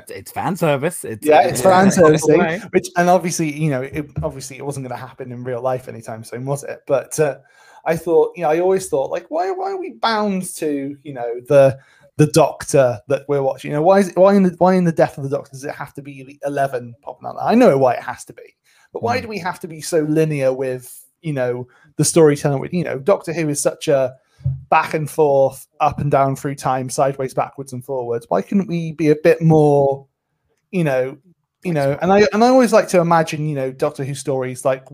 It's 0.07 0.31
fan 0.31 0.55
service. 0.55 1.03
It's 1.03 1.25
Yeah, 1.25 1.41
it's 1.41 1.63
yeah, 1.63 1.89
fan 1.89 2.03
all 2.03 2.11
the 2.11 2.69
which 2.71 2.89
and 2.95 3.09
obviously, 3.09 3.51
you 3.51 3.69
know, 3.69 3.81
it, 3.81 4.05
obviously 4.23 4.57
it 4.57 4.65
wasn't 4.65 4.87
going 4.87 4.97
to 4.97 5.05
happen 5.05 5.31
in 5.31 5.43
real 5.43 5.61
life 5.61 5.87
anytime 5.87 6.23
soon, 6.23 6.45
was 6.45 6.63
it? 6.63 6.79
But 6.87 7.19
uh, 7.19 7.39
I 7.85 7.97
thought, 7.97 8.31
you 8.35 8.43
know, 8.43 8.49
I 8.49 8.59
always 8.59 8.87
thought, 8.87 9.11
like, 9.11 9.25
why 9.29 9.51
why 9.51 9.71
are 9.71 9.77
we 9.77 9.91
bound 9.91 10.43
to, 10.55 10.97
you 11.03 11.13
know, 11.13 11.41
the 11.47 11.77
the 12.15 12.27
Doctor 12.27 13.01
that 13.09 13.25
we're 13.27 13.41
watching? 13.41 13.71
You 13.71 13.77
know, 13.77 13.83
why 13.83 13.99
is 13.99 14.09
it, 14.09 14.17
why 14.17 14.33
in 14.33 14.43
the 14.43 14.55
why 14.59 14.75
in 14.75 14.85
the 14.85 14.91
Death 14.93 15.17
of 15.17 15.25
the 15.25 15.29
Doctor 15.29 15.51
does 15.51 15.65
it 15.65 15.75
have 15.75 15.93
to 15.95 16.01
be 16.01 16.23
the 16.23 16.39
eleven 16.45 16.95
popping 17.01 17.27
out? 17.27 17.35
there? 17.35 17.45
I 17.45 17.55
know 17.55 17.77
why 17.77 17.95
it 17.95 18.03
has 18.03 18.23
to 18.25 18.33
be, 18.33 18.55
but 18.93 19.03
why 19.03 19.17
Hmm. 19.17 19.23
do 19.23 19.27
we 19.29 19.39
have 19.39 19.59
to 19.61 19.67
be 19.67 19.81
so 19.81 20.01
linear 20.01 20.51
with, 20.53 21.05
you 21.21 21.33
know, 21.33 21.67
the 21.97 22.05
storytelling? 22.05 22.59
With 22.59 22.73
you 22.73 22.83
know, 22.83 22.99
Doctor 22.99 23.33
Who 23.33 23.49
is 23.49 23.61
such 23.61 23.87
a 23.87 24.15
back 24.69 24.93
and 24.93 25.09
forth, 25.09 25.67
up 25.79 25.99
and 25.99 26.09
down 26.09 26.35
through 26.35 26.55
time, 26.55 26.89
sideways, 26.89 27.33
backwards, 27.33 27.73
and 27.73 27.85
forwards. 27.85 28.25
Why 28.29 28.41
couldn't 28.41 28.67
we 28.67 28.91
be 28.93 29.09
a 29.09 29.15
bit 29.15 29.41
more, 29.41 30.07
you 30.71 30.83
know, 30.83 31.17
you 31.63 31.73
know? 31.73 31.97
And 32.01 32.11
I 32.11 32.27
and 32.33 32.43
I 32.43 32.47
always 32.47 32.73
like 32.73 32.87
to 32.89 32.99
imagine, 32.99 33.47
you 33.47 33.55
know, 33.55 33.71
Doctor 33.71 34.03
Who 34.03 34.15
stories 34.15 34.65
like 34.65 34.87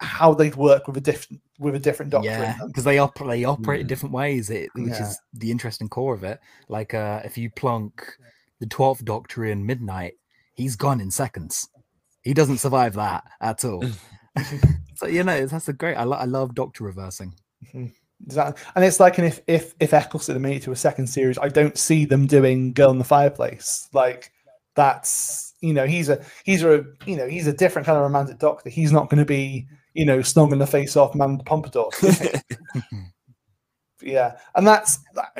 how 0.00 0.34
they'd 0.34 0.56
work 0.56 0.86
with 0.88 0.96
a 0.96 1.00
different 1.00 1.40
with 1.58 1.74
a 1.74 1.78
different 1.78 2.10
Doctor. 2.10 2.28
Yeah, 2.28 2.56
because 2.66 2.84
they 2.84 2.98
operate 2.98 3.28
they 3.40 3.44
operate 3.44 3.80
in 3.82 3.86
Mm. 3.86 3.88
different 3.88 4.14
ways, 4.14 4.50
it, 4.50 4.70
which 4.74 4.88
Yeah. 4.88 5.08
is 5.08 5.20
the 5.34 5.50
interesting 5.50 5.88
core 5.88 6.14
of 6.14 6.24
it. 6.24 6.40
Like 6.68 6.94
uh, 6.94 7.20
if 7.24 7.38
you 7.38 7.50
plunk 7.50 8.04
the 8.58 8.66
twelfth 8.66 9.04
Doctor 9.04 9.44
in 9.44 9.66
midnight, 9.66 10.14
he's 10.54 10.76
gone 10.76 11.00
in 11.00 11.10
seconds. 11.10 11.68
He 12.24 12.34
doesn't 12.34 12.58
survive 12.58 12.94
that 12.94 13.24
at 13.40 13.64
all. 13.64 13.84
so 14.96 15.06
you 15.06 15.22
know, 15.22 15.46
that's 15.46 15.68
a 15.68 15.72
great. 15.72 15.94
I, 15.94 16.04
lo- 16.04 16.16
I 16.16 16.24
love 16.24 16.54
Doctor 16.54 16.84
reversing. 16.84 17.34
Mm-hmm. 17.66 17.86
Exactly. 18.24 18.64
And 18.74 18.84
it's 18.84 19.00
like, 19.00 19.18
and 19.18 19.26
if 19.26 19.40
if 19.46 19.74
if 19.80 19.92
Eccleston 19.92 20.40
made 20.40 20.56
it 20.56 20.62
to 20.64 20.72
a 20.72 20.76
second 20.76 21.06
series, 21.06 21.38
I 21.38 21.48
don't 21.48 21.76
see 21.78 22.04
them 22.04 22.26
doing 22.26 22.72
Girl 22.72 22.90
in 22.90 22.98
the 22.98 23.04
Fireplace. 23.04 23.88
Like 23.92 24.32
that's 24.74 25.54
you 25.60 25.72
know 25.72 25.86
he's 25.86 26.08
a 26.08 26.24
he's 26.44 26.62
a 26.64 26.84
you 27.06 27.16
know 27.16 27.28
he's 27.28 27.46
a 27.46 27.52
different 27.52 27.86
kind 27.86 27.96
of 27.96 28.02
romantic 28.02 28.38
doctor. 28.38 28.70
He's 28.70 28.92
not 28.92 29.10
going 29.10 29.18
to 29.18 29.26
be 29.26 29.66
you 29.92 30.04
know 30.04 30.18
snogging 30.18 30.58
the 30.58 30.66
face 30.66 30.96
off 30.96 31.14
Madame 31.14 31.38
de 31.38 31.44
Pompadour. 31.44 31.90
yeah, 34.04 34.36
and 34.54 34.66
that's 34.66 34.98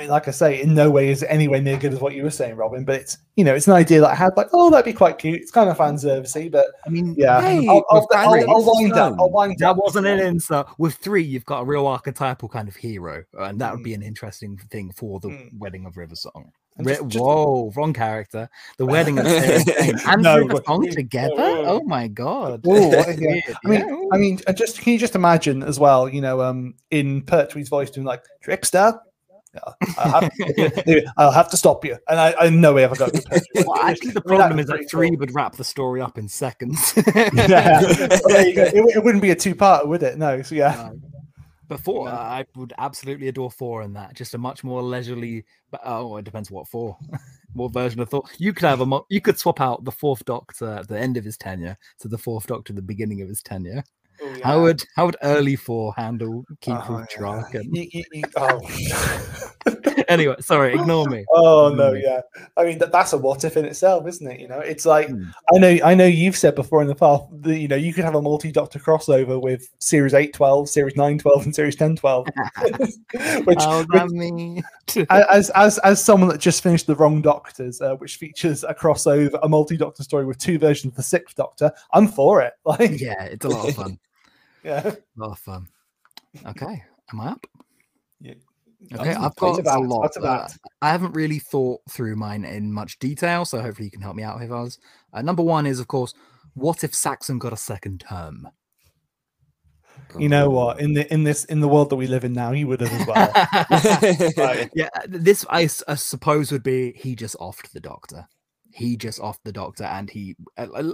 like 0.09 0.27
I 0.29 0.31
say, 0.31 0.61
in 0.63 0.75
no 0.75 0.91
way 0.91 1.11
is 1.11 1.23
it 1.23 1.27
anywhere 1.27 1.61
near 1.61 1.77
good 1.77 1.93
as 1.93 2.01
what 2.01 2.15
you 2.15 2.23
were 2.23 2.31
saying, 2.31 2.57
Robin. 2.57 2.85
But 2.85 2.97
it's 3.01 3.19
you 3.37 3.45
know 3.45 3.55
it's 3.55 3.67
an 3.67 3.75
idea 3.75 4.01
that 4.01 4.11
I 4.11 4.15
had 4.15 4.37
like, 4.37 4.49
oh, 4.53 4.71
that'd 4.71 4.85
be 4.85 4.93
quite 4.93 5.19
cute. 5.19 5.41
It's 5.41 5.51
kind 5.51 5.69
of 5.71 5.77
fan 5.77 5.97
servicey, 5.97 6.51
but 6.51 6.67
I 6.87 6.89
mean, 6.89 7.15
yeah, 7.19 7.41
Hey, 7.41 7.67
I'll, 7.69 7.85
I'll, 7.91 8.01
with 8.01 8.17
I'll, 8.17 8.51
I'll 8.51 8.65
wind 8.77 8.93
up. 8.95 9.15
I'll 9.19 9.31
wind 9.31 9.57
that 9.59 9.71
up. 9.71 9.77
wasn't 9.77 10.07
an 10.07 10.21
insult. 10.21 10.69
With 10.79 10.95
three, 10.97 11.23
you've 11.23 11.45
got 11.45 11.61
a 11.61 11.65
real 11.65 11.87
archetypal 11.87 12.49
kind 12.49 12.69
of 12.69 12.77
hero, 12.77 13.25
and 13.35 13.61
that 13.61 13.75
would 13.75 13.85
be 13.85 13.95
an 13.95 14.03
interesting 14.03 14.57
thing 14.71 14.93
for 14.93 15.21
the 15.21 15.29
Mm. 15.29 15.59
wedding 15.59 15.85
of 15.87 15.97
River 15.97 16.17
Song. 16.17 16.51
And 16.77 16.87
Ri- 16.87 16.95
just- 16.95 17.09
just- 17.09 17.25
Whoa, 17.25 17.73
wrong 17.77 17.93
character. 17.93 18.49
The 18.79 18.87
wedding 18.87 19.19
of 19.19 19.27
and 20.07 20.23
No, 20.23 20.39
River 20.39 20.49
but- 20.55 20.67
Song 20.67 20.89
together. 20.91 21.35
Oh. 21.39 21.83
My 21.85 22.09
god. 22.09 22.67
Ooh, 22.67 22.89
what- 22.89 23.19
yeah. 23.21 23.41
I 23.65 23.69
mean, 23.69 23.81
yeah. 23.89 23.97
I 24.13 24.19
mean, 24.19 24.41
uh, 24.47 24.53
just 24.53 24.81
can 24.81 24.93
you 24.93 24.99
just 24.99 25.15
imagine 25.15 25.63
as 25.63 25.79
well? 25.79 26.09
You 26.09 26.21
know, 26.21 26.41
um, 26.43 26.75
in 26.91 27.23
Pertwee's 27.23 27.69
voice 27.69 27.91
doing 27.91 28.07
like 28.07 28.23
trickster. 28.43 28.99
Yeah, 29.55 29.61
I'll 29.99 30.11
have, 30.21 30.31
I'll 31.17 31.31
have 31.31 31.49
to 31.51 31.57
stop 31.57 31.85
you, 31.85 31.97
and 32.09 32.19
I, 32.19 32.35
I 32.41 32.49
know 32.49 32.73
we 32.73 32.83
have 32.83 32.99
got. 32.99 33.13
Well, 33.55 33.79
actually, 33.83 34.11
the 34.11 34.21
problem 34.21 34.59
is 34.59 34.67
that 34.67 34.85
three 34.91 35.13
would 35.13 35.33
wrap 35.33 35.55
the 35.55 35.63
story 35.63 36.01
up 36.01 36.19
in 36.19 36.27
seconds. 36.27 36.93
yeah, 37.07 37.81
Well, 37.83 38.19
there 38.27 38.49
you 38.49 38.55
go. 38.57 38.63
It, 38.65 38.97
it 38.97 39.05
wouldn't 39.05 39.23
be 39.23 39.31
a 39.31 39.37
two-part, 39.37 39.87
would 39.87 40.03
it? 40.03 40.19
No. 40.19 40.43
So 40.43 40.57
yeah, 40.57 40.91
No. 40.93 40.99
But 41.69 41.81
four, 41.81 42.07
No. 42.07 42.13
I 42.13 42.45
would 42.57 42.75
absolutely 42.79 43.29
adore 43.29 43.51
four 43.51 43.83
in 43.83 43.93
that. 43.95 44.15
Just 44.15 44.35
a 44.35 44.39
much 44.39 44.65
more 44.65 44.83
leisurely. 44.83 45.45
But 45.71 45.81
oh, 45.85 46.17
it 46.17 46.25
depends 46.25 46.51
what 46.51 46.69
four, 46.69 46.97
what 47.55 47.73
version 47.73 48.01
of 48.01 48.11
Thor. 48.11 48.25
You 48.39 48.53
could 48.53 48.67
have 48.69 48.81
a. 48.81 48.87
Mo- 48.87 49.07
you 49.09 49.21
could 49.21 49.39
swap 49.39 49.61
out 49.61 49.85
the 49.85 49.93
fourth 49.93 50.25
Doctor 50.25 50.71
at 50.73 50.89
the 50.89 50.99
end 50.99 51.17
of 51.17 51.25
his 51.25 51.37
tenure 51.39 51.77
to 52.01 52.09
the 52.09 52.19
fourth 52.19 52.47
Doctor 52.47 52.73
at 52.73 52.77
the 52.77 52.83
beginning 52.83 53.23
of 53.23 53.29
his 53.29 53.43
tenure. 53.43 53.83
Oh, 54.23 54.39
How 54.43 54.63
would 54.63 54.83
how 54.97 55.07
would 55.07 55.17
early 55.23 55.57
four 55.57 55.93
handle 55.97 56.45
Keith 56.61 56.77
Oh, 56.89 56.97
with 56.99 57.11
Shark? 57.11 57.55
And... 57.55 57.77
You- 57.77 57.89
you- 57.93 58.05
you- 58.13 58.23
oh. 58.37 58.61
anyway, 60.09 60.37
sorry, 60.41 60.75
ignore 60.75 61.07
me. 61.09 61.25
Oh 61.37 61.69
no, 61.75 61.93
Mm. 61.93 62.03
yeah. 62.03 62.21
I 62.57 62.65
mean 62.65 62.79
that, 62.79 62.93
that's 62.93 63.13
a 63.13 63.19
what 63.19 63.45
if 63.45 63.57
in 63.57 63.65
itself, 63.65 64.07
isn't 64.07 64.27
it? 64.31 64.41
You 64.41 64.49
know, 64.49 64.61
it's 64.61 64.87
like 64.87 65.09
Mm. 65.09 65.33
I 65.55 65.59
know 65.59 65.79
I 65.85 65.95
know 65.95 66.07
you've 66.07 66.37
said 66.37 66.55
before 66.55 66.81
in 66.83 66.89
the 66.89 66.95
past 66.95 67.25
that 67.43 67.59
you 67.59 67.69
know 67.69 67.77
you 67.77 67.93
could 67.93 68.05
have 68.05 68.15
a 68.15 68.23
multi-doctor 68.23 68.79
crossover 68.79 69.41
with 69.41 69.69
series 69.79 70.15
8 70.15 70.33
12, 70.33 70.69
series 70.69 70.97
9 70.97 71.19
12, 71.19 71.45
and 71.45 71.55
series 71.55 71.77
10 71.77 71.97
12. 71.97 72.27
which, 73.45 73.59
oh, 73.61 73.85
which 73.91 74.11
me. 74.11 74.63
as 75.11 75.51
as 75.51 75.79
as 75.79 76.03
someone 76.03 76.29
that 76.31 76.39
just 76.41 76.63
finished 76.63 76.87
the 76.87 76.95
wrong 76.97 77.21
doctors, 77.23 77.81
uh, 77.81 77.97
which 77.97 78.17
features 78.17 78.65
a 78.65 78.75
crossover, 78.75 79.39
a 79.43 79.49
multi-doctor 79.49 80.03
story 80.03 80.25
with 80.25 80.39
two 80.39 80.59
versions 80.59 80.93
of 80.93 80.97
the 80.97 81.03
sixth 81.03 81.37
doctor, 81.37 81.73
I'm 81.93 82.09
for 82.09 82.41
it. 82.43 82.55
Like 82.65 83.01
yeah, 83.01 83.25
it's 83.25 83.45
a 83.45 83.49
lot 83.49 83.69
of 83.69 83.75
fun. 83.75 83.99
Yeah. 84.65 84.87
A 84.89 84.97
lot 85.17 85.33
of 85.33 85.39
fun. 85.39 85.69
Okay, 86.47 86.83
am 87.13 87.21
I 87.21 87.29
up? 87.29 87.47
Yeah. 88.21 88.35
Okay, 88.95 89.13
Um, 89.15 89.25
I've 89.25 89.37
got 89.37 89.59
about- 89.61 89.81
a 89.81 89.87
lot. 89.87 90.17
uh. 90.23 90.49
I 90.83 90.91
haven't 90.91 91.13
really 91.15 91.39
thought 91.39 91.81
through 91.89 92.17
mine 92.17 92.45
in 92.45 92.73
much 92.73 92.99
detail, 92.99 93.45
so 93.45 93.61
hopefully 93.61 93.87
you 93.87 93.91
can 93.91 94.03
help 94.03 94.17
me 94.17 94.23
out 94.23 94.41
here, 94.41 94.49
Vaz. 94.49 94.79
Uh, 95.13 95.23
number 95.23 95.43
one 95.43 95.65
is, 95.67 95.81
of 95.81 95.89
course, 95.89 96.13
what 96.55 96.85
if 96.85 96.95
Saxon 96.95 97.39
got 97.39 97.53
a 97.53 97.57
second 97.57 98.01
term? 98.09 98.49
You 100.19 100.29
know 100.29 100.51
what? 100.51 100.81
In 100.81 100.93
the 100.95 101.13
in 101.13 101.25
this 101.25 101.45
in 101.47 101.61
the 101.61 101.67
world 101.69 101.91
that 101.91 101.97
we 101.97 102.07
live 102.07 102.25
in 102.25 102.33
now, 102.33 102.53
he 102.53 102.65
would 102.65 102.81
have 102.81 102.93
as 102.93 103.07
well. 103.07 104.33
Right. 104.37 104.71
yeah, 104.75 104.89
this 105.09 105.45
I, 105.49 105.67
suppose 105.67 106.53
would 106.53 106.63
be 106.63 106.93
he 106.97 107.17
just 107.17 107.37
offed 107.39 107.71
the 107.73 107.81
doctor. 107.81 108.27
He 108.77 108.97
just 108.97 109.21
offed 109.21 109.45
the 109.45 109.53
doctor, 109.53 109.85
and 109.85 110.11
he, 110.11 110.35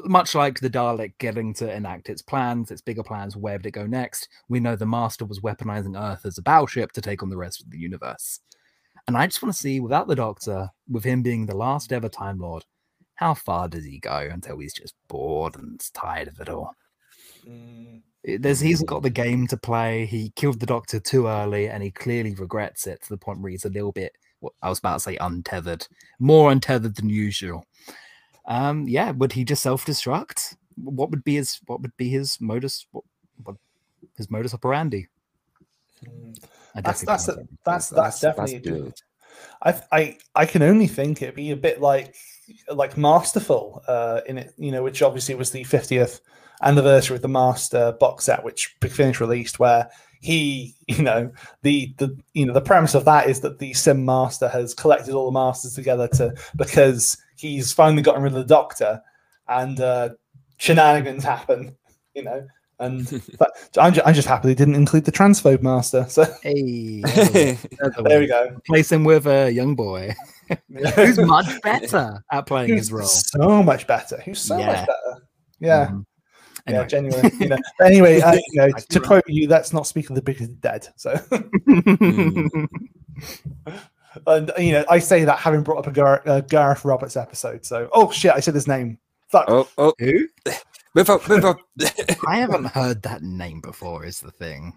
much 0.05 0.35
like 0.35 0.61
the 0.61 0.69
Dalek 0.69 1.17
getting 1.17 1.55
to 1.55 1.75
enact 1.75 2.11
its 2.11 2.21
plans, 2.21 2.71
its 2.71 2.83
bigger 2.83 3.03
plans, 3.03 3.39
where 3.39 3.57
did 3.57 3.69
it 3.69 3.71
go 3.71 3.87
next? 3.87 4.29
We 4.51 4.61
know 4.61 4.77
the 4.77 4.85
Master 4.85 5.25
was 5.25 5.41
weaponizing 5.41 5.99
Earth 5.99 6.27
as 6.27 6.37
a 6.37 6.43
battleship 6.43 6.93
to 6.93 7.01
take 7.01 7.23
on 7.23 7.31
the 7.31 7.39
rest 7.39 7.63
of 7.63 7.71
the 7.71 7.79
universe. 7.79 8.41
And 9.07 9.17
I 9.17 9.27
just 9.27 9.43
want 9.43 9.55
to 9.55 9.59
see, 9.59 9.81
without 9.81 10.09
the 10.09 10.15
Doctor, 10.15 10.69
with 10.91 11.05
him 11.05 11.23
being 11.23 11.47
the 11.47 11.57
last 11.57 11.91
ever 11.91 12.11
Time 12.11 12.39
Lord, 12.39 12.67
how 13.15 13.33
far 13.33 13.67
does 13.67 13.87
he 13.87 13.99
go 13.99 14.29
until 14.31 14.59
he's 14.59 14.75
just 14.75 14.95
bored 15.09 15.57
and 15.57 15.81
tired 15.95 16.29
of 16.29 16.39
it 16.39 16.51
all? 16.51 16.75
Mm, 17.49 18.03
There's, 18.25 18.61
he 18.61 18.73
hasn't 18.73 18.91
got 18.91 19.03
the 19.03 19.09
game 19.09 19.47
to 19.47 19.57
play. 19.57 20.05
He 20.05 20.35
killed 20.37 20.61
the 20.61 20.67
Doctor 20.67 21.01
too 21.01 21.29
early, 21.29 21.67
and 21.69 21.83
he 21.83 21.91
clearly 21.91 22.35
regrets 22.35 22.87
it 22.87 23.01
to 23.03 23.09
the 23.09 23.17
point 23.17 23.41
where 23.41 23.51
he's 23.51 23.65
a 23.65 23.71
little 23.71 23.93
bit. 23.93 24.13
What 24.41 24.53
I 24.63 24.69
was 24.69 24.79
about 24.79 24.95
to 24.95 25.01
say, 25.01 25.17
untethered, 25.17 25.87
more 26.19 26.51
untethered 26.51 26.97
than 26.97 27.09
usual. 27.09 27.65
Um, 28.47 28.89
yeah, 28.89 29.11
would 29.13 29.33
he 29.33 29.45
just 29.45 29.63
self-destruct? 29.63 30.57
What 30.83 31.11
would 31.11 31.25
be 31.25 31.35
his? 31.37 31.61
What 31.67 31.83
would 31.83 31.97
be 31.97 32.09
his 32.09 32.41
modus? 32.41 32.87
What, 32.91 33.05
what 33.45 33.57
his 34.17 34.31
modus 34.31 34.55
operandi? 34.55 35.07
I 36.75 36.81
That's 36.81 37.03
that's 37.03 37.29
a, 37.29 37.35
think. 37.37 37.51
that's 37.65 37.89
that's 37.91 38.21
definitely 38.21 38.57
a 38.57 38.61
good. 38.61 38.83
good. 38.85 38.95
I 39.63 39.83
I 39.93 40.19
I 40.35 40.47
can 40.47 40.63
only 40.63 40.87
think 40.87 41.23
it'd 41.23 41.35
be 41.35 41.51
a 41.51 41.57
bit 41.57 41.81
like 41.81 42.15
like 42.73 42.97
masterful 42.97 43.83
uh 43.87 44.21
in 44.27 44.39
it, 44.39 44.55
you 44.57 44.73
know, 44.73 44.83
which 44.83 45.03
obviously 45.03 45.35
was 45.35 45.51
the 45.51 45.65
50th 45.65 46.21
anniversary 46.63 47.17
of 47.17 47.23
the 47.23 47.29
Master 47.29 47.93
box 48.01 48.25
set, 48.25 48.45
which 48.45 48.77
Big 48.81 48.93
Finish 48.93 49.21
released, 49.21 49.59
where 49.59 49.91
he, 50.21 50.75
you 50.89 51.03
know, 51.03 51.31
the 51.63 51.95
the 51.99 52.17
you 52.35 52.47
know 52.47 52.53
the 52.53 52.61
premise 52.61 52.95
of 52.95 53.05
that 53.07 53.29
is 53.29 53.41
that 53.41 53.59
the 53.59 53.73
Simm 53.75 54.05
Master 54.05 54.49
has 54.49 54.75
collected 54.75 55.15
all 55.15 55.27
the 55.27 55.33
masters 55.39 55.75
together 55.75 56.09
to 56.09 56.35
because 56.57 57.17
he's 57.37 57.73
finally 57.73 58.03
gotten 58.03 58.23
rid 58.23 58.33
of 58.33 58.39
the 58.39 58.45
Doctor, 58.45 59.01
and 59.49 59.81
uh, 59.81 60.11
shenanigans 60.59 61.25
happen, 61.25 61.77
you 62.15 62.23
know. 62.23 62.47
And 62.79 63.07
but 63.39 63.51
I'm, 63.77 63.93
ju- 63.93 64.01
I'm 64.07 64.15
just 64.15 64.27
happy 64.27 64.49
they 64.49 64.55
didn't 64.55 64.75
include 64.75 65.05
the 65.05 65.13
transphobe 65.13 65.61
master. 65.63 66.07
So 66.09 66.25
Hey, 66.43 67.03
there 67.03 67.59
there 68.05 68.21
we 68.21 68.27
go. 68.27 68.57
Place 68.67 68.91
him 68.91 69.05
with 69.05 69.27
a 69.27 69.51
young 69.53 69.75
boy 69.75 70.15
who's 70.95 71.19
much 71.19 71.61
better 71.63 72.25
at 72.33 72.47
playing 72.47 72.75
his 72.75 72.91
role. 72.91 73.07
so 73.07 73.63
much 73.63 73.87
better. 73.87 74.21
Who's 74.25 74.41
so 74.41 74.57
Yeah. 74.59 74.67
much 74.67 74.87
better. 74.87 75.23
Yeah, 75.61 75.91
Mhm. 76.71 76.75
yeah, 76.75 76.85
genuinely. 76.87 77.31
You 77.41 77.49
know. 77.49 77.59
But 77.79 77.85
anyway, 77.87 78.21
uh, 78.21 78.33
you 78.35 78.43
know, 78.55 78.69
to 78.71 78.99
that. 78.99 79.07
quote 79.07 79.25
you, 79.29 79.49
let's 79.49 79.73
not 79.73 79.87
speaking 79.87 80.11
of 80.11 80.17
the 80.17 80.23
big 80.23 80.41
of 80.41 80.49
the 80.49 80.55
dead. 80.55 80.89
So, 80.97 81.11
and 84.27 84.53
you 84.59 84.73
know, 84.73 84.85
I 84.89 84.99
say 84.99 85.25
that 85.25 85.39
having 85.39 85.63
brought 85.63 85.79
up 85.79 85.87
a 85.87 85.93
Gar- 85.93 86.23
uh, 86.27 86.41
Gareth 86.41 86.85
Roberts 86.85 87.17
episode. 87.17 87.65
So, 87.65 87.89
oh 87.93 88.11
shit, 88.11 88.33
I 88.33 88.41
said 88.41 88.55
his 88.55 88.69
name. 88.69 88.99
Fuck. 89.29 89.45
oh, 89.49 89.69
oh, 89.79 89.93
Who? 90.01 90.27
move 90.95 91.09
up, 91.11 91.29
move 91.29 91.45
up. 91.45 91.59
I 92.27 92.39
haven't 92.39 92.65
heard 92.67 93.03
that 93.03 93.23
name 93.23 93.61
before. 93.61 94.05
Is 94.05 94.21
the 94.21 94.33
thing. 94.33 94.73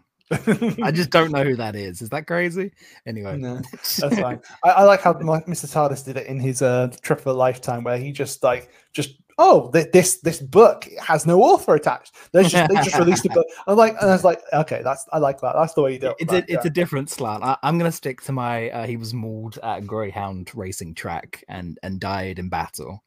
I 0.84 0.92
just 0.92 1.10
don't 1.12 1.32
know 1.32 1.44
who 1.44 1.56
that 1.58 1.76
is. 1.76 2.02
Is 2.02 2.10
that 2.10 2.26
crazy? 2.26 2.72
Anyway, 3.06 3.38
No, 3.38 3.62
That's 3.72 4.00
fine. 4.20 4.40
I, 4.64 4.70
I 4.70 4.84
like 4.84 5.02
how 5.02 5.14
my- 5.14 5.42
Mr. 5.42 5.72
TARDIS 5.72 6.06
did 6.06 6.18
it 6.18 6.26
in 6.28 6.40
his 6.40 6.62
uh, 6.64 6.92
Trip 7.02 7.20
of 7.20 7.28
a 7.28 7.34
Lifetime, 7.34 7.84
where 7.84 7.98
he 7.98 8.12
just 8.12 8.42
like 8.42 8.72
just 8.94 9.16
oh 9.38 9.70
th- 9.72 9.92
this 9.92 10.18
this 10.18 10.40
book 10.40 10.88
has 11.02 11.26
no 11.26 11.42
author 11.42 11.76
attached. 11.76 12.16
They 12.32 12.44
just 12.44 12.70
they 12.70 12.76
just 12.76 12.98
released 13.00 13.26
a 13.26 13.30
book. 13.30 13.46
I'm 13.68 13.78
like, 13.78 13.94
and 14.02 14.10
I 14.10 14.14
was 14.14 14.24
like, 14.24 14.42
okay, 14.54 14.82
that's 14.84 15.06
I 15.12 15.20
like 15.20 15.42
that. 15.42 15.54
That's 15.56 15.74
the 15.74 15.82
way 15.82 15.94
you 15.94 16.00
do 16.00 16.10
it. 16.10 16.16
it's 16.20 16.34
a 16.34 16.52
it's 16.52 16.66
a 16.66 16.70
different 16.70 17.10
slant. 17.10 17.44
I, 17.44 17.58
I'm 17.64 17.78
gonna 17.78 17.92
stick 17.92 18.22
to 18.24 18.32
my. 18.32 18.70
Uh, 18.70 18.86
he 18.86 18.98
was 18.98 19.14
mauled 19.14 19.58
at 19.64 19.80
a 19.80 19.82
greyhound 19.82 20.52
racing 20.56 20.96
track 20.96 21.44
and 21.48 21.80
and 21.84 22.00
died 22.00 22.40
in 22.40 22.50
battle 22.50 23.04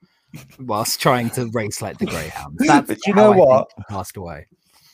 whilst 0.59 1.01
trying 1.01 1.31
to 1.31 1.51
race 1.53 1.81
like 1.83 1.99
the 1.99 2.07
greyhound. 2.07 2.59
That's 2.59 2.89
But 2.89 3.07
you 3.07 3.15
know 3.15 3.33
what? 3.33 3.71
passed 3.89 4.17
away. 4.17 4.47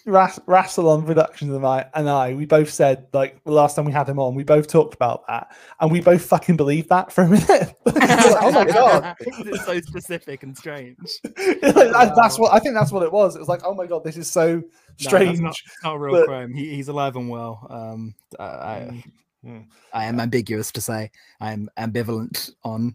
Ras- 0.04 0.38
Rassilon 0.48 1.06
Productions 1.06 1.52
and 1.54 1.64
I 1.64 1.86
and 1.94 2.08
I 2.10 2.34
we 2.34 2.44
both 2.46 2.70
said 2.70 3.06
like 3.12 3.42
the 3.44 3.52
last 3.52 3.76
time 3.76 3.84
we 3.84 3.92
had 3.92 4.08
him 4.08 4.18
on, 4.18 4.34
we 4.34 4.42
both 4.44 4.66
talked 4.66 4.94
about 4.94 5.26
that, 5.28 5.54
and 5.80 5.90
we 5.92 6.00
both 6.00 6.24
fucking 6.24 6.56
believed 6.56 6.88
that 6.88 7.12
for 7.12 7.22
a 7.22 7.28
minute. 7.28 7.74
Like, 7.86 8.42
oh 8.42 8.50
my 8.52 8.64
god. 8.72 9.16
it's 9.20 9.64
so 9.64 9.78
specific 9.80 10.42
and 10.42 10.56
strange. 10.56 10.98
Like, 11.24 11.60
that- 11.60 12.12
that's 12.16 12.38
what 12.38 12.52
I 12.52 12.58
think. 12.58 12.74
That's 12.74 12.90
what 12.92 13.02
it 13.02 13.12
was. 13.12 13.36
It 13.36 13.38
was 13.40 13.48
like, 13.48 13.62
oh 13.64 13.74
my 13.74 13.86
god, 13.86 14.02
this 14.04 14.16
is 14.16 14.30
so 14.30 14.56
No, 14.56 14.62
strange. 14.98 15.38
not, 15.40 15.56
not 15.84 16.00
real 16.00 16.14
but- 16.14 16.26
crime. 16.26 16.52
He, 16.54 16.74
he's 16.74 16.88
alive 16.88 17.16
and 17.16 17.28
well. 17.28 17.66
Um, 17.70 18.14
I, 18.38 18.44
I, 18.44 19.04
Mm. 19.44 19.66
I 19.92 20.04
am 20.04 20.20
ambiguous 20.20 20.70
to 20.70 20.80
say. 20.80 21.10
I'm 21.40 21.68
ambivalent 21.76 22.52
on. 22.62 22.94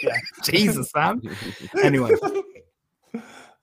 Yeah. 0.00 0.14
Jesus, 0.44 0.88
Sam. 0.92 1.20
Anyway, 1.82 2.12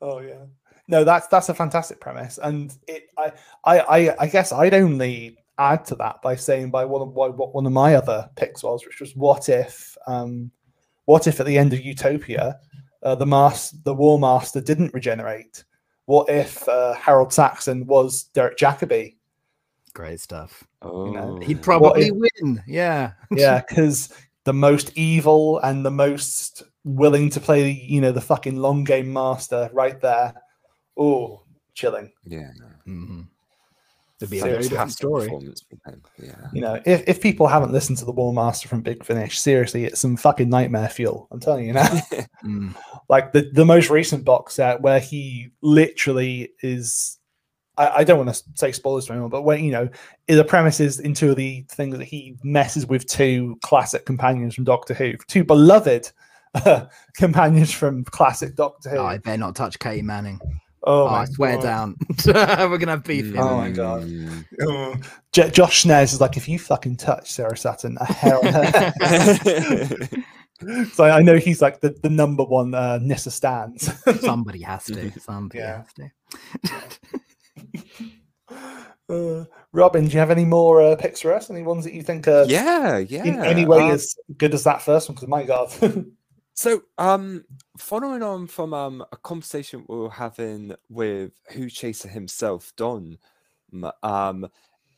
oh 0.02 0.20
yeah 0.20 0.44
no 0.88 1.04
that's 1.04 1.28
that's 1.28 1.50
a 1.50 1.54
fantastic 1.54 2.00
premise 2.00 2.38
and 2.44 2.76
it 2.88 3.10
I, 3.18 3.32
I 3.64 3.80
i 3.80 4.16
i 4.20 4.28
guess 4.28 4.52
i'd 4.52 4.74
only 4.74 5.38
add 5.58 5.86
to 5.86 5.96
that 5.96 6.22
by 6.22 6.36
saying 6.36 6.70
by 6.72 6.86
one 6.86 7.02
of 7.02 7.14
what 7.14 7.38
what 7.38 7.54
one 7.56 7.66
of 7.66 7.72
my 7.72 7.96
other 7.96 8.30
picks 8.36 8.64
was 8.64 8.86
which 8.86 9.00
was 9.00 9.16
what 9.16 9.50
if 9.50 9.98
um 10.08 10.52
what 11.06 11.28
if 11.28 11.40
at 11.40 11.46
the 11.46 11.58
end 11.58 11.74
of 11.74 11.82
utopia 11.82 12.60
uh, 13.04 13.16
the 13.16 13.26
master 13.26 13.78
the 13.84 13.94
war 13.94 14.20
master 14.20 14.60
didn't 14.62 14.94
regenerate 14.94 15.64
what 16.06 16.30
if 16.30 16.68
uh, 16.70 16.94
Harold 16.94 17.34
Saxon 17.34 17.86
was 17.88 18.26
Derek 18.26 18.58
Jacobi? 18.58 19.16
Great 19.94 20.20
stuff. 20.20 20.64
Oh, 20.82 21.12
know, 21.12 21.40
He'd 21.40 21.64
probably 21.64 22.08
if- 22.08 22.14
win. 22.14 22.64
Yeah. 22.68 23.14
Yeah, 23.32 23.64
because 23.68 24.14
the 24.44 24.54
most 24.54 24.92
evil 24.96 25.60
and 25.60 25.84
the 25.84 25.92
most 25.92 26.62
willing 26.84 27.32
to 27.32 27.40
play, 27.40 27.72
you 27.72 28.02
know, 28.02 28.12
the 28.12 28.22
fucking 28.22 28.58
long 28.58 28.84
game 28.84 29.12
master 29.12 29.70
right 29.74 30.00
there. 30.00 30.34
Oh, 30.98 31.42
chilling. 31.74 32.12
yeah. 32.26 32.52
hmm 32.86 33.22
It'd 34.22 34.30
be 34.32 34.38
a 34.38 34.42
So 34.42 34.48
very 34.48 34.64
different 34.64 34.92
story. 34.94 35.24
performance 35.26 35.62
from 35.70 35.94
him. 35.94 36.02
Yeah. 36.18 36.48
You 36.54 36.62
know, 36.62 36.82
if, 36.86 37.04
if 37.06 37.22
people 37.22 37.48
haven't 37.48 37.74
listened 37.74 37.98
to 37.98 38.06
the 38.06 38.14
War 38.14 38.32
Master 38.34 38.70
from 38.70 38.80
Big 38.82 39.04
Finish, 39.04 39.38
seriously, 39.40 39.84
it's 39.84 40.00
some 40.00 40.16
fucking 40.16 40.48
nightmare 40.50 40.88
fuel. 40.88 41.28
I'm 41.32 41.42
telling 41.42 41.66
you 41.68 41.74
now. 41.74 41.88
Mm. 42.46 42.76
like 43.10 43.32
the, 43.34 43.50
the 43.54 43.66
most 43.66 43.90
recent 43.90 44.24
box 44.24 44.54
set 44.54 44.80
where 44.82 45.00
he 45.00 45.50
literally 45.62 46.52
is 46.62 47.18
I, 47.76 47.88
I 47.88 48.04
don't 48.04 48.24
want 48.24 48.36
to 48.36 48.44
say 48.54 48.72
spoilers 48.72 49.08
to 49.08 49.14
anyone, 49.14 49.32
but 49.32 49.42
when 49.42 49.64
you 49.64 49.72
know 49.72 49.90
the 50.28 50.44
premise 50.46 50.80
is 50.80 51.00
in 51.00 51.16
two 51.16 51.32
of 51.32 51.38
the 51.38 51.66
things 51.70 51.98
that 51.98 52.04
he 52.06 52.38
messes 52.44 52.86
with 52.86 53.08
two 53.08 53.58
classic 53.64 54.06
companions 54.06 54.54
from 54.54 54.64
Doctor 54.64 54.94
Who, 54.94 55.14
two 55.28 55.44
beloved 55.44 56.12
uh, 56.54 56.86
companions 57.16 57.72
from 57.72 58.04
classic 58.04 58.56
Doctor 58.56 58.92
Who. 58.92 58.98
Oh, 58.98 59.06
I 59.08 59.18
better 59.18 59.38
not 59.40 59.56
touch 59.56 59.80
Katy 59.80 60.04
Manning. 60.04 60.40
Oh, 60.88 61.04
Oh, 61.06 61.10
my 61.10 61.22
I 61.22 61.26
swear 61.26 61.56
God. 61.56 61.64
down. 61.64 61.96
We're 62.70 62.78
gonna 62.78 62.92
have 62.92 63.04
beef 63.04 63.26
here. 63.26 63.42
Oh 63.42 63.58
my 63.58 63.72
God. 63.72 64.04
Mm. 64.04 64.46
Oh. 64.62 64.96
J- 65.32 65.50
Josh 65.50 65.82
Snares 65.82 66.14
is 66.14 66.22
like, 66.22 66.38
if 66.38 66.48
you 66.48 66.60
fucking 66.60 66.98
touch 66.98 67.32
Sarah 67.32 67.58
Sutton, 67.58 67.98
a 68.00 68.06
hair 68.06 68.38
on 68.38 68.54
her. 68.54 69.98
so 70.94 71.04
I 71.06 71.22
know 71.22 71.38
he's 71.38 71.62
like 71.62 71.82
the, 71.82 71.90
the 72.02 72.10
number 72.10 72.44
one 72.44 72.74
uh, 72.74 73.00
Nyssa 73.02 73.32
stands. 73.32 73.92
Somebody 74.22 74.62
has 74.62 74.86
to. 74.86 75.12
Somebody 75.20 75.60
Yeah. 75.60 75.84
has 75.84 75.94
to. 75.94 76.10
Uh, 79.08 79.46
Robin, 79.72 80.06
do 80.06 80.12
you 80.12 80.20
have 80.20 80.32
any 80.32 80.46
more 80.46 80.82
uh, 80.82 80.96
picks 80.96 81.22
for 81.22 81.34
us? 81.34 81.50
Any 81.50 81.62
ones 81.64 81.84
that 81.84 81.94
you 81.94 82.02
think 82.02 82.28
are 82.28 82.46
yeah, 82.46 82.98
yeah. 82.98 83.24
in 83.24 83.44
any 83.44 83.66
way 83.66 83.84
um, 83.84 83.92
as 83.92 84.16
good 84.38 84.54
as 84.54 84.64
that 84.64 84.82
first 84.82 85.10
one? 85.10 85.16
Because 85.16 85.28
my 85.28 85.44
God, 85.44 85.72
So, 86.54 86.82
um, 86.98 87.44
following 87.78 88.24
on 88.24 88.48
from 88.48 88.74
um 88.74 89.06
a 89.12 89.18
conversation 89.18 89.86
we 89.88 89.98
were 89.98 90.10
having 90.10 90.76
with 90.90 91.32
Who 91.52 91.70
Chaser 91.70 92.08
himself, 92.10 92.74
Don, 92.76 93.18
um, 94.04 94.48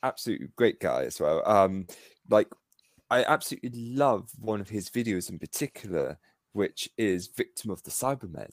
absolutely 0.03 0.47
great 0.55 0.80
guy 0.80 1.03
as 1.03 1.19
well. 1.19 1.47
Um, 1.47 1.88
like 2.30 2.47
I 3.09 3.23
absolutely 3.23 3.71
love 3.73 4.30
one 4.39 4.61
of 4.61 4.69
his 4.69 4.89
videos 4.89 5.30
in 5.30 5.39
particular, 5.39 6.17
which 6.53 6.89
is 6.97 7.28
Victim 7.28 7.71
of 7.71 7.84
the 7.84 7.91
Cybermen. 7.91 8.51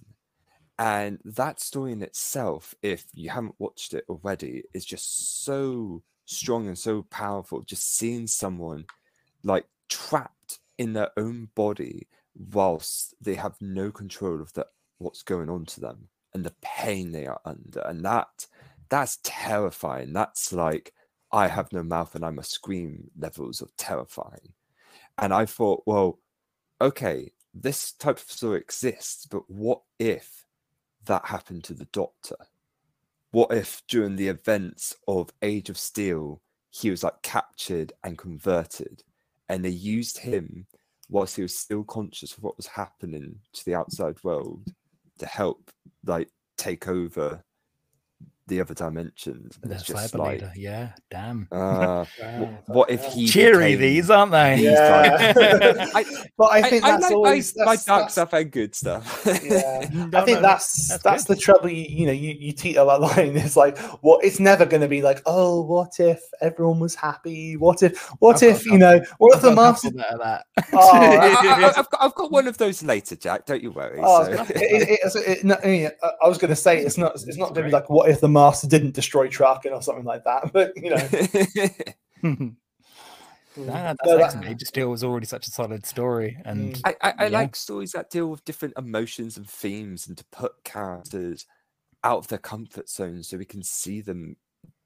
And 0.79 1.18
that 1.25 1.61
story 1.61 1.93
in 1.93 2.03
itself, 2.03 2.75
if 2.83 3.05
you 3.14 3.31
haven't 3.31 3.55
watched 3.59 3.95
it 3.95 4.05
already, 4.09 4.64
is 4.72 4.85
just 4.85 5.45
so 5.45 6.03
strong 6.25 6.66
and 6.66 6.79
so 6.79 7.03
powerful. 7.03 7.62
Just 7.62 7.97
seeing 7.97 8.27
someone 8.27 8.85
like 9.45 9.66
trapped 9.89 10.59
in 10.79 10.93
their 10.93 11.11
own 11.16 11.49
body 11.55 12.09
whilst 12.37 13.14
they 13.20 13.35
have 13.35 13.57
no 13.61 13.91
control 13.91 14.41
of 14.41 14.53
the, 14.55 14.66
what's 14.99 15.22
going 15.22 15.49
on 15.49 15.64
to 15.66 15.80
them 15.80 16.09
and 16.32 16.45
the 16.45 16.55
pain 16.62 17.12
they 17.12 17.26
are 17.26 17.41
under. 17.45 17.80
And 17.80 18.05
that 18.05 18.47
that's 18.89 19.18
terrifying. 19.22 20.12
That's 20.12 20.53
like 20.53 20.93
I 21.32 21.49
have 21.49 21.72
no 21.72 21.82
mouth 21.82 22.14
and 22.14 22.24
I 22.24 22.30
must 22.30 22.53
scream 22.53 23.11
levels 23.18 23.61
of 23.61 23.76
terrifying. 23.76 24.53
And 25.18 25.32
I 25.32 25.47
thought, 25.47 25.82
well, 25.87 26.18
okay, 26.80 27.32
this 27.53 27.93
type 27.93 28.18
of 28.18 28.30
story 28.30 28.59
exists, 28.59 29.26
but 29.26 29.49
what 29.49 29.82
if 29.99 30.45
that 31.07 31.26
happened 31.26 31.64
to 31.64 31.74
the 31.74 31.87
doctor? 31.87 32.37
What 33.30 33.53
if 33.53 33.82
during 33.89 34.16
the 34.16 34.28
events 34.28 34.95
of 35.09 35.30
Age 35.43 35.70
of 35.70 35.78
Steel, 35.78 36.41
he 36.70 36.91
was 36.91 37.03
like 37.05 37.22
captured 37.22 37.93
and 38.03 38.18
converted, 38.18 39.03
and 39.49 39.64
they 39.64 39.70
used 39.70 40.18
him 40.18 40.66
whilst 41.09 41.37
he 41.37 41.43
was 41.43 41.57
still 41.59 41.85
conscious 41.85 42.37
of 42.37 42.43
what 42.43 42.57
was 42.57 42.67
happening 42.67 43.37
to 43.53 43.65
the 43.65 43.75
outside 43.75 44.17
world 44.23 44.69
to 45.19 45.27
help 45.27 45.71
like 46.05 46.29
take 46.57 46.89
over 46.89 47.45
the 48.47 48.61
other 48.61 48.75
dimensions. 48.75 49.59
And 49.63 49.71
The 49.71 49.77
it's 49.77 49.85
just 49.85 50.15
cyber 50.15 50.19
like, 50.19 50.33
leader. 50.43 50.53
Yeah. 50.57 50.93
Damn. 51.11 51.49
uh, 51.53 52.05
wh- 52.05 52.69
what 52.69 52.91
if 52.91 53.05
he 53.07 53.27
Cheery 53.27 53.77
became- 53.77 53.81
these, 53.81 54.11
aren't 54.11 54.33
they? 54.33 54.57
Yeah. 54.63 55.33
I, 55.95 56.05
but 56.37 56.45
I 56.53 56.59
I, 56.59 56.63
think 56.63 56.85
I 56.85 56.91
that's 56.93 57.03
like 57.05 57.13
always 57.13 57.57
my, 57.57 57.65
my 57.65 57.75
dark 57.77 57.87
that's- 57.87 58.13
stuff 58.13 58.33
and 58.33 58.51
good 58.51 58.75
stuff. 58.75 59.23
Yeah. 59.43 59.89
No, 59.93 60.19
I 60.19 60.25
think 60.25 60.37
no, 60.39 60.43
that's 60.43 60.89
that's 60.89 61.03
that's, 61.03 61.25
the 61.25 61.37
trouble. 61.37 61.69
You, 61.71 61.87
you 61.89 62.07
know, 62.07 62.13
you 62.13 62.35
you 62.39 62.53
teeter 62.53 62.85
that 62.85 63.01
line. 63.01 63.37
It's 63.37 63.57
like, 63.57 63.79
what? 64.03 64.25
It's 64.25 64.39
never 64.41 64.67
going 64.67 64.83
to 64.83 64.89
be 64.89 65.03
like, 65.03 65.23
oh, 65.27 65.63
what 65.63 65.99
if 65.99 66.21
everyone 66.41 66.81
was 66.81 66.95
happy? 66.95 67.57
What 67.57 67.83
if? 67.83 67.99
What 68.21 68.43
I've 68.43 68.51
if 68.51 68.67
a 68.67 68.71
you 68.71 68.79
know? 68.79 69.01
What 69.19 69.37
if 69.37 69.43
the 69.43 69.51
I've 69.51 69.57
got 69.57 69.63
a 69.69 69.73
master? 69.73 69.89
couple 69.91 69.99
that 69.99 70.13
are 70.13 70.19
that. 70.19 70.47
Oh, 70.73 70.97
I, 70.97 71.67
I- 71.69 71.73
have 71.77 71.91
got, 71.91 72.03
I've 72.03 72.15
got 72.15 72.31
one 72.31 72.47
of 72.47 72.59
those 72.59 72.83
later, 72.83 73.17
Jack. 73.17 73.47
Don't 73.47 73.63
you 73.63 73.71
worry. 73.73 74.01
Oh, 74.03 74.23
I 74.23 74.25
so- 74.25 74.31
was 74.31 74.39
gonna- 74.39 74.51
it- 74.61 75.01
it- 75.15 75.29
it- 75.29 75.45
no, 75.45 75.57
I 75.63 75.67
mean, 75.67 75.91
I- 76.03 76.11
I 76.25 76.29
was 76.29 76.39
going 76.39 76.51
to 76.51 76.57
say 76.57 76.79
it's 76.81 76.99
not. 76.99 77.15
It's 77.15 77.37
not 77.37 77.55
going 77.55 77.65
to 77.65 77.69
be 77.69 77.71
like, 77.71 77.89
what 77.89 78.09
if 78.11 78.21
the 78.21 78.29
master 78.35 78.66
didn't 78.68 78.95
destroy 78.95 79.28
Traken 79.28 79.72
or 79.72 79.80
something 79.82 80.05
like 80.05 80.24
that? 80.24 80.51
But 80.53 80.72
you 80.76 80.91
know, 80.91 81.09
no, 82.22 82.55
no, 83.57 83.72
that's 83.72 83.99
No, 84.05 84.16
that- 84.18 84.24
excellent. 84.24 84.49
Age 84.49 84.62
of 84.62 84.68
Steel 84.68 84.91
was 84.91 85.05
already 85.05 85.26
such 85.26 85.47
a 85.47 85.51
solid 85.51 85.87
story, 85.87 86.37
and 86.45 86.74
Mm. 86.74 86.80
I, 86.85 86.97
I, 87.01 87.14
I 87.18 87.24
Yeah. 87.24 87.39
like 87.39 87.57
stories 87.57 87.93
that 87.93 88.11
deal 88.11 88.26
with 88.26 88.45
different 88.45 88.74
emotions 88.76 89.37
and 89.37 89.49
themes 89.49 90.07
and 90.09 90.18
to 90.18 90.24
put 90.26 90.53
characters 90.64 91.47
out 92.03 92.18
of 92.18 92.28
their 92.28 92.39
comfort 92.39 92.89
zone 92.91 93.22
so 93.22 93.39
we 93.39 93.45
can 93.47 93.62
see 93.62 94.01
them 94.03 94.37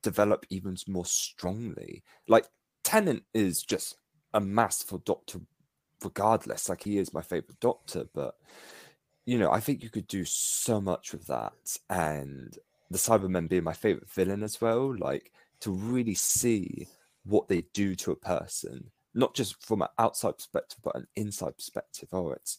develop 0.03 0.47
even 0.51 0.77
more 0.87 1.07
strongly. 1.07 2.05
Like 2.29 2.47
Tennant 2.85 3.25
is 3.35 3.63
just 3.63 3.97
a 4.35 4.41
masterful 4.41 4.99
doctor 4.99 5.41
regardless. 6.05 6.69
Like 6.69 6.85
he 6.85 6.99
is 6.99 7.13
my 7.13 7.23
favorite 7.23 7.59
doctor, 7.61 8.05
but 8.15 8.35
you 9.27 9.37
know, 9.39 9.51
I 9.51 9.61
think 9.61 9.83
you 9.83 9.91
could 9.91 10.07
do 10.07 10.25
so 10.25 10.81
much 10.81 11.13
with 11.13 11.27
that. 11.27 11.53
And 11.91 12.57
the 12.91 12.99
Cybermen 12.99 13.49
being 13.49 13.65
my 13.65 13.73
favorite 13.73 14.11
villain 14.11 14.43
as 14.43 14.61
well, 14.61 14.97
like 14.97 15.33
to 15.61 15.71
really 15.71 16.15
see 16.15 16.89
what 17.25 17.49
they 17.49 17.63
do 17.75 17.95
to 17.97 18.13
a 18.13 18.17
person, 18.17 18.91
not 19.15 19.35
just 19.35 19.63
from 19.63 19.83
an 19.83 19.89
outside 19.99 20.37
perspective, 20.37 20.79
but 20.83 20.97
an 20.97 21.07
inside 21.17 21.57
perspective. 21.57 22.09
Oh, 22.13 22.31
it's, 22.31 22.59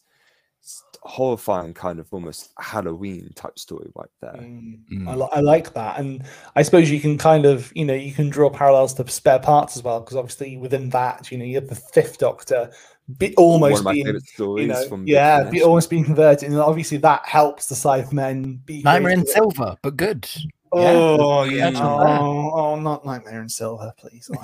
horrifying, 1.02 1.72
kind 1.72 1.98
of 1.98 2.06
almost 2.12 2.50
Halloween 2.58 3.32
type 3.34 3.58
story 3.58 3.90
right 3.94 4.10
there. 4.20 4.32
Mm, 4.42 4.78
Mm. 4.92 5.08
I, 5.08 5.14
li- 5.14 5.28
I 5.32 5.40
like 5.40 5.72
that, 5.74 5.98
and 5.98 6.24
I 6.56 6.62
suppose 6.62 6.90
you 6.90 7.00
can 7.00 7.16
kind 7.16 7.46
of, 7.46 7.72
you 7.74 7.84
know, 7.84 7.94
you 7.94 8.12
can 8.12 8.28
draw 8.28 8.50
parallels 8.50 8.94
to 8.94 9.08
spare 9.08 9.38
parts 9.38 9.76
as 9.76 9.82
well, 9.82 10.00
because 10.00 10.16
obviously 10.16 10.56
within 10.56 10.90
that, 10.90 11.30
you 11.30 11.38
know, 11.38 11.44
you 11.44 11.54
have 11.56 11.68
the 11.68 11.74
Fifth 11.74 12.18
Doctor, 12.18 12.70
be, 13.18 13.28
One 13.28 13.34
almost 13.38 13.78
of 13.80 13.84
my 13.86 13.92
being, 13.94 14.20
stories 14.20 14.62
you 14.62 14.72
know, 14.72 14.88
from 14.88 15.06
yeah, 15.06 15.48
be, 15.50 15.62
almost 15.62 15.90
being 15.90 16.04
converted, 16.04 16.50
and 16.50 16.58
obviously 16.60 16.98
that 16.98 17.26
helps 17.26 17.66
the 17.66 17.74
Cybermen 17.74 18.64
be. 18.66 18.82
Nightmare 18.82 19.12
in. 19.12 19.26
Silver, 19.26 19.76
but 19.82 19.96
good. 19.96 20.28
Oh 20.72 21.44
Yeah, 21.44 21.70
yeah, 21.70 21.80
oh, 21.80 21.98
not 21.98 22.20
oh, 22.20 22.76
not 22.76 23.04
Nightmare 23.04 23.42
in 23.42 23.48
Silver, 23.48 23.92
please. 23.96 24.30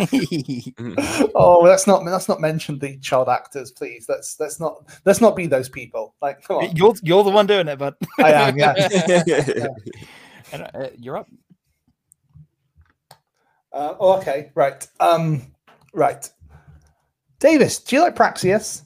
Mm. 0.77 1.31
oh, 1.35 1.61
let's 1.61 1.87
not 1.87 2.05
let's 2.05 2.29
not 2.29 2.41
mention 2.41 2.79
the 2.79 2.99
child 2.99 3.29
actors, 3.29 3.71
please. 3.71 4.07
Let's 4.09 4.39
let's 4.41 4.59
not 4.61 4.85
let's 5.05 5.21
not 5.21 5.37
be 5.37 5.47
those 5.47 5.69
people. 5.69 6.15
Like, 6.21 6.43
come 6.43 6.57
on, 6.59 6.77
you're 6.77 6.95
you're 7.03 7.25
the 7.25 7.31
one 7.31 7.47
doing 7.47 7.69
it, 7.69 7.79
but 7.79 7.97
I 8.19 8.33
am, 8.33 8.59
yeah. 8.59 9.69
And, 10.53 10.63
uh, 10.75 10.89
you're 10.97 11.19
up. 11.19 11.29
Uh, 13.73 13.95
oh, 13.99 14.19
okay, 14.19 14.51
right. 14.55 14.87
Um, 15.01 15.55
right. 15.93 16.29
Davis, 17.39 17.79
do 17.79 17.97
you 17.97 18.03
like 18.03 18.17
Praxeus? 18.17 18.86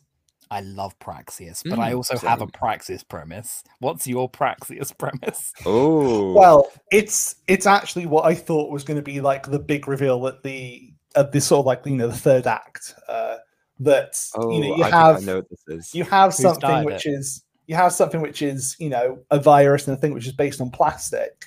I 0.50 0.60
love 0.60 0.98
Praxeus, 0.98 1.62
but 1.68 1.78
I 1.78 1.92
Mm, 1.92 1.96
also 1.96 2.18
have 2.18 2.40
a 2.40 2.46
same. 2.46 2.50
Praxeus 2.50 3.04
premise. 3.08 3.62
What's 3.78 4.06
your 4.06 4.28
Praxeus 4.28 4.92
premise? 4.98 5.52
oh, 5.64 6.34
Well, 6.34 6.72
it's 6.90 7.36
it's 7.46 7.66
actually 7.66 8.06
what 8.06 8.24
I 8.24 8.34
thought 8.34 8.70
was 8.70 8.84
going 8.84 8.96
to 8.96 9.02
be 9.02 9.20
like 9.20 9.46
the 9.46 9.58
big 9.60 9.86
reveal 9.86 10.26
at 10.26 10.42
the 10.42 10.92
at 11.16 11.32
this 11.32 11.46
sort 11.46 11.60
of 11.60 11.66
like 11.66 11.82
you 11.86 11.96
know 11.96 12.08
the 12.08 12.16
third 12.16 12.46
act. 12.46 12.94
Uh, 13.08 13.36
that 13.80 14.20
oh, 14.36 14.50
you 14.52 14.60
know 14.60 14.76
you 14.76 14.84
I 14.84 14.90
have 14.90 15.16
think 15.16 15.28
I 15.28 15.32
know 15.32 15.36
what 15.38 15.50
this 15.50 15.64
is. 15.68 15.92
you 15.94 16.04
have 16.04 16.34
Who 16.34 16.42
something 16.42 16.84
which 16.84 17.06
it? 17.06 17.10
is 17.10 17.44
you 17.66 17.74
have 17.76 17.92
something 17.92 18.20
which 18.20 18.42
is 18.42 18.76
you 18.78 18.88
know 18.90 19.18
a 19.30 19.38
virus 19.40 19.86
and 19.88 19.96
a 19.96 20.00
thing 20.00 20.12
which 20.12 20.26
is 20.26 20.32
based 20.32 20.60
on 20.60 20.70
plastic 20.70 21.46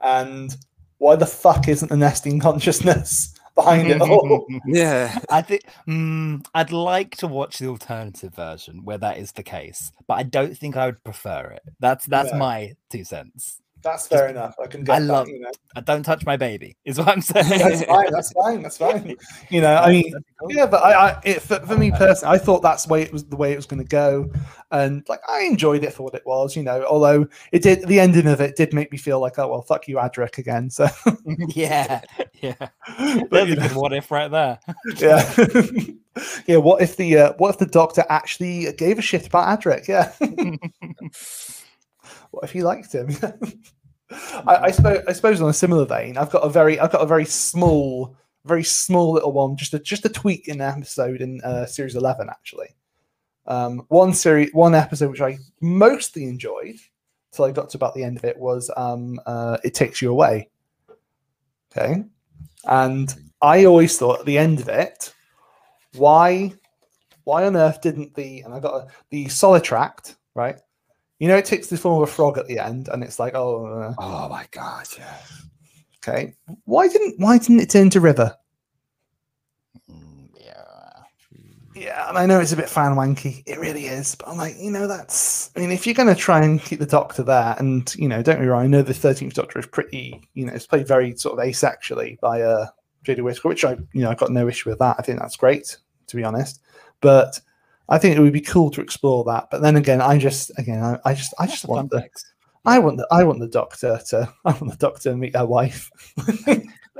and 0.00 0.56
why 0.98 1.16
the 1.16 1.26
fuck 1.26 1.68
isn't 1.68 1.88
the 1.88 1.96
Nestene 1.96 2.40
Consciousness 2.40 3.33
behind 3.54 3.90
it 3.90 4.00
all 4.00 4.46
Yeah. 4.66 5.18
I 5.30 5.42
think 5.42 5.62
mm, 5.88 6.44
I'd 6.54 6.72
like 6.72 7.16
to 7.18 7.26
watch 7.26 7.58
the 7.58 7.68
alternative 7.68 8.34
version 8.34 8.84
where 8.84 8.98
that 8.98 9.18
is 9.18 9.32
the 9.32 9.42
case, 9.42 9.92
but 10.06 10.14
I 10.14 10.22
don't 10.24 10.56
think 10.56 10.76
I 10.76 10.86
would 10.86 11.02
prefer 11.04 11.50
it. 11.50 11.62
That's 11.80 12.06
that's 12.06 12.30
Yeah. 12.30 12.38
my 12.38 12.74
two 12.90 13.04
cents. 13.04 13.60
That's 13.84 14.06
fair 14.06 14.28
enough. 14.28 14.54
I 14.60 14.66
can 14.66 14.82
get 14.82 14.96
I 14.96 15.00
that, 15.00 15.06
love- 15.06 15.28
you 15.28 15.40
know. 15.40 15.50
Uh, 15.76 15.80
don't 15.82 16.02
touch 16.02 16.24
my 16.24 16.36
baby, 16.38 16.76
is 16.86 16.98
what 16.98 17.08
I'm 17.08 17.20
saying. 17.20 17.46
That's 17.50 17.84
fine. 17.84 18.10
That's 18.10 18.32
fine. 18.32 18.62
That's 18.62 18.78
fine. 18.78 19.16
You 19.50 19.60
know, 19.60 19.76
I 19.76 19.90
mean, 19.92 20.10
That'd 20.10 20.26
be 20.26 20.32
cool. 20.40 20.52
yeah, 20.52 20.66
but 20.66 20.82
I, 20.82 20.92
I 21.10 21.20
it, 21.24 21.42
for, 21.42 21.56
for 21.60 21.76
me 21.76 21.90
personally, 21.90 22.34
I 22.34 22.38
thought 22.38 22.62
that's 22.62 22.86
the 22.86 22.92
way 22.92 23.02
it 23.02 23.12
was 23.12 23.24
the 23.26 23.36
way 23.36 23.52
it 23.52 23.56
was 23.56 23.66
going 23.66 23.82
to 23.82 23.88
go, 23.88 24.30
and 24.70 25.04
like 25.08 25.20
I 25.28 25.42
enjoyed 25.42 25.84
it 25.84 25.92
for 25.92 26.02
what 26.04 26.14
it 26.14 26.22
was. 26.24 26.56
You 26.56 26.62
know, 26.62 26.82
although 26.84 27.26
it 27.52 27.62
did 27.62 27.86
the 27.86 28.00
ending 28.00 28.26
of 28.26 28.40
it 28.40 28.56
did 28.56 28.72
make 28.72 28.90
me 28.90 28.96
feel 28.98 29.20
like, 29.20 29.38
oh 29.38 29.48
well, 29.48 29.62
fuck 29.62 29.86
you, 29.86 29.96
Adric 29.96 30.38
again. 30.38 30.70
So, 30.70 30.88
yeah, 31.48 32.00
yeah. 32.40 32.54
but, 32.58 33.30
There's 33.30 33.48
you 33.50 33.54
a 33.54 33.56
good 33.68 33.76
what 33.76 33.92
if 33.92 34.10
right 34.10 34.30
there. 34.30 34.58
yeah, 34.96 35.34
yeah. 36.46 36.56
What 36.56 36.80
if 36.82 36.96
the 36.96 37.18
uh, 37.18 37.32
what 37.36 37.50
if 37.50 37.58
the 37.58 37.66
doctor 37.66 38.04
actually 38.08 38.72
gave 38.72 38.98
a 38.98 39.02
shit 39.02 39.26
about 39.26 39.60
Adric? 39.60 39.86
Yeah. 39.88 40.12
What 42.30 42.44
if 42.44 42.52
he 42.52 42.62
liked 42.62 42.92
him? 42.92 43.10
I, 44.46 44.56
I 44.56 44.70
suppose 44.70 45.02
I 45.08 45.12
suppose 45.12 45.40
on 45.40 45.48
a 45.48 45.54
similar 45.54 45.86
vein, 45.86 46.16
I've 46.16 46.30
got 46.30 46.40
a 46.40 46.48
very 46.48 46.78
I've 46.78 46.92
got 46.92 47.02
a 47.02 47.06
very 47.06 47.24
small, 47.24 48.16
very 48.44 48.64
small 48.64 49.12
little 49.12 49.32
one, 49.32 49.56
just 49.56 49.74
a 49.74 49.78
just 49.78 50.04
a 50.04 50.08
tweak 50.08 50.48
in 50.48 50.60
an 50.60 50.68
episode 50.76 51.20
in 51.20 51.40
uh, 51.42 51.66
series 51.66 51.96
eleven 51.96 52.28
actually. 52.28 52.68
Um, 53.46 53.84
one 53.88 54.14
series, 54.14 54.50
one 54.52 54.74
episode 54.74 55.10
which 55.10 55.20
I 55.20 55.38
mostly 55.60 56.24
enjoyed 56.24 56.76
till 57.32 57.44
I 57.44 57.50
got 57.50 57.70
to 57.70 57.78
about 57.78 57.94
the 57.94 58.04
end 58.04 58.16
of 58.16 58.24
it 58.24 58.38
was 58.38 58.70
um, 58.76 59.20
uh, 59.26 59.58
"It 59.64 59.74
Takes 59.74 60.00
You 60.00 60.10
Away." 60.10 60.48
Okay, 61.76 62.04
and 62.66 63.14
I 63.42 63.64
always 63.64 63.98
thought 63.98 64.20
at 64.20 64.26
the 64.26 64.38
end 64.38 64.60
of 64.60 64.68
it, 64.68 65.12
why, 65.96 66.52
why 67.24 67.44
on 67.44 67.56
earth 67.56 67.80
didn't 67.80 68.14
the 68.14 68.40
and 68.40 68.54
I 68.54 68.60
got 68.60 68.74
a, 68.74 68.86
the 69.10 69.26
Solitract 69.26 70.16
right? 70.34 70.60
You 71.18 71.28
know, 71.28 71.36
it 71.36 71.44
takes 71.44 71.68
the 71.68 71.76
form 71.78 72.02
of 72.02 72.08
a 72.08 72.12
frog 72.12 72.38
at 72.38 72.46
the 72.46 72.58
end, 72.58 72.88
and 72.88 73.02
it's 73.02 73.18
like, 73.18 73.34
oh, 73.34 73.66
uh, 73.66 73.94
Oh 73.98 74.28
my 74.28 74.46
god, 74.50 74.86
yeah. 74.98 75.16
okay. 75.98 76.34
Why 76.64 76.88
didn't 76.88 77.14
why 77.18 77.38
didn't 77.38 77.60
it 77.60 77.70
turn 77.70 77.90
to 77.90 78.00
river? 78.00 78.36
Mm, 79.90 80.28
yeah. 80.40 81.02
Yeah, 81.74 82.08
and 82.08 82.18
I 82.18 82.26
know 82.26 82.40
it's 82.40 82.52
a 82.52 82.56
bit 82.56 82.68
fan 82.68 82.92
wanky. 82.94 83.42
It 83.46 83.58
really 83.58 83.86
is, 83.86 84.14
but 84.14 84.28
I'm 84.28 84.36
like, 84.36 84.56
you 84.58 84.70
know, 84.70 84.86
that's. 84.86 85.50
I 85.56 85.60
mean, 85.60 85.70
if 85.70 85.86
you're 85.86 85.94
going 85.94 86.08
to 86.08 86.14
try 86.20 86.42
and 86.42 86.60
keep 86.60 86.78
the 86.80 86.86
Doctor 86.86 87.22
there, 87.22 87.54
and 87.58 87.92
you 87.96 88.08
know, 88.08 88.22
don't 88.22 88.40
me 88.40 88.46
wrong, 88.46 88.64
I 88.64 88.66
know 88.66 88.82
the 88.82 88.94
Thirteenth 88.94 89.34
Doctor 89.34 89.58
is 89.58 89.66
pretty, 89.66 90.20
you 90.34 90.46
know, 90.46 90.52
it's 90.52 90.66
played 90.66 90.86
very 90.88 91.16
sort 91.16 91.38
of 91.38 91.44
asexually 91.44 92.18
by 92.20 92.42
uh 92.42 92.66
Jodie 93.04 93.22
Whittaker, 93.22 93.48
which 93.48 93.64
I, 93.64 93.72
you 93.92 94.02
know, 94.02 94.10
I've 94.10 94.18
got 94.18 94.30
no 94.30 94.48
issue 94.48 94.70
with 94.70 94.78
that. 94.80 94.96
I 94.98 95.02
think 95.02 95.20
that's 95.20 95.36
great, 95.36 95.76
to 96.08 96.16
be 96.16 96.24
honest. 96.24 96.60
But 97.00 97.40
I 97.88 97.98
think 97.98 98.16
it 98.16 98.20
would 98.20 98.32
be 98.32 98.40
cool 98.40 98.70
to 98.70 98.80
explore 98.80 99.24
that. 99.24 99.48
But 99.50 99.60
then 99.62 99.76
again, 99.76 100.00
I 100.00 100.18
just, 100.18 100.50
again, 100.58 100.82
I, 100.82 100.98
I 101.04 101.14
just, 101.14 101.34
I 101.38 101.46
just 101.46 101.66
want 101.66 101.90
the, 101.90 101.96
Context. 101.98 102.26
I 102.64 102.78
want 102.78 102.96
the, 102.96 103.06
I 103.10 103.24
want 103.24 103.40
the 103.40 103.48
Doctor 103.48 104.00
to, 104.08 104.32
I 104.44 104.52
want 104.52 104.70
the 104.70 104.76
Doctor 104.76 105.10
to 105.10 105.16
meet 105.16 105.36
her 105.36 105.44
wife. 105.46 105.90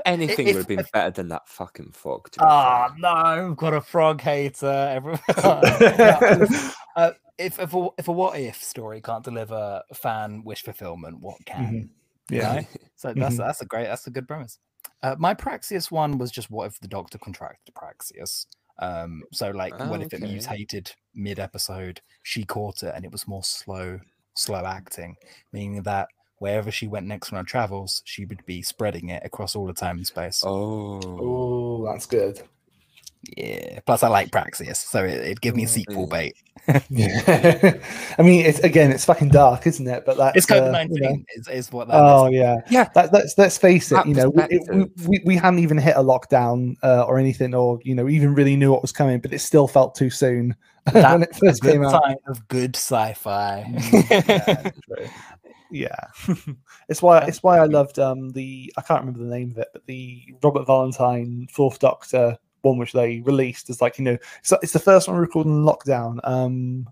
Anything 0.05 0.45
would 0.47 0.55
have 0.57 0.67
been 0.67 0.85
better 0.93 1.09
than 1.09 1.29
that 1.29 1.47
fucking 1.49 1.91
frog. 1.93 2.29
Ah 2.39 2.89
fair. 2.89 2.97
no, 2.99 3.47
we've 3.47 3.57
got 3.57 3.73
a 3.73 3.81
frog 3.81 4.21
hater. 4.21 4.67
Everyone. 4.67 5.19
Uh, 6.95 7.11
if 7.37 7.59
if 7.59 7.73
a, 7.73 7.87
if 7.97 8.07
a 8.07 8.11
what 8.11 8.39
if 8.39 8.63
story 8.63 9.01
can't 9.01 9.23
deliver 9.23 9.81
fan 9.93 10.41
wish 10.45 10.61
fulfillment, 10.63 11.19
what 11.19 11.35
can? 11.45 11.89
Mhm. 12.29 12.35
yeah. 12.37 12.55
Right? 12.55 12.67
So 12.95 13.13
that's 13.13 13.35
Mhm. 13.35 13.39
that's 13.39 13.61
a 13.61 13.65
great 13.65 13.85
that's 13.87 14.07
a 14.07 14.11
good 14.11 14.27
premise. 14.29 14.59
Uh, 15.03 15.15
my 15.19 15.33
Praxeus 15.33 15.91
one 15.91 16.17
was 16.17 16.31
just 16.31 16.49
what 16.49 16.67
if 16.67 16.79
the 16.79 16.87
Doctor 16.87 17.17
contracted 17.17 17.75
Praxeus? 17.75 18.45
Um, 18.79 19.23
so 19.31 19.51
like 19.51 19.73
Oh, 19.79 19.87
what 19.89 20.01
if 20.01 20.13
it 20.13 20.21
okay. 20.21 20.31
mutated 20.31 20.91
mid 21.13 21.39
episode? 21.39 22.01
She 22.23 22.43
caught 22.43 22.83
it 22.83 22.93
and 22.95 23.05
it 23.05 23.11
was 23.11 23.27
more 23.27 23.43
slow, 23.43 23.99
slow 24.35 24.65
acting, 24.65 25.15
meaning 25.53 25.81
that 25.83 26.09
wherever 26.39 26.71
she 26.71 26.87
went 26.87 27.05
next 27.07 27.31
on 27.31 27.37
her 27.37 27.43
travels, 27.45 28.01
she 28.05 28.25
would 28.25 28.45
be 28.45 28.61
spreading 28.61 29.09
it 29.09 29.23
across 29.25 29.55
all 29.55 29.65
the 29.65 29.73
time 29.73 29.97
and 29.97 30.07
space. 30.07 30.43
Oh. 30.45 30.99
Oh, 31.03 31.85
that's 31.85 32.05
good. 32.05 32.41
Yeah. 33.37 33.79
Plus, 33.85 34.03
I 34.03 34.07
like 34.07 34.31
Praxeus, 34.31 34.77
so 34.77 35.03
it, 35.03 35.13
it'd 35.21 35.41
give 35.41 35.55
me 35.55 35.65
sequel 35.65 36.07
Mm. 36.07 36.09
bait. 36.09 36.35
Yeah. 36.89 37.73
I 38.17 38.21
mean, 38.21 38.45
it's 38.45 38.59
again, 38.59 38.91
it's 38.91 39.05
fucking 39.05 39.29
dark, 39.29 39.67
isn't 39.67 39.87
it? 39.87 40.03
But 40.05 40.17
that's 40.17 40.37
It's 40.37 40.49
uh, 40.51 40.55
COVID 40.55 40.65
you 40.65 40.71
nineteen 40.71 41.01
know- 41.01 41.25
is, 41.35 41.47
is 41.47 41.71
what 41.71 41.87
that 41.87 41.95
Oh 41.95 42.27
is. 42.27 42.33
yeah, 42.33 42.57
Yeah. 42.69 42.89
That, 42.95 43.11
let's 43.13 43.37
let's 43.37 43.57
face 43.57 43.91
it. 43.91 43.95
That 43.95 44.07
You 44.07 44.13
know, 44.15 44.29
we, 44.29 44.43
it- 44.49 44.63
we, 44.69 45.07
we 45.07 45.21
we 45.25 45.35
hadn't 45.35 45.59
even 45.59 45.77
hit 45.77 45.95
a 45.95 46.01
lockdown 46.03 46.75
uh, 46.83 47.03
or 47.03 47.17
anything, 47.19 47.53
or 47.53 47.79
you 47.83 47.93
know, 47.95 48.07
even 48.09 48.33
really 48.33 48.55
knew 48.55 48.71
what 48.71 48.81
was 48.81 48.91
coming, 48.91 49.19
but 49.19 49.33
it 49.33 49.39
still 49.39 49.67
felt 49.67 49.95
too 49.95 50.09
soon 50.09 50.55
when 50.91 51.23
it 51.23 51.35
first 51.35 51.61
good 51.61 51.71
came 51.73 51.85
out. 51.85 52.03
sign 52.03 52.15
of 52.27 52.47
good 52.47 52.75
sci-fi. 52.75 53.65
yeah. 54.09 54.71
Yeah. 55.71 55.95
it's 56.87 57.01
why 57.01 57.19
it's 57.25 57.41
why 57.41 57.57
I 57.57 57.65
loved 57.65 57.97
um 57.99 58.29
the 58.31 58.71
I 58.77 58.81
can't 58.81 59.01
remember 59.01 59.19
the 59.27 59.35
name 59.35 59.51
of 59.51 59.57
it, 59.57 59.67
but 59.73 59.85
the 59.87 60.23
Robert 60.43 60.65
Valentine 60.67 61.47
Fourth 61.51 61.79
Doctor 61.79 62.37
one 62.65 62.77
which 62.77 62.93
they 62.93 63.21
released 63.21 63.69
is 63.69 63.81
like 63.81 63.97
you 63.97 64.03
know 64.03 64.17
it's, 64.39 64.51
it's 64.61 64.73
the 64.73 64.79
first 64.79 65.07
one 65.07 65.17
recorded 65.17 65.49
in 65.49 65.63
lockdown. 65.63 66.19
Um, 66.23 66.89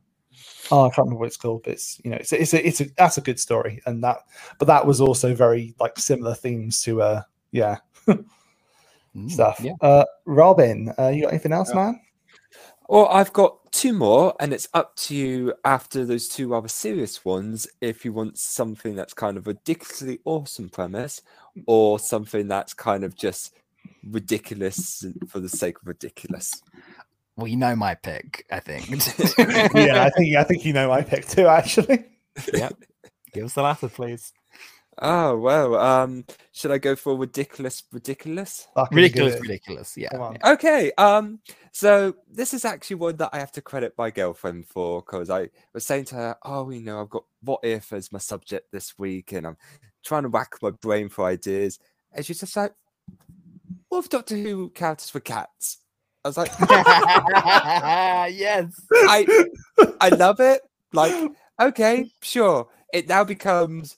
oh 0.71 0.85
I 0.85 0.89
can't 0.89 0.99
remember 1.05 1.19
what 1.19 1.27
it's 1.27 1.37
called, 1.37 1.63
but 1.63 1.73
it's 1.73 1.99
you 2.03 2.11
know 2.11 2.17
it's 2.17 2.31
a, 2.31 2.41
it's 2.41 2.53
a, 2.53 2.67
it's 2.67 2.81
a 2.81 2.85
that's 2.97 3.17
a 3.17 3.21
good 3.21 3.39
story 3.39 3.81
and 3.85 4.03
that 4.03 4.19
but 4.59 4.65
that 4.67 4.85
was 4.85 5.01
also 5.01 5.35
very 5.35 5.75
like 5.79 5.97
similar 5.99 6.33
themes 6.35 6.81
to 6.83 7.01
uh 7.01 7.21
yeah 7.51 7.77
Mm, 9.15 9.29
stuff. 9.29 9.59
Yeah. 9.61 9.73
Uh, 9.81 10.05
Robin, 10.25 10.93
uh, 10.97 11.09
you 11.09 11.23
got 11.23 11.29
anything 11.29 11.53
else, 11.53 11.73
man? 11.73 11.99
Well, 12.89 13.07
I've 13.07 13.31
got 13.33 13.71
two 13.71 13.93
more, 13.93 14.35
and 14.39 14.53
it's 14.53 14.67
up 14.73 14.95
to 14.97 15.15
you 15.15 15.53
after 15.63 16.05
those 16.05 16.27
two 16.27 16.49
rather 16.49 16.67
serious 16.67 17.23
ones 17.23 17.67
if 17.81 18.03
you 18.03 18.11
want 18.11 18.37
something 18.37 18.95
that's 18.95 19.13
kind 19.13 19.37
of 19.37 19.47
ridiculously 19.47 20.19
awesome 20.25 20.69
premise 20.69 21.21
or 21.65 21.99
something 21.99 22.47
that's 22.47 22.73
kind 22.73 23.03
of 23.03 23.15
just 23.15 23.55
ridiculous 24.09 25.05
for 25.27 25.39
the 25.39 25.49
sake 25.49 25.77
of 25.81 25.87
ridiculous. 25.87 26.61
Well, 27.35 27.47
you 27.47 27.57
know 27.57 27.75
my 27.75 27.95
pick, 27.95 28.45
I 28.51 28.59
think. 28.59 28.89
yeah, 29.75 30.03
I 30.05 30.09
think 30.11 30.35
I 30.35 30.43
think 30.43 30.65
you 30.65 30.73
know 30.73 30.87
my 30.89 31.01
pick 31.01 31.27
too. 31.27 31.47
Actually, 31.47 32.05
Yep. 32.53 32.75
Give 33.33 33.45
us 33.45 33.53
the 33.53 33.63
latter, 33.63 33.89
please. 33.89 34.31
Oh, 34.99 35.35
well, 35.39 35.75
um, 35.75 36.23
should 36.51 36.69
I 36.69 36.77
go 36.77 36.95
for 36.95 37.17
ridiculous, 37.17 37.81
ridiculous? 37.91 38.67
Fucking 38.75 38.95
Ridiculous, 38.95 39.33
it. 39.35 39.41
ridiculous. 39.41 39.97
Yeah. 39.97 40.09
Yeah. 40.13 40.53
Okay, 40.53 40.91
um, 40.99 41.39
so 41.71 42.15
this 42.31 42.53
is 42.53 42.63
actually 42.63 42.97
one 42.97 43.15
that 43.15 43.31
I 43.33 43.39
have 43.39 43.51
to 43.53 43.61
credit 43.61 43.93
my 43.97 44.11
girlfriend 44.11 44.67
for 44.67 45.01
because 45.01 45.31
I 45.31 45.49
was 45.73 45.83
saying 45.83 46.05
to 46.05 46.15
her, 46.15 46.37
"Oh, 46.43 46.69
you 46.69 46.81
know, 46.81 47.01
I've 47.01 47.09
got 47.09 47.23
what 47.41 47.61
if 47.63 47.91
as 47.91 48.11
my 48.11 48.19
subject 48.19 48.71
this 48.71 48.99
week, 48.99 49.31
and 49.31 49.47
I'm 49.47 49.57
trying 50.05 50.23
to 50.23 50.29
whack 50.29 50.53
my 50.61 50.69
brain 50.69 51.09
for 51.09 51.25
ideas." 51.25 51.79
And 52.11 52.23
she's 52.23 52.39
just 52.41 52.55
like, 52.55 52.73
"What 53.89 53.99
if 53.99 54.09
Doctor 54.09 54.35
Who 54.37 54.69
characters 54.69 55.13
were 55.13 55.19
cats?" 55.19 55.79
I 56.25 56.29
was 56.29 56.37
like, 56.37 56.51
yes. 58.33 58.73
"I, 58.93 59.45
I 59.99 60.09
love 60.09 60.39
it. 60.39 60.61
Like, 60.93 61.31
okay, 61.61 62.09
sure." 62.21 62.69
It 62.93 63.07
now 63.09 63.23
becomes 63.23 63.97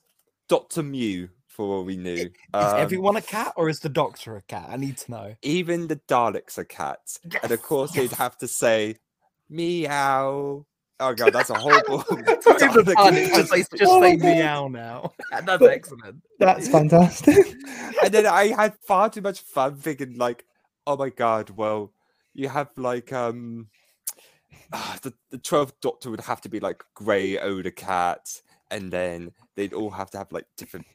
Doctor 0.49 0.81
Mew 0.83 1.29
for 1.47 1.75
all 1.77 1.83
we 1.83 1.97
knew. 1.97 2.13
Is 2.15 2.29
Um, 2.53 2.77
everyone 2.77 3.15
a 3.15 3.21
cat 3.21 3.53
or 3.57 3.69
is 3.69 3.79
the 3.79 3.89
doctor 3.89 4.35
a 4.37 4.41
cat? 4.41 4.67
I 4.69 4.77
need 4.77 4.97
to 4.99 5.11
know. 5.11 5.35
even 5.41 5.87
the 5.87 5.97
Daleks 6.07 6.57
are 6.57 6.63
cats. 6.65 7.19
and 7.23 7.35
of 7.35 7.49
Yes, 7.51 7.59
course, 7.61 7.91
they'd 7.91 8.11
have 8.13 8.37
to 8.39 8.47
say 8.47 8.95
meow. 9.49 10.65
Oh 10.99 11.13
god, 11.13 11.33
that's 11.33 11.49
a 11.49 11.55
horrible. 11.55 11.97
Not 12.09 12.11
even 12.61 12.85
Dalek 12.85 12.93
fun, 12.93 13.13
it's 13.15 13.29
just, 13.35 13.49
voice. 13.51 13.67
say- 13.69 13.77
just 13.77 13.91
Oh 13.91 14.01
say 14.01 14.15
God. 14.15 14.25
meow 14.37 14.67
now. 14.69 15.11
That's 15.45 15.61
excellent. 15.63 16.23
That's 16.39 16.67
fantastic. 16.69 17.53
and 18.03 18.13
then 18.13 18.25
I 18.25 18.47
had 18.47 18.75
far 18.79 19.09
too 19.09 19.21
much 19.21 19.41
fun 19.41 19.75
thinking 19.75 20.17
like, 20.17 20.45
oh 20.87 20.95
my 20.95 21.09
god, 21.09 21.49
well, 21.49 21.91
you 22.33 22.47
have 22.47 22.69
like 22.77 23.11
um 23.11 23.67
ah, 24.73 24.97
the 25.01 25.13
the 25.31 25.37
twelfth 25.37 25.73
Doctor 25.81 26.09
would 26.11 26.21
have 26.21 26.39
to 26.41 26.49
be 26.49 26.59
like 26.61 26.81
grey 26.93 27.37
older 27.39 27.71
cat, 27.71 28.29
and 28.71 28.89
then 28.91 29.31
they'd 29.55 29.73
all 29.73 29.89
have 29.91 30.09
to 30.11 30.17
have 30.17 30.31
like 30.31 30.45
different 30.55 30.85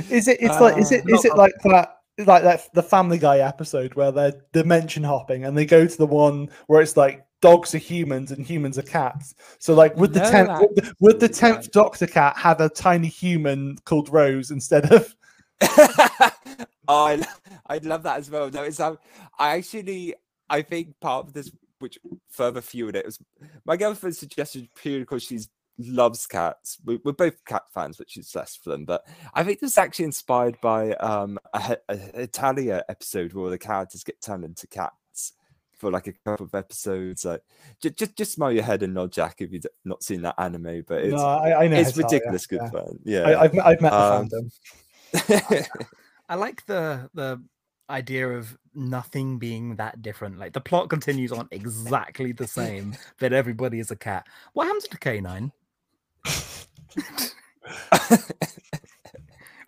Is 0.09 0.27
it? 0.29 0.37
It's 0.41 0.59
like. 0.61 0.77
Is 0.77 0.91
Uh, 0.91 0.95
it? 0.95 1.03
Is 1.09 1.25
it 1.25 1.35
like 1.35 1.53
that? 1.65 1.97
Like 2.25 2.43
that 2.43 2.73
the 2.73 2.83
Family 2.83 3.17
Guy 3.17 3.39
episode 3.39 3.93
where 3.95 4.11
they're 4.11 4.33
dimension 4.53 5.03
hopping 5.03 5.45
and 5.45 5.57
they 5.57 5.65
go 5.65 5.85
to 5.85 5.97
the 5.97 6.05
one 6.05 6.49
where 6.67 6.81
it's 6.81 6.97
like 6.97 7.25
dogs 7.41 7.73
are 7.75 7.79
humans 7.79 8.31
and 8.31 8.45
humans 8.45 8.77
are 8.77 8.83
cats. 8.83 9.35
So 9.59 9.73
like, 9.73 9.95
would 9.97 10.13
the 10.13 10.21
tenth 10.21 10.59
would 10.59 10.75
the, 10.75 10.93
would 10.99 11.19
the 11.19 11.29
tenth 11.29 11.71
Doctor 11.71 12.07
cat 12.07 12.37
have 12.37 12.61
a 12.61 12.69
tiny 12.69 13.07
human 13.07 13.77
called 13.85 14.09
Rose 14.09 14.51
instead 14.51 14.91
of? 14.91 15.15
oh, 15.61 16.31
I, 16.87 17.15
lo- 17.15 17.25
I 17.67 17.77
love 17.79 18.03
that 18.03 18.19
as 18.19 18.29
well. 18.29 18.49
No, 18.49 18.63
it's 18.63 18.79
um, 18.79 18.97
I 19.37 19.57
actually 19.57 20.15
I 20.49 20.61
think 20.61 20.99
part 20.99 21.27
of 21.27 21.33
this, 21.33 21.51
which 21.79 21.97
further 22.29 22.61
fueled 22.61 22.95
it, 22.95 23.05
was 23.05 23.19
my 23.65 23.75
girlfriend 23.77 24.15
suggested 24.15 24.69
purely 24.75 25.01
because 25.01 25.23
she 25.23 25.39
loves 25.77 26.27
cats. 26.27 26.77
We, 26.85 26.99
we're 27.03 27.13
both 27.13 27.43
cat 27.45 27.63
fans, 27.73 27.99
which 27.99 28.17
is 28.17 28.33
less 28.35 28.55
for 28.55 28.69
them. 28.69 28.85
But 28.85 29.05
I 29.33 29.43
think 29.43 29.59
this 29.59 29.71
is 29.71 29.77
actually 29.77 30.05
inspired 30.05 30.57
by 30.61 30.93
um 30.93 31.39
a, 31.53 31.77
a, 31.89 31.93
a 31.93 32.27
Hetalia 32.27 32.83
episode 32.89 33.33
where 33.33 33.49
the 33.49 33.57
characters 33.57 34.03
get 34.03 34.21
turned 34.21 34.43
into 34.43 34.67
cats 34.67 35.33
for 35.81 35.91
like 35.91 36.07
a 36.07 36.13
couple 36.25 36.45
of 36.45 36.55
episodes. 36.55 37.25
Like, 37.25 37.41
just 37.81 37.97
just, 37.97 38.15
just 38.15 38.33
smile 38.33 38.51
your 38.51 38.63
head 38.63 38.83
and 38.83 38.93
nod, 38.93 39.11
Jack, 39.11 39.41
if 39.41 39.51
you've 39.51 39.65
not 39.83 40.03
seen 40.03 40.21
that 40.21 40.35
anime. 40.37 40.83
But 40.87 41.01
it's 41.01 41.13
no, 41.13 41.25
I, 41.25 41.63
I 41.63 41.67
know 41.67 41.77
it's 41.77 41.89
how 41.89 41.95
to 41.95 42.01
tell, 42.01 42.09
ridiculous 42.11 42.45
good 42.45 42.61
yeah. 42.63 42.69
fun. 42.69 42.99
Yeah, 43.03 43.21
I, 43.21 43.41
I've, 43.41 43.59
I've 43.59 43.81
met 43.81 43.89
the 43.89 44.01
Um, 44.01 44.29
fandom. 44.29 45.67
I 46.29 46.35
like 46.35 46.65
the 46.65 47.09
the 47.13 47.43
idea 47.89 48.29
of 48.29 48.57
nothing 48.73 49.37
being 49.37 49.75
that 49.75 50.01
different. 50.01 50.39
Like 50.39 50.53
the 50.53 50.61
plot 50.61 50.89
continues 50.89 51.31
on 51.31 51.47
exactly 51.51 52.31
the 52.31 52.47
same, 52.47 52.95
but 53.19 53.33
everybody 53.33 53.79
is 53.79 53.91
a 53.91 53.95
cat. 53.95 54.27
What 54.53 54.67
happens 54.67 54.87
to 54.87 54.97
K9? 54.97 55.51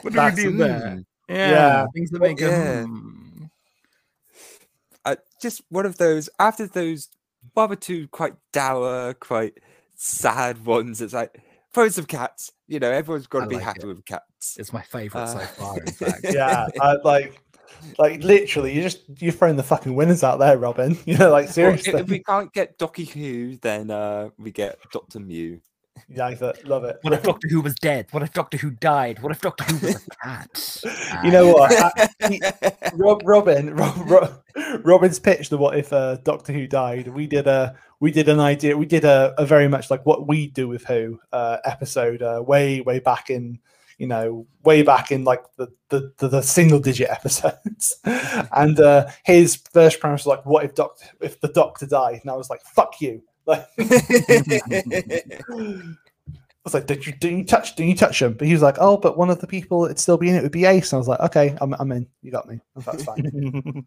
What 0.01 0.03
do 0.03 0.09
That's- 0.11 0.37
we 0.37 0.43
do 0.43 0.57
there? 0.57 1.03
Yeah, 1.29 1.49
Yeah. 1.49 1.85
things 1.93 2.09
that 2.11 2.21
make 2.21 2.39
Yeah. 2.39 2.83
hmm. 2.83 3.45
uh, 5.05 5.15
just 5.41 5.61
one 5.69 5.85
of 5.85 5.97
those 5.97 6.29
after 6.39 6.67
those 6.67 7.09
one 7.53 7.71
or 7.71 7.75
two 7.75 8.07
quite 8.09 8.33
dour, 8.51 9.13
quite 9.15 9.59
sad 9.95 10.65
ones. 10.65 11.01
It's 11.01 11.13
like 11.13 11.41
throw 11.73 11.87
some 11.89 12.05
cats. 12.05 12.51
You 12.67 12.79
know, 12.79 12.91
everyone's 12.91 13.27
got 13.27 13.41
to 13.41 13.47
be 13.47 13.55
like 13.55 13.63
happy 13.63 13.81
it. 13.83 13.85
with 13.87 14.05
cats. 14.05 14.57
It's 14.59 14.73
my 14.73 14.81
favorite 14.81 15.27
so 15.27 15.37
Uh, 15.37 15.45
far. 15.47 15.79
In 15.79 15.87
fact, 15.93 16.25
yeah, 16.29 16.67
I, 16.81 16.95
like, 17.03 17.39
like 17.97 18.21
literally, 18.23 18.73
you 18.73 18.81
just 18.81 19.01
you're 19.21 19.31
throwing 19.33 19.55
the 19.55 19.63
fucking 19.63 19.95
winners 19.95 20.23
out 20.23 20.39
there, 20.39 20.57
Robin. 20.57 20.97
You 21.05 21.17
know, 21.17 21.31
like 21.31 21.45
Well, 21.45 21.53
seriously. 21.53 21.93
if 21.93 21.99
if 22.01 22.09
we 22.09 22.19
can't 22.19 22.51
get 22.53 22.77
Docky 22.77 23.07
Who, 23.09 23.57
then 23.57 23.91
uh, 23.91 24.29
we 24.37 24.51
get 24.51 24.77
Doctor 24.91 25.19
Mew. 25.19 25.61
yeah, 26.09 26.25
I 26.25 26.35
thought- 26.35 26.63
love 26.65 26.83
it. 26.83 26.97
What 27.01 27.13
if 27.13 27.23
Doctor 27.23 27.47
Who 27.49 27.61
was 27.61 27.75
dead? 27.75 28.07
What 28.11 28.23
if 28.23 28.33
Doctor 28.33 28.57
Who 28.57 28.71
died? 28.71 29.21
What 29.21 29.31
if 29.31 29.41
Doctor 29.41 29.63
Who 29.65 29.85
was 29.87 29.95
a 30.07 30.09
cat? 30.23 31.23
You 31.23 31.31
know 31.31 31.53
what? 31.53 31.71
I- 31.71 32.09
he- 32.29 32.41
Rob, 32.93 33.21
Robin, 33.25 33.75
Rob, 33.75 34.09
Rob, 34.09 34.43
Robin's 34.83 35.19
pitch 35.19 35.49
the 35.49 35.57
what 35.57 35.77
if 35.77 35.91
uh, 35.93 36.15
Doctor 36.23 36.53
Who 36.53 36.67
died. 36.67 37.07
We 37.07 37.27
did 37.27 37.47
a 37.47 37.75
we 37.99 38.11
did 38.11 38.27
an 38.29 38.39
idea. 38.39 38.75
We 38.77 38.85
did 38.85 39.05
a, 39.05 39.33
a 39.37 39.45
very 39.45 39.67
much 39.67 39.89
like 39.89 40.05
what 40.05 40.27
we 40.27 40.47
do 40.47 40.67
with 40.67 40.85
Who 40.85 41.19
uh, 41.31 41.57
episode 41.65 42.21
uh, 42.21 42.43
way 42.45 42.81
way 42.81 42.99
back 42.99 43.29
in 43.29 43.59
you 43.99 44.07
know 44.07 44.47
way 44.63 44.81
back 44.81 45.11
in 45.11 45.23
like 45.23 45.43
the 45.57 45.67
the, 45.89 46.11
the, 46.17 46.27
the 46.27 46.41
single 46.41 46.79
digit 46.79 47.09
episodes. 47.09 47.95
and 48.03 48.79
uh, 48.79 49.07
his 49.23 49.55
first 49.71 49.99
premise 49.99 50.21
was 50.25 50.27
like, 50.37 50.45
what 50.45 50.65
if 50.65 50.75
Doctor 50.75 51.05
if 51.21 51.39
the 51.39 51.49
Doctor 51.49 51.85
died? 51.85 52.19
And 52.21 52.31
I 52.31 52.35
was 52.35 52.49
like, 52.49 52.61
fuck 52.61 52.99
you. 53.01 53.21
Like, 53.45 53.67
I 56.65 56.67
was 56.67 56.73
like, 56.73 56.85
did 56.85 57.05
you 57.05 57.11
did 57.13 57.31
you 57.37 57.43
touch 57.43 57.75
did 57.75 57.85
you 57.85 57.95
touch 57.95 58.21
him? 58.21 58.33
But 58.33 58.47
he 58.47 58.53
was 58.53 58.61
like, 58.61 58.77
oh, 58.79 58.95
but 58.97 59.17
one 59.17 59.29
of 59.29 59.39
the 59.39 59.47
people 59.47 59.81
that'd 59.81 59.99
still 59.99 60.17
be 60.17 60.29
in 60.29 60.35
it 60.35 60.43
would 60.43 60.51
be 60.51 60.65
Ace. 60.65 60.93
And 60.93 60.97
I 60.97 60.99
was 60.99 61.07
like, 61.09 61.19
okay, 61.19 61.57
I'm, 61.59 61.73
I'm 61.73 61.91
in. 61.91 62.07
You 62.21 62.31
got 62.31 62.47
me. 62.47 62.59
That's 62.85 63.03
fine. 63.03 63.25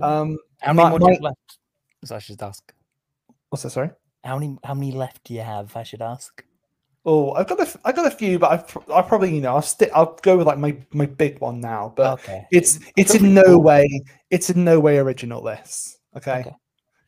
um, 0.00 0.38
how 0.60 0.72
many 0.72 0.84
my- 0.84 0.90
more 0.90 0.98
do 0.98 1.06
you 1.06 1.12
have 1.12 1.20
my- 1.20 1.28
left? 1.28 1.58
So 2.04 2.16
I 2.16 2.18
should 2.18 2.42
ask. 2.42 2.72
what's 3.50 3.62
that? 3.62 3.70
Sorry. 3.70 3.90
How 4.24 4.38
many 4.38 4.56
how 4.64 4.74
many 4.74 4.92
left 4.92 5.24
do 5.24 5.34
you 5.34 5.40
have? 5.40 5.76
I 5.76 5.82
should 5.82 6.02
ask. 6.02 6.42
Oh, 7.06 7.32
I've 7.32 7.46
got 7.46 7.58
a 7.58 7.62
f- 7.64 7.76
I 7.84 7.92
got 7.92 8.06
a 8.06 8.10
few, 8.10 8.38
but 8.38 8.50
I've 8.50 8.90
I 8.90 9.02
probably 9.02 9.34
you 9.34 9.42
know 9.42 9.54
I'll 9.54 9.62
stick 9.62 9.90
I'll 9.94 10.18
go 10.22 10.38
with 10.38 10.46
like 10.46 10.58
my 10.58 10.76
my 10.92 11.04
big 11.04 11.40
one 11.40 11.60
now. 11.60 11.92
But 11.94 12.14
okay. 12.20 12.46
it's 12.50 12.80
it's 12.96 13.14
in 13.14 13.34
no 13.34 13.58
way 13.58 14.02
it's 14.30 14.48
in 14.48 14.64
no 14.64 14.80
way 14.80 14.96
original. 14.98 15.42
This 15.42 15.98
okay. 16.16 16.40
Okay. 16.40 16.54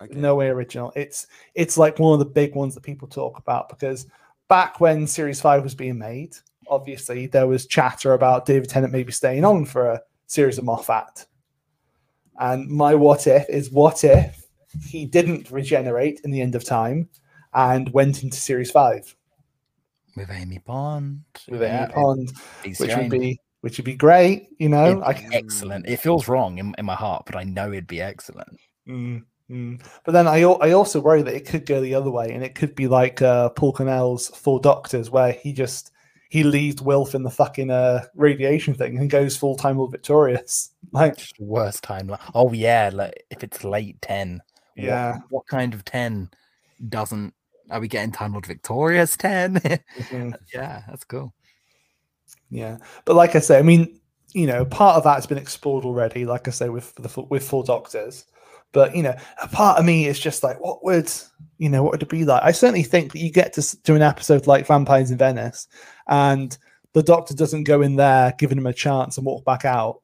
Okay. 0.02 0.14
no 0.14 0.34
way 0.34 0.48
original. 0.48 0.92
It's 0.94 1.26
it's 1.54 1.78
like 1.78 1.98
one 1.98 2.12
of 2.12 2.18
the 2.18 2.26
big 2.26 2.54
ones 2.54 2.74
that 2.74 2.82
people 2.82 3.08
talk 3.08 3.38
about 3.38 3.68
because 3.68 4.06
back 4.48 4.80
when 4.80 5.06
Series 5.06 5.40
Five 5.40 5.62
was 5.62 5.74
being 5.74 5.98
made, 5.98 6.36
obviously 6.68 7.26
there 7.26 7.46
was 7.46 7.66
chatter 7.66 8.12
about 8.12 8.46
David 8.46 8.68
Tennant 8.68 8.92
maybe 8.92 9.12
staying 9.12 9.44
on 9.44 9.64
for 9.64 9.86
a 9.86 10.02
series 10.26 10.58
of 10.58 10.64
Moffat. 10.64 11.26
And 12.38 12.68
my 12.68 12.94
what 12.94 13.26
if 13.26 13.48
is 13.48 13.70
what 13.70 14.04
if 14.04 14.44
he 14.86 15.06
didn't 15.06 15.50
regenerate 15.50 16.20
in 16.24 16.30
the 16.30 16.42
end 16.42 16.54
of 16.54 16.64
time 16.64 17.08
and 17.54 17.92
went 17.92 18.22
into 18.22 18.36
Series 18.36 18.70
Five 18.70 19.16
With 20.14 20.30
Amy 20.30 20.58
Pond. 20.58 21.22
with 21.48 21.62
yeah, 21.62 21.84
Amy 21.84 21.92
Pond, 21.94 22.32
be 22.62 22.74
which 22.74 22.94
would 22.94 23.10
be 23.10 23.40
which 23.62 23.78
would 23.78 23.84
be 23.84 23.96
great, 23.96 24.48
you 24.58 24.68
know. 24.68 24.90
It'd 24.90 25.02
I 25.02 25.12
be 25.14 25.34
excellent. 25.34 25.88
It 25.88 25.98
feels 25.98 26.28
wrong 26.28 26.58
in, 26.58 26.74
in 26.78 26.84
my 26.84 26.94
heart, 26.94 27.24
but 27.26 27.36
I 27.36 27.44
know 27.44 27.72
it'd 27.72 27.86
be 27.86 28.02
excellent. 28.02 28.60
Mm, 28.86 29.24
mm. 29.50 29.80
But 30.04 30.12
then 30.12 30.26
I 30.26 30.42
I 30.42 30.72
also 30.72 31.00
worry 31.00 31.22
that 31.22 31.34
it 31.34 31.46
could 31.46 31.66
go 31.66 31.80
the 31.80 31.94
other 31.94 32.10
way, 32.10 32.32
and 32.32 32.44
it 32.44 32.54
could 32.54 32.74
be 32.74 32.88
like 32.88 33.22
uh, 33.22 33.50
Paul 33.50 33.72
Cornell's 33.72 34.28
Four 34.28 34.60
Doctors, 34.60 35.10
where 35.10 35.32
he 35.32 35.52
just 35.52 35.92
he 36.28 36.42
leaves 36.42 36.82
Wilf 36.82 37.14
in 37.14 37.22
the 37.22 37.30
fucking 37.30 37.70
uh, 37.70 38.04
radiation 38.14 38.74
thing 38.74 38.98
and 38.98 39.08
goes 39.08 39.36
full 39.36 39.56
time 39.64 39.76
Will 39.76 39.88
Victorious. 39.88 40.70
Like, 40.92 41.18
worst 41.38 41.84
timeline. 41.84 42.20
Oh 42.34 42.52
yeah, 42.52 42.90
like 42.92 43.24
if 43.30 43.42
it's 43.44 43.64
late 43.64 44.00
ten. 44.02 44.42
Yeah. 44.76 45.20
What, 45.30 45.46
kind 45.46 45.72
of 45.72 45.84
ten 45.84 46.30
doesn't? 46.88 47.32
Are 47.70 47.80
we 47.80 47.88
getting 47.88 48.12
Time 48.12 48.32
Lord 48.32 48.46
Victorious 48.46 49.16
ten? 49.16 49.54
mhm, 49.98 50.34
yeah, 50.54 50.82
that's 50.88 51.04
cool. 51.04 51.32
yeah. 52.50 52.78
But 53.04 53.16
like 53.16 53.34
I 53.34 53.40
say, 53.40 53.58
I 53.58 53.62
mean, 53.62 54.00
you 54.34 54.46
know, 54.46 54.64
part 54.64 54.96
of 54.96 55.04
that 55.04 55.14
has 55.14 55.26
been 55.26 55.38
explored 55.38 55.84
already. 55.84 56.26
Like 56.26 56.46
I 56.46 56.50
say, 56.50 56.68
with 56.68 56.94
the 56.96 57.22
with 57.22 57.48
Four 57.48 57.64
Doctors. 57.64 58.26
But 58.72 58.94
you 58.94 59.02
know, 59.02 59.16
a 59.42 59.48
part 59.48 59.78
of 59.78 59.84
me 59.84 60.06
is 60.06 60.18
just 60.18 60.42
like, 60.42 60.60
what 60.60 60.84
would 60.84 61.10
you 61.58 61.68
know, 61.68 61.82
what 61.82 61.92
would 61.92 62.02
it 62.02 62.08
be 62.08 62.24
like? 62.24 62.42
I 62.42 62.52
certainly 62.52 62.82
think 62.82 63.12
that 63.12 63.20
you 63.20 63.30
get 63.30 63.52
to 63.54 63.76
do 63.84 63.94
an 63.96 64.02
episode 64.02 64.46
like 64.46 64.66
Vampires 64.66 65.10
in 65.10 65.18
Venice, 65.18 65.68
and 66.08 66.56
the 66.92 67.02
Doctor 67.02 67.34
doesn't 67.34 67.64
go 67.64 67.82
in 67.82 67.96
there, 67.96 68.34
giving 68.38 68.58
him 68.58 68.66
a 68.66 68.72
chance 68.72 69.16
and 69.16 69.26
walk 69.26 69.44
back 69.44 69.64
out. 69.64 70.02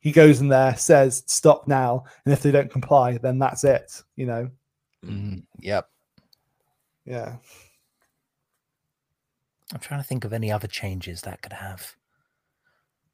He 0.00 0.12
goes 0.12 0.40
in 0.40 0.48
there, 0.48 0.76
says, 0.76 1.22
"Stop 1.26 1.68
now," 1.68 2.04
and 2.24 2.32
if 2.32 2.42
they 2.42 2.50
don't 2.50 2.70
comply, 2.70 3.18
then 3.18 3.38
that's 3.38 3.64
it. 3.64 4.02
You 4.16 4.26
know, 4.26 4.50
Mm, 5.04 5.44
yep. 5.60 5.88
yeah. 7.04 7.36
I'm 9.72 9.80
trying 9.80 10.00
to 10.00 10.06
think 10.06 10.24
of 10.24 10.32
any 10.32 10.50
other 10.50 10.66
changes 10.66 11.20
that 11.22 11.42
could 11.42 11.52
have. 11.52 11.94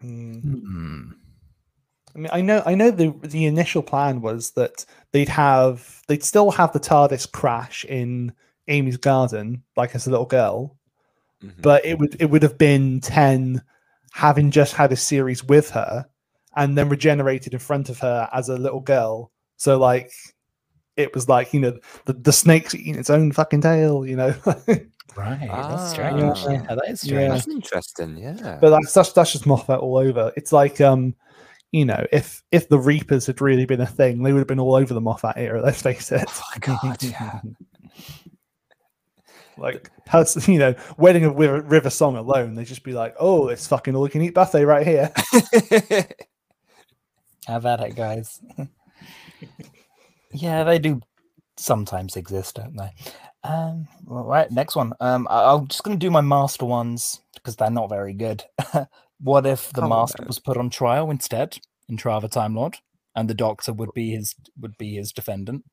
Mm. 0.02 0.40
Hmm. 0.42 1.10
I 2.14 2.18
mean, 2.18 2.28
I 2.32 2.40
know, 2.40 2.62
I 2.64 2.74
know. 2.74 2.90
The 2.90 3.12
the 3.22 3.46
initial 3.46 3.82
plan 3.82 4.20
was 4.20 4.52
that 4.52 4.84
they'd 5.12 5.28
have, 5.28 6.02
they'd 6.06 6.22
still 6.22 6.50
have 6.52 6.72
the 6.72 6.78
TARDIS 6.80 7.30
crash 7.32 7.84
in 7.86 8.32
Amy's 8.68 8.96
garden, 8.96 9.62
like 9.76 9.94
as 9.94 10.06
a 10.06 10.10
little 10.10 10.26
girl, 10.26 10.76
Mhm. 11.42 11.60
but 11.60 11.84
it 11.84 11.98
would 11.98 12.16
it 12.20 12.26
would 12.30 12.42
have 12.42 12.56
been 12.58 13.00
ten 13.00 13.62
having 14.12 14.50
just 14.52 14.74
had 14.74 14.92
a 14.92 14.96
series 14.96 15.42
with 15.44 15.70
her 15.70 16.06
and 16.56 16.78
then 16.78 16.88
regenerated 16.88 17.52
in 17.52 17.58
front 17.58 17.88
of 17.88 17.98
her 17.98 18.28
as 18.32 18.48
a 18.48 18.56
little 18.56 18.80
girl. 18.80 19.32
So 19.56 19.76
like 19.76 20.10
it 20.96 21.12
was 21.14 21.28
like 21.28 21.52
you 21.52 21.58
know 21.60 21.76
the, 22.04 22.12
the 22.12 22.32
snake's 22.32 22.74
eating 22.76 22.94
its 22.94 23.10
own 23.10 23.32
fucking 23.32 23.62
tail, 23.62 24.06
you 24.06 24.16
know. 24.16 24.34
Right. 25.16 25.46
That's 25.48 25.90
strange. 25.92 26.22
Ah. 26.22 26.50
Yeah, 26.50 26.74
that 26.74 26.88
is 26.88 27.04
Yeah. 27.04 27.08
strange. 27.08 27.30
That's 27.34 27.48
interesting. 27.48 28.16
Yeah. 28.16 28.58
but 28.60 28.70
that's 28.70 28.92
that's 28.92 29.12
that's 29.12 29.30
just 29.32 29.46
Moffat 29.46 29.78
all 29.78 29.96
over. 29.96 30.32
It's 30.36 30.50
like 30.52 30.80
um, 30.80 31.14
you 31.74 31.84
know, 31.84 32.06
if 32.12 32.40
if 32.52 32.68
the 32.68 32.78
Reapers 32.78 33.26
had 33.26 33.40
really 33.40 33.66
been 33.66 33.80
a 33.80 33.86
thing, 33.86 34.22
they 34.22 34.32
would 34.32 34.38
have 34.38 34.46
been 34.46 34.60
all 34.60 34.76
over 34.76 34.94
the 34.94 35.00
Moffat 35.00 35.36
era. 35.36 35.60
Let's 35.60 35.82
face 35.82 36.12
it. 36.12 36.22
Oh 36.28 36.42
my 36.52 36.58
god, 36.60 37.02
yeah. 37.02 37.40
like 39.58 39.90
has 40.06 40.46
you 40.46 40.60
know, 40.60 40.76
Wedding 40.98 41.24
of 41.24 41.34
River, 41.34 41.62
River 41.62 41.90
Song 41.90 42.16
alone, 42.16 42.54
they'd 42.54 42.68
just 42.68 42.84
be 42.84 42.92
like, 42.92 43.16
oh, 43.18 43.48
it's 43.48 43.66
fucking 43.66 43.96
all 43.96 44.06
you 44.06 44.10
can 44.12 44.22
eat 44.22 44.34
buffet 44.34 44.64
right 44.64 44.86
here. 44.86 45.12
Have 47.48 47.66
at 47.66 47.80
it, 47.80 47.96
guys. 47.96 48.40
yeah, 50.32 50.62
they 50.62 50.78
do 50.78 51.00
sometimes 51.56 52.14
exist, 52.14 52.54
don't 52.54 52.76
they? 52.76 52.92
Um, 53.42 53.88
all 54.08 54.22
right, 54.22 54.48
next 54.48 54.76
one. 54.76 54.92
Um, 55.00 55.26
I- 55.28 55.52
I'm 55.52 55.66
just 55.66 55.82
going 55.82 55.98
to 55.98 56.06
do 56.06 56.10
my 56.12 56.20
master 56.20 56.66
ones 56.66 57.20
because 57.34 57.56
they're 57.56 57.68
not 57.68 57.88
very 57.90 58.12
good. 58.14 58.44
What 59.20 59.46
if 59.46 59.72
the 59.72 59.86
master 59.86 60.22
no. 60.22 60.26
was 60.26 60.38
put 60.38 60.56
on 60.56 60.70
trial 60.70 61.10
instead 61.10 61.58
in 61.88 61.96
Trial 61.96 62.18
of 62.18 62.24
a 62.24 62.28
Time 62.28 62.54
Lord, 62.54 62.76
and 63.14 63.28
the 63.28 63.34
Doctor 63.34 63.72
would 63.72 63.92
be 63.94 64.10
his 64.10 64.34
would 64.60 64.76
be 64.78 64.94
his 64.94 65.12
defendant, 65.12 65.64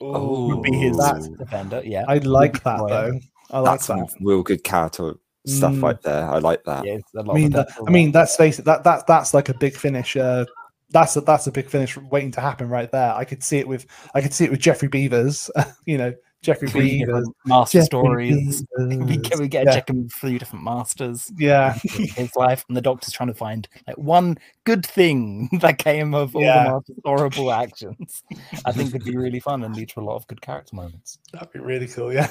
would 0.00 0.62
be 0.62 0.72
his 0.76 0.96
That's- 0.96 1.28
defender? 1.38 1.82
Yeah, 1.84 2.04
I 2.08 2.18
like 2.18 2.62
that 2.64 2.78
Well, 2.80 2.88
though. 2.88 3.20
I 3.50 3.58
like 3.60 3.72
That's 3.72 3.86
some 3.86 4.00
that. 4.00 4.14
real 4.20 4.42
good 4.42 4.64
character 4.64 5.14
stuff 5.46 5.72
Mm. 5.74 5.82
right 5.82 6.02
there. 6.02 6.28
I 6.30 6.38
like 6.38 6.64
that. 6.64 6.86
yeah. 6.86 6.94
it's 6.94 7.14
a 7.14 7.22
lot 7.22 7.36
I 7.36 7.38
mean, 7.40 7.50
that, 7.50 7.68
I 7.86 7.90
mean, 7.90 8.12
that's 8.12 8.34
face 8.36 8.58
it. 8.58 8.64
That 8.64 8.84
that 8.84 9.06
that's 9.06 9.34
like 9.34 9.48
a 9.50 9.54
big 9.54 9.76
finish. 9.76 10.16
Uh, 10.16 10.46
that's 10.90 11.16
a, 11.16 11.20
that's 11.20 11.46
a 11.46 11.52
big 11.52 11.68
finish 11.68 11.96
waiting 11.96 12.30
to 12.32 12.40
happen 12.40 12.68
right 12.68 12.90
there. 12.90 13.12
I 13.14 13.24
could 13.24 13.42
see 13.42 13.58
it 13.58 13.68
with 13.68 13.84
I 14.14 14.20
could 14.22 14.32
see 14.32 14.44
it 14.44 14.50
with 14.50 14.60
Geoffrey 14.60 14.88
Beevers. 14.88 15.50
you 15.86 15.98
know, 15.98 16.14
Geoffrey. 16.44 16.68
Three 16.68 17.04
master 17.46 17.78
Geoffrey 17.78 17.84
stories. 17.86 18.64
We 18.78 18.84
Beevers. 18.96 19.22
get, 19.22 19.38
we 19.38 19.48
get 19.48 19.64
Yeah. 19.64 19.70
a 19.70 19.74
check 19.74 19.90
in 19.90 20.08
three 20.08 20.38
different 20.38 20.64
masters. 20.64 21.32
Yeah, 21.38 21.72
his 21.82 22.34
life, 22.36 22.64
and 22.68 22.76
the 22.76 22.80
doctor's 22.82 23.12
trying 23.12 23.28
to 23.28 23.34
find 23.34 23.66
like 23.86 23.96
one 23.98 24.38
good 24.64 24.84
thing 24.86 25.48
that 25.60 25.78
came 25.78 26.14
of 26.14 26.34
all 26.36 26.42
Yeah. 26.42 26.64
the 26.64 26.70
master's 26.72 26.96
horrible 27.04 27.52
actions. 27.52 28.22
I 28.64 28.72
think 28.72 28.92
would 28.92 29.04
be 29.04 29.16
really 29.16 29.40
fun 29.40 29.64
and 29.64 29.74
lead 29.74 29.88
to 29.90 30.00
a 30.00 30.02
lot 30.02 30.16
of 30.16 30.26
good 30.26 30.40
character 30.40 30.76
moments. 30.76 31.18
that'd 31.32 31.52
be 31.52 31.58
really 31.60 31.86
cool. 31.86 32.12
Yeah. 32.12 32.30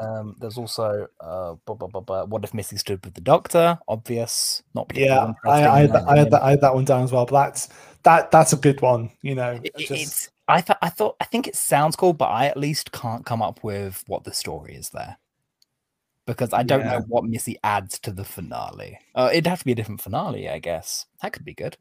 Um, 0.00 0.36
there's 0.40 0.58
also 0.58 1.06
uh, 1.20 1.54
blah, 1.66 1.74
blah, 1.74 1.88
blah, 1.88 2.00
blah. 2.00 2.24
what 2.24 2.44
if 2.44 2.54
Missy 2.54 2.76
stood 2.76 3.04
with 3.04 3.14
the 3.14 3.20
doctor? 3.20 3.78
Obvious, 3.88 4.62
not 4.74 4.90
yeah, 4.94 5.32
I, 5.44 5.66
I, 5.66 5.80
had 5.80 5.92
that, 5.92 6.08
I, 6.08 6.16
had 6.18 6.30
that, 6.30 6.42
I 6.42 6.50
had 6.50 6.60
that 6.60 6.74
one 6.74 6.84
down 6.84 7.02
as 7.04 7.12
well. 7.12 7.26
But 7.26 7.44
that's 7.44 7.68
that 8.04 8.30
that's 8.30 8.52
a 8.52 8.56
good 8.56 8.80
one. 8.80 9.10
You 9.22 9.34
know, 9.34 9.60
it- 9.62 9.76
just- 9.76 9.90
it's 9.90 10.28
I 10.48 10.60
thought 10.60 10.78
I 10.82 10.88
thought 10.88 11.16
I 11.20 11.24
think 11.24 11.46
it 11.46 11.56
sounds 11.56 11.96
cool, 11.96 12.12
but 12.12 12.26
I 12.26 12.46
at 12.46 12.56
least 12.56 12.92
can't 12.92 13.26
come 13.26 13.42
up 13.42 13.62
with 13.62 14.02
what 14.06 14.24
the 14.24 14.32
story 14.32 14.74
is 14.74 14.90
there. 14.90 15.18
Because 16.26 16.52
I 16.52 16.62
don't 16.62 16.80
Yeah. 16.80 16.98
know 16.98 17.00
what 17.08 17.24
Missy 17.24 17.58
adds 17.64 17.98
to 18.00 18.12
the 18.12 18.24
finale. 18.24 18.98
Uh, 19.14 19.30
it'd 19.32 19.46
have 19.46 19.60
to 19.60 19.64
be 19.64 19.72
a 19.72 19.74
different 19.74 20.00
finale, 20.02 20.48
I 20.48 20.58
guess. 20.58 21.06
That 21.22 21.32
could 21.32 21.44
be 21.44 21.54
good. 21.54 21.76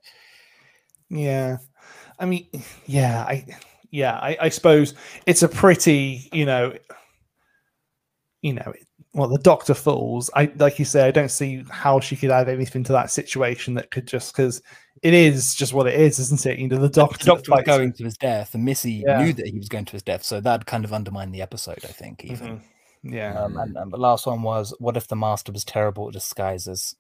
Yeah, 1.10 1.58
I 2.20 2.26
mean, 2.26 2.48
yeah, 2.86 3.24
I, 3.28 3.46
yeah, 3.92 4.18
I, 4.20 4.38
I 4.42 4.50
suppose 4.50 4.94
it's 5.26 5.44
a 5.44 5.48
pretty, 5.48 6.30
you 6.34 6.46
know, 6.46 6.74
you 8.42 8.54
know, 8.54 8.74
well, 9.14 9.28
the 9.30 9.38
Doctor 9.38 9.74
falls. 9.74 10.30
I 10.36 10.52
like 10.58 10.80
you 10.80 10.86
say, 10.86 11.08
I 11.08 11.12
don't 11.12 11.32
see 11.32 11.64
how 11.70 12.00
she 12.00 12.16
could 12.16 12.30
add 12.32 12.50
anything 12.50 12.84
to 12.86 12.92
that 12.94 13.12
situation 13.12 13.74
that 13.76 13.90
could 13.92 14.08
just 14.08 14.34
because 14.36 14.62
it 15.04 15.14
is 15.14 15.56
just 15.56 15.74
what 15.74 15.88
it 15.88 16.00
is, 16.00 16.20
isn't 16.20 16.46
it? 16.46 16.60
You 16.60 16.68
know, 16.68 16.78
the 16.78 16.90
Doctor, 16.90 17.18
The 17.20 17.26
doctor 17.26 17.52
was 17.52 17.64
going 17.66 17.94
to 17.94 18.04
his 18.04 18.18
death, 18.18 18.54
and 18.54 18.64
Missy 18.66 19.04
Yeah. 19.06 19.24
knew 19.24 19.34
that 19.34 19.48
he 19.48 19.58
was 19.58 19.70
going 19.70 19.86
to 19.86 19.92
his 19.94 20.04
death, 20.04 20.24
so 20.24 20.40
that'd 20.42 20.66
kind 20.66 20.86
of 20.86 20.94
undermined 20.94 21.34
the 21.34 21.42
episode, 21.42 21.80
I 21.84 21.88
think. 21.92 22.24
Even. 22.26 22.58
Mhm. 22.58 22.62
Yeah, 23.04 23.40
Um, 23.44 23.58
and, 23.58 23.78
and 23.78 23.92
the 23.94 23.98
last 23.98 24.26
one 24.26 24.42
was, 24.42 24.74
what 24.80 24.98
if 24.98 25.08
the 25.08 25.16
master 25.16 25.52
was 25.52 25.64
terrible 25.64 26.08
at 26.08 26.14
disguises? 26.14 26.96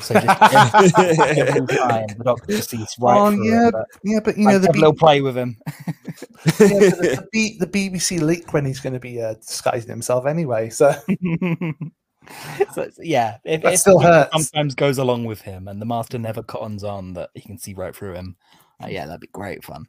So 0.00 0.12
just 0.20 0.98
every, 0.98 1.40
every 1.40 1.76
time 1.78 2.06
the 2.18 2.24
doctor 2.24 2.48
just 2.48 2.68
sees 2.68 2.94
right 3.00 3.18
Oh, 3.18 3.30
through 3.30 3.48
yeah, 3.50 3.68
it, 3.68 3.72
but 3.72 3.86
yeah, 4.04 4.20
but 4.22 4.36
you 4.36 4.44
like, 4.44 4.52
know, 4.54 4.58
the, 4.58 4.66
have 4.66 4.70
a 4.70 4.72
B- 4.74 4.80
little 4.80 4.94
play 4.94 5.22
with 5.22 5.38
him. 5.38 5.56
yeah, 5.86 5.92
but 6.44 6.58
the, 6.58 7.28
B- 7.32 7.56
the 7.58 7.66
BBC 7.66 8.20
leak 8.20 8.52
when 8.52 8.66
he's 8.66 8.80
going 8.80 8.92
to 8.92 9.00
be 9.00 9.22
uh, 9.22 9.34
disguising 9.34 9.88
himself 9.88 10.26
anyway. 10.26 10.68
So 10.68 10.92
so 12.74 12.88
yeah, 13.00 13.38
if, 13.44 13.62
That 13.62 13.78
still 13.78 13.98
hurts. 14.00 14.30
sometimes 14.32 14.74
goes 14.74 14.98
along 14.98 15.24
with 15.24 15.40
him, 15.42 15.68
and 15.68 15.80
the 15.80 15.86
master 15.86 16.18
never 16.18 16.42
cottons 16.42 16.84
on 16.84 17.14
that 17.14 17.30
he 17.34 17.40
can 17.42 17.58
see 17.58 17.74
right 17.74 17.94
through 17.94 18.14
him. 18.14 18.36
uh, 18.82 18.88
yeah, 18.88 19.06
that'd 19.06 19.20
be 19.20 19.28
great 19.28 19.64
fun. 19.64 19.86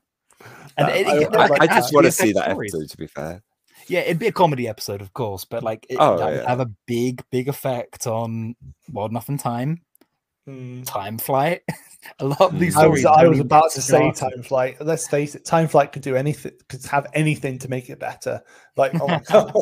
And 0.77 0.87
Uh, 0.87 0.91
it- 0.91 1.07
I- 1.07 1.17
it- 1.21 1.35
I 1.35 1.47
like, 1.47 1.61
I 1.61 1.67
just 1.67 1.93
want 1.93 2.05
to 2.05 2.11
see 2.11 2.31
that 2.33 2.51
stories. 2.51 2.73
episode. 2.73 2.89
To 2.91 2.97
be 2.97 3.07
fair, 3.07 3.41
Yeah, 3.87 3.99
it'd 4.01 4.19
be 4.19 4.27
a 4.27 4.31
comedy 4.31 4.67
episode, 4.67 5.01
of 5.01 5.13
course, 5.13 5.45
but 5.45 5.63
like 5.63 5.85
it 5.89 5.97
Oh, 5.99 6.17
that 6.17 6.29
would 6.29 6.41
yeah. 6.41 6.47
have 6.49 6.59
a 6.59 6.69
big, 6.85 7.23
big 7.31 7.47
effect 7.47 8.05
on 8.07 8.55
Wild 8.91 9.11
Enough 9.11 9.29
in 9.29 9.37
Time, 9.37 9.81
mm, 10.47 10.85
Time 10.85 11.17
Flight. 11.17 11.61
a 12.19 12.25
lot 12.25 12.41
of 12.41 12.59
these 12.59 12.75
Mm. 12.75 12.83
I 12.83 12.87
was 12.87 13.05
I 13.05 13.27
was 13.27 13.39
about 13.39 13.71
to 13.71 13.81
say 13.81 14.11
start. 14.13 14.33
Time 14.33 14.43
Flight. 14.43 14.77
Let's 14.79 15.07
face 15.07 15.35
it, 15.35 15.45
Time 15.45 15.67
Flight 15.67 15.91
could 15.91 16.01
do 16.03 16.15
anything, 16.15 16.51
could 16.69 16.83
have 16.85 17.07
anything 17.13 17.57
to 17.59 17.69
make 17.69 17.89
it 17.89 17.99
better. 17.99 18.41
Like, 18.75 18.93
oh 19.01 19.07
my 19.07 19.19
god, 19.31 19.53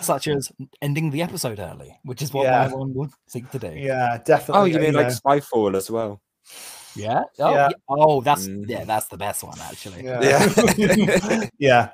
such 0.00 0.28
as 0.28 0.50
ending 0.80 1.10
the 1.10 1.22
episode 1.22 1.58
early, 1.58 1.98
which 2.04 2.22
is 2.22 2.32
what 2.32 2.44
Yeah. 2.44 2.68
my 2.68 2.74
one 2.76 2.94
would 2.94 3.10
seek 3.26 3.50
to 3.50 3.58
do. 3.58 3.72
yeah, 3.74 4.18
definitely. 4.24 4.60
oh, 4.60 4.64
you 4.64 4.78
mean 4.78 4.94
like 4.94 5.08
Spyfall 5.08 5.76
as 5.76 5.90
well? 5.90 6.20
Yeah. 6.96 7.22
Oh, 7.40 7.50
Yeah. 7.52 7.68
yeah. 7.68 7.76
oh 7.88 8.20
that's 8.20 8.46
Mm. 8.46 8.68
yeah, 8.68 8.84
that's 8.84 9.08
the 9.08 9.16
best 9.16 9.42
one 9.42 9.58
actually. 9.60 10.04
yeah, 10.04 10.20
Yeah. 10.76 11.48
yeah. 11.58 11.88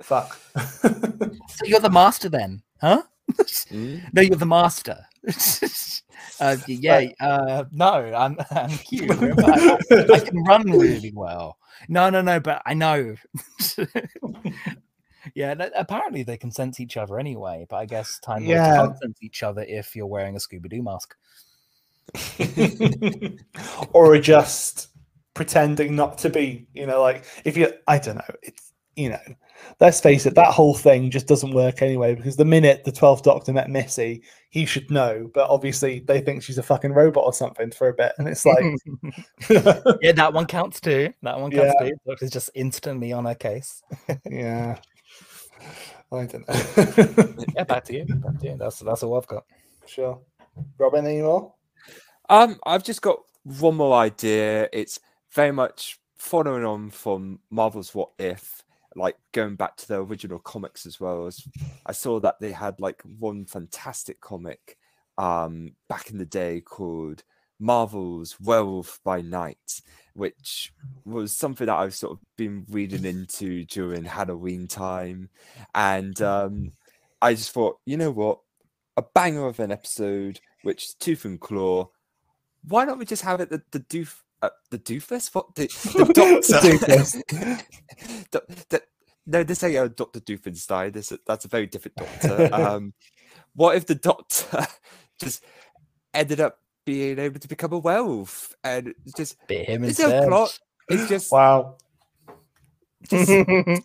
Fuck. 0.00 0.36
So 0.58 1.64
you're 1.64 1.80
the 1.80 1.90
master 1.90 2.28
then, 2.28 2.62
huh? 2.80 3.02
Mm. 3.70 4.02
No, 4.12 4.22
you're 4.22 4.36
the 4.36 4.46
master. 4.46 5.06
Uh, 6.42 6.56
yeah. 6.66 7.06
Uh, 7.20 7.64
no, 7.72 7.92
I'm 7.92 8.36
I'm 8.50 8.70
cute. 8.70 9.10
I, 9.10 9.78
I- 10.14 10.20
can 10.20 10.42
run 10.44 10.62
really 10.70 11.12
well. 11.14 11.58
No, 11.88 12.10
no, 12.10 12.20
no. 12.22 12.40
But 12.40 12.62
I 12.66 12.74
know. 12.74 13.14
yeah. 15.34 15.54
apparently 15.74 16.22
they 16.22 16.36
can 16.36 16.50
sense 16.50 16.80
each 16.80 16.96
other 16.96 17.18
anyway. 17.18 17.66
But 17.68 17.76
I 17.76 17.86
guess 17.86 18.18
time 18.20 18.44
Lords 18.44 18.50
Yeah. 18.50 18.76
can't 18.76 18.98
sense 18.98 19.18
each 19.22 19.42
other 19.42 19.62
if 19.62 19.96
you're 19.96 20.06
wearing 20.06 20.36
a 20.36 20.38
Scooby 20.38 20.68
Doo 20.68 20.82
mask. 20.82 21.14
or 23.92 24.18
just 24.18 24.88
pretending 25.34 25.96
not 25.96 26.18
to 26.18 26.28
be, 26.30 26.66
you 26.74 26.86
know, 26.86 27.00
like 27.00 27.24
if 27.44 27.56
you, 27.56 27.72
I 27.86 27.98
don't 27.98 28.16
know, 28.16 28.34
it's, 28.42 28.71
you 28.96 29.08
know, 29.08 29.20
let's 29.80 30.00
face 30.00 30.26
it, 30.26 30.34
that 30.34 30.52
whole 30.52 30.74
thing 30.74 31.10
just 31.10 31.26
doesn't 31.26 31.54
work 31.54 31.80
anyway 31.82 32.14
because 32.14 32.36
the 32.36 32.44
minute 32.44 32.84
the 32.84 32.92
12th 32.92 33.22
Doctor 33.22 33.52
met 33.52 33.70
Missy, 33.70 34.22
he 34.50 34.66
should 34.66 34.90
know, 34.90 35.30
but 35.32 35.48
obviously 35.48 36.00
they 36.00 36.20
think 36.20 36.42
she's 36.42 36.58
a 36.58 36.62
fucking 36.62 36.92
robot 36.92 37.24
or 37.24 37.32
something 37.32 37.70
for 37.70 37.88
a 37.88 37.94
bit. 37.94 38.12
And 38.18 38.28
it's 38.28 38.44
like, 38.44 38.62
yeah, 40.02 40.12
that 40.12 40.32
one 40.32 40.46
counts 40.46 40.80
too. 40.80 41.12
That 41.22 41.40
one 41.40 41.50
counts 41.50 41.74
Yeah. 41.80 41.88
too. 41.88 41.94
Doctor's 42.06 42.30
just 42.30 42.50
instantly 42.54 43.12
on 43.12 43.24
her 43.24 43.34
case. 43.34 43.82
yeah. 44.30 44.78
I 46.12 46.26
don't 46.26 46.46
know. 46.48 47.44
Yeah, 47.56 47.64
back 47.64 47.84
to 47.84 47.94
you. 47.94 48.04
Back 48.04 48.38
to 48.40 48.46
you. 48.48 48.56
That's 48.58 48.80
that's 48.80 49.02
all 49.02 49.16
I've 49.16 49.26
got. 49.26 49.44
sure. 49.86 50.20
Robin, 50.76 51.06
any 51.06 51.22
more? 51.22 51.54
Um, 52.28 52.58
I've 52.66 52.84
just 52.84 53.00
got 53.00 53.20
one 53.44 53.76
more 53.76 53.96
idea. 53.96 54.68
It's 54.72 55.00
very 55.30 55.52
much 55.52 55.98
following 56.18 56.64
on 56.64 56.90
from 56.90 57.38
Marvel's 57.50 57.94
What 57.94 58.10
If, 58.18 58.62
like 58.96 59.16
going 59.32 59.56
back 59.56 59.76
to 59.76 59.88
the 59.88 60.02
original 60.02 60.38
comics 60.38 60.86
as 60.86 61.00
well. 61.00 61.26
As 61.26 61.46
I 61.86 61.92
saw 61.92 62.20
that 62.20 62.40
they 62.40 62.52
had 62.52 62.80
like 62.80 63.02
one 63.18 63.44
fantastic 63.44 64.20
comic 64.20 64.76
um 65.18 65.74
back 65.88 66.10
in 66.10 66.18
the 66.18 66.24
day 66.24 66.60
called 66.60 67.22
Marvel's 67.58 68.40
Werewolf 68.40 68.98
by 69.04 69.20
Night, 69.20 69.80
which 70.14 70.72
was 71.04 71.36
something 71.36 71.66
that 71.66 71.76
I've 71.76 71.94
sort 71.94 72.12
of 72.12 72.18
been 72.36 72.64
reading 72.68 73.04
into 73.04 73.64
during 73.64 74.04
Halloween 74.04 74.66
time. 74.66 75.28
And 75.74 76.20
um 76.22 76.72
I 77.20 77.34
just 77.34 77.52
thought, 77.52 77.78
you 77.86 77.96
know 77.96 78.10
what? 78.10 78.40
A 78.96 79.02
banger 79.02 79.46
of 79.46 79.60
an 79.60 79.70
episode, 79.70 80.40
which 80.62 80.84
is 80.84 80.94
Tooth 80.94 81.24
and 81.24 81.40
Claw. 81.40 81.88
Why 82.66 82.84
don't 82.84 82.98
we 82.98 83.04
just 83.04 83.22
have 83.22 83.40
it 83.40 83.50
the 83.50 83.62
the 83.70 83.80
doof 83.80 84.22
uh, 84.42 84.50
the 84.70 84.78
doofus? 84.78 85.34
What 85.34 85.54
the, 85.54 85.66
the 85.68 86.12
doctor? 86.12 86.60
Do- 88.30 88.40
the- 88.68 88.82
no, 89.24 89.44
this 89.44 89.62
ain't 89.62 89.76
a 89.76 89.88
Doctor 89.88 90.18
Doofenstein. 90.20 90.92
This 90.92 91.12
that's 91.26 91.44
a 91.44 91.48
very 91.48 91.66
different 91.66 91.96
doctor. 91.96 92.48
um, 92.52 92.92
what 93.54 93.76
if 93.76 93.86
the 93.86 93.94
doctor 93.94 94.66
just 95.20 95.44
ended 96.12 96.40
up 96.40 96.58
being 96.84 97.18
able 97.20 97.38
to 97.38 97.46
become 97.46 97.72
a 97.72 97.78
werewolf 97.78 98.52
and 98.64 98.92
just 99.16 99.36
Bit 99.46 99.68
him 99.68 99.84
it's 99.84 100.00
instead. 100.00 100.26
plot. 100.28 100.58
It's 100.88 101.08
just, 101.08 101.30
Wow. 101.30 101.76
just 103.08 103.30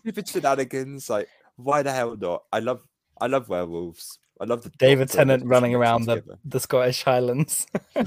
stupid 0.00 0.28
shenanigans. 0.28 1.08
Like 1.08 1.28
why 1.56 1.82
the 1.82 1.92
hell 1.92 2.16
not? 2.16 2.42
I 2.52 2.58
love 2.58 2.82
I 3.20 3.26
love 3.28 3.48
werewolves. 3.48 4.18
I 4.40 4.44
love 4.44 4.62
the 4.62 4.70
David 4.78 5.08
Tennant 5.08 5.44
running 5.44 5.74
around 5.74 6.04
the, 6.06 6.22
the 6.44 6.60
Scottish 6.60 7.02
Highlands. 7.02 7.66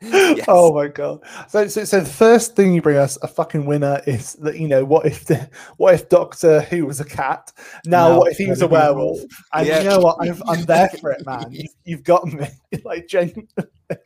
Yes. 0.00 0.44
Oh 0.46 0.72
my 0.72 0.86
god! 0.86 1.24
So, 1.48 1.66
so, 1.66 1.84
so 1.84 1.98
the 1.98 2.08
first 2.08 2.54
thing 2.54 2.72
you 2.72 2.80
bring 2.80 2.96
us 2.98 3.18
a 3.22 3.26
fucking 3.26 3.66
winner 3.66 4.00
is 4.06 4.34
that 4.34 4.56
you 4.56 4.68
know 4.68 4.84
what 4.84 5.06
if 5.06 5.24
the 5.24 5.50
what 5.76 5.92
if 5.94 6.08
Doctor 6.08 6.60
Who 6.60 6.86
was 6.86 7.00
a 7.00 7.04
cat? 7.04 7.50
Now 7.84 8.10
Now 8.10 8.18
what 8.18 8.30
if 8.30 8.38
he 8.38 8.46
was 8.48 8.62
a 8.62 8.66
it's 8.66 8.70
gonna 8.72 8.84
be 8.84 8.90
a 8.90 8.94
werewolf? 8.94 9.20
And 9.52 9.66
Yeah. 9.66 9.78
you 9.80 9.88
know 9.88 9.98
what? 9.98 10.18
I'm, 10.20 10.40
I'm 10.46 10.64
there 10.66 10.88
for 11.00 11.10
it, 11.10 11.26
man. 11.26 11.46
You, 11.50 11.68
you've 11.84 12.04
got 12.04 12.24
me. 12.26 12.46
like, 12.84 13.08
gen- 13.08 13.48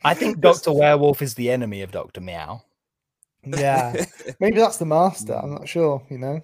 I 0.03 0.15
think 0.15 0.39
Doctor 0.39 0.73
Werewolf 0.73 1.21
is 1.21 1.35
the 1.35 1.51
enemy 1.51 1.83
of 1.83 1.91
Doctor 1.91 2.21
Meow. 2.21 2.63
yeah. 3.45 4.03
Maybe 4.39 4.57
that's 4.57 4.77
the 4.77 4.85
master. 4.85 5.35
I'm 5.35 5.51
not 5.51 5.67
sure. 5.69 6.01
You 6.09 6.17
know. 6.17 6.41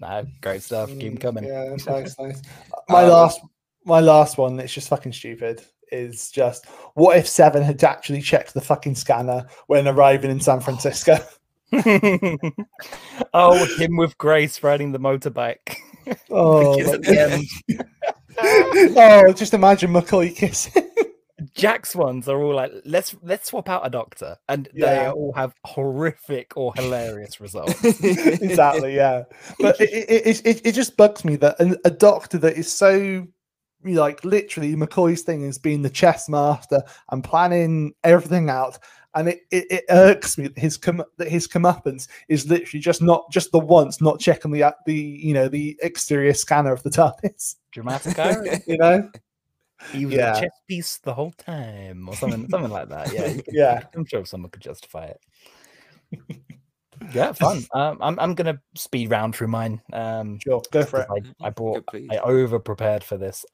No, 0.00 0.24
great 0.40 0.62
stuff. 0.62 0.88
Keep 0.88 1.14
Mm, 1.14 1.20
coming. 1.20 1.44
Yeah, 1.44 1.76
nice, 1.86 2.18
nice. 2.18 2.42
My 2.88 3.04
Um, 3.04 3.10
last, 3.10 3.40
my 3.84 4.00
last 4.00 4.38
one. 4.38 4.58
It's 4.60 4.72
just 4.72 4.88
fucking 4.88 5.12
stupid. 5.12 5.62
Is 5.90 6.30
just 6.30 6.66
what 6.94 7.18
if 7.18 7.28
Seven 7.28 7.62
had 7.62 7.82
actually 7.84 8.22
checked 8.22 8.54
the 8.54 8.60
fucking 8.62 8.94
scanner 8.94 9.46
when 9.66 9.86
arriving 9.86 10.30
in 10.30 10.40
San 10.40 10.60
Francisco? 10.60 11.18
oh, 13.34 13.64
him 13.78 13.96
with 13.96 14.16
Grace 14.18 14.62
riding 14.62 14.92
the 14.92 14.98
motorbike. 15.00 15.76
Oh, 16.30 16.76
Kiss 16.76 16.86
like- 16.88 16.94
at 16.96 17.02
the 17.02 17.20
end. 18.40 18.96
oh, 18.96 19.32
just 19.32 19.54
imagine 19.54 19.92
McCoy 19.92 20.34
kissing. 20.34 20.88
Jack's 21.54 21.94
ones 21.94 22.28
are 22.28 22.42
all 22.42 22.54
like, 22.54 22.72
let's 22.84 23.14
let's 23.22 23.48
swap 23.48 23.68
out 23.68 23.86
a 23.86 23.90
doctor, 23.90 24.36
and 24.48 24.68
they 24.74 25.06
all 25.08 25.32
have 25.34 25.54
horrific 25.64 26.56
or 26.56 26.72
hilarious 26.74 27.40
results. 27.40 27.84
exactly, 27.84 28.94
yeah. 28.94 29.24
But 29.60 29.80
it, 29.80 29.90
it, 30.08 30.46
it, 30.46 30.66
it, 30.66 30.72
just 30.72 30.96
bugs 30.96 31.24
me 31.24 31.36
that 31.36 31.60
a, 31.60 31.78
a 31.84 31.90
doctor 31.90 32.38
that 32.38 32.56
is 32.56 32.72
so 32.72 33.26
like 33.84 34.24
literally 34.24 34.74
McCoy's 34.76 35.22
thing 35.22 35.42
is 35.42 35.58
being 35.58 35.82
the 35.82 35.90
chess 35.90 36.28
master 36.28 36.82
and 37.10 37.24
planning 37.24 37.92
everything 38.04 38.48
out. 38.48 38.78
And 39.14 39.28
it, 39.28 39.40
it, 39.50 39.66
it 39.70 39.84
irks 39.90 40.38
me 40.38 40.48
that 40.48 40.58
his 40.58 40.78
com- 40.78 41.04
that 41.18 41.28
his 41.28 41.46
comeuppance 41.46 42.08
is 42.28 42.48
literally 42.48 42.80
just 42.80 43.02
not 43.02 43.30
just 43.30 43.52
the 43.52 43.58
once 43.58 44.00
not 44.00 44.20
checking 44.20 44.52
the 44.52 44.74
the 44.86 44.94
you 44.94 45.34
know 45.34 45.48
the 45.48 45.78
exterior 45.82 46.32
scanner 46.32 46.72
of 46.72 46.82
the 46.82 46.90
TARDIS. 46.90 47.56
Dramatic 47.72 48.18
irony. 48.18 48.62
You 48.66 48.78
know, 48.78 49.10
He 49.90 50.06
was 50.06 50.14
Yeah. 50.14 50.36
a 50.36 50.40
chess 50.40 50.50
piece 50.68 50.98
the 50.98 51.12
whole 51.14 51.32
time, 51.32 52.08
or 52.08 52.14
something, 52.14 52.48
something 52.48 52.70
like 52.70 52.88
that. 52.90 53.12
Yeah, 53.12 53.32
could- 53.34 53.44
Yeah. 53.50 53.82
I'm 53.94 54.04
sure 54.06 54.24
someone 54.24 54.50
could 54.50 54.62
justify 54.62 55.06
it. 55.06 55.20
yeah, 57.14 57.32
fun. 57.32 57.64
Um, 57.74 57.98
I'm 58.00 58.18
I'm 58.18 58.34
gonna 58.34 58.60
speed 58.74 59.10
round 59.10 59.34
through 59.34 59.48
mine. 59.48 59.82
Um, 59.92 60.38
sure, 60.38 60.62
go 60.70 60.84
for 60.84 61.00
it. 61.00 61.08
I, 61.10 61.46
I 61.46 61.50
brought 61.50 61.86
please. 61.86 62.08
I 62.10 62.18
over 62.18 62.58
prepared 62.58 63.02
for 63.02 63.16
this 63.16 63.44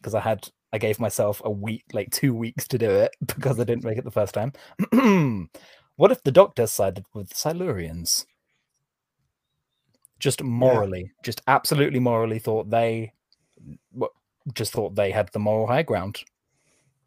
because 0.00 0.14
I 0.14 0.20
had 0.20 0.48
I 0.72 0.78
gave 0.78 1.00
myself 1.00 1.40
a 1.44 1.50
week, 1.50 1.84
like 1.92 2.10
two 2.10 2.34
weeks 2.34 2.68
to 2.68 2.78
do 2.78 2.90
it 2.90 3.12
because 3.26 3.58
I 3.60 3.64
didn't 3.64 3.84
make 3.84 3.98
it 3.98 4.04
the 4.04 4.10
first 4.10 4.34
time. 4.34 4.52
what 5.96 6.12
if 6.12 6.22
the 6.22 6.32
Doctor 6.32 6.66
sided 6.66 7.04
with 7.14 7.28
the 7.30 7.34
Silurians? 7.34 8.26
just 10.20 10.42
morally, 10.42 11.12
just 11.22 11.40
absolutely 11.46 12.00
morally 12.00 12.40
thought 12.40 12.68
they 12.70 12.96
w- 13.02 13.12
just 14.54 14.72
thought 14.72 14.94
they 14.94 15.10
had 15.10 15.30
the 15.32 15.38
moral 15.38 15.66
high 15.66 15.82
ground. 15.82 16.22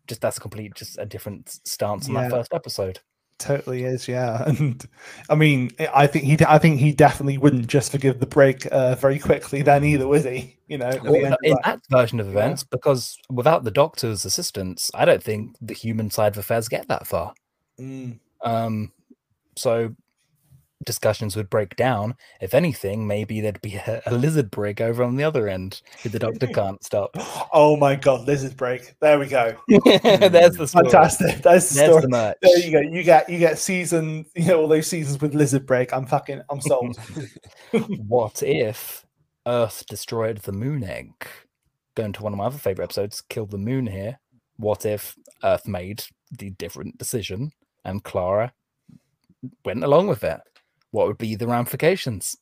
Just 0.08 0.22
that's 0.22 0.40
complete, 0.40 0.74
just 0.76 0.98
a 0.98 1.06
different 1.06 1.50
stance 1.66 2.08
on 2.10 2.16
Yeah. 2.16 2.24
that 2.24 2.32
first 2.32 2.54
episode. 2.54 3.00
Totally 3.38 3.86
is, 3.86 4.08
yeah. 4.08 4.44
And 4.48 4.86
I 5.30 5.36
mean, 5.36 5.72
I 5.96 6.06
think 6.06 6.26
he, 6.26 6.38
I 6.48 6.58
think 6.60 6.80
he 6.80 6.92
definitely 6.92 7.38
wouldn't 7.40 7.68
just 7.68 7.92
forgive 7.92 8.20
the 8.20 8.28
Brig 8.28 8.68
uh, 8.72 8.94
very 8.96 9.18
quickly 9.20 9.62
then 9.64 9.84
either, 9.84 10.08
would 10.08 10.26
he? 10.26 10.58
You 10.68 10.78
know, 10.78 10.92
Well, 11.04 11.16
in 11.44 11.56
that. 11.64 11.82
version 11.90 12.20
of 12.20 12.28
Yeah. 12.28 12.34
events, 12.34 12.64
because 12.64 13.18
without 13.30 13.64
the 13.64 13.72
doctor's 13.72 14.26
assistance, 14.26 14.92
I 14.94 15.06
don't 15.06 15.24
think 15.24 15.56
the 15.62 15.74
human 15.74 16.12
side 16.12 16.34
of 16.34 16.38
affairs 16.38 16.70
get 16.70 16.88
that 16.90 17.08
far. 17.08 17.34
Mm. 17.80 18.20
Um, 18.44 18.92
so 19.56 19.96
discussions 20.86 21.36
would 21.36 21.50
Brig 21.50 21.76
down. 21.76 22.16
If 22.40 22.54
anything, 22.54 23.08
maybe 23.08 23.42
there'd 23.42 23.62
be 23.62 23.76
a, 23.76 24.02
a 24.06 24.14
lizard 24.14 24.52
Brig 24.52 24.82
over 24.82 25.04
on 25.04 25.16
the 25.16 25.24
other 25.24 25.48
end 25.48 25.82
if 26.04 26.12
the 26.12 26.20
doctor 26.20 26.48
can't 26.54 26.84
stop. 26.84 27.16
Oh 27.54 27.76
my 27.78 27.96
god, 27.96 28.28
lizard 28.28 28.58
Brig! 28.58 28.96
There 29.00 29.20
we 29.20 29.28
go. 29.28 29.56
There's 29.68 30.58
the 30.58 30.68
story. 30.68 30.86
Fantastic. 30.86 31.42
That's 31.42 31.70
the 31.70 31.76
There's 31.76 31.90
story. 31.90 32.02
the 32.02 32.10
merch. 32.10 32.38
There 32.42 32.60
you 32.60 32.72
go. 32.72 32.80
You 32.80 33.04
get 33.04 33.30
you 33.30 33.40
get 33.40 33.60
season, 33.60 34.26
you 34.36 34.48
know, 34.48 34.62
all 34.62 34.68
those 34.68 34.88
seasons 34.88 35.22
with 35.22 35.34
lizard 35.34 35.66
break. 35.66 35.94
I'm 35.94 36.06
fucking, 36.06 36.42
I'm 36.50 36.62
sold. 36.62 36.98
what 38.08 38.44
if 38.44 39.06
Earth 39.48 39.84
destroyed 39.88 40.40
the 40.40 40.52
moon 40.52 40.84
egg? 40.84 41.14
Going 41.96 42.14
to 42.14 42.24
one 42.24 42.34
of 42.34 42.38
my 42.38 42.46
other 42.46 42.58
favorite 42.58 42.86
episodes, 42.86 43.22
Kill 43.22 43.46
the 43.46 43.58
Moon 43.58 43.86
here. 43.86 44.20
What 44.58 44.86
if 44.86 45.16
Earth 45.44 45.68
made 45.68 46.04
the 46.32 46.52
different 46.52 46.98
decision 46.98 47.52
and 47.84 48.04
Clara 48.04 48.54
went 49.66 49.84
along 49.84 50.08
with 50.08 50.24
it? 50.24 50.40
What 50.92 51.08
would 51.08 51.18
be 51.18 51.36
the 51.36 51.48
ramifications? 51.48 52.38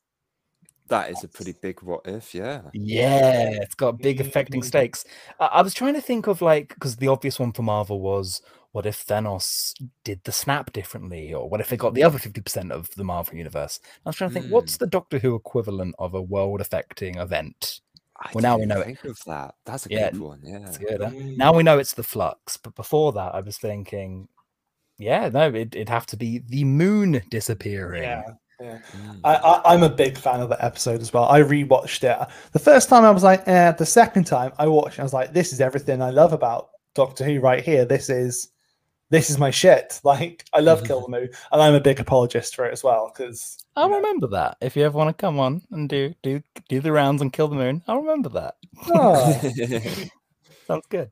That 0.87 1.11
is 1.11 1.23
a 1.23 1.27
pretty 1.27 1.53
big 1.61 1.81
what 1.83 2.01
if, 2.05 2.33
yeah. 2.33 2.61
Yeah, 2.73 3.51
it's 3.61 3.75
got 3.75 3.99
big 3.99 4.19
affecting 4.19 4.61
Mm. 4.61 4.65
stakes. 4.65 5.05
I, 5.39 5.45
I 5.45 5.61
was 5.61 5.73
trying 5.75 5.93
to 5.93 6.01
think 6.01 6.27
of 6.27 6.41
like 6.41 6.69
because 6.73 6.95
the 6.95 7.07
obvious 7.07 7.39
one 7.39 7.53
for 7.53 7.61
Marvel 7.61 8.01
was 8.01 8.41
what 8.71 8.85
if 8.87 9.05
Thanos 9.05 9.73
did 10.03 10.23
the 10.23 10.31
snap 10.31 10.71
differently, 10.73 11.33
or 11.33 11.47
what 11.47 11.61
if 11.61 11.71
it 11.71 11.77
got 11.77 11.93
the 11.93 12.03
other 12.03 12.17
fifty 12.19 12.41
percent 12.41 12.71
of 12.71 12.89
the 12.95 13.03
Marvel 13.03 13.35
universe? 13.35 13.79
I 14.05 14.09
was 14.09 14.15
trying 14.15 14.31
to 14.31 14.33
think, 14.33 14.47
what's 14.51 14.77
the 14.77 14.87
Doctor 14.87 15.19
Who 15.19 15.35
equivalent 15.35 15.95
of 15.99 16.13
a 16.15 16.21
world-affecting 16.21 17.17
event? 17.17 17.81
I 18.19 18.31
Well, 18.33 18.41
now 18.41 18.55
we 18.57 18.65
didn't 18.65 18.69
know 18.77 18.81
it. 18.81 19.03
of 19.05 19.19
that. 19.25 19.55
That's 19.65 19.85
a 19.85 19.89
Yeah, 19.89 20.09
good 20.11 20.19
one, 20.19 20.41
yeah. 20.43 20.59
That's 20.59 20.77
good. 20.77 21.01
huh? 21.01 21.09
Mm. 21.09 21.37
Now 21.37 21.53
we 21.53 21.63
know 21.63 21.79
it's 21.79 21.93
the 21.93 22.03
flux, 22.03 22.57
but 22.57 22.75
before 22.75 23.11
that, 23.13 23.33
I 23.33 23.41
was 23.41 23.57
thinking, 23.57 24.27
yeah, 24.99 25.29
no, 25.29 25.47
it, 25.47 25.75
it'd 25.75 25.89
have 25.89 26.05
to 26.07 26.17
be 26.17 26.39
the 26.39 26.63
moon 26.65 27.21
disappearing. 27.29 28.03
Yeah. 28.03 28.23
Yeah. 28.61 28.79
Mm. 28.91 29.21
I, 29.23 29.35
I, 29.35 29.73
I'm 29.73 29.83
a 29.83 29.89
big 29.89 30.17
fan 30.17 30.41
of 30.41 30.49
the 30.49 30.63
episode 30.63 30.99
as 30.99 31.13
well. 31.13 31.29
I 31.29 31.41
rewatched 31.41 32.03
it. 32.03 32.27
The 32.51 32.59
first 32.59 32.89
time 32.89 33.05
I 33.05 33.11
was 33.11 33.23
like, 33.23 33.47
eh. 33.47 33.71
The 33.71 33.85
second 33.85 34.25
time 34.25 34.51
I 34.59 34.67
watched, 34.67 34.99
I 34.99 35.03
was 35.03 35.13
like, 35.13 35.31
this 35.31 35.53
is 35.53 35.61
everything 35.61 36.01
I 36.01 36.09
love 36.09 36.33
about 36.33 36.71
Doctor 36.93 37.23
Who 37.23 37.39
right 37.39 37.63
here. 37.63 37.85
This 37.85 38.09
is 38.09 38.49
this 39.09 39.29
is 39.29 39.37
my 39.37 39.49
shit. 39.49 40.01
Like 40.09 40.43
I 40.51 40.59
love 40.59 40.83
Kill 40.83 41.01
the 41.05 41.07
Moon, 41.07 41.29
and 41.51 41.61
I'm 41.61 41.73
a 41.73 41.79
big 41.79 42.01
apologist 42.01 42.55
for 42.55 42.65
it 42.65 42.73
as 42.73 42.83
well 42.83 43.11
because 43.13 43.57
I'll 43.77 43.89
remember 43.89 44.27
that. 44.27 44.57
If 44.59 44.75
you 44.75 44.83
ever 44.83 44.97
want 44.97 45.15
to 45.15 45.21
come 45.21 45.39
on 45.39 45.61
and 45.71 45.87
do 45.87 46.13
do 46.21 46.41
do 46.67 46.81
the 46.81 46.91
rounds 46.91 47.21
and 47.21 47.31
kill 47.31 47.47
the 47.47 47.55
moon, 47.55 47.81
I'll 47.87 48.01
remember 48.01 48.29
that. 48.29 48.55
Sounds 50.67 50.85
good. 50.89 51.11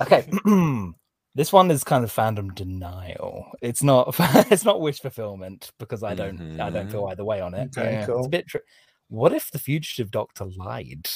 Okay. 0.00 0.28
this 1.34 1.52
one 1.52 1.70
is 1.70 1.84
kind 1.84 2.02
of 2.04 2.12
fandom 2.12 2.54
denial. 2.54 3.50
It's 3.62 3.82
not 3.82 4.14
it's 4.50 4.64
not 4.64 4.80
wish 4.80 5.00
fulfillment 5.00 5.70
because 5.78 6.02
I 6.02 6.14
don't 6.14 6.60
I 6.60 6.70
don't 6.70 6.90
feel 6.90 7.06
either 7.06 7.24
way 7.24 7.40
on 7.40 7.54
it. 7.54 7.76
Okay, 7.76 7.96
It's 7.98 8.06
cool. 8.06 8.24
a 8.24 8.28
bit 8.28 8.46
tri- 8.48 8.60
what 9.08 9.32
if 9.32 9.50
the 9.50 9.58
fugitive 9.58 10.10
doctor 10.10 10.46
lied? 10.56 11.08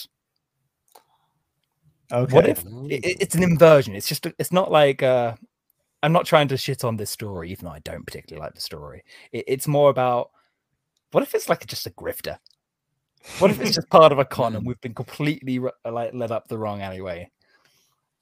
okay. 2.13 2.35
What 2.35 2.49
if 2.49 2.65
it, 2.65 3.05
it- 3.05 3.17
it's 3.21 3.35
an 3.35 3.43
inversion? 3.43 3.95
It's 3.95 4.09
just 4.09 4.27
it's 4.39 4.53
not 4.53 4.71
like 4.71 5.03
uh 5.03 5.35
I'm 6.03 6.13
not 6.13 6.27
trying 6.27 6.49
to 6.49 6.57
shit 6.59 6.85
on 6.85 6.97
this 6.99 7.11
story, 7.11 7.51
even 7.51 7.65
though 7.65 7.71
I 7.73 7.79
don't 7.81 8.05
particularly 8.05 8.45
like 8.45 8.55
the 8.55 8.61
story. 8.61 9.03
It, 9.33 9.45
it's 9.49 9.67
more 9.67 9.89
about 9.91 10.31
what 11.13 11.23
if 11.23 11.35
it's 11.35 11.49
like 11.49 11.67
just 11.67 11.87
a 11.87 11.91
grifter? 11.91 12.39
What 13.39 13.51
if 13.51 13.59
it's 13.61 13.75
just 13.75 13.89
part 13.89 14.13
of 14.13 14.19
a 14.19 14.25
con 14.25 14.55
and 14.55 14.67
we've 14.67 14.81
been 14.83 14.93
completely 14.95 15.59
like 15.85 16.13
led 16.13 16.31
up 16.31 16.47
the 16.49 16.59
wrong 16.59 16.83
alleyway? 16.83 17.31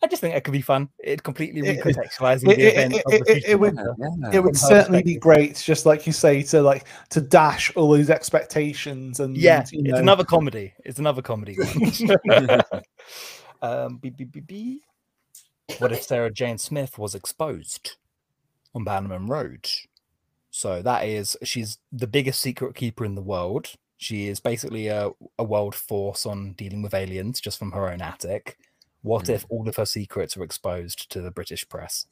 I 0.03 0.09
just 0.09 0.21
think 0.21 0.35
it 0.35 0.43
could 0.43 0.53
be 0.53 0.61
fun. 0.61 0.89
It 0.99 1.23
completely 1.23 1.61
It- 1.61 1.79
it- 1.79 1.85
recontextualizing 1.85 2.51
it- 2.51 2.57
the 2.57 2.63
it- 2.63 2.73
event 2.75 2.95
it- 2.95 3.05
of 3.07 3.13
the 3.27 3.37
it- 3.37 3.45
it 3.47 3.61
would- 3.61 3.77
Yeah. 3.77 4.31
it 4.33 4.41
would 4.43 4.57
certainly 4.57 5.03
be 5.03 5.17
great, 5.17 5.57
just 5.57 5.87
like 5.87 6.07
you 6.07 6.13
say, 6.13 6.43
to 6.45 6.63
like 6.63 6.85
to 7.11 7.21
dash 7.21 7.75
all 7.77 7.91
those 7.91 8.11
expectations 8.11 9.21
and 9.21 9.37
Yeah, 9.37 9.65
you 9.71 9.81
it's 9.81 9.91
know, 9.93 9.99
another 9.99 10.25
comedy. 10.25 10.73
It's 10.85 10.99
another 10.99 11.23
comedy. 11.23 11.57
um, 13.63 13.99
B, 13.99 14.11
B, 14.11 14.25
B, 14.25 14.41
B. 14.41 14.81
What 15.79 15.93
if 15.93 16.03
Sarah 16.03 16.31
Jane 16.33 16.59
Smith 16.59 16.99
was 16.99 17.15
exposed 17.15 17.97
on 18.75 18.85
Bannerman 18.85 19.29
Road? 19.29 19.69
So 20.51 20.83
that 20.83 21.07
is, 21.07 21.37
she's 21.45 21.79
the 21.93 22.07
biggest 22.07 22.41
secret 22.41 22.75
keeper 22.75 23.05
in 23.05 23.15
the 23.15 23.23
world. 23.23 23.73
She 23.97 24.29
is 24.29 24.41
basically 24.41 24.89
a, 24.89 25.11
a 25.39 25.45
world 25.45 25.75
force 25.77 26.27
on 26.27 26.53
dealing 26.55 26.83
with 26.83 26.93
aliens 26.93 27.41
just 27.41 27.59
from 27.59 27.71
her 27.73 27.89
own 27.89 28.03
attic. 28.03 28.59
What 29.03 29.29
if 29.29 29.45
all 29.49 29.69
of 29.69 29.77
her 29.77 29.87
secrets 29.87 30.37
were 30.37 30.45
exposed 30.45 31.11
to 31.11 31.21
the 31.21 31.31
British 31.31 31.69
press? 31.69 32.07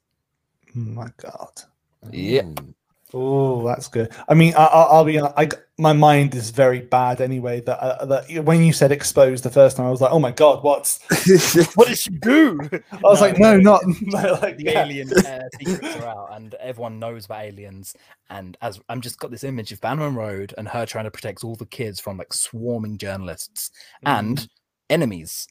My 0.75 1.09
god. 1.19 1.62
Yeah. 2.11 2.43
Mm. 2.43 2.75
Oh, 3.12 3.67
that's 3.67 3.89
good. 3.89 4.12
I 4.29 4.35
mean, 4.35 4.55
I, 4.55 4.67
I, 4.67 4.83
I'll 4.83 5.05
be 5.05 5.19
honest, 5.19 5.35
I, 5.37 5.49
my 5.79 5.93
mind 5.93 6.35
is 6.35 6.51
very 6.51 6.81
bad 6.81 7.21
anyway. 7.21 7.61
That, 7.61 7.81
uh, 7.81 8.05
that 8.07 8.45
when 8.45 8.62
you 8.62 8.73
said 8.73 8.93
exposed 8.93 9.43
the 9.43 9.51
first 9.51 9.77
time, 9.77 9.87
I 9.87 9.91
was 9.91 10.01
like, 10.01 10.12
oh 10.12 10.21
my 10.21 10.31
god, 10.31 10.62
what's? 10.62 11.01
What 11.75 11.89
did 11.89 11.99
she 11.99 12.11
do? 12.11 12.61
I 12.73 13.01
was 13.03 13.21
like, 13.21 13.39
no, 13.39 13.57
not 13.57 13.83
like 14.12 14.59
the 14.59 14.65
yeah. 14.65 14.85
alien 14.85 15.12
uh, 15.12 15.41
secrets 15.59 15.97
are 15.97 16.09
out 16.09 16.29
and 16.37 16.55
everyone 16.55 16.99
knows 16.99 17.25
about 17.25 17.43
aliens 17.43 17.95
and 18.29 18.57
as 18.62 18.81
i'm 18.89 19.01
just 19.01 19.19
got 19.19 19.31
this 19.31 19.45
image 19.45 19.73
of 19.73 19.81
bannerman 19.81 20.15
road 20.15 20.55
and 20.57 20.69
her 20.69 20.87
trying 20.87 21.05
to 21.05 21.11
protect 21.11 21.45
all 21.45 21.57
the 21.57 21.67
kids 21.67 22.01
from 22.01 22.17
like 22.17 22.33
swarming 22.33 22.97
journalists 22.99 23.71
and 24.05 24.49
enemies 24.89 25.47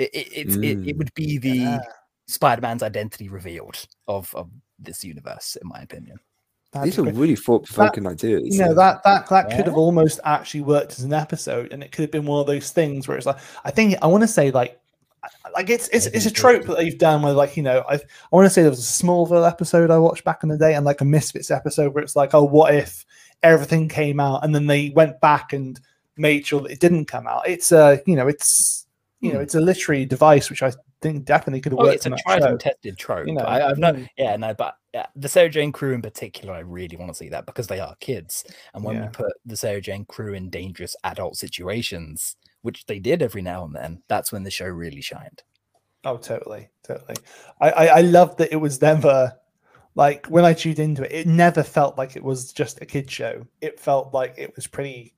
it, 0.00 0.10
it, 0.14 0.28
it's 0.32 0.56
it, 0.56 0.64
it 0.64 0.78
Mm. 0.78 0.98
would 0.98 1.14
be 1.14 1.38
the 1.38 1.50
Yeah. 1.50 1.78
spider-man's 2.28 2.82
identity 2.82 3.28
revealed 3.28 3.86
of, 4.08 4.34
of 4.34 4.48
this 4.78 5.04
universe 5.04 5.56
in 5.60 5.68
my 5.68 5.80
opinion 5.80 6.18
That'd 6.72 6.86
These 6.92 6.98
are 7.00 7.02
great. 7.02 7.14
really 7.16 7.36
thought 7.36 7.66
provoking 7.66 8.06
ideas. 8.06 8.42
you 8.54 8.60
know 8.60 8.68
yeah. 8.68 8.74
that 8.74 9.02
that 9.04 9.28
that 9.28 9.50
could 9.50 9.66
have 9.66 9.76
almost 9.76 10.20
actually 10.24 10.60
worked 10.60 10.92
as 10.92 11.00
an 11.02 11.12
episode, 11.12 11.72
and 11.72 11.82
it 11.82 11.90
could 11.90 12.02
have 12.02 12.12
been 12.12 12.26
one 12.26 12.40
of 12.40 12.46
those 12.46 12.70
things 12.70 13.08
where 13.08 13.16
it's 13.16 13.26
like 13.26 13.38
I 13.64 13.72
think 13.72 13.96
I 14.00 14.06
want 14.06 14.22
to 14.22 14.28
say 14.28 14.52
like 14.52 14.78
like 15.52 15.68
it's 15.68 15.88
it's, 15.88 16.06
it's 16.06 16.26
a 16.26 16.30
trope 16.30 16.64
that 16.66 16.76
they've 16.78 16.96
done 16.96 17.22
where 17.22 17.32
like 17.32 17.56
you 17.56 17.64
know 17.64 17.82
I 17.88 17.94
I 17.96 18.00
want 18.30 18.46
to 18.46 18.50
say 18.50 18.62
there 18.62 18.70
was 18.70 18.78
a 18.78 19.02
Smallville 19.04 19.48
episode 19.48 19.90
I 19.90 19.98
watched 19.98 20.22
back 20.22 20.44
in 20.44 20.48
the 20.48 20.56
day 20.56 20.74
and 20.74 20.86
like 20.86 21.00
a 21.00 21.04
Misfits 21.04 21.50
episode 21.50 21.92
where 21.92 22.04
it's 22.04 22.14
like 22.14 22.34
oh 22.34 22.44
what 22.44 22.72
if 22.72 23.04
everything 23.42 23.88
came 23.88 24.20
out 24.20 24.44
and 24.44 24.54
then 24.54 24.68
they 24.68 24.90
went 24.94 25.20
back 25.20 25.52
and 25.52 25.80
made 26.16 26.46
sure 26.46 26.60
that 26.60 26.70
it 26.70 26.78
didn't 26.78 27.06
come 27.06 27.26
out. 27.26 27.48
It's 27.48 27.72
uh 27.72 27.96
you 28.06 28.14
know 28.14 28.28
it's 28.28 28.86
you 29.20 29.30
know 29.32 29.36
Hmm. 29.38 29.42
it's 29.42 29.54
a 29.54 29.60
literary 29.60 30.04
device 30.06 30.48
which 30.50 30.62
I 30.62 30.72
think 31.02 31.24
definitely 31.24 31.60
could 31.60 31.72
have 31.72 31.78
oh 31.80 31.84
worked 31.84 31.96
it's 31.96 32.06
in 32.06 32.12
a 32.14 32.16
tried 32.18 32.42
show. 32.42 32.48
and 32.48 32.60
tested 32.60 32.98
trope 32.98 33.26
you 33.26 33.32
know, 33.34 33.42
I, 33.42 33.70
i've 33.70 33.78
no 33.78 33.92
mm. 33.92 34.06
yeah 34.18 34.36
no 34.36 34.52
but 34.54 34.74
yeah, 34.92 35.06
the 35.16 35.28
sarah 35.30 35.48
jane 35.48 35.72
crew 35.72 35.94
in 35.94 36.02
particular 36.02 36.52
i 36.52 36.58
really 36.58 36.96
want 36.96 37.10
to 37.10 37.14
see 37.14 37.28
that 37.30 37.46
because 37.46 37.66
they 37.68 37.80
are 37.80 37.94
kids 38.00 38.44
and 38.74 38.84
when 38.84 38.96
Yeah. 38.96 39.02
we 39.06 39.08
put 39.08 39.32
the 39.46 39.56
sarah 39.56 39.80
jane 39.80 40.04
crew 40.04 40.34
in 40.34 40.50
dangerous 40.50 40.94
adult 41.04 41.36
situations 41.36 42.36
which 42.62 42.84
they 42.86 42.98
did 42.98 43.22
every 43.22 43.40
now 43.40 43.64
and 43.64 43.74
then 43.74 44.02
that's 44.08 44.30
when 44.32 44.42
the 44.42 44.50
show 44.50 44.66
really 44.66 45.00
shined 45.00 45.42
Oh, 46.02 46.16
totally, 46.16 46.70
totally. 46.82 47.14
I, 47.60 47.70
I, 47.70 47.86
I 47.86 48.00
love 48.00 48.34
that 48.38 48.50
it 48.52 48.56
was 48.56 48.80
never 48.80 49.34
like 49.96 50.26
when 50.28 50.46
I 50.46 50.54
tuned 50.54 50.78
into 50.78 51.02
it, 51.04 51.12
it 51.12 51.26
never 51.26 51.62
felt 51.62 51.98
like 51.98 52.16
it 52.16 52.22
was 52.24 52.54
just 52.54 52.80
a 52.80 52.86
kid 52.86 53.10
show. 53.10 53.46
It 53.60 53.78
felt 53.78 54.14
like 54.14 54.34
it 54.38 54.56
was 54.56 54.66
pretty. 54.66 55.12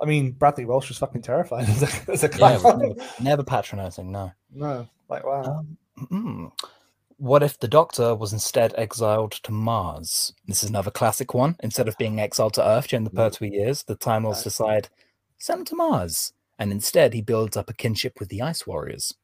I 0.00 0.06
mean, 0.06 0.32
Bradley 0.32 0.64
Walsh 0.64 0.88
was 0.88 0.98
fucking 0.98 1.22
terrified 1.22 1.68
as 1.68 1.82
a, 1.82 2.12
as 2.12 2.24
a 2.24 2.28
yeah, 2.28 2.58
clown. 2.58 2.78
never, 2.78 2.94
never 3.20 3.44
patronizing 3.44 4.10
no 4.10 4.32
no, 4.52 4.88
like 5.08 5.24
wow. 5.24 5.42
Um, 5.42 5.76
mm. 6.10 6.52
What 7.18 7.42
if 7.42 7.58
the 7.58 7.68
Doctor 7.68 8.14
was 8.14 8.32
instead 8.32 8.74
exiled 8.78 9.32
to 9.32 9.52
Mars? 9.52 10.32
This 10.46 10.62
is 10.62 10.70
another 10.70 10.90
classic 10.90 11.34
one. 11.34 11.56
Instead 11.62 11.86
of 11.86 11.98
being 11.98 12.18
exiled 12.18 12.54
to 12.54 12.66
Earth 12.66 12.88
during 12.88 13.04
the 13.04 13.10
Pertwee 13.10 13.50
years, 13.50 13.82
the 13.82 13.94
Time 13.94 14.24
Lords 14.24 14.42
decide 14.42 14.88
send 15.36 15.60
him 15.60 15.64
to 15.66 15.76
Mars, 15.76 16.32
and 16.58 16.72
instead 16.72 17.12
he 17.12 17.20
builds 17.20 17.56
up 17.56 17.68
a 17.68 17.74
kinship 17.74 18.18
with 18.18 18.30
the 18.30 18.40
Ice 18.40 18.66
Warriors. 18.66 19.14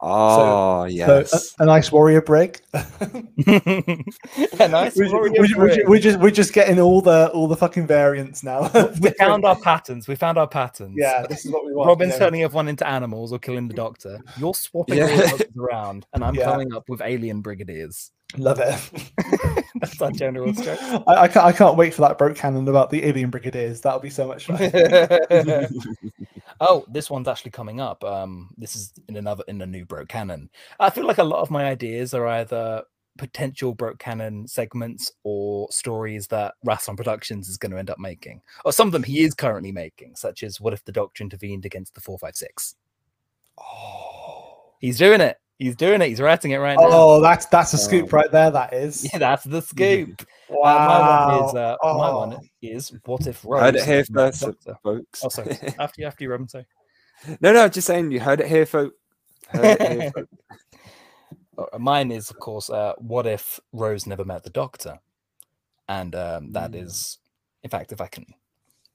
Oh 0.00 0.36
So 0.36 0.42
ah, 0.42 0.80
uh, 0.82 0.84
yes. 0.86 1.54
a, 1.58 1.62
a 1.62 1.66
nice 1.66 1.90
warrior 1.90 2.20
brig. 2.20 2.60
a 2.74 4.68
nice 4.68 4.96
we're, 4.96 5.10
warrior 5.10 5.32
we're- 5.38 5.54
we're- 5.56 5.84
we're 5.86 5.98
just 5.98 6.20
we're 6.20 6.30
just 6.30 6.52
getting 6.52 6.78
all 6.80 7.00
the 7.00 7.30
all 7.32 7.48
the 7.48 7.56
fucking 7.56 7.86
variants 7.86 8.42
now. 8.42 8.70
we 9.00 9.10
found 9.18 9.44
our 9.44 9.56
patterns. 9.56 10.06
We 10.08 10.14
found 10.16 10.38
our 10.38 10.48
patterns. 10.48 10.94
yeah, 10.96 11.26
this 11.26 11.44
is 11.46 11.52
what 11.52 11.64
we 11.64 11.72
want. 11.72 11.88
Robin's 11.88 12.14
you 12.14 12.20
know. 12.20 12.26
turning 12.26 12.42
everyone 12.42 12.68
into 12.68 12.86
animals 12.86 13.32
or 13.32 13.38
killing 13.38 13.68
the 13.68 13.74
doctor. 13.74 14.20
You're 14.38 14.54
swapping 14.54 14.98
Yeah. 14.98 15.04
all 15.30 15.36
the 15.38 15.48
around, 15.58 16.06
and 16.12 16.22
I'm 16.24 16.34
Yeah. 16.34 16.44
coming 16.44 16.74
up 16.74 16.88
with 16.88 17.00
alien 17.02 17.42
brigadiers. 17.42 18.10
Love 18.38 18.60
it. 18.60 19.64
That's 19.80 20.00
our 20.00 20.10
general 20.10 20.54
stroke. 20.54 20.78
I, 21.06 21.16
I 21.22 21.28
can't 21.28 21.46
I 21.46 21.52
can't 21.52 21.76
wait 21.76 21.94
for 21.94 22.02
that 22.02 22.18
broke 22.18 22.36
canon 22.36 22.68
about 22.68 22.90
the 22.90 23.04
alien 23.04 23.30
brigadiers. 23.30 23.80
That'll 23.80 24.00
be 24.00 24.10
so 24.10 24.26
much 24.26 24.46
fun. 24.46 24.58
oh, 26.60 26.84
this 26.88 27.10
one's 27.10 27.28
actually 27.28 27.50
coming 27.50 27.80
up. 27.80 28.02
Um, 28.04 28.50
this 28.56 28.76
is 28.76 28.92
in 29.08 29.16
another 29.16 29.44
in 29.48 29.60
a 29.60 29.66
new 29.66 29.84
broke 29.84 30.08
canon. 30.08 30.50
I 30.80 30.90
feel 30.90 31.06
like 31.06 31.18
a 31.18 31.24
lot 31.24 31.40
of 31.40 31.50
my 31.50 31.66
ideas 31.66 32.14
are 32.14 32.26
either 32.26 32.84
potential 33.18 33.74
broke 33.74 33.98
canon 33.98 34.46
segments 34.46 35.10
or 35.22 35.70
stories 35.70 36.26
that 36.28 36.54
Rassilon 36.66 36.96
Productions 36.96 37.48
is 37.48 37.56
going 37.56 37.72
to 37.72 37.78
end 37.78 37.90
up 37.90 37.98
making, 37.98 38.42
or 38.64 38.72
some 38.72 38.88
of 38.88 38.92
them 38.92 39.02
he 39.02 39.20
is 39.20 39.34
currently 39.34 39.72
making, 39.72 40.16
such 40.16 40.42
as 40.42 40.60
what 40.60 40.72
if 40.72 40.84
the 40.84 40.92
Doctor 40.92 41.22
intervened 41.24 41.64
against 41.64 41.94
the 41.94 42.00
four 42.00 42.18
five 42.18 42.36
six. 42.36 42.76
Oh. 43.58 44.74
He's 44.78 44.98
doing 44.98 45.20
it. 45.20 45.38
He's 45.58 45.74
doing 45.74 46.02
it. 46.02 46.08
He's 46.08 46.20
writing 46.20 46.50
it 46.50 46.58
right 46.58 46.76
now. 46.78 46.86
Oh, 46.90 47.20
that's 47.22 47.46
that's 47.46 47.72
a 47.72 47.78
scoop 47.78 48.12
right 48.12 48.30
there. 48.30 48.50
That 48.50 48.72
is. 48.74 49.08
Yeah, 49.12 49.18
that's 49.18 49.44
the 49.44 49.62
scoop. 49.62 50.22
Uh, 50.48 50.54
Wow. 50.54 50.86
my 50.86 51.00
one 51.34 51.48
is 51.48 51.54
uh, 51.54 51.76
my 51.82 52.08
Oh. 52.10 52.18
one 52.18 52.38
is 52.62 52.92
what 53.04 53.26
if 53.26 53.44
Rose 53.44 53.60
Heard 53.62 53.76
it 53.76 53.84
here 53.84 54.04
met 54.10 54.32
the 54.34 54.38
first, 54.38 54.40
Doctor? 54.42 54.78
folks. 54.82 55.24
Oh, 55.24 55.28
sorry. 55.28 55.56
After 55.80 56.00
you, 56.02 56.06
after 56.06 56.22
you, 56.24 56.30
Robin. 56.30 56.48
Sorry. 56.48 56.66
no, 57.40 57.52
no, 57.52 57.68
just 57.68 57.86
saying 57.88 58.12
you 58.12 58.20
heard 58.20 58.40
it 58.40 58.46
here, 58.46 58.64
folks. 58.64 58.94
Heard 59.48 59.80
it 59.80 59.92
here, 60.02 60.12
folks. 60.12 60.32
Uh, 61.58 61.78
Mine 61.78 62.12
is, 62.12 62.30
of 62.30 62.38
course, 62.38 62.70
uh, 62.70 62.92
what 62.98 63.26
if 63.26 63.58
Rose 63.72 64.06
never 64.06 64.24
met 64.24 64.44
the 64.44 64.50
Doctor? 64.50 64.98
And 65.88 66.14
um, 66.14 66.52
that 66.52 66.70
Mm. 66.72 66.84
is, 66.84 67.18
in 67.64 67.70
fact, 67.70 67.90
if 67.90 68.00
I 68.00 68.06
can 68.06 68.24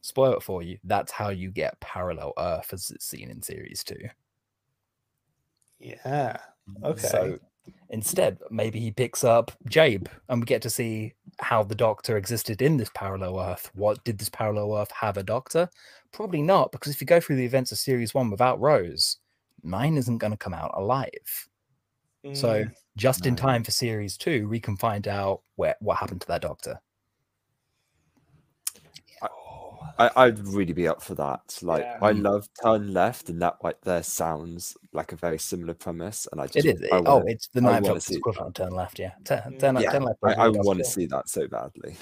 spoil 0.02 0.34
it 0.34 0.44
for 0.44 0.62
you, 0.64 0.78
that's 0.86 1.12
how 1.12 1.30
you 1.30 1.52
get 1.52 1.80
parallel 1.82 2.32
Earth 2.38 2.72
as 2.72 2.92
it's 2.92 3.06
seen 3.06 3.30
in 3.30 3.42
series 3.42 3.84
two. 3.84 3.98
Yeah. 5.80 6.38
Okay. 6.84 7.08
So 7.08 7.40
instead, 7.90 8.40
maybe 8.50 8.80
he 8.80 8.92
picks 8.92 9.24
up 9.24 9.52
Jabe, 9.68 10.08
and 10.30 10.42
we 10.42 10.46
get 10.46 10.62
to 10.64 10.70
see 10.70 11.14
how 11.40 11.64
the 11.64 11.76
Doctor 11.76 12.18
existed 12.18 12.62
in 12.62 12.78
this 12.78 12.92
parallel 12.94 13.40
Earth. 13.40 13.72
What 13.76 14.04
did 14.04 14.18
this 14.18 14.30
parallel 14.30 14.76
Earth 14.78 14.92
have 14.92 15.18
a 15.18 15.24
Doctor? 15.24 15.70
Probably 16.12 16.42
not, 16.42 16.72
because 16.72 16.94
if 16.94 17.02
you 17.02 17.08
go 17.08 17.20
through 17.20 17.38
the 17.38 17.46
events 17.46 17.72
of 17.72 17.78
series 17.78 18.14
one 18.14 18.30
without 18.30 18.60
Rose, 18.60 19.18
Nine 19.64 19.98
isn't 19.98 20.18
going 20.18 20.32
to 20.32 20.38
come 20.38 20.54
out 20.54 20.72
alive. 20.76 21.48
So 22.34 22.64
Mm, 22.64 22.72
just 22.98 23.26
in 23.26 23.36
time 23.36 23.64
for 23.64 23.72
series 23.72 24.18
two, 24.18 24.48
we 24.50 24.60
can 24.60 24.78
find 24.78 25.08
out 25.08 25.42
where 25.56 25.76
what 25.80 25.98
happened 25.98 26.22
to 26.22 26.28
that 26.28 26.42
doctor. 26.42 26.82
I, 30.00 30.10
I'd 30.16 30.40
really 30.48 30.74
be 30.74 30.88
up 30.88 31.02
for 31.02 31.16
that. 31.16 31.60
Like, 31.62 31.84
Yeah. 31.84 31.98
I 32.02 32.12
love 32.12 32.48
Turn 32.64 32.94
Left, 32.94 33.30
and 33.30 33.42
that 33.42 33.58
right 33.64 33.80
there 33.84 34.04
sounds 34.04 34.76
like 34.94 35.12
a 35.12 35.16
very 35.16 35.38
similar 35.38 35.74
premise. 35.74 36.28
And 36.32 36.42
I 36.42 36.48
just, 36.48 36.66
It 36.66 36.76
is. 36.78 36.90
I 36.92 36.98
it- 36.98 37.04
oh, 37.06 37.18
wanna- 37.18 37.32
it's 37.32 37.48
the 37.48 37.60
I 37.62 37.64
Ninth 37.64 37.88
wanna 37.88 38.00
equivalent 38.10 38.56
turn 38.56 38.72
left. 38.74 39.00
Yeah, 39.00 39.12
turn, 39.24 39.40
Mm. 39.46 39.60
turn, 39.60 39.76
left- 39.76 39.84
yeah, 39.86 39.92
turn 39.92 40.04
left. 40.04 40.20
I, 40.24 40.34
I 40.34 40.48
want 40.50 40.80
to 40.80 40.86
see 40.86 41.06
that 41.08 41.30
so 41.30 41.48
badly. 41.48 41.96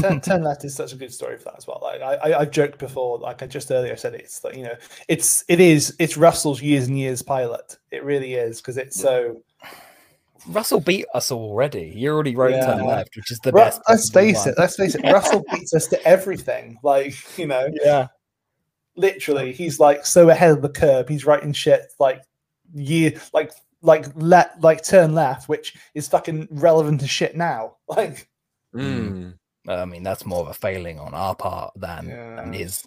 ten, 0.00 0.20
ten 0.20 0.42
left 0.42 0.64
is 0.64 0.74
such 0.74 0.92
a 0.92 0.96
good 0.96 1.12
story 1.12 1.36
for 1.38 1.44
that 1.44 1.54
as 1.58 1.66
well. 1.66 1.80
Like 1.82 2.00
I, 2.02 2.14
I, 2.32 2.40
I've 2.40 2.50
joked 2.50 2.78
before, 2.78 3.18
like 3.18 3.42
I 3.42 3.46
just 3.46 3.70
earlier 3.70 3.96
said, 3.96 4.14
it's 4.14 4.42
like 4.44 4.56
you 4.56 4.64
know, 4.64 4.74
it's 5.08 5.44
it 5.48 5.60
is 5.60 5.94
it's 5.98 6.16
Russell's 6.16 6.60
years 6.62 6.86
and 6.88 6.98
years 6.98 7.22
pilot. 7.22 7.78
It 7.90 8.04
really 8.04 8.34
is 8.34 8.60
because 8.60 8.76
it's 8.76 8.98
so. 9.00 9.42
Russell 10.48 10.80
beat 10.80 11.06
us 11.14 11.30
already. 11.32 11.92
You 11.94 12.10
already 12.12 12.36
wrote 12.36 12.52
turn 12.64 12.84
left, 12.84 13.16
which 13.16 13.30
is 13.30 13.38
the 13.40 13.52
Ru- 13.52 13.60
best. 13.60 13.80
let's 13.88 14.10
face 14.10 14.38
one. 14.40 14.48
it. 14.50 14.54
Let's 14.58 14.76
face 14.76 14.94
it. 14.94 15.02
Russell 15.04 15.44
beats 15.52 15.72
us 15.74 15.86
to 15.88 16.02
everything. 16.06 16.78
Like 16.82 17.14
you 17.38 17.46
know, 17.46 17.68
Yeah, 17.82 18.08
literally, 18.96 19.52
he's 19.52 19.80
like 19.80 20.06
so 20.06 20.28
ahead 20.30 20.50
of 20.50 20.62
the 20.62 20.68
curve. 20.68 21.08
He's 21.08 21.24
writing 21.24 21.52
shit 21.52 21.92
like 21.98 22.22
year, 22.74 23.12
like 23.32 23.52
like 23.82 24.06
let 24.16 24.60
like 24.62 24.82
turn 24.82 25.14
left, 25.14 25.48
which 25.48 25.74
is 25.94 26.08
fucking 26.08 26.48
relevant 26.50 27.00
to 27.00 27.08
shit 27.08 27.36
now. 27.36 27.76
Like 27.88 28.28
Mm. 28.74 29.34
I 29.68 29.84
mean 29.84 30.02
that's 30.02 30.26
more 30.26 30.40
of 30.40 30.48
a 30.48 30.54
failing 30.54 30.98
on 30.98 31.14
our 31.14 31.36
part 31.36 31.72
than 31.76 32.08
than 32.08 32.52
Yeah. 32.52 32.58
his. 32.58 32.84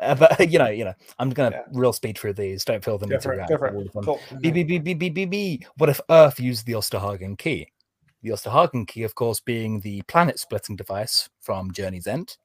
Uh, 0.00 0.14
but 0.14 0.50
you 0.50 0.58
know, 0.58 0.68
you 0.68 0.84
know, 0.84 0.94
I'm 1.18 1.30
gonna 1.30 1.50
Yeah. 1.56 1.62
real 1.72 1.92
speed 1.92 2.18
through 2.18 2.34
these. 2.34 2.64
Don't 2.64 2.84
feel 2.84 2.98
the 2.98 3.06
need 3.06 3.20
to 3.20 3.28
Go 3.48 3.58
for 3.58 3.68
to 3.68 3.74
all 3.74 3.80
it. 3.82 3.86
of 3.88 3.92
them. 3.92 4.04
Cool. 4.04 4.20
B, 4.40 4.50
B, 4.50 4.64
B, 4.64 4.78
B, 4.78 4.94
B, 4.94 5.08
B, 5.10 5.24
B. 5.24 5.66
What 5.76 5.90
if 5.90 6.00
Earth 6.10 6.40
used 6.40 6.66
the 6.66 6.72
Osterhagen 6.72 7.38
key? 7.38 7.68
The 8.22 8.30
Osterhagen 8.30 8.86
key, 8.86 9.02
of 9.02 9.14
course, 9.14 9.40
being 9.40 9.80
the 9.80 10.02
planet 10.02 10.38
splitting 10.38 10.76
device 10.76 11.28
from 11.40 11.72
Journey's 11.72 12.06
End 12.06 12.36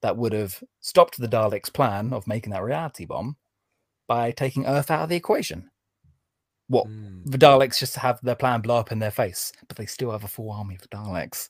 that 0.00 0.16
would 0.16 0.32
have 0.32 0.62
stopped 0.80 1.18
the 1.18 1.28
Daleks' 1.28 1.72
plan 1.72 2.12
of 2.12 2.26
making 2.26 2.52
that 2.52 2.62
reality 2.62 3.04
bomb 3.04 3.36
by 4.06 4.30
taking 4.30 4.64
Earth 4.66 4.90
out 4.90 5.02
of 5.02 5.08
the 5.08 5.16
equation. 5.16 5.70
What? 6.68 6.86
Mm. 6.86 7.22
The 7.30 7.38
Daleks 7.38 7.78
just 7.78 7.96
have 7.96 8.20
their 8.22 8.34
plan 8.34 8.60
blow 8.60 8.76
up 8.78 8.92
in 8.92 8.98
their 8.98 9.10
face, 9.10 9.52
but 9.66 9.76
they 9.76 9.86
still 9.86 10.10
have 10.12 10.24
a 10.24 10.28
full 10.28 10.50
army 10.50 10.76
of 10.76 10.88
Daleks. 10.90 11.48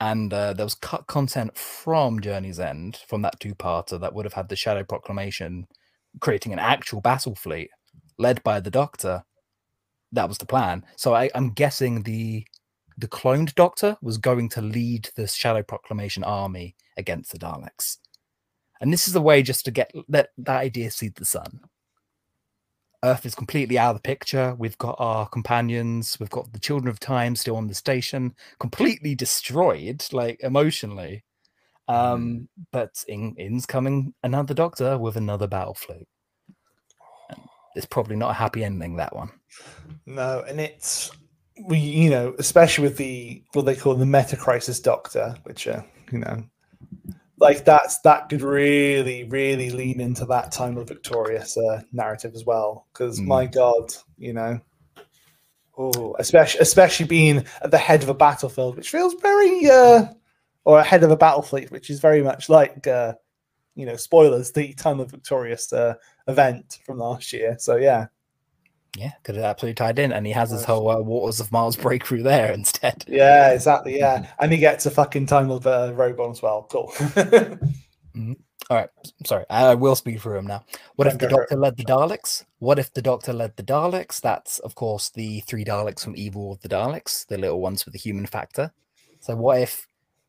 And 0.00 0.32
uh, 0.32 0.54
there 0.54 0.64
was 0.64 0.74
cut 0.74 1.06
content 1.06 1.56
from 1.56 2.20
Journey's 2.20 2.58
End, 2.58 2.98
from 3.06 3.22
that 3.22 3.38
two 3.38 3.54
parter, 3.54 4.00
that 4.00 4.14
would 4.14 4.24
have 4.24 4.32
had 4.32 4.48
the 4.48 4.56
Shadow 4.56 4.82
Proclamation 4.82 5.66
creating 6.20 6.52
an 6.52 6.58
actual 6.58 7.00
battle 7.00 7.34
fleet 7.34 7.70
led 8.18 8.42
by 8.42 8.60
the 8.60 8.70
Doctor. 8.70 9.24
That 10.12 10.28
was 10.28 10.38
the 10.38 10.46
plan. 10.46 10.84
So 10.96 11.14
I, 11.14 11.30
I'm 11.34 11.50
guessing 11.50 12.02
the 12.02 12.46
the 12.98 13.08
cloned 13.08 13.54
Doctor 13.54 13.96
was 14.02 14.18
going 14.18 14.50
to 14.50 14.60
lead 14.60 15.08
the 15.16 15.26
Shadow 15.26 15.62
Proclamation 15.62 16.22
army 16.22 16.76
against 16.98 17.32
the 17.32 17.38
Daleks. 17.38 17.96
And 18.80 18.92
this 18.92 19.08
is 19.08 19.14
a 19.14 19.20
way 19.20 19.42
just 19.42 19.64
to 19.66 19.70
get 19.70 19.90
that, 20.08 20.30
that 20.38 20.60
idea 20.60 20.90
seed 20.90 21.14
the 21.14 21.24
sun. 21.24 21.60
Earth 23.02 23.24
is 23.24 23.34
completely 23.34 23.78
out 23.78 23.90
of 23.90 23.96
the 23.96 24.06
picture. 24.06 24.54
We've 24.58 24.76
got 24.78 24.96
our 24.98 25.26
companions, 25.28 26.18
we've 26.20 26.30
got 26.30 26.52
the 26.52 26.58
children 26.58 26.88
of 26.88 27.00
time 27.00 27.34
still 27.34 27.56
on 27.56 27.66
the 27.66 27.74
station, 27.74 28.34
completely 28.58 29.14
destroyed, 29.14 30.04
like 30.12 30.40
emotionally. 30.42 31.24
Um, 31.88 32.48
but 32.70 33.04
in 33.08 33.34
in's 33.36 33.66
coming 33.66 34.14
another 34.22 34.54
doctor 34.54 34.96
with 34.96 35.16
another 35.16 35.48
battle 35.48 35.74
fleet. 35.74 36.06
It's 37.74 37.86
probably 37.86 38.16
not 38.16 38.30
a 38.30 38.34
happy 38.34 38.62
ending, 38.62 38.96
that 38.96 39.14
one. 39.14 39.30
No, 40.06 40.44
and 40.46 40.60
it's 40.60 41.10
we, 41.66 41.78
you 41.78 42.10
know, 42.10 42.34
especially 42.38 42.84
with 42.84 42.96
the 42.96 43.42
what 43.54 43.64
they 43.64 43.74
call 43.74 43.94
the 43.94 44.06
meta 44.06 44.36
crisis 44.36 44.78
doctor, 44.78 45.34
which 45.44 45.66
uh, 45.66 45.82
you 46.12 46.18
know, 46.18 46.44
like 47.40 47.64
that's 47.64 47.98
that 48.00 48.28
could 48.28 48.42
really, 48.42 49.24
really 49.24 49.70
lean 49.70 50.00
into 50.00 50.26
that 50.26 50.52
Time 50.52 50.74
Lord 50.76 50.88
Victorious 50.88 51.56
uh, 51.56 51.82
narrative 51.92 52.32
as 52.34 52.44
well. 52.44 52.86
Because 52.92 53.18
Mm. 53.18 53.26
my 53.26 53.46
God, 53.46 53.94
you 54.18 54.32
know, 54.34 54.60
oh, 55.76 56.14
especially 56.18 56.60
especially 56.60 57.06
being 57.06 57.44
at 57.62 57.70
the 57.70 57.78
head 57.78 58.02
of 58.02 58.08
a 58.08 58.14
battlefield, 58.14 58.76
which 58.76 58.90
feels 58.90 59.14
very, 59.14 59.66
uh, 59.68 60.06
or 60.64 60.78
ahead 60.78 61.02
of 61.02 61.10
a 61.10 61.16
battle 61.16 61.42
fleet, 61.42 61.70
which 61.70 61.88
is 61.90 61.98
very 62.00 62.22
much 62.22 62.48
like, 62.48 62.86
uh, 62.86 63.14
you 63.74 63.86
know, 63.86 63.96
spoilers, 63.96 64.52
the 64.52 64.74
Time 64.74 64.98
Lord 64.98 65.10
Victorious 65.10 65.72
uh, 65.72 65.94
event 66.28 66.78
from 66.84 66.98
last 66.98 67.32
year. 67.32 67.56
So 67.58 67.76
yeah. 67.76 68.06
Yeah, 68.96 69.12
could 69.22 69.36
have 69.36 69.44
absolutely 69.44 69.74
tied 69.74 69.98
in. 69.98 70.12
And 70.12 70.26
he 70.26 70.32
has 70.32 70.50
his 70.50 70.64
whole 70.64 70.90
uh, 70.90 71.00
Waters 71.00 71.40
of 71.40 71.52
Mars 71.52 71.76
breakthrough 71.76 72.22
there 72.22 72.52
instead. 72.52 73.04
Yeah, 73.06 73.50
exactly. 73.50 73.98
Yeah, 73.98 74.26
and 74.38 74.52
he 74.52 74.58
gets 74.58 74.86
a 74.86 74.90
fucking 74.90 75.26
time 75.26 75.50
of 75.50 75.66
uh, 75.66 75.92
robot 75.94 76.30
as 76.30 76.42
well. 76.42 76.66
Cool. 76.70 76.92
All 78.70 78.76
right, 78.76 78.88
sorry, 79.26 79.44
I 79.50 79.74
will 79.74 79.96
speed 79.96 80.20
through 80.20 80.38
him 80.38 80.46
now. 80.46 80.64
What 80.94 81.08
if 81.08 81.18
the 81.18 81.26
go 81.26 81.34
for 81.34 81.42
it. 81.42 81.50
Doctor 81.50 81.56
led 81.56 81.76
the 81.76 81.84
Daleks? 81.84 82.44
What 82.60 82.78
if 82.78 82.92
the 82.92 83.02
Doctor 83.02 83.32
led 83.32 83.56
the 83.56 83.64
Daleks? 83.64 84.20
That's, 84.20 84.60
of 84.60 84.76
course, 84.76 85.10
the 85.10 85.40
three 85.40 85.64
Daleks 85.64 86.04
from 86.04 86.14
Evil 86.16 86.52
of 86.52 86.60
the 86.60 86.68
Daleks, 86.68 87.26
the 87.26 87.36
little 87.36 87.60
ones 87.60 87.84
with 87.84 87.94
the 87.94 87.98
human 87.98 88.26
factor. 88.26 88.72
So, 89.18 89.34
what 89.34 89.60
if 89.60 89.88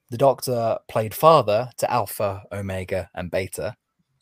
the 0.09 0.17
Doctor 0.17 0.79
played 0.87 1.13
father 1.13 1.69
to 1.77 1.91
Alpha, 1.91 2.43
Omega, 2.51 3.11
and 3.13 3.29
Beta, 3.29 3.75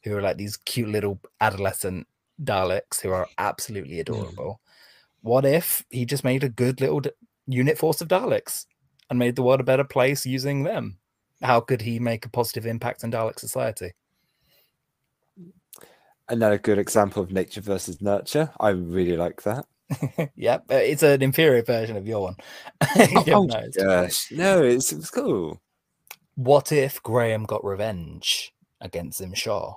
who 0.03 0.17
are 0.17 0.21
like 0.21 0.35
these 0.35 0.57
cute 0.57 0.89
little 0.89 1.21
adolescent 1.39 2.05
Daleks 2.43 3.01
who 3.01 3.11
are 3.11 3.27
absolutely 3.37 3.99
adorable? 3.99 4.61
What 5.21 5.45
if 5.45 5.83
he 5.89 6.05
just 6.05 6.23
made 6.23 6.43
a 6.43 6.49
good 6.49 6.79
little 6.79 7.01
d- 7.01 7.11
unit 7.47 7.77
force 7.77 8.01
of 8.01 8.07
Daleks 8.07 8.65
and 9.09 9.19
made 9.19 9.35
the 9.35 9.43
world 9.43 9.59
a 9.59 9.63
better 9.63 9.83
place 9.83 10.25
using 10.25 10.63
them? 10.63 10.97
How 11.41 11.59
could 11.59 11.81
he 11.81 11.99
make 11.99 12.25
a 12.25 12.29
positive 12.29 12.65
impact 12.65 13.03
on 13.03 13.11
Dalek 13.11 13.39
society? 13.39 13.91
Another 16.27 16.57
good 16.57 16.77
example 16.77 17.23
of 17.23 17.31
nature 17.31 17.61
versus 17.61 18.01
nurture. 18.01 18.51
I 18.59 18.69
really 18.69 19.17
like 19.17 19.41
that. 19.43 19.65
yep, 20.35 20.65
uh, 20.71 20.75
it's 20.75 21.01
an 21.01 21.21
inferior 21.23 21.63
version 21.63 21.97
of 21.97 22.07
your 22.07 22.21
one. 22.21 22.35
Oh, 23.15 23.47
oh. 23.51 23.69
Gosh, 23.75 24.31
no, 24.31 24.63
it's, 24.63 24.91
it's 24.91 25.09
cool. 25.09 25.59
What 26.35 26.71
if 26.71 27.01
Graham 27.01 27.43
got 27.43 27.65
revenge 27.65 28.53
against 28.79 29.19
Tzim-Sha? 29.19 29.73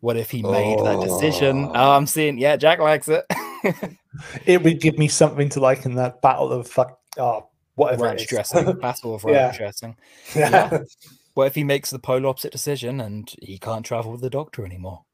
What 0.00 0.16
if 0.16 0.30
he 0.30 0.42
made 0.42 0.78
that 0.80 1.00
decision? 1.02 1.66
Oh. 1.66 1.72
Oh, 1.74 1.90
I'm 1.92 2.06
seeing. 2.06 2.38
Yeah, 2.38 2.56
Jack 2.56 2.78
likes 2.78 3.08
it. 3.08 3.24
It 4.44 4.62
would 4.64 4.80
give 4.80 4.98
me 4.98 5.06
something 5.06 5.48
to 5.50 5.60
like 5.60 5.84
in 5.86 5.94
that 5.94 6.20
battle 6.20 6.50
of 6.50 6.66
fuck. 6.66 6.98
Oh, 7.16 7.46
whatever. 7.76 8.04
ranch 8.06 8.26
dressing, 8.26 8.72
battle 8.80 9.14
of 9.14 9.22
ranch 9.24 9.54
Yeah. 9.54 9.56
dressing. 9.58 9.96
yeah. 10.34 10.78
What 11.34 11.46
if 11.46 11.54
he 11.54 11.62
makes 11.62 11.90
the 11.90 11.98
polar 12.00 12.28
opposite 12.28 12.50
decision 12.50 13.00
and 13.00 13.32
he 13.40 13.56
can't 13.58 13.86
travel 13.86 14.10
with 14.10 14.20
the 14.20 14.28
doctor 14.30 14.66
anymore? 14.66 15.04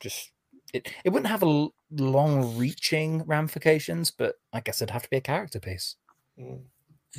Just 0.00 0.32
it, 0.72 0.88
it 1.04 1.10
wouldn't 1.10 1.28
have 1.30 1.44
a 1.44 1.68
long-reaching 1.92 3.22
ramifications, 3.26 4.10
but 4.10 4.34
I 4.52 4.60
guess 4.60 4.82
it'd 4.82 4.90
have 4.92 5.02
to 5.04 5.10
be 5.10 5.18
a 5.18 5.20
character 5.20 5.60
piece, 5.60 5.94
Mm. 6.38 6.62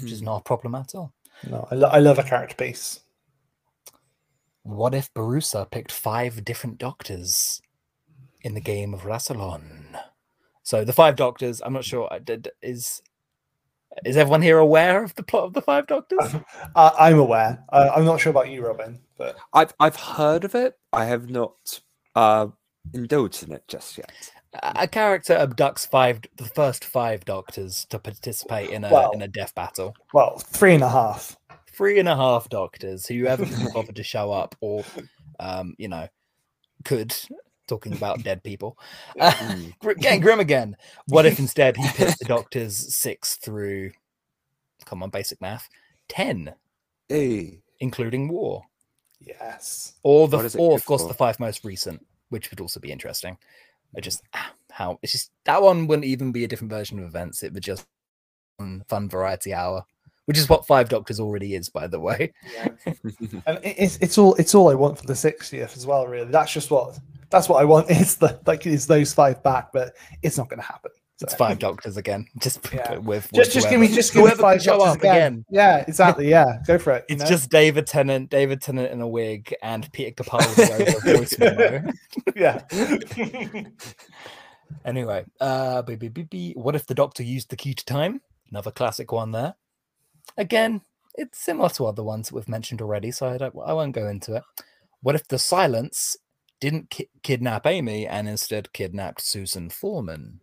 which 0.01 0.11
is 0.11 0.21
not 0.21 0.41
a 0.41 0.43
problem 0.43 0.75
at 0.75 0.93
all. 0.93 1.13
No, 1.49 1.67
I, 1.71 1.75
lo- 1.75 1.89
I 1.89 1.99
love 1.99 2.19
a 2.19 2.23
character 2.23 2.55
piece. 2.55 2.99
What 4.65 4.95
if 4.95 5.13
Borusa 5.13 5.69
picked 5.69 5.91
five 5.91 6.43
different 6.43 6.79
doctors 6.79 7.61
in 8.41 8.55
the 8.55 8.59
game 8.61 8.95
of 8.95 9.01
Rassilon? 9.03 9.95
So 10.63 10.83
the 10.83 10.91
five 10.91 11.15
doctors, 11.15 11.61
I'm 11.63 11.73
not 11.73 11.85
sure. 11.85 12.07
I 12.11 12.17
did- 12.17 12.49
Is 12.63 13.01
is 14.03 14.17
everyone 14.17 14.41
here 14.41 14.57
aware 14.57 15.03
of 15.03 15.13
the 15.15 15.21
plot 15.23 15.43
of 15.45 15.53
the 15.53 15.61
five 15.61 15.85
doctors? 15.85 16.35
I, 16.75 16.91
I'm 16.99 17.19
aware. 17.19 17.63
I, 17.69 17.89
I'm 17.89 18.05
not 18.05 18.19
sure 18.19 18.31
about 18.31 18.49
you, 18.49 18.65
Robin, 18.65 18.99
but 19.19 19.35
I've 19.53 19.73
I've 19.79 19.95
heard 19.95 20.43
of 20.43 20.55
it. 20.55 20.79
I 20.91 21.05
have 21.05 21.29
not 21.29 21.81
uh, 22.15 22.47
indulged 22.91 23.43
in 23.43 23.51
it 23.51 23.65
just 23.67 23.99
yet. 23.99 24.11
A 24.55 24.71
a 24.83 24.87
character 24.87 25.35
abducts 25.35 25.87
five, 25.87 26.21
the 26.37 26.45
first 26.45 26.83
five 26.83 27.23
doctors 27.23 27.85
to 27.91 27.99
participate 27.99 28.71
in 28.71 28.83
a 28.83 28.91
Well- 28.91 29.11
in 29.11 29.21
a 29.21 29.27
death 29.27 29.53
battle. 29.53 29.95
well, 30.11 30.39
three 30.39 30.73
and 30.73 30.83
a 30.83 30.89
half. 30.89 31.37
Three 31.77 31.99
and 31.99 32.09
a 32.09 32.15
half 32.15 32.49
doctors, 32.49 33.07
whoever 33.07 33.45
can 33.47 33.67
bothered 33.67 33.97
to 33.97 34.03
show 34.03 34.31
up, 34.31 34.55
or 34.61 34.87
um, 35.39 35.75
you 35.77 35.87
know, 35.89 36.07
could. 36.85 37.15
Talking 37.67 37.93
about 37.93 38.23
dead 38.23 38.43
people, 38.43 38.77
uh, 39.19 39.35
getting 39.99 40.19
grim 40.21 40.39
again. 40.39 40.77
What 41.07 41.25
if 41.25 41.39
instead 41.39 41.77
he 41.77 41.89
picked 41.89 42.19
the 42.19 42.25
doctors 42.25 42.93
six 42.95 43.37
through, 43.37 43.91
come 44.85 45.03
on, 45.03 45.09
basic 45.11 45.41
math, 45.41 45.69
ten, 46.09 46.55
Hey. 47.09 47.63
including 47.79 48.27
war, 48.29 48.63
Yes. 49.19 49.93
or 50.03 50.27
the 50.27 50.37
What 50.37 50.45
is 50.45 50.55
it 50.55 50.63
or 50.63 50.75
of 50.75 50.85
course 50.85 51.05
for? 51.05 51.07
the 51.07 51.13
five 51.15 51.39
most 51.39 51.65
recent, 51.65 52.05
which 52.29 52.51
would 52.51 52.61
also 52.61 52.79
be 52.79 52.91
interesting. 52.91 53.37
But 53.93 54.03
just 54.03 54.23
ah, 54.33 54.53
how 54.71 54.99
it's 55.01 55.13
just 55.13 55.31
that 55.45 55.61
one 55.61 55.87
wouldn't 55.87 56.05
even 56.05 56.31
be 56.31 56.43
a 56.45 56.47
different 56.47 56.71
version 56.73 56.99
of 56.99 57.05
events. 57.05 57.43
It 57.43 57.53
would 57.53 57.63
just 57.63 57.85
fun 58.89 59.09
variety 59.09 59.53
hour, 59.53 59.85
which 60.25 60.37
is 60.37 60.49
what 60.49 60.65
Five 60.67 60.89
Doctors 60.89 61.19
already 61.19 61.55
is, 61.55 61.69
by 61.69 61.87
the 61.87 61.99
way. 61.99 62.33
And 62.85 63.59
it's 63.63 63.97
it's 63.97 64.17
all 64.17 64.35
it's 64.35 64.53
all 64.55 64.69
I 64.69 64.75
want 64.75 64.97
for 64.99 65.05
the 65.05 65.13
60th 65.13 65.75
as 65.77 65.85
well. 65.85 66.07
Really, 66.07 66.29
that's 66.31 66.51
just 66.51 66.71
what 66.71 66.97
that's 67.29 67.47
what 67.49 67.61
I 67.61 67.65
want. 67.65 67.89
Is 67.91 68.15
the 68.17 68.39
like 68.45 68.65
is 68.65 68.87
those 68.87 69.13
five 69.13 69.41
back, 69.43 69.71
but 69.73 69.93
it's 70.21 70.37
not 70.37 70.49
going 70.49 70.59
to 70.59 70.65
happen. 70.65 70.91
It's 71.21 71.33
Five 71.33 71.59
Doctors 71.59 71.95
again, 71.95 72.27
just 72.39 72.59
Yeah. 72.73 72.91
p- 72.91 72.97
with 72.97 73.29
Just 73.33 73.53
just 73.53 73.69
give 73.69 73.79
me 73.79 73.87
just 73.87 74.13
give 74.13 74.25
me 74.25 74.31
five 74.31 74.61
show 74.61 74.77
doctors 74.77 74.95
up 74.95 74.99
again. 74.99 75.45
Yeah, 75.49 75.85
exactly. 75.87 76.27
Yeah, 76.29 76.57
go 76.67 76.77
for 76.77 76.91
it. 76.91 77.05
you 77.07 77.13
It's 77.15 77.23
know? 77.23 77.29
just 77.29 77.49
David 77.49 77.87
Tennant, 77.87 78.29
David 78.29 78.61
Tennant 78.61 78.91
in 78.91 78.99
a 78.99 79.07
wig, 79.07 79.55
and 79.63 79.89
Peter 79.93 80.11
Capaldi 80.23 80.69
over 81.05 81.17
voice 81.17 81.39
memo. 81.39 81.89
yeah. 82.35 82.63
Anyway, 84.83 85.23
uh, 85.39 85.81
b- 85.83 85.95
b- 85.95 86.09
b- 86.09 86.23
b- 86.23 86.53
what 86.57 86.75
if 86.75 86.85
the 86.85 86.93
Doctor 86.95 87.23
used 87.23 87.49
the 87.49 87.55
key 87.55 87.73
to 87.73 87.85
time? 87.85 88.19
Another 88.49 88.71
classic 88.71 89.11
one 89.11 89.31
there. 89.31 89.55
Again, 90.37 90.81
it's 91.15 91.39
similar 91.39 91.69
to 91.69 91.85
other 91.85 92.03
ones 92.03 92.29
that 92.29 92.35
we've 92.35 92.49
mentioned 92.49 92.81
already, 92.81 93.11
so 93.11 93.27
I 93.27 93.37
don't, 93.37 93.55
I 93.65 93.73
won't 93.73 93.95
go 93.95 94.07
into 94.07 94.35
it. 94.35 94.43
What 95.01 95.15
if 95.15 95.27
the 95.27 95.39
silence 95.39 96.17
didn't 96.59 96.89
ki- 96.89 97.09
kidnap 97.23 97.65
Amy 97.65 98.07
and 98.07 98.27
instead 98.27 98.73
kidnapped 98.73 99.21
Susan 99.21 99.69
Foreman, 99.69 100.41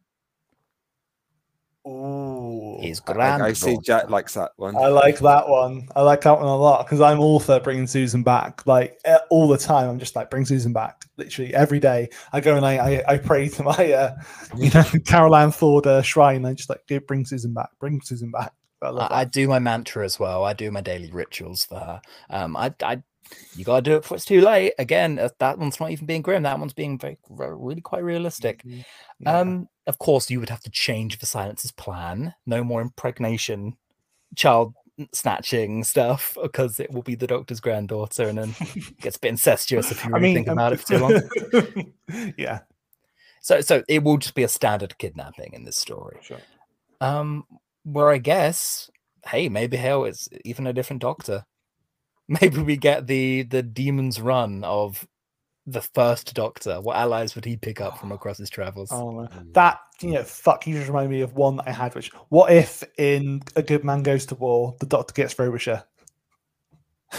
Ooh. 1.87 2.79
his 2.81 3.03
I, 3.09 3.41
I 3.41 3.53
see 3.55 3.77
Jack 3.83 4.09
likes 4.09 4.35
that 4.35 4.53
one. 4.57 4.77
I 4.77 4.87
like 4.87 5.19
that 5.19 5.49
one. 5.49 5.89
I 5.97 6.03
like 6.03 6.21
that 6.21 6.37
one 6.39 6.47
a 6.47 6.57
lot 6.57 6.87
because 6.87 7.01
I'm 7.01 7.19
all 7.19 7.41
for 7.41 7.59
bringing 7.59 7.89
Susan 7.89 8.23
back. 8.23 8.65
Like 8.67 9.01
eh, 9.05 9.19
all 9.31 9.49
the 9.49 9.59
time, 9.59 9.89
I'm 9.89 9.99
just 9.99 10.15
like 10.15 10.31
bring 10.31 10.45
Susan 10.45 10.73
back. 10.73 11.05
Literally 11.17 11.53
every 11.55 11.81
day, 11.81 12.09
I 12.33 12.41
go 12.41 12.57
and 12.57 12.65
I 12.65 12.77
I, 12.77 13.05
I 13.15 13.19
pray 13.19 13.49
to 13.49 13.63
my 13.65 13.93
uh, 13.93 14.15
you 14.57 14.71
know 14.71 14.85
Carole 15.05 15.35
Ann 15.35 15.51
Ford 15.51 15.87
uh, 15.87 16.03
shrine. 16.03 16.45
I 16.45 16.55
just 16.55 16.71
like 16.71 16.87
bring 17.07 17.25
Susan 17.25 17.53
back, 17.53 17.71
bring 17.81 18.01
Susan 18.01 18.31
back. 18.31 18.53
I 18.83 18.89
I, 18.89 19.21
I 19.21 19.25
do 19.25 19.49
my 19.49 19.59
mantra 19.59 20.05
as 20.05 20.19
well. 20.19 20.45
I 20.45 20.53
do 20.53 20.71
my 20.71 20.81
daily 20.81 21.11
rituals 21.11 21.65
for 21.65 21.79
her. 21.79 22.03
Um, 22.31 22.57
I, 22.57 22.75
I, 22.83 23.03
you 23.57 23.65
gotta 23.65 23.83
do 23.83 23.97
it 23.97 24.03
before 24.03 24.17
it's 24.17 24.25
too 24.27 24.41
late. 24.41 24.75
Again, 24.79 25.19
uh, 25.19 25.31
that 25.39 25.59
one's 25.59 25.81
not 25.81 25.91
even 25.91 26.07
being 26.07 26.23
grim. 26.23 26.43
That 26.43 26.59
one's 26.59 26.75
being 26.75 26.99
very, 26.99 27.17
really 27.31 27.81
quite 27.81 28.03
realistic. 28.05 28.63
Yeah. 28.65 28.83
Um, 29.25 29.69
of 29.87 29.99
course, 29.99 30.31
you 30.31 30.41
would 30.41 30.51
have 30.51 30.61
to 30.63 30.71
change 30.71 31.19
the 31.19 31.27
silence's 31.27 31.73
plan. 31.73 32.35
No 32.47 32.63
more 32.63 32.81
impregnation, 32.83 33.77
child 34.37 34.75
snatching 35.13 35.83
stuff, 35.85 36.37
because 36.43 36.79
it 36.79 36.91
will 36.93 37.03
be 37.03 37.15
the 37.15 37.27
doctor's 37.27 37.61
granddaughter, 37.61 38.29
and 38.29 38.39
then 38.39 38.55
gets 39.01 39.17
a 39.17 39.21
bit 39.21 39.29
incestuous 39.31 39.91
if 39.91 40.05
you 40.05 40.11
I 40.15 40.19
really 40.19 40.35
mean, 40.35 40.35
think 40.35 40.49
um, 40.49 40.59
about 40.59 40.73
it 40.75 40.81
for 40.81 40.87
too 40.87 40.99
long. 40.99 42.33
yeah, 42.37 42.61
So, 43.41 43.61
so 43.61 43.83
it 43.89 44.05
will 44.05 44.19
just 44.19 44.35
be 44.35 44.43
a 44.45 44.49
standard 44.49 44.99
kidnapping 44.99 45.53
in 45.55 45.65
this 45.65 45.77
story. 45.77 46.19
sure. 46.23 46.39
Um, 47.01 47.45
where 47.85 48.11
I 48.11 48.19
guess, 48.19 48.91
hey, 49.27 49.49
maybe 49.49 49.77
hell, 49.77 50.05
it's 50.05 50.29
even 50.45 50.67
a 50.67 50.73
different 50.73 51.03
doctor. 51.03 51.45
Maybe 52.41 52.63
we 52.63 52.77
get 52.77 53.09
the 53.09 53.43
the 53.43 53.63
Demons 53.63 54.21
Run 54.21 54.63
of 54.65 55.07
the 55.67 55.83
first 55.83 56.33
doctor. 56.35 56.81
What 56.81 56.97
allies 56.97 57.35
would 57.35 57.45
he 57.45 57.57
pick 57.57 57.81
up 57.81 57.99
from 57.99 58.13
across 58.13 58.39
his 58.39 58.49
travels? 58.49 58.91
Oh. 58.93 59.29
Mm. 59.33 59.53
that 59.55 59.81
you 60.01 60.13
know, 60.13 60.23
fuck. 60.23 60.67
You 60.67 60.77
just 60.77 60.89
remind 60.89 61.11
me 61.11 61.21
of 61.21 61.35
one 61.35 61.57
that 61.57 61.69
I 61.69 61.73
had. 61.73 61.95
Which, 61.95 62.11
what 62.29 62.53
if 62.53 62.83
in 62.97 63.43
A 63.57 63.63
Good 63.63 63.85
Man 63.85 64.03
Goes 64.03 64.25
to 64.27 64.35
War, 64.37 64.75
the 64.81 64.87
Doctor 64.87 65.13
gets 65.13 65.35
Frobisher? 65.35 65.85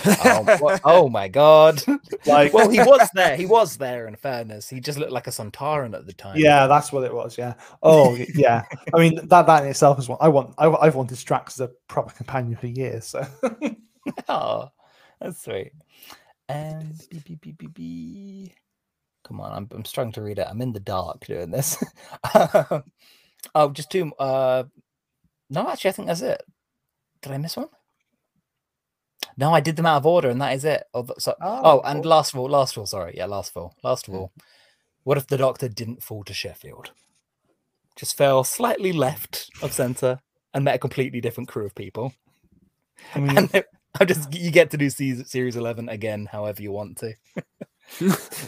Oh, 0.05 0.79
oh 0.83 1.09
my 1.09 1.27
god! 1.27 1.81
Like, 2.25 2.53
well, 2.53 2.69
he 2.69 2.79
was 2.79 3.09
there. 3.13 3.35
He 3.35 3.45
was 3.57 3.77
there. 3.77 4.07
In 4.07 4.15
fairness, 4.15 4.69
he 4.69 4.79
just 4.79 4.97
looked 4.97 5.11
like 5.11 5.27
a 5.27 5.29
Sontaran 5.31 5.93
at 5.93 6.05
the 6.05 6.13
time. 6.13 6.37
Yeah, 6.37 6.67
that's 6.67 6.91
what 6.91 7.03
it 7.03 7.13
was. 7.13 7.37
Yeah. 7.37 7.55
Oh, 7.81 8.15
yeah. 8.33 8.63
I 8.93 8.97
mean, 8.97 9.27
that 9.27 9.45
that 9.45 9.63
in 9.63 9.69
itself 9.69 9.99
is 9.99 10.07
what 10.07 10.19
I 10.21 10.29
want. 10.29 10.53
I, 10.57 10.69
I've 10.69 10.95
wanted 10.95 11.17
Strax 11.17 11.49
as 11.49 11.59
a 11.59 11.71
proper 11.87 12.13
companion 12.13 12.55
for 12.55 12.67
years. 12.67 13.05
So 13.07 13.25
Oh, 14.29 14.69
that's 15.19 15.43
sweet. 15.43 15.73
And 16.49 17.01
be. 17.73 18.53
come 19.23 19.41
on, 19.41 19.51
I'm 19.51 19.67
I'm 19.71 19.85
struggling 19.85 20.13
to 20.13 20.21
read 20.21 20.39
it. 20.39 20.47
I'm 20.49 20.61
in 20.61 20.73
the 20.73 20.79
dark 20.79 21.25
doing 21.25 21.51
this. 21.51 21.83
oh, 23.55 23.71
just 23.71 23.91
two. 23.91 24.13
Uh, 24.15 24.63
no, 25.49 25.69
actually, 25.69 25.89
I 25.89 25.93
think 25.93 26.07
that's 26.07 26.21
it. 26.21 26.41
Did 27.21 27.31
I 27.31 27.37
miss 27.37 27.57
one? 27.57 27.69
No, 29.37 29.53
I 29.53 29.59
did 29.61 29.75
them 29.75 29.85
out 29.85 29.97
of 29.97 30.05
order, 30.05 30.29
and 30.29 30.41
that 30.41 30.53
is 30.53 30.65
it. 30.65 30.83
Oh, 30.93 31.07
so, 31.17 31.35
oh, 31.41 31.81
and 31.85 32.05
last 32.05 32.33
of 32.33 32.39
all, 32.39 32.49
last 32.49 32.73
of 32.75 32.79
all, 32.81 32.85
sorry, 32.87 33.13
yeah, 33.17 33.25
last 33.25 33.51
of 33.51 33.57
all, 33.61 33.75
last 33.83 34.07
of 34.07 34.13
Mm. 34.13 34.17
all, 34.17 34.31
what 35.03 35.17
if 35.17 35.27
the 35.27 35.37
Doctor 35.37 35.67
didn't 35.69 36.03
fall 36.03 36.23
to 36.25 36.33
Sheffield? 36.33 36.91
Just 37.95 38.17
fell 38.17 38.43
slightly 38.43 38.93
left 38.93 39.49
of 39.61 39.73
center 39.73 40.19
and 40.53 40.65
met 40.65 40.75
a 40.75 40.79
completely 40.79 41.21
different 41.21 41.49
crew 41.49 41.65
of 41.65 41.75
people. 41.75 42.13
I 43.15 43.19
mean, 43.19 43.49
And 43.53 43.63
I 43.99 44.05
just 44.05 44.33
you 44.33 44.51
get 44.51 44.71
to 44.71 44.77
do 44.77 44.89
season, 44.89 45.25
series 45.25 45.55
eleven 45.55 45.89
again, 45.89 46.27
however 46.31 46.61
you 46.61 46.71
want 46.71 46.97
to. 46.99 47.13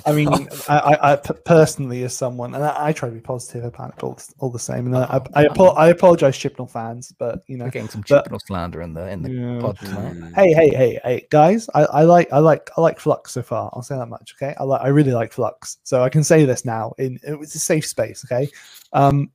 I 0.06 0.12
mean, 0.12 0.28
I 0.68 1.20
personally, 1.46 2.04
as 2.04 2.16
someone, 2.16 2.56
and 2.56 2.64
I, 2.64 2.88
I 2.88 2.94
try 2.94 3.10
to 3.10 3.16
be 3.16 3.22
positive 3.22 3.64
about 3.64 3.94
it 3.98 4.04
all, 4.04 4.18
all 4.40 4.50
the 4.50 4.60
same. 4.60 4.88
And 4.88 4.98
I, 4.98 5.04
I, 5.36 5.42
I, 5.44 5.46
apo- 5.48 5.74
I 5.76 5.90
apologize, 5.90 6.38
Chibnall 6.38 6.70
fans, 6.70 7.14
but 7.18 7.44
you 7.48 7.58
know, 7.58 7.66
We're 7.66 7.72
getting 7.72 7.90
some 7.90 8.02
but- 8.08 8.26
Chippenhall 8.26 8.40
slander 8.46 8.82
in 8.82 8.94
the 8.94 9.08
in 9.10 9.22
the 9.22 9.32
Yeah. 9.32 9.60
pod 9.62 9.78
tonight. 9.80 10.34
Hey, 10.36 10.52
hey, 10.54 10.70
hey, 10.70 11.00
hey, 11.04 11.28
guys, 11.30 11.70
I, 11.76 11.84
I 11.86 12.04
like, 12.04 12.32
I 12.34 12.40
like, 12.40 12.70
I 12.78 12.82
like 12.82 13.00
Flux 13.00 13.32
so 13.34 13.44
far. 13.44 13.70
I'll 13.74 13.84
say 13.84 13.96
that 13.98 14.08
much. 14.08 14.34
Okay, 14.36 14.56
I 14.60 14.64
like, 14.64 14.82
I 14.82 14.88
really 14.88 15.14
like 15.14 15.32
Flux, 15.32 15.78
so 15.84 16.02
I 16.04 16.10
can 16.10 16.24
say 16.24 16.46
this 16.46 16.66
now. 16.66 16.94
In 16.98 17.20
it's 17.24 17.56
a 17.56 17.60
safe 17.60 17.86
space. 17.86 18.26
Okay, 18.26 18.50
um, 18.94 19.30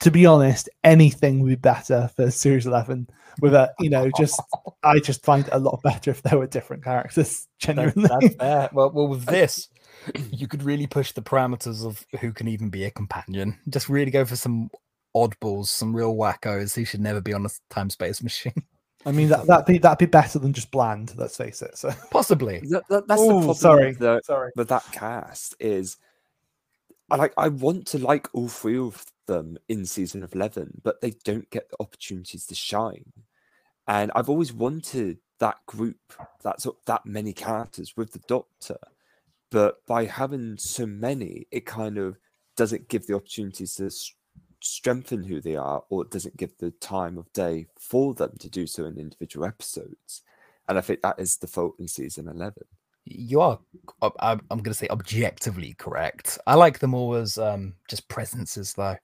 to 0.00 0.10
be 0.10 0.26
honest, 0.26 0.68
anything 0.82 1.40
would 1.40 1.48
be 1.48 1.54
better 1.54 2.10
for 2.14 2.30
Series 2.30 2.66
Eleven. 2.66 3.08
With 3.40 3.54
a, 3.54 3.72
you 3.80 3.90
know, 3.90 4.10
just 4.16 4.40
I 4.82 4.98
just 4.98 5.24
find 5.24 5.46
it 5.46 5.52
a 5.52 5.58
lot 5.58 5.80
better 5.82 6.10
if 6.10 6.22
there 6.22 6.38
were 6.38 6.46
different 6.46 6.84
characters. 6.84 7.46
That- 7.66 7.94
that's 7.94 8.34
fair. 8.36 8.68
Well, 8.72 8.90
well, 8.92 9.08
with 9.08 9.24
this, 9.26 9.68
you 10.30 10.46
could 10.46 10.62
really 10.62 10.86
push 10.86 11.12
the 11.12 11.22
parameters 11.22 11.84
of 11.86 12.04
who 12.20 12.32
can 12.32 12.46
even 12.48 12.68
be 12.68 12.84
a 12.84 12.90
companion. 12.90 13.58
Just 13.68 13.88
really 13.88 14.10
go 14.10 14.24
for 14.24 14.36
some 14.36 14.70
oddballs, 15.16 15.66
some 15.68 15.94
real 15.96 16.14
wackos 16.14 16.74
who 16.74 16.84
should 16.84 17.00
never 17.00 17.20
be 17.20 17.32
on 17.32 17.46
a 17.46 17.48
time 17.70 17.88
space 17.88 18.22
machine. 18.22 18.52
I 19.06 19.12
mean, 19.12 19.28
that 19.28 19.46
that 19.46 19.66
be 19.66 19.78
that'd 19.78 19.98
be 19.98 20.06
better 20.06 20.38
than 20.38 20.52
just 20.52 20.70
bland. 20.70 21.14
Let's 21.16 21.36
face 21.36 21.62
it. 21.62 21.76
So, 21.78 21.90
Possibly. 22.10 22.60
That- 22.70 22.88
that- 22.88 23.06
that's 23.08 23.20
the 23.22 23.28
problem 23.28 23.54
sorry, 23.54 23.86
with, 23.88 23.98
the, 23.98 24.20
sorry. 24.24 24.50
But 24.56 24.68
that 24.68 24.84
cast 24.92 25.54
is 25.60 25.96
I 27.10 27.16
like 27.16 27.32
I 27.36 27.48
want 27.48 27.86
to 27.88 27.98
like 27.98 28.28
all 28.32 28.48
three 28.48 28.78
of 28.78 29.04
them 29.26 29.58
in 29.68 29.84
season 29.84 30.22
of 30.22 30.34
eleven, 30.34 30.80
but 30.82 31.00
they 31.00 31.12
don't 31.24 31.50
get 31.50 31.70
the 31.70 31.76
opportunities 31.80 32.46
to 32.46 32.54
shine. 32.54 33.12
And 33.86 34.10
I've 34.14 34.28
always 34.28 34.52
wanted 34.52 35.18
that 35.40 35.58
group, 35.66 36.14
that 36.42 36.60
sort 36.60 36.76
that 36.86 37.04
many 37.04 37.32
characters 37.32 37.94
with 37.96 38.12
the 38.12 38.20
Doctor, 38.26 38.78
but 39.50 39.84
by 39.86 40.06
having 40.06 40.56
so 40.58 40.86
many, 40.86 41.46
it 41.50 41.66
kind 41.66 41.98
of 41.98 42.18
doesn't 42.56 42.88
give 42.88 43.06
the 43.06 43.14
opportunities 43.14 43.74
to 43.74 43.90
strengthen 44.60 45.22
who 45.22 45.40
they 45.40 45.56
are, 45.56 45.84
or 45.90 46.02
it 46.02 46.10
doesn't 46.10 46.36
give 46.36 46.56
the 46.58 46.70
time 46.72 47.18
of 47.18 47.32
day 47.32 47.66
for 47.78 48.14
them 48.14 48.32
to 48.38 48.48
do 48.48 48.66
so 48.66 48.84
in 48.84 48.98
individual 48.98 49.46
episodes. 49.46 50.22
And 50.68 50.78
I 50.78 50.80
think 50.80 51.02
that 51.02 51.20
is 51.20 51.36
the 51.36 51.46
fault 51.46 51.74
in 51.78 51.88
season 51.88 52.28
11. 52.28 52.54
You 53.06 53.40
are, 53.40 53.58
I'm, 54.02 54.40
I'm 54.50 54.58
going 54.58 54.64
to 54.64 54.74
say, 54.74 54.88
objectively 54.88 55.74
correct. 55.78 56.38
I 56.46 56.54
like 56.54 56.78
them 56.78 56.94
all 56.94 57.14
as 57.14 57.36
um, 57.36 57.74
just 57.88 58.08
presences, 58.08 58.74
though. 58.74 58.96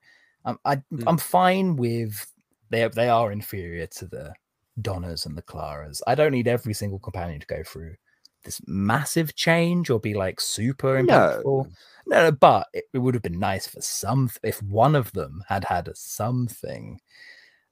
Um, 0.45 0.59
I, 0.65 0.77
Mm. 0.93 1.05
I'm 1.07 1.19
fine 1.19 1.77
with 1.77 2.27
they. 2.71 2.89
They 2.89 3.09
are 3.09 3.31
inferior 3.31 3.87
to 3.87 4.07
the 4.07 4.33
Donnas 4.81 5.27
and 5.27 5.37
the 5.37 5.43
Claras. 5.43 6.01
I 6.07 6.15
don't 6.15 6.33
need 6.33 6.49
every 6.49 6.73
single 6.73 6.99
companion 6.99 7.41
to 7.41 7.47
go 7.47 7.63
through 7.63 7.97
this 8.43 8.61
massive 8.67 9.35
change 9.35 9.91
or 9.91 10.01
be 10.01 10.15
like 10.15 10.41
super 10.41 11.03
No. 11.03 11.43
impactful. 11.43 11.71
No, 12.07 12.25
no, 12.25 12.33
but 12.33 12.69
it, 12.73 12.85
it 12.95 12.99
would 12.99 13.13
have 13.15 13.23
been 13.23 13.39
nice 13.39 13.67
for 13.67 13.83
some 13.83 14.31
if 14.43 14.63
one 14.63 14.97
of 14.97 15.13
them 15.13 15.45
had 15.47 15.65
had 15.65 15.89
a 15.89 15.95
something. 15.95 17.01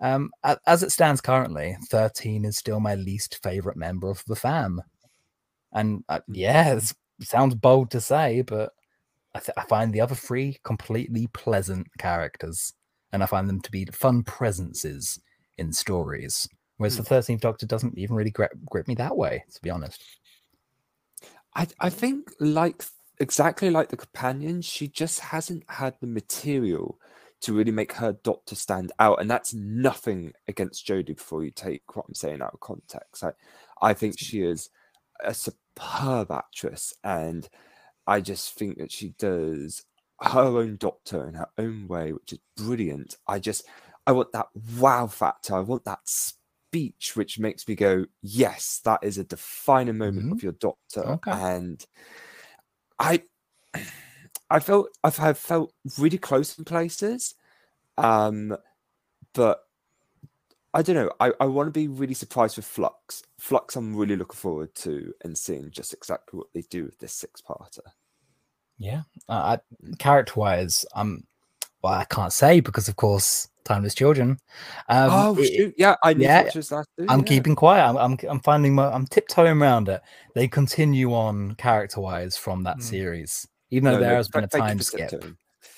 Um, 0.00 0.30
as 0.66 0.82
it 0.82 0.92
stands 0.92 1.20
currently, 1.22 1.76
thirteen 1.88 2.44
is 2.44 2.58
still 2.58 2.80
my 2.80 2.94
least 2.94 3.42
favorite 3.42 3.76
member 3.78 4.10
of 4.10 4.22
the 4.26 4.36
fam, 4.36 4.82
and 5.72 6.04
uh, 6.08 6.20
yeah, 6.28 6.74
it 6.74 6.92
sounds 7.20 7.54
bold 7.54 7.90
to 7.90 8.00
say, 8.00 8.42
but 8.42 8.72
I, 9.34 9.40
th- 9.40 9.56
I 9.56 9.64
find 9.64 9.92
the 9.92 10.00
other 10.00 10.14
three 10.14 10.58
completely 10.64 11.26
pleasant 11.28 11.86
characters, 11.98 12.72
and 13.12 13.22
I 13.22 13.26
find 13.26 13.48
them 13.48 13.60
to 13.60 13.70
be 13.70 13.84
fun 13.86 14.22
presences 14.22 15.20
in 15.56 15.72
stories. 15.72 16.48
Whereas 16.76 16.96
the 16.96 17.02
Thirteenth 17.02 17.40
Doctor 17.40 17.66
doesn't 17.66 17.98
even 17.98 18.14
really 18.14 18.30
grip, 18.30 18.52
grip 18.66 18.86
me 18.86 18.94
that 18.94 19.16
way, 19.16 19.44
to 19.52 19.60
be 19.62 19.70
honest. 19.70 20.00
I, 21.54 21.66
I 21.80 21.90
think, 21.90 22.30
like 22.38 22.84
exactly 23.18 23.68
like 23.68 23.88
the 23.88 23.96
companions, 23.96 24.64
she 24.64 24.86
just 24.86 25.18
hasn't 25.18 25.64
had 25.68 25.94
the 26.00 26.06
material 26.06 26.98
to 27.40 27.52
really 27.52 27.72
make 27.72 27.92
her 27.92 28.12
doctor 28.24 28.54
stand 28.54 28.92
out. 28.98 29.20
And 29.20 29.30
that's 29.30 29.54
nothing 29.54 30.32
against 30.46 30.86
Jodie 30.86 31.16
before 31.16 31.44
you 31.44 31.50
take 31.50 31.96
what 31.96 32.04
I'm 32.06 32.14
saying 32.14 32.42
out 32.42 32.54
of 32.54 32.60
context. 32.60 33.24
I, 33.24 33.32
I 33.82 33.92
think 33.92 34.18
she 34.18 34.42
is 34.42 34.70
a 35.24 35.34
superb 35.34 36.30
actress. 36.30 36.94
And 37.04 37.48
I 38.06 38.20
just 38.20 38.54
think 38.54 38.78
that 38.78 38.92
she 38.92 39.10
does 39.18 39.84
her 40.20 40.40
own 40.40 40.76
doctor 40.76 41.28
in 41.28 41.34
her 41.34 41.48
own 41.58 41.86
way, 41.88 42.12
which 42.12 42.32
is 42.32 42.38
brilliant. 42.56 43.16
I 43.26 43.38
just, 43.38 43.66
I 44.06 44.12
want 44.12 44.32
that 44.32 44.48
wow 44.78 45.06
factor. 45.06 45.54
I 45.54 45.60
want 45.60 45.84
that 45.84 46.00
speech, 46.04 47.12
which 47.14 47.38
makes 47.38 47.68
me 47.68 47.74
go, 47.74 48.06
yes, 48.22 48.80
that 48.84 49.00
is 49.02 49.18
a 49.18 49.24
defining 49.24 49.98
moment 49.98 50.32
of 50.32 50.42
your 50.42 50.52
doctor. 50.52 51.04
Okay. 51.04 51.30
And 51.30 51.84
I, 52.98 53.22
I 54.50 54.60
felt 54.60 54.88
I've 55.04 55.36
felt 55.36 55.74
really 55.98 56.16
close 56.16 56.56
in 56.58 56.64
places, 56.64 57.34
um, 57.98 58.56
but 59.34 59.60
I 60.78 60.82
don't 60.82 60.94
know. 60.94 61.10
I, 61.18 61.32
I 61.40 61.46
want 61.46 61.66
to 61.66 61.72
be 61.72 61.88
really 61.88 62.14
surprised 62.14 62.56
with 62.56 62.64
Flux. 62.64 63.24
Flux, 63.36 63.74
I'm 63.74 63.96
really 63.96 64.14
looking 64.14 64.36
forward 64.36 64.72
to 64.76 65.12
and 65.24 65.36
seeing 65.36 65.72
just 65.72 65.92
exactly 65.92 66.38
what 66.38 66.46
they 66.54 66.62
do 66.70 66.84
with 66.84 66.96
this 67.00 67.12
six-parter. 67.14 67.80
Yeah, 68.78 69.02
uh, 69.28 69.56
I, 69.58 69.94
character-wise, 69.98 70.86
um, 70.94 71.24
well, 71.82 71.94
I 71.94 72.04
can't 72.04 72.32
say 72.32 72.60
because, 72.60 72.86
of 72.88 72.94
course, 72.94 73.48
timeless 73.64 73.92
children. 73.92 74.38
Um, 74.88 75.10
oh 75.12 75.36
it- 75.40 75.74
Yeah, 75.76 75.96
I 76.04 76.10
yeah, 76.10 76.38
to 76.38 76.44
watch 76.44 76.54
this 76.54 76.70
last. 76.70 76.88
two, 76.96 77.06
I'm 77.08 77.18
yeah. 77.20 77.24
keeping 77.24 77.56
quiet. 77.56 77.84
I'm, 77.84 77.96
I'm, 77.96 78.16
I'm 78.28 78.40
finding 78.40 78.72
my, 78.76 78.88
I'm 78.88 79.04
tiptoeing 79.08 79.60
around 79.60 79.88
it. 79.88 80.00
They 80.36 80.46
continue 80.46 81.12
on 81.12 81.56
character-wise 81.56 82.36
from 82.36 82.62
that 82.62 82.76
Hmm. 82.76 82.82
series, 82.82 83.48
even 83.70 83.86
though 83.86 83.94
No, 83.98 84.00
there 84.00 84.10
no, 84.10 84.16
has 84.18 84.28
been 84.28 84.44
a 84.44 84.46
thank- 84.46 84.64
thank 84.64 84.78
you 84.94 85.00
time 85.00 85.10
skip. 85.10 85.24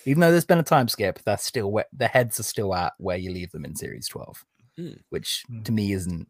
Even 0.04 0.20
though 0.20 0.30
there's 0.30 0.44
been 0.44 0.58
a 0.58 0.62
time 0.62 0.88
skip, 0.88 1.20
they're 1.24 1.38
still 1.38 1.72
where 1.72 1.86
the 1.96 2.06
heads 2.08 2.38
are 2.38 2.42
still 2.42 2.74
at 2.74 2.92
where 2.98 3.16
you 3.16 3.30
leave 3.32 3.50
them 3.52 3.64
in 3.64 3.74
series 3.74 4.08
12, 4.08 4.44
Hmm. 4.76 4.92
which 5.10 5.44
Hmm. 5.48 5.62
to 5.62 5.72
me 5.72 5.92
isn't 5.92 6.28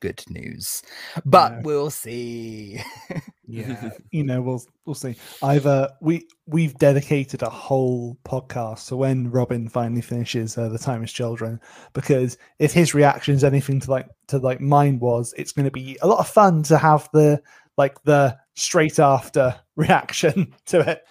good 0.00 0.22
news. 0.28 0.82
But 1.24 1.52
No. 1.52 1.60
we'll 1.64 1.90
see. 1.90 2.80
yeah 3.52 3.90
you 4.12 4.22
know 4.22 4.40
we'll 4.40 4.62
we'll 4.86 4.94
see 4.94 5.16
i've 5.42 5.66
uh 5.66 5.88
we 6.00 6.24
we've 6.46 6.78
dedicated 6.78 7.42
a 7.42 7.50
whole 7.50 8.16
podcast 8.24 8.78
so 8.78 8.96
when 8.96 9.28
robin 9.28 9.68
finally 9.68 10.00
finishes 10.00 10.56
uh, 10.56 10.68
the 10.68 10.78
timeless 10.78 11.10
children 11.10 11.58
because 11.92 12.38
if 12.60 12.72
his 12.72 12.94
reaction 12.94 13.34
is 13.34 13.42
anything 13.42 13.80
to 13.80 13.90
like 13.90 14.06
to 14.28 14.38
like 14.38 14.60
mine 14.60 15.00
was 15.00 15.34
it's 15.36 15.50
going 15.50 15.64
to 15.64 15.70
be 15.72 15.98
a 16.00 16.06
lot 16.06 16.20
of 16.20 16.28
fun 16.28 16.62
to 16.62 16.78
have 16.78 17.08
the 17.12 17.42
like 17.76 18.00
the 18.04 18.38
straight 18.54 19.00
after 19.00 19.52
reaction 19.76 20.54
to 20.66 20.78
it 20.88 21.04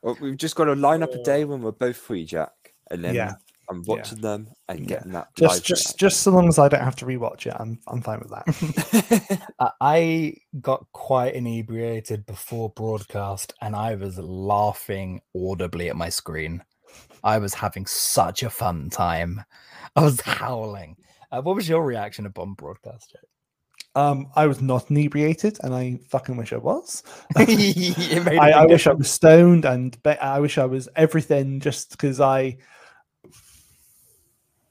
Well, 0.00 0.16
we've 0.22 0.38
just 0.38 0.56
got 0.56 0.64
to 0.64 0.74
line 0.74 1.02
up 1.02 1.12
a 1.12 1.22
day 1.22 1.44
when 1.44 1.60
we're 1.60 1.72
both 1.72 1.98
free, 1.98 2.24
Jack, 2.24 2.72
and 2.90 3.04
then 3.04 3.14
Yeah. 3.14 3.34
I'm 3.70 3.82
watching 3.86 4.20
them 4.20 4.48
and 4.68 4.80
Yeah. 4.80 4.86
getting 4.86 5.12
that. 5.12 5.28
just 5.36 5.56
live 5.56 5.62
just 5.64 5.98
just 5.98 6.20
so 6.22 6.30
long 6.30 6.48
as 6.48 6.58
i 6.58 6.68
don't 6.68 6.82
have 6.82 6.96
to 6.96 7.04
rewatch 7.06 7.46
it 7.46 7.54
i'm 7.58 7.78
i'm 7.88 8.00
fine 8.00 8.18
with 8.20 8.30
that. 8.30 9.42
I- 9.60 9.70
I 9.80 10.34
got 10.60 10.86
quite 10.92 11.34
inebriated 11.34 12.24
before 12.26 12.70
broadcast 12.70 13.52
and 13.60 13.74
I 13.76 13.94
was 13.94 14.18
laughing 14.18 15.20
audibly 15.36 15.88
at 15.90 15.96
my 15.96 16.08
screen. 16.08 16.62
I 17.22 17.38
was 17.38 17.54
having 17.54 17.84
such 17.86 18.42
a 18.42 18.50
fun 18.50 18.88
time. 18.90 19.42
I 19.96 20.02
was 20.02 20.20
howling. 20.20 20.96
Uh, 21.30 21.42
what 21.42 21.56
was 21.56 21.68
your 21.68 21.84
reaction 21.84 22.26
upon 22.26 22.54
broadcast? 22.54 23.16
um 23.94 24.26
i 24.36 24.46
was 24.46 24.60
not 24.60 24.90
inebriated 24.90 25.58
and 25.62 25.74
i 25.74 25.98
fucking 26.10 26.36
wish 26.36 26.52
i 26.52 26.58
was 26.58 27.02
I, 27.36 27.46
made 27.46 28.36
a 28.36 28.40
I, 28.40 28.58
I 28.58 28.62
big 28.62 28.70
wish 28.72 28.86
I 28.86 28.92
was 28.92 29.10
stoned 29.10 29.64
and 29.64 30.00
be- 30.02 30.10
I 30.10 30.38
wish 30.40 30.58
I 30.58 30.66
was 30.66 30.90
everything 30.94 31.58
just 31.58 31.90
because 31.92 32.20
I 32.20 32.58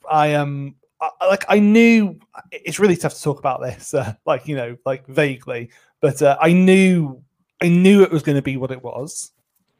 I 0.09 0.27
am 0.27 0.75
I- 1.01 1.27
like 1.27 1.45
I 1.49 1.59
knew 1.59 2.19
it's 2.51 2.79
really 2.79 2.95
tough 2.97 3.13
to 3.13 3.21
talk 3.21 3.39
about 3.39 3.61
this 3.61 3.93
uh, 3.93 4.13
like 4.25 4.47
you 4.47 4.55
know 4.55 4.77
like 4.85 5.05
vaguely 5.07 5.69
but 6.01 6.21
uh, 6.21 6.37
I 6.41 6.53
knew 6.53 7.21
I 7.61 7.69
knew 7.69 8.03
it 8.03 8.11
was 8.11 8.23
going 8.23 8.35
to 8.35 8.41
be 8.41 8.57
what 8.57 8.71
it 8.71 8.83
was 8.83 9.31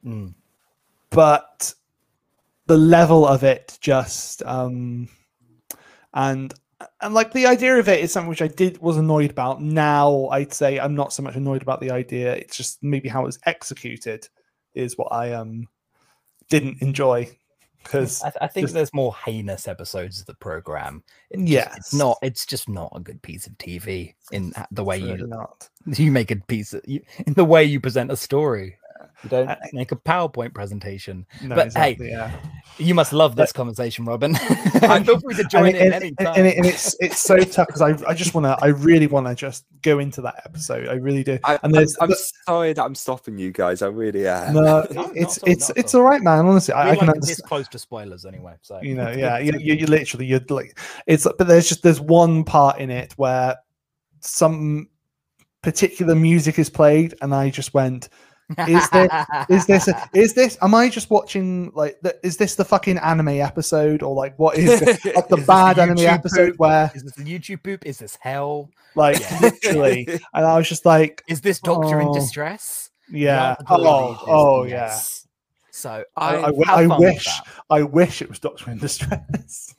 Mm. 0.06 0.34
but 1.10 1.74
the 2.68 2.78
level 2.78 3.26
of 3.26 3.44
it 3.44 3.78
just 3.82 4.44
um 4.46 5.08
and 6.14 6.54
and 7.02 7.14
like 7.14 7.34
the 7.34 7.48
idea 7.48 7.78
of 7.78 7.90
it 7.90 8.00
is 8.02 8.12
something 8.12 8.30
which 8.30 8.42
I 8.42 8.48
did 8.48 8.78
was 8.80 8.98
annoyed 8.98 9.32
about. 9.32 9.62
Now 9.62 10.28
I'd 10.28 10.54
say 10.54 10.80
I'm 10.80 10.94
not 10.96 11.12
so 11.14 11.24
much 11.24 11.36
annoyed 11.36 11.64
about 11.64 11.82
the 11.82 11.90
idea. 11.92 12.36
It's 12.36 12.56
just 12.56 12.84
maybe 12.84 13.10
how 13.10 13.24
it 13.24 13.26
was 13.26 13.40
executed 13.46 14.28
is 14.76 14.98
what 14.98 15.12
I 15.12 15.34
um 15.34 15.68
didn't 16.50 16.82
enjoy 16.82 17.30
because 17.84 18.22
I, 18.24 18.32
I 18.42 18.48
think 18.48 18.66
just- 18.66 18.74
there's 18.74 18.94
more 18.94 19.16
heinous 19.26 19.68
episodes 19.68 20.20
of 20.20 20.26
the 20.26 20.34
program. 20.36 21.04
It 21.30 21.40
just- 21.40 21.78
it's 21.78 21.94
not. 21.94 22.18
It's 22.22 22.46
just 22.46 22.70
not 22.70 22.92
a 22.96 23.00
good 23.00 23.22
piece 23.22 23.48
of 23.48 23.58
TV 23.58 24.14
in 24.32 24.54
the 24.72 24.84
way 24.84 25.02
really 25.02 25.20
you 25.20 25.28
not. 25.28 25.70
you 25.86 26.12
make 26.12 26.32
a 26.32 26.36
piece 26.36 26.74
of 26.74 26.82
you, 26.86 27.02
in 27.26 27.34
the 27.34 27.46
way 27.46 27.64
you 27.64 27.80
present 27.80 28.12
a 28.12 28.18
story. 28.18 28.78
You 29.24 29.30
don't 29.30 29.50
I- 29.50 29.58
make 29.74 29.92
a 29.92 29.96
PowerPoint 29.96 30.54
presentation. 30.54 31.26
No, 31.42 31.56
But, 31.56 31.74
hey, 31.74 31.98
yeah. 32.00 32.32
You 32.78 32.94
must 32.94 33.12
love 33.14 33.36
this 33.36 33.52
conversation, 33.52 34.06
Robin. 34.06 34.36
I- 34.36 35.02
Feel 35.06 35.20
free 35.20 35.34
to 35.36 35.44
join 35.46 35.68
it- 35.68 35.76
in 35.78 35.94
and, 35.94 35.94
any 35.96 36.14
and, 36.20 36.28
and 36.48 36.66
it's 36.66 36.96
it's 37.00 37.22
so 37.22 37.38
tough 37.40 37.66
because 37.68 37.82
I, 37.82 37.98
I 38.08 38.14
just 38.14 38.36
want 38.36 38.46
to 38.46 38.58
I 38.64 38.68
really 38.68 39.08
want 39.08 39.26
to 39.26 39.34
just 39.34 39.66
go 39.82 39.98
into 40.00 40.22
that 40.22 40.42
episode 40.46 40.88
I 40.88 40.94
really 40.94 41.24
do 41.24 41.40
I, 41.44 41.58
and 41.64 41.76
I'm, 41.76 41.86
I'm 42.00 42.10
but- 42.10 42.18
sorry 42.46 42.74
that 42.74 42.84
I'm 42.84 42.94
stopping 42.94 43.38
you 43.40 43.52
guys. 43.52 43.82
I 43.82 43.88
really 43.88 44.28
am. 44.28 44.54
no 44.54 44.86
No, 44.92 45.12
it's 45.16 45.40
all, 45.40 45.50
it's 45.50 45.72
it's 45.76 45.96
all. 45.96 46.02
all 46.02 46.08
right 46.08 46.22
man 46.22 46.46
honestly 46.46 46.74
I, 46.76 46.86
We're 46.88 46.92
I 46.92 46.96
can 46.98 47.08
like 47.08 47.16
understand 47.16 47.38
this 47.38 47.42
close 47.42 47.68
to 47.70 47.80
spoilers 47.80 48.26
anyway. 48.26 48.54
So 48.62 48.80
you 48.84 48.94
know 48.94 49.10
yeah 49.10 49.40
you, 49.40 49.54
you, 49.58 49.74
you 49.74 49.88
literally 49.88 50.28
you're 50.28 50.42
like 50.50 50.78
it's 51.08 51.24
but 51.38 51.48
there's 51.48 51.68
just 51.68 51.82
there's 51.82 52.00
one 52.00 52.44
part 52.44 52.80
in 52.80 52.92
it 52.92 53.14
where 53.18 53.56
some 54.20 54.90
particular 55.64 56.14
music 56.16 56.60
is 56.60 56.70
played 56.70 57.16
and 57.22 57.34
i 57.34 57.50
just 57.50 57.74
went 57.74 58.10
Is 58.68 58.90
this 58.90 59.10
is 59.50 59.66
this 59.68 59.90
is 60.14 60.34
this 60.34 60.58
am 60.62 60.74
i 60.74 60.88
just 60.90 61.10
watching 61.10 61.70
like 61.76 62.00
the, 62.02 62.18
is 62.26 62.38
this 62.38 62.56
the 62.56 62.64
fucking 62.64 62.98
anime 63.00 63.28
episode 63.28 64.02
or 64.02 64.16
like 64.16 64.38
what 64.40 64.58
is 64.58 64.80
like 65.16 65.28
the 65.28 65.38
Is 65.40 65.46
bad 65.46 65.76
the 65.76 65.82
anime 65.82 66.00
episode 66.00 66.52
poop? 66.52 66.60
where 66.60 66.90
Is 66.96 67.04
this 67.04 67.14
the 67.14 67.24
YouTube 67.24 67.64
poop? 67.64 67.86
Is 67.86 67.98
this 68.00 68.18
hell? 68.22 68.70
like 68.96 69.20
Yeah. 69.20 69.40
literally 69.42 70.08
and 70.34 70.46
i 70.46 70.58
was 70.58 70.70
just 70.70 70.86
like 70.86 71.24
Is 71.28 71.42
this 71.42 71.60
Doctor 71.60 72.00
in 72.00 72.08
Oh, 72.08 72.14
distress? 72.14 72.90
Yeah 73.12 73.56
oh 73.70 74.18
oh 74.28 74.64
yeah 74.64 74.88
yes. 74.88 75.28
So 75.72 76.04
I- 76.16 76.36
I, 76.38 76.50
I 76.50 76.84
I 76.84 76.98
wish 76.98 77.28
I 77.70 77.84
wish 77.84 78.22
it 78.22 78.30
was 78.30 78.40
Doctor 78.40 78.72
in 78.72 78.78
Distress. 78.80 79.76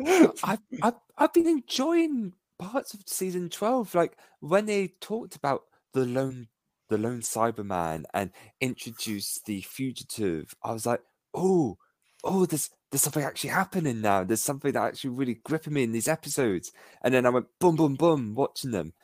I've, 0.00 0.60
I've 0.82 0.94
I've 1.18 1.32
been 1.34 1.46
enjoying 1.46 2.32
parts 2.58 2.94
of 2.94 3.00
season 3.06 3.48
twelve, 3.50 3.94
like 3.94 4.16
when 4.40 4.64
they 4.66 4.94
talked 5.00 5.36
about 5.36 5.64
the 5.92 6.06
lone 6.06 6.48
the 6.88 6.98
lone 6.98 7.20
Cyberman 7.20 8.04
and 8.14 8.30
introduced 8.60 9.46
the 9.46 9.60
fugitive. 9.62 10.54
I 10.62 10.72
was 10.72 10.86
like, 10.86 11.02
oh, 11.34 11.78
oh, 12.24 12.46
there's 12.46 12.70
there's 12.90 13.02
something 13.02 13.22
actually 13.22 13.50
happening 13.50 14.00
now. 14.00 14.24
There's 14.24 14.42
something 14.42 14.72
that 14.72 14.82
actually 14.82 15.10
really 15.10 15.40
gripping 15.44 15.74
me 15.74 15.82
in 15.82 15.92
these 15.92 16.08
episodes. 16.08 16.72
And 17.02 17.12
then 17.12 17.26
I 17.26 17.30
went 17.30 17.46
boom, 17.60 17.76
boom, 17.76 17.96
boom, 17.96 18.34
watching 18.34 18.70
them. 18.70 18.94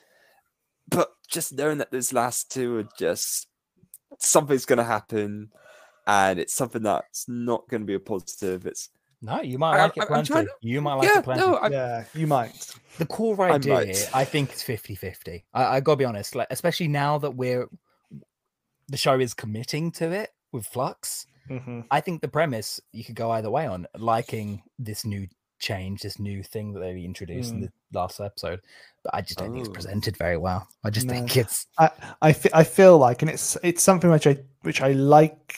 But 0.89 1.11
just 1.29 1.53
knowing 1.53 1.79
that 1.79 1.91
those 1.91 2.13
last 2.13 2.51
two 2.51 2.79
are 2.79 2.89
just 2.99 3.47
something's 4.19 4.65
going 4.65 4.79
to 4.79 4.85
happen, 4.85 5.51
and 6.07 6.39
it's 6.39 6.55
something 6.55 6.83
that's 6.83 7.27
not 7.29 7.69
going 7.69 7.83
to 7.83 7.87
be 7.87 7.95
a 7.95 8.01
positive. 8.01 8.67
It's 8.67 8.91
No, 9.25 9.41
you 9.41 9.59
might 9.59 9.77
I- 9.79 9.83
like 9.85 9.97
it 9.97 10.01
I'm- 10.01 10.03
I'm 10.03 10.25
plenty. 10.25 10.27
trying 10.29 10.49
You 10.61 10.81
might 10.83 10.95
like 10.95 11.09
yeah, 11.09 11.19
it 11.19 11.25
plenty. 11.25 11.41
no, 11.41 11.55
I, 11.57 11.69
yeah, 11.69 12.05
you 12.15 12.27
might. 12.27 12.71
the 12.99 13.07
core 13.07 13.41
I 13.43 13.53
idea, 13.55 13.75
might. 13.75 14.11
I, 14.15 14.25
think, 14.25 14.53
is 14.53 14.63
50 14.63 14.95
50. 14.95 15.45
I, 15.55 15.65
I 15.77 15.81
gotta 15.81 15.97
be 15.97 16.05
honest, 16.05 16.35
like, 16.35 16.49
especially 16.51 16.89
now 16.89 17.19
that 17.19 17.31
we're 17.35 17.69
the 18.89 18.97
show 18.97 19.19
is 19.19 19.35
committing 19.35 19.91
to 19.93 20.11
it 20.13 20.31
with 20.53 20.67
Flux. 20.67 21.27
hmm 21.49 21.81
I 21.91 22.01
think 22.01 22.21
the 22.21 22.29
premise 22.29 22.81
you 22.93 23.03
could 23.05 23.17
go 23.17 23.31
either 23.33 23.51
way 23.51 23.67
on 23.67 23.87
liking 23.99 24.63
this 24.79 25.05
new 25.05 25.27
change, 25.59 26.03
this 26.03 26.19
new 26.19 26.43
thing 26.43 26.73
that 26.73 26.81
they 26.81 27.03
introduced 27.03 27.53
in 27.53 27.61
Mm. 27.63 27.71
the 27.93 27.99
last 27.99 28.21
episode. 28.21 28.61
But 29.03 29.15
I 29.15 29.23
just 29.23 29.39
don't 29.39 29.53
think 29.53 29.59
Oh. 29.67 29.71
it's 29.71 29.75
presented 29.75 30.17
very 30.19 30.37
well. 30.37 30.69
I 30.85 30.91
just 30.91 31.07
No. 31.07 31.15
think 31.15 31.37
it's 31.37 31.67
I 31.79 31.91
I, 32.21 32.37
I 32.53 32.65
feel 32.65 32.99
like, 32.99 33.23
and 33.23 33.31
it's 33.31 33.57
it's 33.63 33.83
something 33.83 34.11
which 34.11 34.27
I 34.27 34.37
which 34.63 34.83
I 34.83 34.93
like 34.93 35.57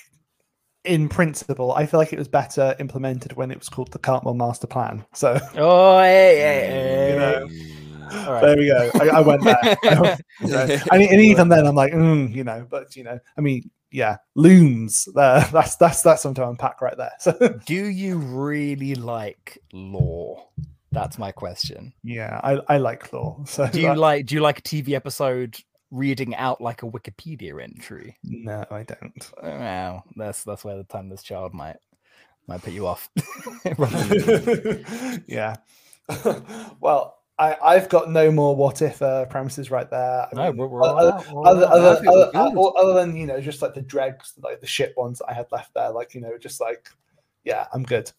in 0.87 1.09
principle. 1.09 1.73
I 1.73 1.87
feel 1.87 1.99
like 1.99 2.13
it 2.13 2.19
was 2.19 2.29
better 2.29 2.75
implemented 2.79 3.35
when 3.35 3.51
it 3.51 3.59
was 3.59 3.69
called 3.69 3.93
the 3.93 3.99
Cartmel 3.99 4.35
Master 4.35 4.67
Plan. 4.67 5.05
So 5.13 5.39
oh 5.57 5.99
hey, 6.01 6.37
hey, 6.39 6.67
hey. 6.69 7.13
You 7.13 7.19
know, 7.19 8.31
right. 8.33 8.41
there 8.41 8.57
we 8.57 8.67
go. 8.67 8.91
I, 8.95 9.09
I 9.09 9.21
went 9.21 9.45
there. 9.45 10.17
You 10.41 10.49
know, 10.49 10.79
and, 10.93 11.03
and 11.03 11.21
even 11.21 11.49
then, 11.49 11.67
I'm 11.67 11.75
like, 11.75 11.93
mm, 11.93 12.35
you 12.35 12.45
know, 12.45 12.67
but 12.71 12.95
you 12.95 13.05
know, 13.05 13.19
I 13.37 13.41
mean, 13.41 13.71
yeah, 13.91 14.17
looms. 14.35 15.09
There, 15.15 15.41
that's 15.53 15.77
that's 15.77 16.03
that's 16.03 16.23
something 16.23 16.43
to 16.43 16.49
unpack 16.49 16.81
right 16.83 16.97
there. 16.97 17.13
So 17.19 17.33
Do 17.65 17.75
you 17.75 18.19
really 18.19 18.95
like 18.95 19.59
lore? 19.73 20.47
That's 20.93 21.19
my 21.19 21.33
question. 21.33 21.93
yeah, 22.03 22.41
I, 22.43 22.61
I 22.69 22.79
like 22.79 23.13
lore. 23.13 23.43
So 23.47 23.67
Do 23.67 23.81
you 23.81 23.95
like 23.95 24.27
do 24.27 24.35
you 24.35 24.41
like 24.41 24.59
a 24.59 24.63
TV 24.63 24.93
episode 24.93 25.57
reading 25.91 26.35
out 26.35 26.61
like 26.61 26.83
a 26.83 26.87
Wikipedia 26.87 27.63
entry? 27.63 28.17
No, 28.25 28.65
I 28.71 28.83
don't. 28.83 29.31
Well, 29.43 30.05
that's 30.17 30.45
that's 30.45 30.65
where 30.65 30.77
the 30.77 30.85
timeless 30.85 31.23
child 31.23 31.55
might 31.55 31.77
might 32.47 32.63
put 32.63 32.73
you 32.73 32.87
off. 32.87 33.11
yeah. 35.27 35.57
well, 36.81 37.19
I, 37.39 37.57
I've 37.63 37.89
got 37.89 38.11
no 38.11 38.31
more 38.31 38.57
what 38.57 38.81
if 38.83 39.03
uh, 39.03 39.27
premises 39.27 39.71
right 39.71 39.91
there. 39.91 40.23
I 40.23 40.29
no, 40.33 40.47
mean, 40.49 40.57
we're, 40.57 40.69
we're 40.69 40.83
all 40.83 40.99
other, 40.99 41.29
all 41.31 41.47
other, 41.47 41.67
other, 41.67 41.89
I 41.89 41.95
think 41.97 42.07
we're 42.07 42.23
other, 42.35 42.39
other- 42.39 42.79
other 42.79 42.95
than 42.95 43.17
you 43.17 43.27
know, 43.27 43.41
just 43.41 43.61
like 43.63 43.75
the 43.75 43.83
dregs, 43.83 44.35
like 44.43 44.61
the 44.61 44.67
shit 44.67 44.95
ones 44.97 45.21
I 45.27 45.35
had 45.35 45.47
left 45.53 45.75
there, 45.75 45.91
like 45.91 46.15
you 46.15 46.21
know, 46.21 46.39
just 46.39 46.61
like 46.61 46.89
yeah, 47.45 47.67
I'm 47.73 47.85
good. 47.85 48.11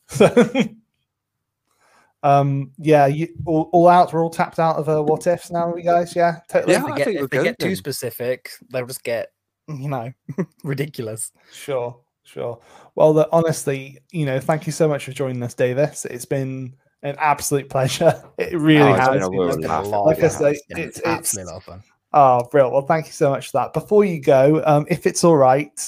Um, 2.23 2.71
yeah, 2.77 3.05
you 3.05 3.27
all, 3.45 3.69
all 3.73 3.87
out. 3.87 4.11
We're 4.11 4.23
all 4.23 4.29
tapped 4.29 4.59
out 4.59 4.77
of 4.77 4.89
uh, 4.89 5.01
what 5.03 5.27
ifs 5.27 5.51
now, 5.51 5.75
you 5.75 5.83
guys. 5.83 6.15
Yeah, 6.15 6.39
totally. 6.49 6.73
Yeah. 6.73 6.79
if 6.79 6.85
I 6.85 6.91
they 6.91 6.97
get, 6.97 7.05
think 7.05 7.19
if 7.21 7.29
they 7.29 7.43
get 7.43 7.59
too 7.59 7.75
specific, 7.75 8.49
they'll 8.71 8.85
just 8.87 9.03
get 9.03 9.31
you 9.67 9.87
know 9.89 10.11
ridiculous. 10.63 11.31
Sure, 11.53 11.99
sure. 12.23 12.59
Well, 12.95 13.13
the, 13.13 13.29
honestly, 13.31 13.99
you 14.11 14.25
know, 14.25 14.39
thank 14.39 14.65
you 14.65 14.71
so 14.71 14.87
much 14.87 15.05
for 15.05 15.11
joining 15.11 15.41
us, 15.43 15.53
Davis. 15.53 16.05
It's 16.05 16.25
been 16.25 16.75
an 17.03 17.15
absolute 17.19 17.69
pleasure. 17.69 18.21
It 18.39 18.57
really 18.57 18.81
Oh, 18.81 18.93
it's 18.93 18.99
has. 18.99 19.09
been 19.09 19.23
a 19.23 19.29
been. 19.29 19.41
It's 19.49 19.57
been 19.57 19.69
a 19.69 19.81
lot 19.83 20.05
Like 20.05 20.17
of 20.17 20.23
I 20.23 20.27
fun. 20.29 20.37
say, 20.39 20.59
Yeah, 20.69 20.77
it's- 20.77 20.87
it's 20.87 20.99
it's- 20.99 21.17
absolutely 21.17 21.51
a 21.51 21.53
lot 21.53 21.57
of 21.59 21.63
fun. 21.65 21.83
Oh, 22.13 22.47
brilliant. 22.49 22.73
Well, 22.73 22.81
thank 22.87 23.05
you 23.05 23.11
so 23.11 23.29
much 23.29 23.51
for 23.51 23.57
that. 23.59 23.73
Before 23.73 24.03
you 24.05 24.19
go, 24.21 24.63
um, 24.65 24.85
if 24.89 25.05
it's 25.05 25.23
all 25.23 25.35
right, 25.35 25.79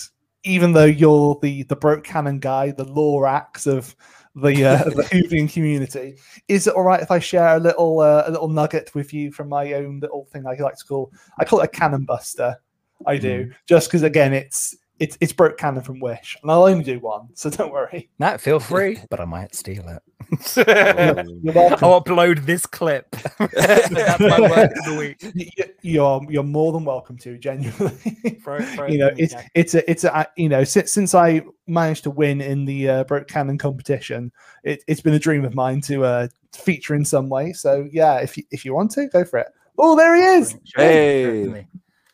even 0.43 0.73
though 0.73 0.85
you're 0.85 1.39
the 1.41 1.63
the 1.63 1.75
broke 1.75 2.03
canon 2.03 2.39
guy, 2.39 2.71
the 2.71 2.83
law 2.83 3.25
axe 3.25 3.65
of 3.67 3.95
the 4.41 4.65
uh, 4.65 4.83
the 4.85 5.03
Whovian 5.03 5.51
community, 5.51 6.15
is 6.47 6.67
it 6.67 6.73
all 6.73 6.83
right 6.83 7.01
if 7.01 7.11
I 7.11 7.19
share 7.19 7.55
a 7.55 7.59
little 7.59 7.99
uh, 7.99 8.23
a 8.25 8.31
little 8.31 8.49
nugget 8.49 8.93
with 8.95 9.13
you 9.13 9.31
from 9.31 9.49
my 9.49 9.73
own 9.73 9.99
little 9.99 10.25
thing 10.25 10.45
I 10.47 10.55
like 10.55 10.77
to 10.77 10.85
call 10.85 11.11
I 11.39 11.45
call 11.45 11.59
it 11.61 11.65
a 11.65 11.67
canon 11.67 12.05
buster. 12.05 12.57
I 13.05 13.17
do. 13.17 13.51
Just 13.65 13.87
because 13.87 14.03
again 14.03 14.33
it's 14.33 14.75
it's 14.99 15.17
it's 15.21 15.33
broke 15.33 15.57
canon 15.57 15.81
from 15.81 15.99
Wish, 15.99 16.37
and 16.41 16.51
I'll 16.51 16.63
only 16.63 16.83
do 16.83 16.99
one, 16.99 17.29
so 17.33 17.49
don't 17.51 17.71
worry. 17.71 18.09
No, 18.19 18.37
feel 18.37 18.59
free, 18.59 18.99
but 19.09 19.19
I 19.19 19.25
might 19.25 19.55
steal 19.55 19.85
it. 19.87 20.01
You're 21.43 21.53
welcome. 21.53 21.79
I'll 21.87 22.01
upload 22.03 22.45
this 22.45 22.65
clip. 22.65 23.09
That's 23.39 24.19
my 24.19 24.39
work 24.41 24.71
of 24.77 24.85
the 24.85 24.95
week. 24.99 25.31
Y- 25.35 25.49
y- 25.57 25.65
You're 25.81 26.21
you're 26.29 26.43
more 26.43 26.71
than 26.71 26.85
welcome 26.85 27.17
to 27.19 27.37
genuinely. 27.37 27.95
Throw- 28.43 28.59
throw 28.59 28.85
it 28.85 28.91
you 28.91 28.97
know, 28.99 29.09
it's 29.17 29.33
chat. 29.33 29.49
it's 29.55 29.75
a 29.75 29.89
it's 29.89 30.03
a 30.03 30.27
you 30.35 30.49
know 30.49 30.63
since 30.63 30.91
since 30.91 31.15
I 31.15 31.41
managed 31.67 32.03
to 32.03 32.11
win 32.11 32.41
in 32.41 32.65
the 32.65 32.89
uh, 32.89 33.03
broke 33.05 33.27
canon 33.27 33.57
competition, 33.57 34.31
it, 34.63 34.83
it's 34.87 35.01
been 35.01 35.13
a 35.13 35.19
dream 35.19 35.45
of 35.45 35.55
mine 35.55 35.81
to 35.81 36.03
uh, 36.03 36.27
feature 36.53 36.93
in 36.95 37.05
some 37.05 37.29
way. 37.29 37.53
So 37.53 37.87
yeah, 37.91 38.15
if 38.17 38.37
you 38.37 38.43
if 38.51 38.65
you 38.65 38.73
want 38.75 38.91
to, 38.91 39.07
go 39.07 39.23
for 39.25 39.39
it. 39.39 39.47
Oh, 39.77 39.95
there 39.95 40.15
he 40.15 40.21
is. 40.21 40.51
Show 40.65 40.81
it 40.81 40.83
Hey. 40.83 41.67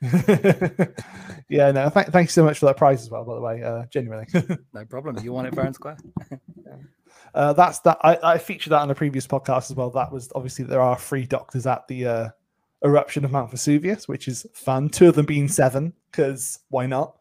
To 0.09 0.75
me. 0.87 1.03
yeah, 1.49 1.71
no, 1.71 1.89
th- 1.89 2.07
thank 2.07 2.27
you 2.27 2.31
so 2.31 2.43
much 2.43 2.59
for 2.59 2.65
that 2.67 2.77
prize 2.77 3.01
as 3.01 3.09
well. 3.09 3.23
By 3.23 3.35
the 3.35 3.41
way, 3.41 3.63
uh, 3.63 3.85
genuinely. 3.87 4.27
No 4.73 4.85
problem. 4.85 5.17
You 5.23 5.31
want 5.33 5.47
it 5.47 5.55
fair 5.55 5.65
and 5.65 5.75
square? 5.75 5.97
Uh, 7.33 7.51
that's 7.51 7.79
that. 7.79 7.97
I, 8.01 8.17
I 8.23 8.37
featured 8.37 8.71
that 8.71 8.79
on 8.81 8.89
a 8.91 8.95
previous 8.95 9.27
podcast 9.27 9.69
as 9.69 9.75
well. 9.75 9.89
That 9.89 10.09
was 10.11 10.31
obviously 10.35 10.63
there 10.63 10.79
are 10.79 10.97
three 10.97 11.25
doctors 11.25 11.67
at 11.67 11.85
the 11.89 12.05
uh, 12.07 12.29
eruption 12.83 13.25
of 13.25 13.31
Mount 13.31 13.51
Vesuvius, 13.51 14.07
which 14.07 14.29
is 14.29 14.45
fun. 14.53 14.87
Two 14.87 15.09
of 15.09 15.15
them 15.15 15.25
being 15.25 15.49
seven, 15.49 15.91
because 16.11 16.59
why 16.69 16.85
not? 16.85 17.17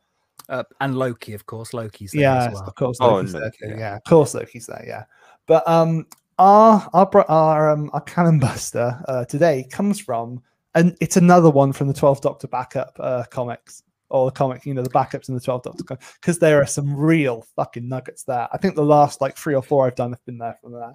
Uh, 0.49 0.63
and 0.81 0.97
Loki, 0.97 1.33
of 1.35 1.47
course. 1.47 1.75
Loki's 1.75 2.13
there 2.13 2.23
Yeah, 2.23 2.47
as 2.47 2.55
well. 2.55 2.65
of 2.65 2.75
course. 2.77 2.99
Oh, 3.01 3.15
Loki's 3.17 3.35
and 3.35 3.43
there 3.43 3.47
Loki, 3.49 3.59
too, 3.61 3.69
yeah. 3.71 3.79
yeah. 3.79 3.97
of 3.97 4.05
course 4.05 4.35
Loki's 4.35 4.67
there. 4.67 4.85
Yeah, 4.87 5.05
but 5.49 5.67
um, 5.69 6.07
our 6.39 6.89
our 6.93 7.31
our 7.31 7.71
um 7.71 7.91
our 7.93 8.01
canon 8.03 8.39
buster 8.39 9.03
uh, 9.09 9.25
today 9.25 9.67
comes 9.73 9.99
from 9.99 10.41
and 10.75 10.97
it's 11.01 11.17
another 11.17 11.51
one 11.51 11.73
from 11.73 11.89
the 11.89 11.95
12th 11.95 12.23
Doctor 12.23 12.49
backup 12.49 12.97
uh, 12.99 13.25
comics 13.31 13.83
or 14.11 14.27
the 14.27 14.33
comic, 14.33 14.67
you 14.67 14.75
know, 14.75 14.83
the 14.83 14.91
backups 14.91 15.29
in 15.29 15.35
the 15.35 15.41
12th 15.41 15.65
Doctor 15.65 15.99
because 16.21 16.39
there 16.39 16.61
are 16.61 16.67
some 16.67 16.95
real 16.95 17.47
fucking 17.57 17.89
nuggets 17.89 18.25
there. 18.25 18.49
I 18.53 18.59
think 18.59 18.75
the 18.75 18.85
last 18.85 19.21
like 19.21 19.37
three 19.37 19.55
or 19.55 19.63
four 19.63 19.87
I've 19.87 19.95
done 19.95 20.11
have 20.11 20.25
been 20.25 20.39
there 20.39 20.59
from 20.61 20.73
that. 20.73 20.95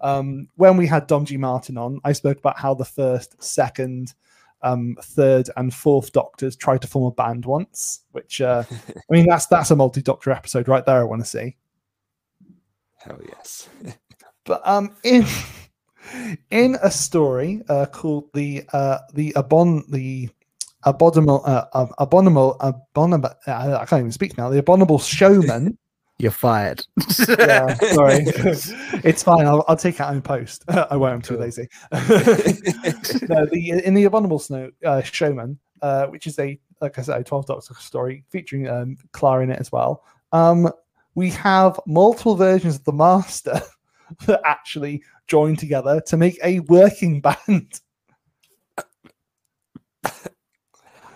Um, 0.00 0.48
when 0.56 0.76
we 0.76 0.86
had 0.86 1.06
Dom 1.06 1.24
G. 1.24 1.36
Martin 1.36 1.76
on, 1.76 2.00
I 2.04 2.12
spoke 2.12 2.38
about 2.38 2.58
how 2.58 2.74
the 2.74 2.84
first, 2.84 3.42
second, 3.42 4.14
um, 4.62 4.96
third, 5.00 5.50
and 5.56 5.72
fourth 5.72 6.12
Doctors 6.12 6.56
tried 6.56 6.82
to 6.82 6.88
form 6.88 7.06
a 7.06 7.10
band 7.10 7.44
once, 7.44 8.00
which 8.12 8.40
uh, 8.40 8.64
I 8.88 9.12
mean 9.12 9.26
that's 9.26 9.46
that's 9.46 9.70
a 9.70 9.76
multi-Doctor 9.76 10.30
episode 10.30 10.68
right 10.68 10.84
there. 10.84 11.00
I 11.00 11.04
want 11.04 11.22
to 11.22 11.28
see. 11.28 11.56
Hell 12.98 13.20
yes. 13.26 13.68
But 14.46 14.66
um, 14.66 14.96
in 15.04 15.24
in 16.50 16.76
a 16.82 16.90
story 16.90 17.62
uh, 17.68 17.86
called 17.86 18.28
the 18.34 18.64
uh, 18.72 18.98
the 19.14 19.32
abon 19.36 19.84
the 19.90 20.28
abominable 20.84 21.42
uh, 21.44 21.86
abominable 21.98 22.56
abominable 22.60 23.30
uh, 23.46 23.78
I 23.80 23.84
can't 23.86 24.00
even 24.00 24.12
speak 24.12 24.36
now. 24.38 24.48
The 24.50 24.58
abominable 24.58 24.98
showman. 24.98 25.76
You're 26.18 26.30
fired. 26.32 26.84
yeah, 27.30 27.72
sorry, 27.94 28.16
it's 28.26 29.22
fine. 29.22 29.46
I'll, 29.46 29.64
I'll 29.68 29.76
take 29.76 29.94
it 29.94 30.00
out 30.02 30.12
in 30.14 30.20
post. 30.20 30.64
I 30.68 30.94
won't. 30.94 31.14
I'm 31.14 31.22
too 31.22 31.36
Cool. 31.36 31.44
lazy. 31.44 31.66
no, 31.92 33.46
the 33.46 33.82
in 33.82 33.94
the 33.94 34.04
abominable 34.04 34.38
snow 34.38 34.70
uh, 34.84 35.00
showman, 35.00 35.58
uh, 35.80 36.08
which 36.08 36.26
is 36.26 36.38
a 36.38 36.60
like 36.82 36.98
I 36.98 37.02
said, 37.02 37.20
a 37.20 37.24
12 37.24 37.46
Doctor 37.46 37.74
story 37.74 38.24
featuring 38.28 38.68
um, 38.68 38.96
Clara 39.12 39.42
in 39.44 39.50
it 39.50 39.60
as 39.60 39.72
well. 39.72 40.04
Um, 40.32 40.70
we 41.14 41.30
have 41.30 41.80
multiple 41.86 42.36
versions 42.36 42.76
of 42.76 42.84
the 42.84 42.92
Master 42.92 43.60
that 44.26 44.40
actually 44.44 45.02
join 45.26 45.56
together 45.56 46.00
to 46.06 46.16
make 46.16 46.38
a 46.44 46.60
working 46.60 47.20
band. 47.20 47.80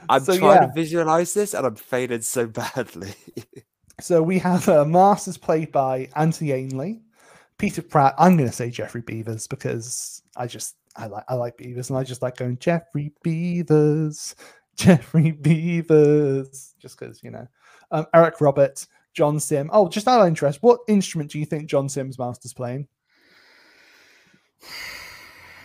I'm 0.09 0.25
So, 0.25 0.37
trying 0.37 0.63
yeah. 0.63 0.67
to 0.67 0.73
visualize 0.75 1.35
this 1.35 1.55
and 1.55 1.67
I'm 1.67 1.77
failing 1.77 2.23
so 2.23 2.47
badly. 2.47 3.15
So 4.01 4.23
we 4.23 4.39
have 4.41 4.69
uh, 4.69 4.85
Masters 4.85 5.39
played 5.39 5.71
by 5.71 6.09
Anthony 6.17 6.51
Ainley, 6.51 7.01
Peter 7.59 7.81
Pratt. 7.81 8.15
I'm 8.19 8.37
going 8.37 8.49
to 8.49 8.55
say 8.55 8.69
Geoffrey 8.69 9.03
Beevers 9.03 9.49
because 9.49 10.21
I 10.37 10.49
just 10.49 10.75
I 10.97 11.07
like 11.07 11.25
I 11.29 11.35
like 11.35 11.57
Beavers 11.57 11.91
and 11.91 11.99
I 11.99 12.03
just 12.03 12.21
like 12.21 12.37
going 12.37 12.59
Geoffrey 12.59 13.13
Beevers, 13.25 14.35
Geoffrey 14.77 15.33
Beevers, 15.33 16.75
just 16.81 16.99
because 16.99 17.23
you 17.23 17.31
know. 17.31 17.47
Um, 17.93 18.07
Eric 18.13 18.41
Roberts, 18.41 18.89
John 19.15 19.41
Simm. 19.41 19.71
Oh, 19.73 19.89
just 19.89 20.07
out 20.09 20.21
of 20.21 20.27
interest, 20.29 20.59
what 20.63 20.81
instrument 20.89 21.31
do 21.31 21.39
you 21.39 21.47
think 21.47 21.67
John 21.71 21.89
Simm's 21.89 22.19
Masters 22.19 22.53
playing? 22.53 22.87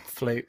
flute. 0.04 0.46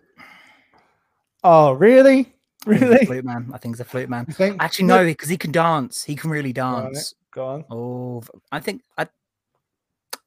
Oh, 1.43 1.71
really? 1.71 2.19
I 2.67 2.73
he's 2.73 2.81
a 2.81 2.85
Really? 2.85 3.05
flute 3.05 3.25
man. 3.25 3.49
I 3.53 3.57
think 3.57 3.75
he's 3.75 3.79
a 3.79 3.85
flute 3.85 4.09
man. 4.09 4.25
Think? 4.25 4.57
Actually, 4.61 4.85
no, 4.85 5.03
because 5.05 5.29
he 5.29 5.37
can 5.37 5.51
dance. 5.51 6.03
He 6.03 6.15
can 6.15 6.29
really 6.29 6.53
dance. 6.53 7.15
Go 7.31 7.45
on. 7.47 7.65
Oh, 7.71 8.21
I 8.51 8.59
think 8.59 8.81
I. 8.97 9.07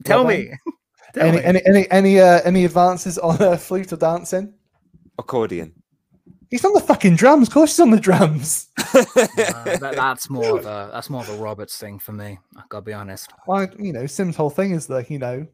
Tell 0.05 0.25
Well 0.25 0.37
me. 0.37 0.51
Tell 1.15 1.27
Any, 1.29 1.37
me. 1.37 1.45
any 1.45 1.63
any 1.67 1.91
any 1.91 2.21
uh, 2.21 2.41
any 2.45 2.65
advances 2.65 3.19
on 3.19 3.41
uh, 3.41 3.57
flute 3.57 3.93
or 3.93 3.97
dancing? 3.97 4.55
Accordion. 5.19 5.73
He's 6.55 6.65
on 6.65 6.73
the 6.73 6.81
fucking 6.81 7.17
drums. 7.17 7.49
Of 7.49 7.55
course, 7.55 7.73
he's 7.73 7.81
on 7.81 7.91
the 7.91 7.99
drums. 7.99 8.69
Uh, 8.79 8.95
that, 8.95 9.95
that's 9.97 10.31
more 10.31 10.57
of 10.61 10.67
a 10.67 10.89
that's 10.93 11.11
more 11.11 11.21
of 11.21 11.29
a 11.29 11.35
Roberts 11.35 11.77
thing 11.79 11.99
for 11.99 12.13
me. 12.13 12.39
I 12.57 12.63
gotta 12.69 12.83
be 12.85 12.93
honest. 12.93 13.33
Well, 13.49 13.67
you 13.77 13.93
know, 13.93 14.07
Simm's 14.07 14.37
whole 14.37 14.51
thing 14.51 14.71
is 14.71 14.87
the, 14.87 15.05
you 15.09 15.19
know, 15.19 15.49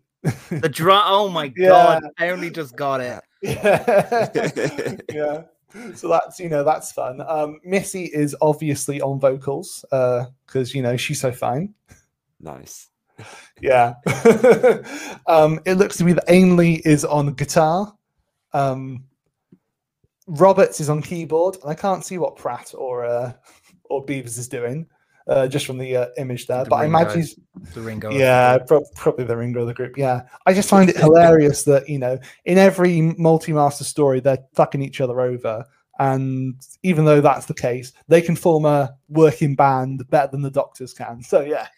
The 0.50 0.68
drum. 0.68 1.02
Oh 1.06 1.30
my 1.30 1.50
Yeah. 1.56 1.68
god! 1.68 2.02
I 2.18 2.28
only 2.28 2.50
just 2.50 2.76
got 2.76 3.00
it. 3.00 3.22
yeah, 3.40 4.28
yeah. 5.10 5.42
so 5.94 6.08
that's 6.08 6.38
you 6.38 6.50
know 6.50 6.64
that's 6.64 6.92
fun. 6.92 7.22
Um, 7.26 7.60
Missy 7.64 8.04
is 8.04 8.36
obviously 8.42 9.00
on 9.00 9.18
vocals 9.18 9.82
because 9.90 10.74
you 10.74 10.82
know 10.82 10.98
she's 10.98 11.18
so 11.18 11.32
fine. 11.32 11.72
Nice. 12.40 12.90
Yeah. 13.62 13.94
um, 15.26 15.60
it 15.64 15.78
looks 15.78 15.96
to 15.96 16.04
me 16.04 16.12
that 16.12 16.24
Ainley 16.28 16.82
is 16.84 17.06
on 17.06 17.32
guitar. 17.32 17.94
Um, 18.52 19.04
Roberts 20.30 20.80
is 20.80 20.88
on 20.88 21.02
keyboard, 21.02 21.56
and 21.62 21.70
I 21.70 21.74
can't 21.74 22.04
see 22.04 22.18
what 22.18 22.36
Pratt 22.36 22.72
or 22.76 23.04
uh, 23.04 23.32
or 23.84 24.04
Beevers 24.04 24.38
is 24.38 24.48
doing 24.48 24.86
uh, 25.26 25.46
just 25.46 25.66
from 25.66 25.78
the 25.78 25.96
uh, 25.96 26.06
image 26.18 26.46
there. 26.46 26.64
The 26.64 26.70
but 26.70 26.76
I 26.76 26.84
imagine 26.86 27.20
he's 27.20 27.38
The 27.74 27.80
Ringo. 27.80 28.10
yeah, 28.10 28.58
pro- 28.58 28.84
probably 28.96 29.24
the 29.24 29.36
Ringo 29.36 29.60
of 29.60 29.66
the 29.66 29.74
group. 29.74 29.96
Yeah, 29.96 30.22
I 30.46 30.54
just 30.54 30.68
find 30.68 30.90
it 30.90 30.96
hilarious 30.96 31.64
that 31.64 31.88
you 31.88 31.98
know 31.98 32.18
in 32.44 32.58
every 32.58 33.00
multi-master 33.00 33.84
story 33.84 34.20
they're 34.20 34.44
fucking 34.54 34.82
each 34.82 35.00
other 35.00 35.20
over, 35.20 35.64
and 35.98 36.60
even 36.82 37.04
though 37.04 37.20
that's 37.20 37.46
the 37.46 37.54
case, 37.54 37.92
they 38.08 38.22
can 38.22 38.36
form 38.36 38.64
a 38.64 38.94
working 39.08 39.54
band 39.54 40.08
better 40.10 40.30
than 40.30 40.42
the 40.42 40.50
Doctors 40.50 40.92
can. 40.92 41.22
So 41.22 41.40
yeah, 41.42 41.68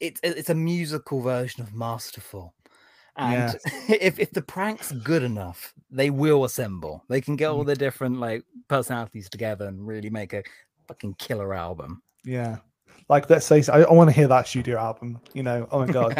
it's 0.00 0.20
it's 0.22 0.50
a 0.50 0.54
musical 0.54 1.20
version 1.20 1.62
of 1.62 1.74
Masterful. 1.74 2.54
Yeah. 3.16 3.52
And 3.52 3.60
if, 4.00 4.18
if 4.18 4.30
the 4.32 4.42
prank's 4.42 4.92
good 4.92 5.22
enough, 5.22 5.72
they 5.90 6.10
will 6.10 6.44
assemble. 6.44 7.04
They 7.08 7.20
can 7.20 7.36
get 7.36 7.50
all 7.50 7.64
mm. 7.64 7.66
the 7.66 7.76
different 7.76 8.20
like 8.20 8.44
personalities 8.68 9.28
together 9.28 9.66
and 9.66 9.86
really 9.86 10.10
make 10.10 10.32
a 10.32 10.42
fucking 10.88 11.14
killer 11.14 11.54
album. 11.54 12.02
yeah. 12.24 12.58
Like 13.08 13.28
let's 13.28 13.44
say, 13.44 13.62
I, 13.70 13.82
I 13.82 13.92
want 13.92 14.08
to 14.08 14.16
hear 14.16 14.28
that 14.28 14.48
studio 14.48 14.78
album. 14.78 15.20
You 15.34 15.42
know, 15.42 15.68
oh 15.70 15.80
my 15.80 15.92
god. 15.92 16.14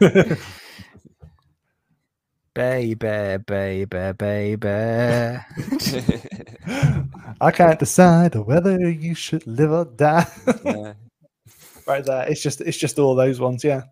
baby, 2.54 2.94
baby, 3.44 4.12
baby. 4.12 4.68
I 7.40 7.50
can't 7.52 7.80
decide 7.80 8.36
whether 8.36 8.78
you 8.90 9.16
should 9.16 9.44
live 9.44 9.72
or 9.72 9.86
die. 9.86 10.26
Yeah. 10.64 10.92
right 11.86 12.04
there, 12.04 12.28
it's 12.28 12.42
just 12.42 12.60
it's 12.60 12.78
just 12.78 13.00
all 13.00 13.16
those 13.16 13.40
ones. 13.40 13.64
Yeah. 13.64 13.82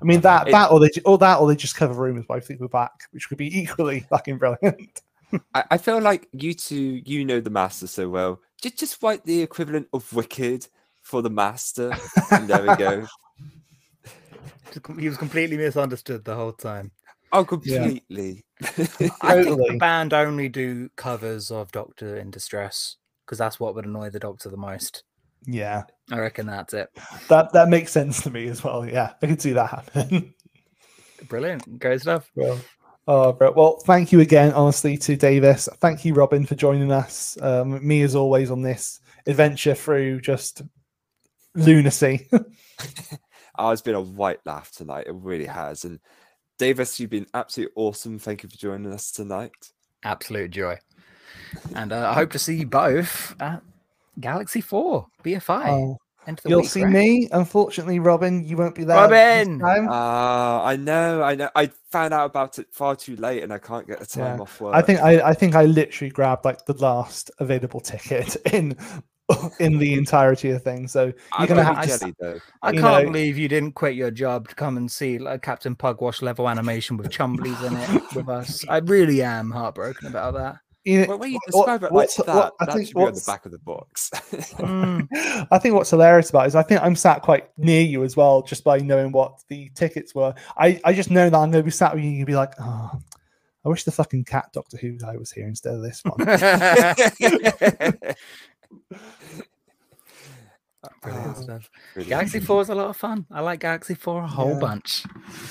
I 0.00 0.04
mean 0.04 0.20
that 0.22 0.48
It- 0.48 0.52
that 0.52 0.70
or 0.70 0.80
they 0.80 0.90
or 1.04 1.18
that 1.18 1.40
or 1.40 1.48
they 1.48 1.56
just 1.56 1.76
cover 1.76 1.94
rumors 1.94 2.26
by 2.26 2.40
Fleetwood 2.40 2.72
Mac, 2.72 2.92
which 3.10 3.28
could 3.28 3.38
be 3.38 3.58
equally 3.58 4.00
fucking 4.10 4.38
brilliant. 4.38 5.02
I, 5.54 5.64
I 5.72 5.78
feel 5.78 6.00
like 6.00 6.28
you 6.32 6.54
two, 6.54 7.02
you 7.04 7.24
know 7.24 7.40
the 7.40 7.50
master 7.50 7.86
so 7.86 8.08
well. 8.08 8.40
Just 8.62 8.78
just 8.78 9.02
write 9.02 9.24
the 9.24 9.42
equivalent 9.42 9.88
of 9.92 10.10
Wicked 10.12 10.66
for 11.02 11.22
the 11.22 11.30
master. 11.30 11.92
And 12.30 12.48
there 12.48 12.62
we 12.62 12.76
go. 12.76 13.06
he 14.98 15.08
was 15.08 15.18
completely 15.18 15.56
misunderstood 15.56 16.24
the 16.24 16.34
whole 16.34 16.52
time. 16.52 16.90
Oh, 17.32 17.44
completely. 17.44 18.44
I 19.20 19.42
think 19.42 19.58
the 19.58 19.76
band 19.78 20.14
only 20.14 20.48
do 20.48 20.88
covers 20.96 21.50
of 21.50 21.70
Doctor 21.72 22.16
in 22.16 22.30
Distress 22.30 22.96
because 23.26 23.38
that's 23.38 23.60
what 23.60 23.74
would 23.74 23.84
annoy 23.84 24.10
the 24.10 24.18
Doctor 24.18 24.48
the 24.48 24.56
most. 24.56 25.04
Yeah, 25.46 25.84
I 26.10 26.18
reckon 26.18 26.46
that's 26.46 26.74
it. 26.74 26.90
that 27.28 27.52
that 27.52 27.68
makes 27.68 27.92
sense 27.92 28.22
to 28.22 28.30
me 28.30 28.48
as 28.48 28.62
well. 28.62 28.86
Yeah, 28.86 29.12
I 29.22 29.26
can 29.26 29.38
see 29.38 29.52
that 29.52 29.70
happen. 29.70 30.34
Brilliant, 31.28 31.78
great 31.78 32.00
stuff. 32.00 32.30
Well, 32.34 32.60
oh, 33.06 33.32
bro. 33.32 33.52
Well, 33.52 33.78
thank 33.84 34.12
you 34.12 34.20
again, 34.20 34.52
honestly, 34.52 34.96
to 34.98 35.16
Davis. 35.16 35.68
Thank 35.78 36.04
you, 36.04 36.14
Robin, 36.14 36.46
for 36.46 36.54
joining 36.54 36.92
us. 36.92 37.36
Um, 37.42 37.86
me, 37.86 38.02
as 38.02 38.14
always, 38.14 38.50
on 38.50 38.62
this 38.62 39.00
adventure 39.26 39.74
through 39.74 40.20
just 40.20 40.62
lunacy. 41.54 42.28
Oh, 43.58 43.70
it's 43.70 43.82
been 43.82 43.96
a 43.96 44.00
white 44.00 44.38
laugh 44.46 44.70
tonight. 44.70 45.08
It 45.08 45.14
really 45.16 45.46
has. 45.46 45.84
And 45.84 45.98
Davis, 46.58 47.00
you've 47.00 47.10
been 47.10 47.26
absolutely 47.34 47.72
awesome. 47.74 48.18
Thank 48.18 48.44
you 48.44 48.48
for 48.48 48.56
joining 48.56 48.92
us 48.92 49.10
tonight. 49.10 49.72
Absolute 50.04 50.52
joy. 50.52 50.78
And 51.74 51.92
uh, 51.92 52.08
I 52.08 52.14
hope 52.14 52.30
to 52.32 52.38
see 52.38 52.54
you 52.54 52.66
both 52.66 53.34
at 53.40 53.62
Galaxy 54.20 54.60
4 54.60 55.06
BFI. 55.24 55.66
Oh, 55.68 55.98
End 56.26 56.38
of 56.38 56.42
the 56.42 56.48
you'll 56.50 56.60
week, 56.60 56.68
see 56.70 56.82
right? 56.84 56.92
me. 56.92 57.28
Unfortunately, 57.32 58.00
Robin, 58.00 58.44
you 58.44 58.56
won't 58.58 58.74
be 58.74 58.84
there. 58.84 58.96
this 59.08 59.10
Robin! 59.10 59.58
time. 59.60 59.88
Ah, 59.90 60.62
I 60.64 60.76
know, 60.76 61.22
I 61.22 61.34
know. 61.34 61.48
I 61.54 61.70
found 61.90 62.12
out 62.12 62.26
about 62.26 62.58
it 62.58 62.66
far 62.70 62.94
too 62.96 63.16
late 63.16 63.42
and 63.42 63.50
I 63.52 63.56
can't 63.58 63.86
get 63.86 63.98
the 64.00 64.06
time 64.06 64.36
Yeah. 64.36 64.42
off 64.42 64.60
work. 64.60 64.74
I 64.74 64.82
think 64.82 65.00
I, 65.00 65.20
I 65.30 65.32
think 65.34 65.54
I 65.54 65.64
literally 65.64 66.10
grabbed 66.10 66.44
like 66.44 66.66
the 66.66 66.74
last 66.74 67.30
available 67.38 67.80
ticket 67.80 68.36
in 68.52 68.76
in 69.58 69.78
the 69.78 69.94
entirety 69.94 70.50
of 70.50 70.62
things. 70.62 70.92
So 70.92 71.12
I'm 71.32 71.46
gonna 71.46 71.62
gonna 71.62 71.74
have- 71.76 71.84
be 71.84 71.88
jelly 71.98 72.14
though. 72.20 72.38
I 72.62 72.70
you 72.72 72.80
can't 72.80 73.04
know- 73.06 73.10
believe 73.12 73.38
you 73.38 73.48
didn't 73.48 73.72
quit 73.72 73.94
your 73.94 74.10
job 74.10 74.48
to 74.48 74.54
come 74.54 74.76
and 74.76 74.90
see 74.90 75.18
like 75.18 75.40
Captain 75.40 75.74
Pugwash 75.76 76.20
level 76.20 76.46
animation 76.48 76.98
with 76.98 77.08
Chumblies 77.16 77.62
in 77.66 77.74
it 77.96 78.14
with 78.14 78.28
us. 78.28 78.64
I 78.68 78.78
really 78.78 79.22
am 79.22 79.50
heartbroken 79.50 80.08
about 80.08 80.34
that. 80.34 80.56
You 80.88 81.00
know, 81.02 81.06
Well, 81.08 81.18
when 81.18 81.30
you 81.32 81.38
what- 81.44 81.52
describe 81.52 81.82
it 81.82 81.86
like 81.86 81.92
what's- 81.92 82.16
that, 82.16 82.26
what- 82.26 82.54
I 82.60 82.64
that 82.66 82.74
think 82.74 82.86
should 82.88 82.94
be 82.94 83.00
on 83.00 83.06
the 83.06 83.10
what's- 83.12 83.26
back 83.26 83.46
of 83.46 83.52
the 83.52 83.58
box. 83.58 84.10
Mm. 84.58 85.08
I 85.50 85.58
think 85.58 85.74
what's 85.74 85.90
hilarious 85.90 86.30
about 86.30 86.44
it 86.44 86.48
is 86.48 86.54
I 86.56 86.62
think 86.62 86.82
I'm 86.82 86.96
sat 86.96 87.22
quite 87.22 87.48
near 87.58 87.82
you 87.82 88.04
as 88.04 88.16
well, 88.16 88.42
just 88.42 88.64
by 88.64 88.78
knowing 88.78 89.12
what 89.12 89.40
the 89.48 89.70
tickets 89.74 90.14
were. 90.14 90.34
I, 90.56 90.80
I 90.84 90.92
just 90.92 91.10
know 91.10 91.28
that 91.30 91.36
I'm 91.36 91.50
going 91.50 91.62
to 91.62 91.66
be 91.66 91.70
sat 91.70 91.94
with 91.94 92.02
you 92.02 92.08
and 92.10 92.18
you'll 92.18 92.26
be 92.26 92.34
like, 92.36 92.52
oh, 92.60 92.90
I 93.64 93.68
wish 93.68 93.84
the 93.84 93.92
fucking 93.92 94.24
cat 94.24 94.50
Doctor 94.52 94.76
Who 94.78 94.92
guy 94.98 95.16
was 95.16 95.30
here 95.30 95.46
instead 95.46 95.74
of 95.74 95.82
this 95.82 96.02
one. 96.04 96.18
Brilliant 101.02 101.36
Oh, 101.36 101.40
stuff. 101.42 101.70
Galaxy 102.08 102.38
4 102.40 102.62
is 102.62 102.68
a 102.68 102.74
lot 102.74 102.88
of 102.88 102.96
fun. 102.96 103.26
I 103.32 103.40
like 103.40 103.60
Galaxy 103.60 103.94
4 103.94 104.22
a 104.22 104.26
whole 104.28 104.52
Yeah. 104.52 104.58
bunch. 104.60 105.04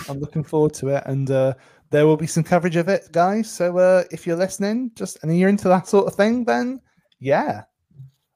I'm 0.09 0.19
looking 0.19 0.43
forward 0.43 0.73
to 0.75 0.87
it, 0.89 1.03
and 1.05 1.29
uh, 1.29 1.53
there 1.89 2.05
will 2.05 2.17
be 2.17 2.27
some 2.27 2.43
coverage 2.43 2.75
of 2.75 2.89
it, 2.89 3.11
guys. 3.11 3.51
So 3.51 3.77
uh, 3.77 4.03
if 4.11 4.27
you're 4.27 4.37
listening, 4.37 4.91
just 4.95 5.23
and 5.23 5.37
you're 5.37 5.49
into 5.49 5.67
that 5.69 5.87
sort 5.87 6.07
of 6.07 6.15
thing, 6.15 6.43
then 6.43 6.81
yeah. 7.19 7.63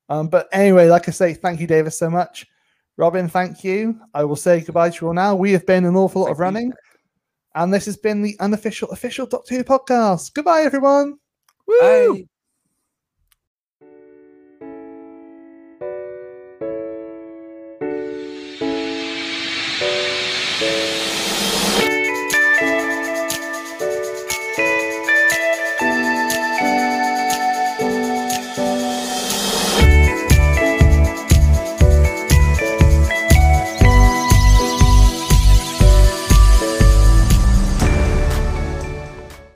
Um, 0.09 0.27
but 0.27 0.47
anyway, 0.51 0.89
like 0.89 1.07
I 1.07 1.11
say, 1.11 1.33
thank 1.33 1.59
you, 1.59 1.67
Davis, 1.67 1.97
so 1.97 2.09
much. 2.09 2.47
Robin, 2.97 3.27
thank 3.27 3.63
you. 3.63 3.99
I 4.13 4.23
will 4.23 4.35
say 4.35 4.61
goodbye 4.61 4.89
to 4.89 4.97
you 5.01 5.07
all 5.07 5.13
now. 5.13 5.35
We 5.35 5.51
have 5.53 5.65
been 5.65 5.85
an 5.85 5.95
awful 5.95 6.23
lot 6.23 6.31
of 6.31 6.37
you. 6.37 6.41
running, 6.41 6.73
and 7.55 7.73
this 7.73 7.85
has 7.85 7.97
been 7.97 8.21
the 8.21 8.35
unofficial 8.39 8.89
official 8.89 9.25
Doctor 9.25 9.55
Who 9.55 9.63
podcast. 9.63 10.33
Goodbye, 10.33 10.61
everyone. 10.63 11.17
Woo! 11.67 11.79
Bye. 11.79 12.27